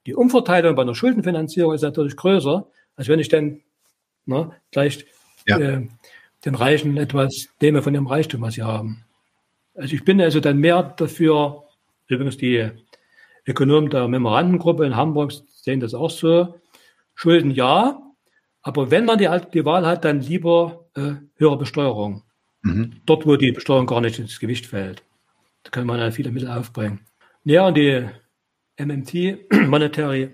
Die 0.05 0.15
Umverteilung 0.15 0.75
bei 0.75 0.81
einer 0.81 0.95
Schuldenfinanzierung 0.95 1.73
ist 1.73 1.81
natürlich 1.81 2.15
größer, 2.15 2.67
als 2.95 3.07
wenn 3.07 3.19
ich 3.19 3.29
dann 3.29 3.61
ne, 4.25 4.51
gleich 4.71 5.05
ja. 5.47 5.57
äh, 5.57 5.87
den 6.45 6.55
Reichen 6.55 6.97
etwas 6.97 7.49
nehme 7.61 7.81
von 7.81 7.93
ihrem 7.93 8.07
Reichtum, 8.07 8.41
was 8.41 8.55
sie 8.55 8.63
haben. 8.63 9.05
Also 9.75 9.95
ich 9.95 10.05
bin 10.05 10.21
also 10.21 10.39
dann 10.39 10.57
mehr 10.57 10.83
dafür, 10.83 11.63
übrigens 12.07 12.37
die 12.37 12.69
Ökonomen 13.45 13.89
der 13.89 14.07
Memorandengruppe 14.07 14.85
in 14.85 14.95
Hamburg 14.95 15.33
sehen 15.47 15.79
das 15.79 15.93
auch 15.93 16.11
so, 16.11 16.55
Schulden 17.15 17.51
ja, 17.51 17.99
aber 18.61 18.91
wenn 18.91 19.05
man 19.05 19.17
die, 19.17 19.29
die 19.53 19.65
Wahl 19.65 19.85
hat, 19.85 20.05
dann 20.05 20.21
lieber 20.21 20.85
äh, 20.95 21.13
höhere 21.35 21.57
Besteuerung. 21.57 22.23
Mhm. 22.61 23.01
Dort, 23.05 23.25
wo 23.25 23.35
die 23.35 23.51
Besteuerung 23.51 23.85
gar 23.85 24.01
nicht 24.01 24.19
ins 24.19 24.39
Gewicht 24.39 24.65
fällt. 24.65 25.03
Da 25.63 25.69
kann 25.69 25.85
man 25.85 25.99
dann 25.99 26.11
viele 26.11 26.31
Mittel 26.31 26.49
aufbringen. 26.49 27.01
Ja, 27.43 27.67
und 27.67 27.75
die 27.75 28.07
MMT, 28.77 29.51
Monetary, 29.67 30.33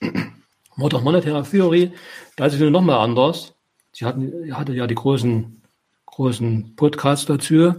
Modern 0.76 1.04
Monetary 1.04 1.42
Theory, 1.44 1.92
da 2.36 2.46
ist 2.46 2.54
es 2.54 2.60
nur 2.60 2.70
nochmal 2.70 2.98
anders. 2.98 3.54
Sie 3.92 4.04
hatten, 4.04 4.54
hatte 4.54 4.74
ja 4.74 4.86
die 4.86 4.94
großen, 4.96 5.62
großen 6.06 6.74
Podcasts 6.74 7.26
dazu. 7.26 7.74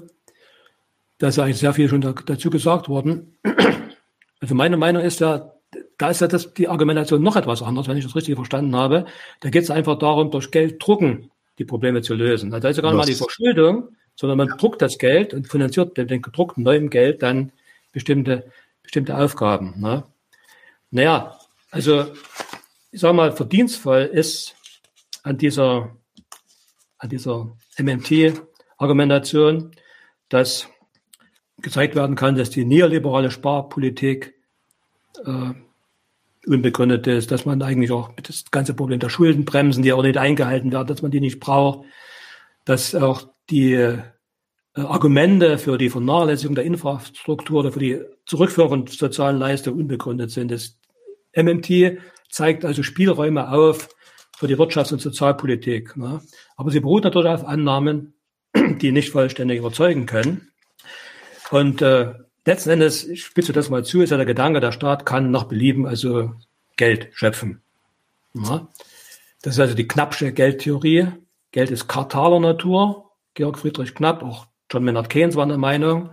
Da 1.19 1.27
ist 1.27 1.35
ja 1.35 1.43
eigentlich 1.43 1.59
sehr 1.59 1.73
viel 1.73 1.87
schon 1.89 2.01
dazu 2.01 2.49
gesagt 2.49 2.89
worden. 2.89 3.37
Also 4.41 4.55
meine 4.55 4.77
Meinung 4.77 5.03
ist 5.03 5.19
ja, 5.19 5.51
da 5.97 6.09
ist 6.09 6.21
ja 6.21 6.27
das, 6.27 6.53
die 6.53 6.69
Argumentation 6.69 7.21
noch 7.21 7.35
etwas 7.35 7.61
anders, 7.61 7.89
wenn 7.89 7.97
ich 7.97 8.05
das 8.05 8.15
richtig 8.15 8.35
verstanden 8.35 8.73
habe. 8.75 9.05
Da 9.41 9.49
geht 9.49 9.63
es 9.63 9.69
einfach 9.69 9.99
darum, 9.99 10.31
durch 10.31 10.49
Geld 10.49 10.81
drucken 10.81 11.29
die 11.57 11.65
Probleme 11.65 12.01
zu 12.01 12.13
lösen. 12.13 12.53
Also 12.53 12.61
da 12.63 12.69
ist 12.69 12.77
ja 12.77 12.83
gar 12.83 12.91
nicht 12.91 12.99
mal 12.99 13.05
die 13.05 13.15
Verschuldung, 13.15 13.89
sondern 14.15 14.37
man 14.37 14.47
druckt 14.57 14.81
das 14.81 14.97
Geld 14.97 15.33
und 15.33 15.49
finanziert 15.49 15.97
mit 15.97 16.09
dem 16.09 16.21
gedruckten 16.21 16.63
neuen 16.63 16.89
Geld 16.89 17.21
dann 17.21 17.51
bestimmte, 17.91 18.49
bestimmte 18.81 19.17
Aufgaben. 19.17 19.73
Ne? 19.77 20.03
Naja, 20.89 21.37
also 21.69 22.05
ich 22.91 23.01
sage 23.01 23.13
mal, 23.13 23.33
verdienstvoll 23.33 24.03
ist 24.03 24.55
an 25.23 25.37
dieser, 25.37 25.95
an 26.97 27.09
dieser 27.09 27.55
MMT-Argumentation, 27.77 29.71
dass 30.29 30.69
gezeigt 31.61 31.95
werden 31.95 32.15
kann, 32.15 32.36
dass 32.36 32.49
die 32.49 32.65
neoliberale 32.65 33.31
Sparpolitik 33.31 34.36
äh, 35.26 35.52
unbegründet 36.45 37.07
ist, 37.07 37.31
dass 37.31 37.45
man 37.45 37.61
eigentlich 37.61 37.91
auch 37.91 38.11
das 38.23 38.45
ganze 38.52 38.73
Problem 38.73 38.99
der 38.99 39.10
Schuldenbremsen, 39.10 39.84
die 39.84 39.94
auch 39.94 40.03
nicht 40.03 40.18
eingehalten 40.18 40.72
werden, 40.72 40.88
dass 40.88 41.02
man 41.02 41.11
die 41.11 41.19
nicht 41.19 41.40
braucht, 41.40 41.86
dass 42.65 42.95
auch 42.95 43.27
die 43.49 43.73
äh, 43.73 43.99
Argumente 44.73 45.57
für 45.57 45.77
die 45.77 45.90
Vernachlässigung 45.90 46.56
der 46.56 46.64
Infrastruktur 46.64 47.61
oder 47.61 47.72
für 47.72 47.80
die 47.80 48.02
Zurückführung 48.26 48.69
von 48.69 48.88
sozialen 48.88 49.38
Leistungen 49.38 49.81
unbegründet 49.81 50.31
sind. 50.31 50.52
Das 50.52 50.77
MMT 51.36 51.99
zeigt 52.30 52.65
also 52.65 52.84
Spielräume 52.84 53.52
auf 53.52 53.90
für 54.38 54.48
die 54.48 54.56
Wirtschafts- 54.56 54.94
und 54.94 55.02
Sozialpolitik. 55.02 55.98
Ne? 55.98 56.22
Aber 56.56 56.72
sie 56.72 56.80
beruht 56.80 57.03
natürlich 57.03 57.30
auf 57.30 57.45
Annahmen, 57.45 58.14
die 58.56 58.91
nicht 58.91 59.10
vollständig 59.10 59.60
überzeugen 59.60 60.06
können. 60.06 60.48
Und 61.51 61.81
äh, 61.81 62.13
letzten 62.45 62.69
Endes, 62.71 63.07
ich 63.07 63.23
spitze 63.23 63.53
das 63.53 63.69
mal 63.69 63.84
zu, 63.84 64.01
ist 64.01 64.09
ja 64.11 64.17
der 64.17 64.26
Gedanke, 64.26 64.59
der 64.59 64.71
Staat 64.71 65.05
kann 65.05 65.31
nach 65.31 65.45
Belieben 65.45 65.85
also 65.85 66.34
Geld 66.76 67.09
schöpfen. 67.13 67.61
Ja? 68.34 68.67
Das 69.41 69.55
ist 69.55 69.59
also 69.59 69.76
die 69.76 69.88
Knappsche 69.88 70.31
Geldtheorie. 70.31 71.07
Geld 71.51 71.71
ist 71.71 71.88
kartaler 71.88 72.39
Natur. 72.39 73.11
Georg 73.34 73.57
Friedrich 73.57 73.95
Knapp, 73.95 74.21
auch 74.21 74.47
John 74.69 74.84
Maynard 74.84 75.09
Keynes 75.09 75.35
waren 75.35 75.49
der 75.49 75.57
Meinung. 75.57 76.11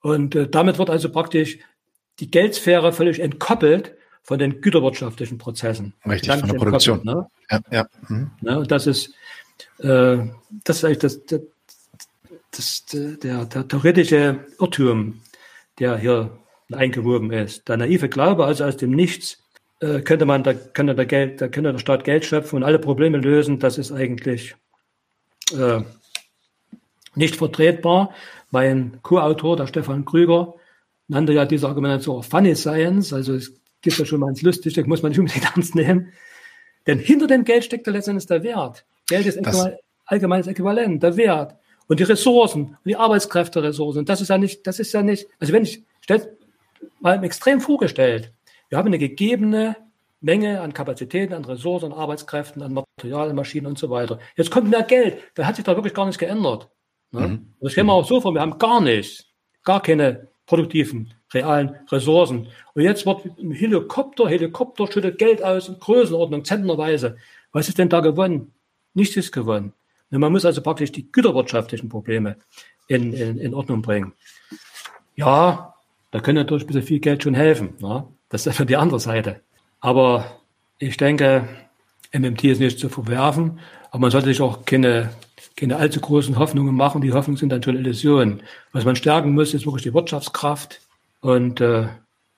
Und 0.00 0.34
äh, 0.34 0.48
damit 0.48 0.78
wird 0.78 0.90
also 0.90 1.10
praktisch 1.10 1.58
die 2.18 2.30
Geldsphäre 2.30 2.92
völlig 2.92 3.20
entkoppelt 3.20 3.94
von 4.22 4.38
den 4.38 4.60
güterwirtschaftlichen 4.60 5.38
Prozessen. 5.38 5.94
Richtig, 6.06 6.32
von 6.34 6.48
der 6.48 6.58
Produktion. 6.58 7.00
Ne? 7.04 7.26
Ja, 7.50 7.60
ja. 7.70 7.86
Mhm. 8.08 8.30
Ne, 8.40 8.58
und 8.58 8.70
das 8.70 8.86
ist, 8.86 9.14
äh, 9.78 10.18
das 10.64 10.78
ist 10.78 10.84
eigentlich 10.84 10.98
das, 10.98 11.24
das, 11.26 11.40
das, 12.52 12.84
der, 12.86 13.44
der 13.46 13.68
theoretische 13.68 14.46
Irrtum, 14.60 15.20
der 15.78 15.98
hier 15.98 16.38
eingewoben 16.70 17.32
ist. 17.32 17.68
Der 17.68 17.76
naive 17.76 18.08
Glaube, 18.08 18.44
also 18.44 18.64
aus 18.64 18.76
dem 18.76 18.90
Nichts, 18.90 19.42
äh, 19.80 20.00
könnte 20.00 20.26
man, 20.26 20.42
da 20.42 20.54
könnte 20.54 20.94
der 20.94 21.06
Geld, 21.06 21.40
da 21.40 21.48
könnte 21.48 21.72
der 21.72 21.78
Staat 21.78 22.04
Geld 22.04 22.24
schöpfen 22.24 22.56
und 22.56 22.62
alle 22.62 22.78
Probleme 22.78 23.18
lösen. 23.18 23.58
Das 23.58 23.78
ist 23.78 23.92
eigentlich 23.92 24.54
äh, 25.52 25.80
nicht 27.14 27.36
vertretbar. 27.36 28.14
Mein 28.50 28.98
Co-Autor, 29.02 29.56
der 29.56 29.66
Stefan 29.66 30.04
Krüger, 30.04 30.54
nannte 31.08 31.32
ja 31.32 31.44
diese 31.44 31.68
Argumentation 31.68 32.22
Funny 32.22 32.54
Science, 32.54 33.12
also 33.12 33.34
es 33.34 33.52
gibt 33.80 33.98
ja 33.98 34.04
schon 34.04 34.20
mal 34.20 34.28
ins 34.28 34.42
Lustige, 34.42 34.84
muss 34.86 35.02
man 35.02 35.10
nicht 35.10 35.18
unbedingt 35.18 35.44
ernst 35.56 35.74
nehmen. 35.74 36.12
Denn 36.86 36.98
hinter 36.98 37.26
dem 37.26 37.44
Geld 37.44 37.64
steckt 37.64 37.86
letztendlich 37.86 38.26
der 38.26 38.42
Wert. 38.42 38.84
Geld 39.06 39.26
ist 39.26 39.40
allgemeines 40.04 40.46
Äquivalent, 40.46 41.02
der 41.02 41.16
Wert. 41.16 41.56
Und 41.92 42.00
die 42.00 42.04
Ressourcen, 42.04 42.68
und 42.68 42.86
die 42.86 42.96
Arbeitskräfte-Ressourcen. 42.96 44.06
Das 44.06 44.22
ist 44.22 44.28
ja 44.28 44.38
nicht, 44.38 44.66
das 44.66 44.78
ist 44.78 44.94
ja 44.94 45.02
nicht, 45.02 45.28
also 45.38 45.52
wenn 45.52 45.64
ich, 45.64 45.84
stellt 46.00 46.26
mal 47.00 47.16
im 47.16 47.22
Extrem 47.22 47.60
vorgestellt, 47.60 48.32
wir 48.70 48.78
haben 48.78 48.86
eine 48.86 48.96
gegebene 48.96 49.76
Menge 50.22 50.62
an 50.62 50.72
Kapazitäten, 50.72 51.34
an 51.34 51.44
Ressourcen, 51.44 51.92
an 51.92 51.98
Arbeitskräften, 51.98 52.62
an 52.62 52.72
Material, 52.72 53.28
an 53.28 53.36
Maschinen 53.36 53.66
und 53.66 53.78
so 53.78 53.90
weiter. 53.90 54.18
Jetzt 54.36 54.50
kommt 54.50 54.70
mehr 54.70 54.84
Geld. 54.84 55.18
Da 55.34 55.44
hat 55.44 55.56
sich 55.56 55.66
da 55.66 55.76
wirklich 55.76 55.92
gar 55.92 56.06
nichts 56.06 56.18
geändert. 56.18 56.70
Ne? 57.10 57.28
Mhm. 57.28 57.52
Das 57.60 57.72
stellen 57.72 57.88
wir 57.88 57.92
auch 57.92 58.08
so 58.08 58.22
vor, 58.22 58.32
wir 58.32 58.40
haben 58.40 58.56
gar 58.56 58.80
nichts, 58.80 59.26
gar 59.62 59.82
keine 59.82 60.28
produktiven, 60.46 61.12
realen 61.34 61.76
Ressourcen. 61.90 62.48
Und 62.72 62.82
jetzt 62.84 63.04
wird 63.04 63.26
ein 63.38 63.50
Helikopter, 63.50 64.30
Helikopter 64.30 64.90
schüttet 64.90 65.18
Geld 65.18 65.44
aus 65.44 65.68
in 65.68 65.78
Größenordnung, 65.78 66.42
zentnerweise. 66.46 67.18
Was 67.52 67.68
ist 67.68 67.76
denn 67.76 67.90
da 67.90 68.00
gewonnen? 68.00 68.54
Nichts 68.94 69.14
ist 69.18 69.30
gewonnen. 69.30 69.74
Man 70.18 70.32
muss 70.32 70.44
also 70.44 70.60
praktisch 70.62 70.92
die 70.92 71.10
güterwirtschaftlichen 71.10 71.88
Probleme 71.88 72.36
in, 72.88 73.12
in, 73.12 73.38
in 73.38 73.54
Ordnung 73.54 73.82
bringen. 73.82 74.12
Ja, 75.16 75.74
da 76.10 76.20
können 76.20 76.36
natürlich 76.36 76.64
ein 76.64 76.66
bisschen 76.66 76.82
viel 76.82 77.00
Geld 77.00 77.22
schon 77.22 77.34
helfen. 77.34 77.74
Ne? 77.80 78.06
Das 78.28 78.46
ist 78.46 78.56
für 78.56 78.66
die 78.66 78.76
andere 78.76 79.00
Seite. 79.00 79.40
Aber 79.80 80.40
ich 80.78 80.96
denke, 80.96 81.48
MMT 82.12 82.44
ist 82.44 82.60
nicht 82.60 82.78
zu 82.78 82.88
verwerfen, 82.88 83.60
aber 83.90 84.00
man 84.00 84.10
sollte 84.10 84.28
sich 84.28 84.40
auch 84.40 84.64
keine 84.64 85.10
keine 85.56 85.76
allzu 85.76 86.00
großen 86.00 86.38
Hoffnungen 86.38 86.74
machen. 86.74 87.02
Die 87.02 87.12
Hoffnungen 87.12 87.36
sind 87.36 87.50
dann 87.50 87.62
schon 87.62 87.76
Illusionen. 87.76 88.42
Was 88.72 88.84
man 88.84 88.96
stärken 88.96 89.32
muss, 89.32 89.54
ist 89.54 89.66
wirklich 89.66 89.82
die 89.82 89.94
Wirtschaftskraft. 89.94 90.80
Und 91.20 91.60
äh, 91.60 91.86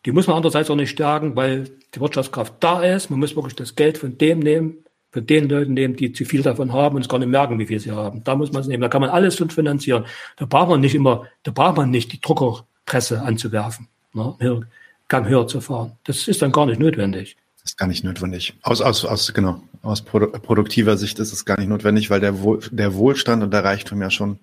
die 0.04 0.12
muss 0.12 0.26
man 0.26 0.36
andererseits 0.36 0.70
auch 0.70 0.76
nicht 0.76 0.90
stärken, 0.90 1.36
weil 1.36 1.70
die 1.94 2.00
Wirtschaftskraft 2.00 2.54
da 2.60 2.82
ist. 2.82 3.10
Man 3.10 3.20
muss 3.20 3.36
wirklich 3.36 3.54
das 3.54 3.76
Geld 3.76 3.98
von 3.98 4.18
dem 4.18 4.40
nehmen, 4.40 4.83
von 5.14 5.24
den 5.24 5.48
Leuten 5.48 5.74
nehmen, 5.74 5.94
die 5.94 6.12
zu 6.12 6.24
viel 6.24 6.42
davon 6.42 6.72
haben 6.72 6.96
und 6.96 7.02
es 7.02 7.08
gar 7.08 7.20
nicht 7.20 7.28
merken, 7.28 7.56
wie 7.60 7.66
viel 7.66 7.78
sie 7.78 7.92
haben. 7.92 8.24
Da 8.24 8.34
muss 8.34 8.50
man 8.50 8.62
es 8.62 8.66
nehmen. 8.66 8.82
Da 8.82 8.88
kann 8.88 9.00
man 9.00 9.10
alles 9.10 9.36
von 9.36 9.48
finanzieren. 9.48 10.06
Da 10.36 10.44
braucht 10.44 10.68
man 10.68 10.80
nicht 10.80 10.96
immer, 10.96 11.28
da 11.44 11.52
braucht 11.52 11.76
man 11.76 11.90
nicht 11.90 12.12
die 12.12 12.20
Druckerpresse 12.20 13.22
anzuwerfen, 13.22 13.86
ne, 14.12 14.66
Gang 15.06 15.28
höher 15.28 15.46
zu 15.46 15.60
fahren. 15.60 15.92
Das 16.02 16.26
ist 16.26 16.42
dann 16.42 16.50
gar 16.50 16.66
nicht 16.66 16.80
notwendig. 16.80 17.36
Das 17.62 17.72
ist 17.72 17.78
gar 17.78 17.86
nicht 17.86 18.02
notwendig. 18.02 18.54
Aus, 18.62 18.80
aus, 18.80 19.04
aus, 19.04 19.32
genau, 19.32 19.62
aus 19.82 20.02
produ 20.02 20.26
produktiver 20.32 20.96
Sicht 20.96 21.20
ist 21.20 21.32
es 21.32 21.44
gar 21.44 21.58
nicht 21.58 21.68
notwendig, 21.68 22.10
weil 22.10 22.20
der, 22.20 22.40
Wohl, 22.40 22.58
der 22.72 22.94
Wohlstand 22.94 23.44
und 23.44 23.52
der 23.52 23.62
Reichtum 23.62 24.02
ja 24.02 24.10
schon 24.10 24.40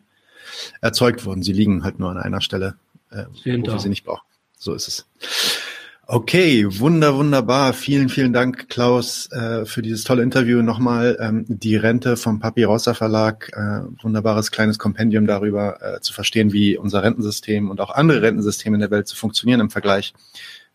erzeugt 0.79 1.25
wurden. 1.25 1.43
Sie 1.43 1.51
liegen 1.51 1.83
halt 1.83 1.99
nur 1.99 2.11
an 2.11 2.17
einer 2.17 2.39
Stelle, 2.39 2.75
äh, 3.09 3.25
wo 3.43 3.73
wir 3.73 3.79
sie 3.79 3.89
nicht 3.89 4.05
brauchen. 4.05 4.25
So 4.57 4.73
ist 4.73 4.87
es. 4.87 5.05
Okay, 6.07 6.65
wunder, 6.79 7.15
wunderbar. 7.15 7.73
Vielen, 7.73 8.09
vielen 8.09 8.33
Dank, 8.33 8.67
Klaus, 8.67 9.31
äh, 9.31 9.65
für 9.65 9.81
dieses 9.81 10.03
tolle 10.03 10.23
Interview. 10.23 10.61
Nochmal 10.61 11.17
ähm, 11.21 11.45
die 11.47 11.77
Rente 11.77 12.17
vom 12.17 12.39
Papirossa 12.39 12.93
Verlag. 12.93 13.49
Äh, 13.53 14.03
wunderbares 14.03 14.51
kleines 14.51 14.77
Kompendium 14.77 15.25
darüber 15.25 15.81
äh, 15.81 16.01
zu 16.01 16.11
verstehen, 16.11 16.51
wie 16.51 16.77
unser 16.77 17.03
Rentensystem 17.03 17.69
und 17.69 17.79
auch 17.79 17.91
andere 17.91 18.21
Rentensysteme 18.21 18.75
in 18.75 18.81
der 18.81 18.91
Welt 18.91 19.07
zu 19.07 19.15
funktionieren 19.15 19.61
im 19.61 19.69
Vergleich 19.69 20.13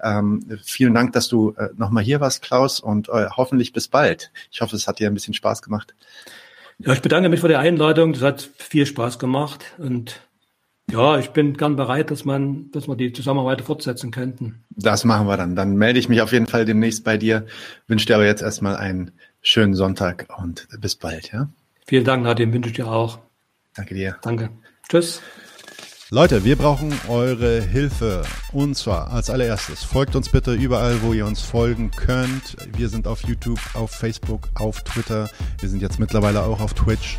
ähm, 0.03 0.59
vielen 0.63 0.95
Dank, 0.95 1.13
dass 1.13 1.29
du 1.29 1.55
äh, 1.57 1.69
nochmal 1.77 2.05
hier 2.05 2.21
warst, 2.21 2.43
Klaus, 2.43 2.81
und 2.81 3.09
äh, 3.09 3.29
hoffentlich 3.37 3.73
bis 3.73 3.89
bald. 3.89 4.31
Ich 4.51 4.61
hoffe, 4.61 4.77
es 4.77 4.87
hat 4.87 4.99
dir 4.99 5.09
ein 5.09 5.15
bisschen 5.15 5.35
Spaß 5.35 5.63
gemacht. 5.63 5.95
Ja, 6.79 6.93
ich 6.93 7.01
bedanke 7.01 7.29
mich 7.29 7.41
für 7.41 7.49
die 7.49 7.57
Einladung. 7.57 8.13
Das 8.13 8.23
hat 8.23 8.49
viel 8.59 8.85
Spaß 8.85 9.19
gemacht 9.19 9.65
und 9.79 10.21
ja, 10.91 11.19
ich 11.19 11.31
bin 11.31 11.57
gern 11.57 11.77
bereit, 11.77 12.11
dass 12.11 12.25
man, 12.25 12.71
dass 12.71 12.87
wir 12.89 12.97
die 12.97 13.13
Zusammenarbeit 13.13 13.63
fortsetzen 13.63 14.11
könnten. 14.11 14.65
Das 14.71 15.05
machen 15.05 15.27
wir 15.27 15.37
dann. 15.37 15.57
Dann 15.57 15.77
melde 15.77 15.99
ich 15.99 16.09
mich 16.09 16.21
auf 16.21 16.33
jeden 16.33 16.47
Fall 16.47 16.65
demnächst 16.65 17.05
bei 17.05 17.17
dir. 17.17 17.47
Wünsche 17.89 18.07
dir 18.07 18.15
aber 18.15 18.27
jetzt 18.27 18.43
erstmal 18.43 18.77
einen 18.77 19.11
schönen 19.43 19.75
Sonntag 19.75 20.29
und 20.39 20.69
bis 20.81 20.97
bald, 20.97 21.33
ja? 21.33 21.49
Vielen 21.87 22.05
Dank, 22.05 22.25
Nadim, 22.25 22.53
wünsche 22.53 22.71
ich 22.71 22.77
dir 22.77 22.89
auch. 22.89 23.19
Danke 23.75 23.95
dir. 23.95 24.17
Danke. 24.23 24.51
Tschüss. 24.89 25.23
Leute, 26.11 26.45
wir 26.45 26.55
brauchen 26.55 26.93
eure 27.09 27.61
Hilfe. 27.61 28.23
Und 28.53 28.77
zwar 28.77 29.11
als 29.11 29.29
allererstes, 29.29 29.83
folgt 29.83 30.15
uns 30.15 30.31
bitte 30.31 30.55
überall, 30.55 31.03
wo 31.03 31.13
ihr 31.13 31.27
uns 31.27 31.41
folgen 31.41 31.91
könnt. 31.91 32.57
Wir 32.77 32.89
sind 32.89 33.09
auf 33.09 33.25
YouTube, 33.27 33.59
auf 33.75 33.91
Facebook, 33.91 34.49
auf 34.55 34.85
Twitter. 34.85 35.29
Wir 35.59 35.69
sind 35.69 35.83
jetzt 35.83 35.99
mittlerweile 35.99 36.45
auch 36.45 36.61
auf 36.61 36.75
Twitch. 36.75 37.19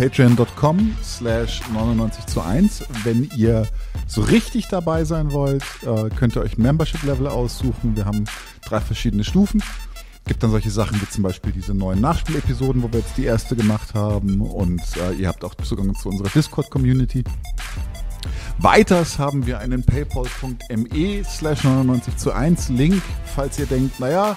Patreon.com 0.00 0.96
slash 1.04 1.60
99 1.74 2.24
zu 2.24 2.40
1. 2.40 2.84
Wenn 3.04 3.28
ihr 3.36 3.66
so 4.06 4.22
richtig 4.22 4.66
dabei 4.68 5.04
sein 5.04 5.30
wollt, 5.30 5.62
äh, 5.82 6.08
könnt 6.08 6.34
ihr 6.36 6.40
euch 6.40 6.56
Membership-Level 6.56 7.26
aussuchen. 7.26 7.96
Wir 7.96 8.06
haben 8.06 8.24
drei 8.64 8.80
verschiedene 8.80 9.24
Stufen 9.24 9.62
gibt 10.26 10.42
dann 10.44 10.52
solche 10.52 10.70
Sachen 10.70 11.00
wie 11.00 11.08
zum 11.08 11.24
Beispiel 11.24 11.50
diese 11.50 11.74
neuen 11.74 12.00
Nachspielepisoden, 12.00 12.82
wo 12.82 12.92
wir 12.92 13.00
jetzt 13.00 13.16
die 13.16 13.24
erste 13.24 13.56
gemacht 13.56 13.94
haben 13.94 14.40
und 14.40 14.80
äh, 14.96 15.12
ihr 15.14 15.26
habt 15.26 15.44
auch 15.44 15.54
Zugang 15.56 15.92
zu 15.96 16.08
unserer 16.08 16.28
Discord-Community. 16.28 17.24
Weiters 18.58 19.18
haben 19.18 19.46
wir 19.46 19.58
einen 19.58 19.82
paypal.me 19.82 21.24
slash 21.24 21.64
99 21.64 22.16
zu 22.16 22.32
1 22.32 22.68
Link, 22.68 23.02
falls 23.34 23.58
ihr 23.58 23.66
denkt, 23.66 23.98
naja, 23.98 24.36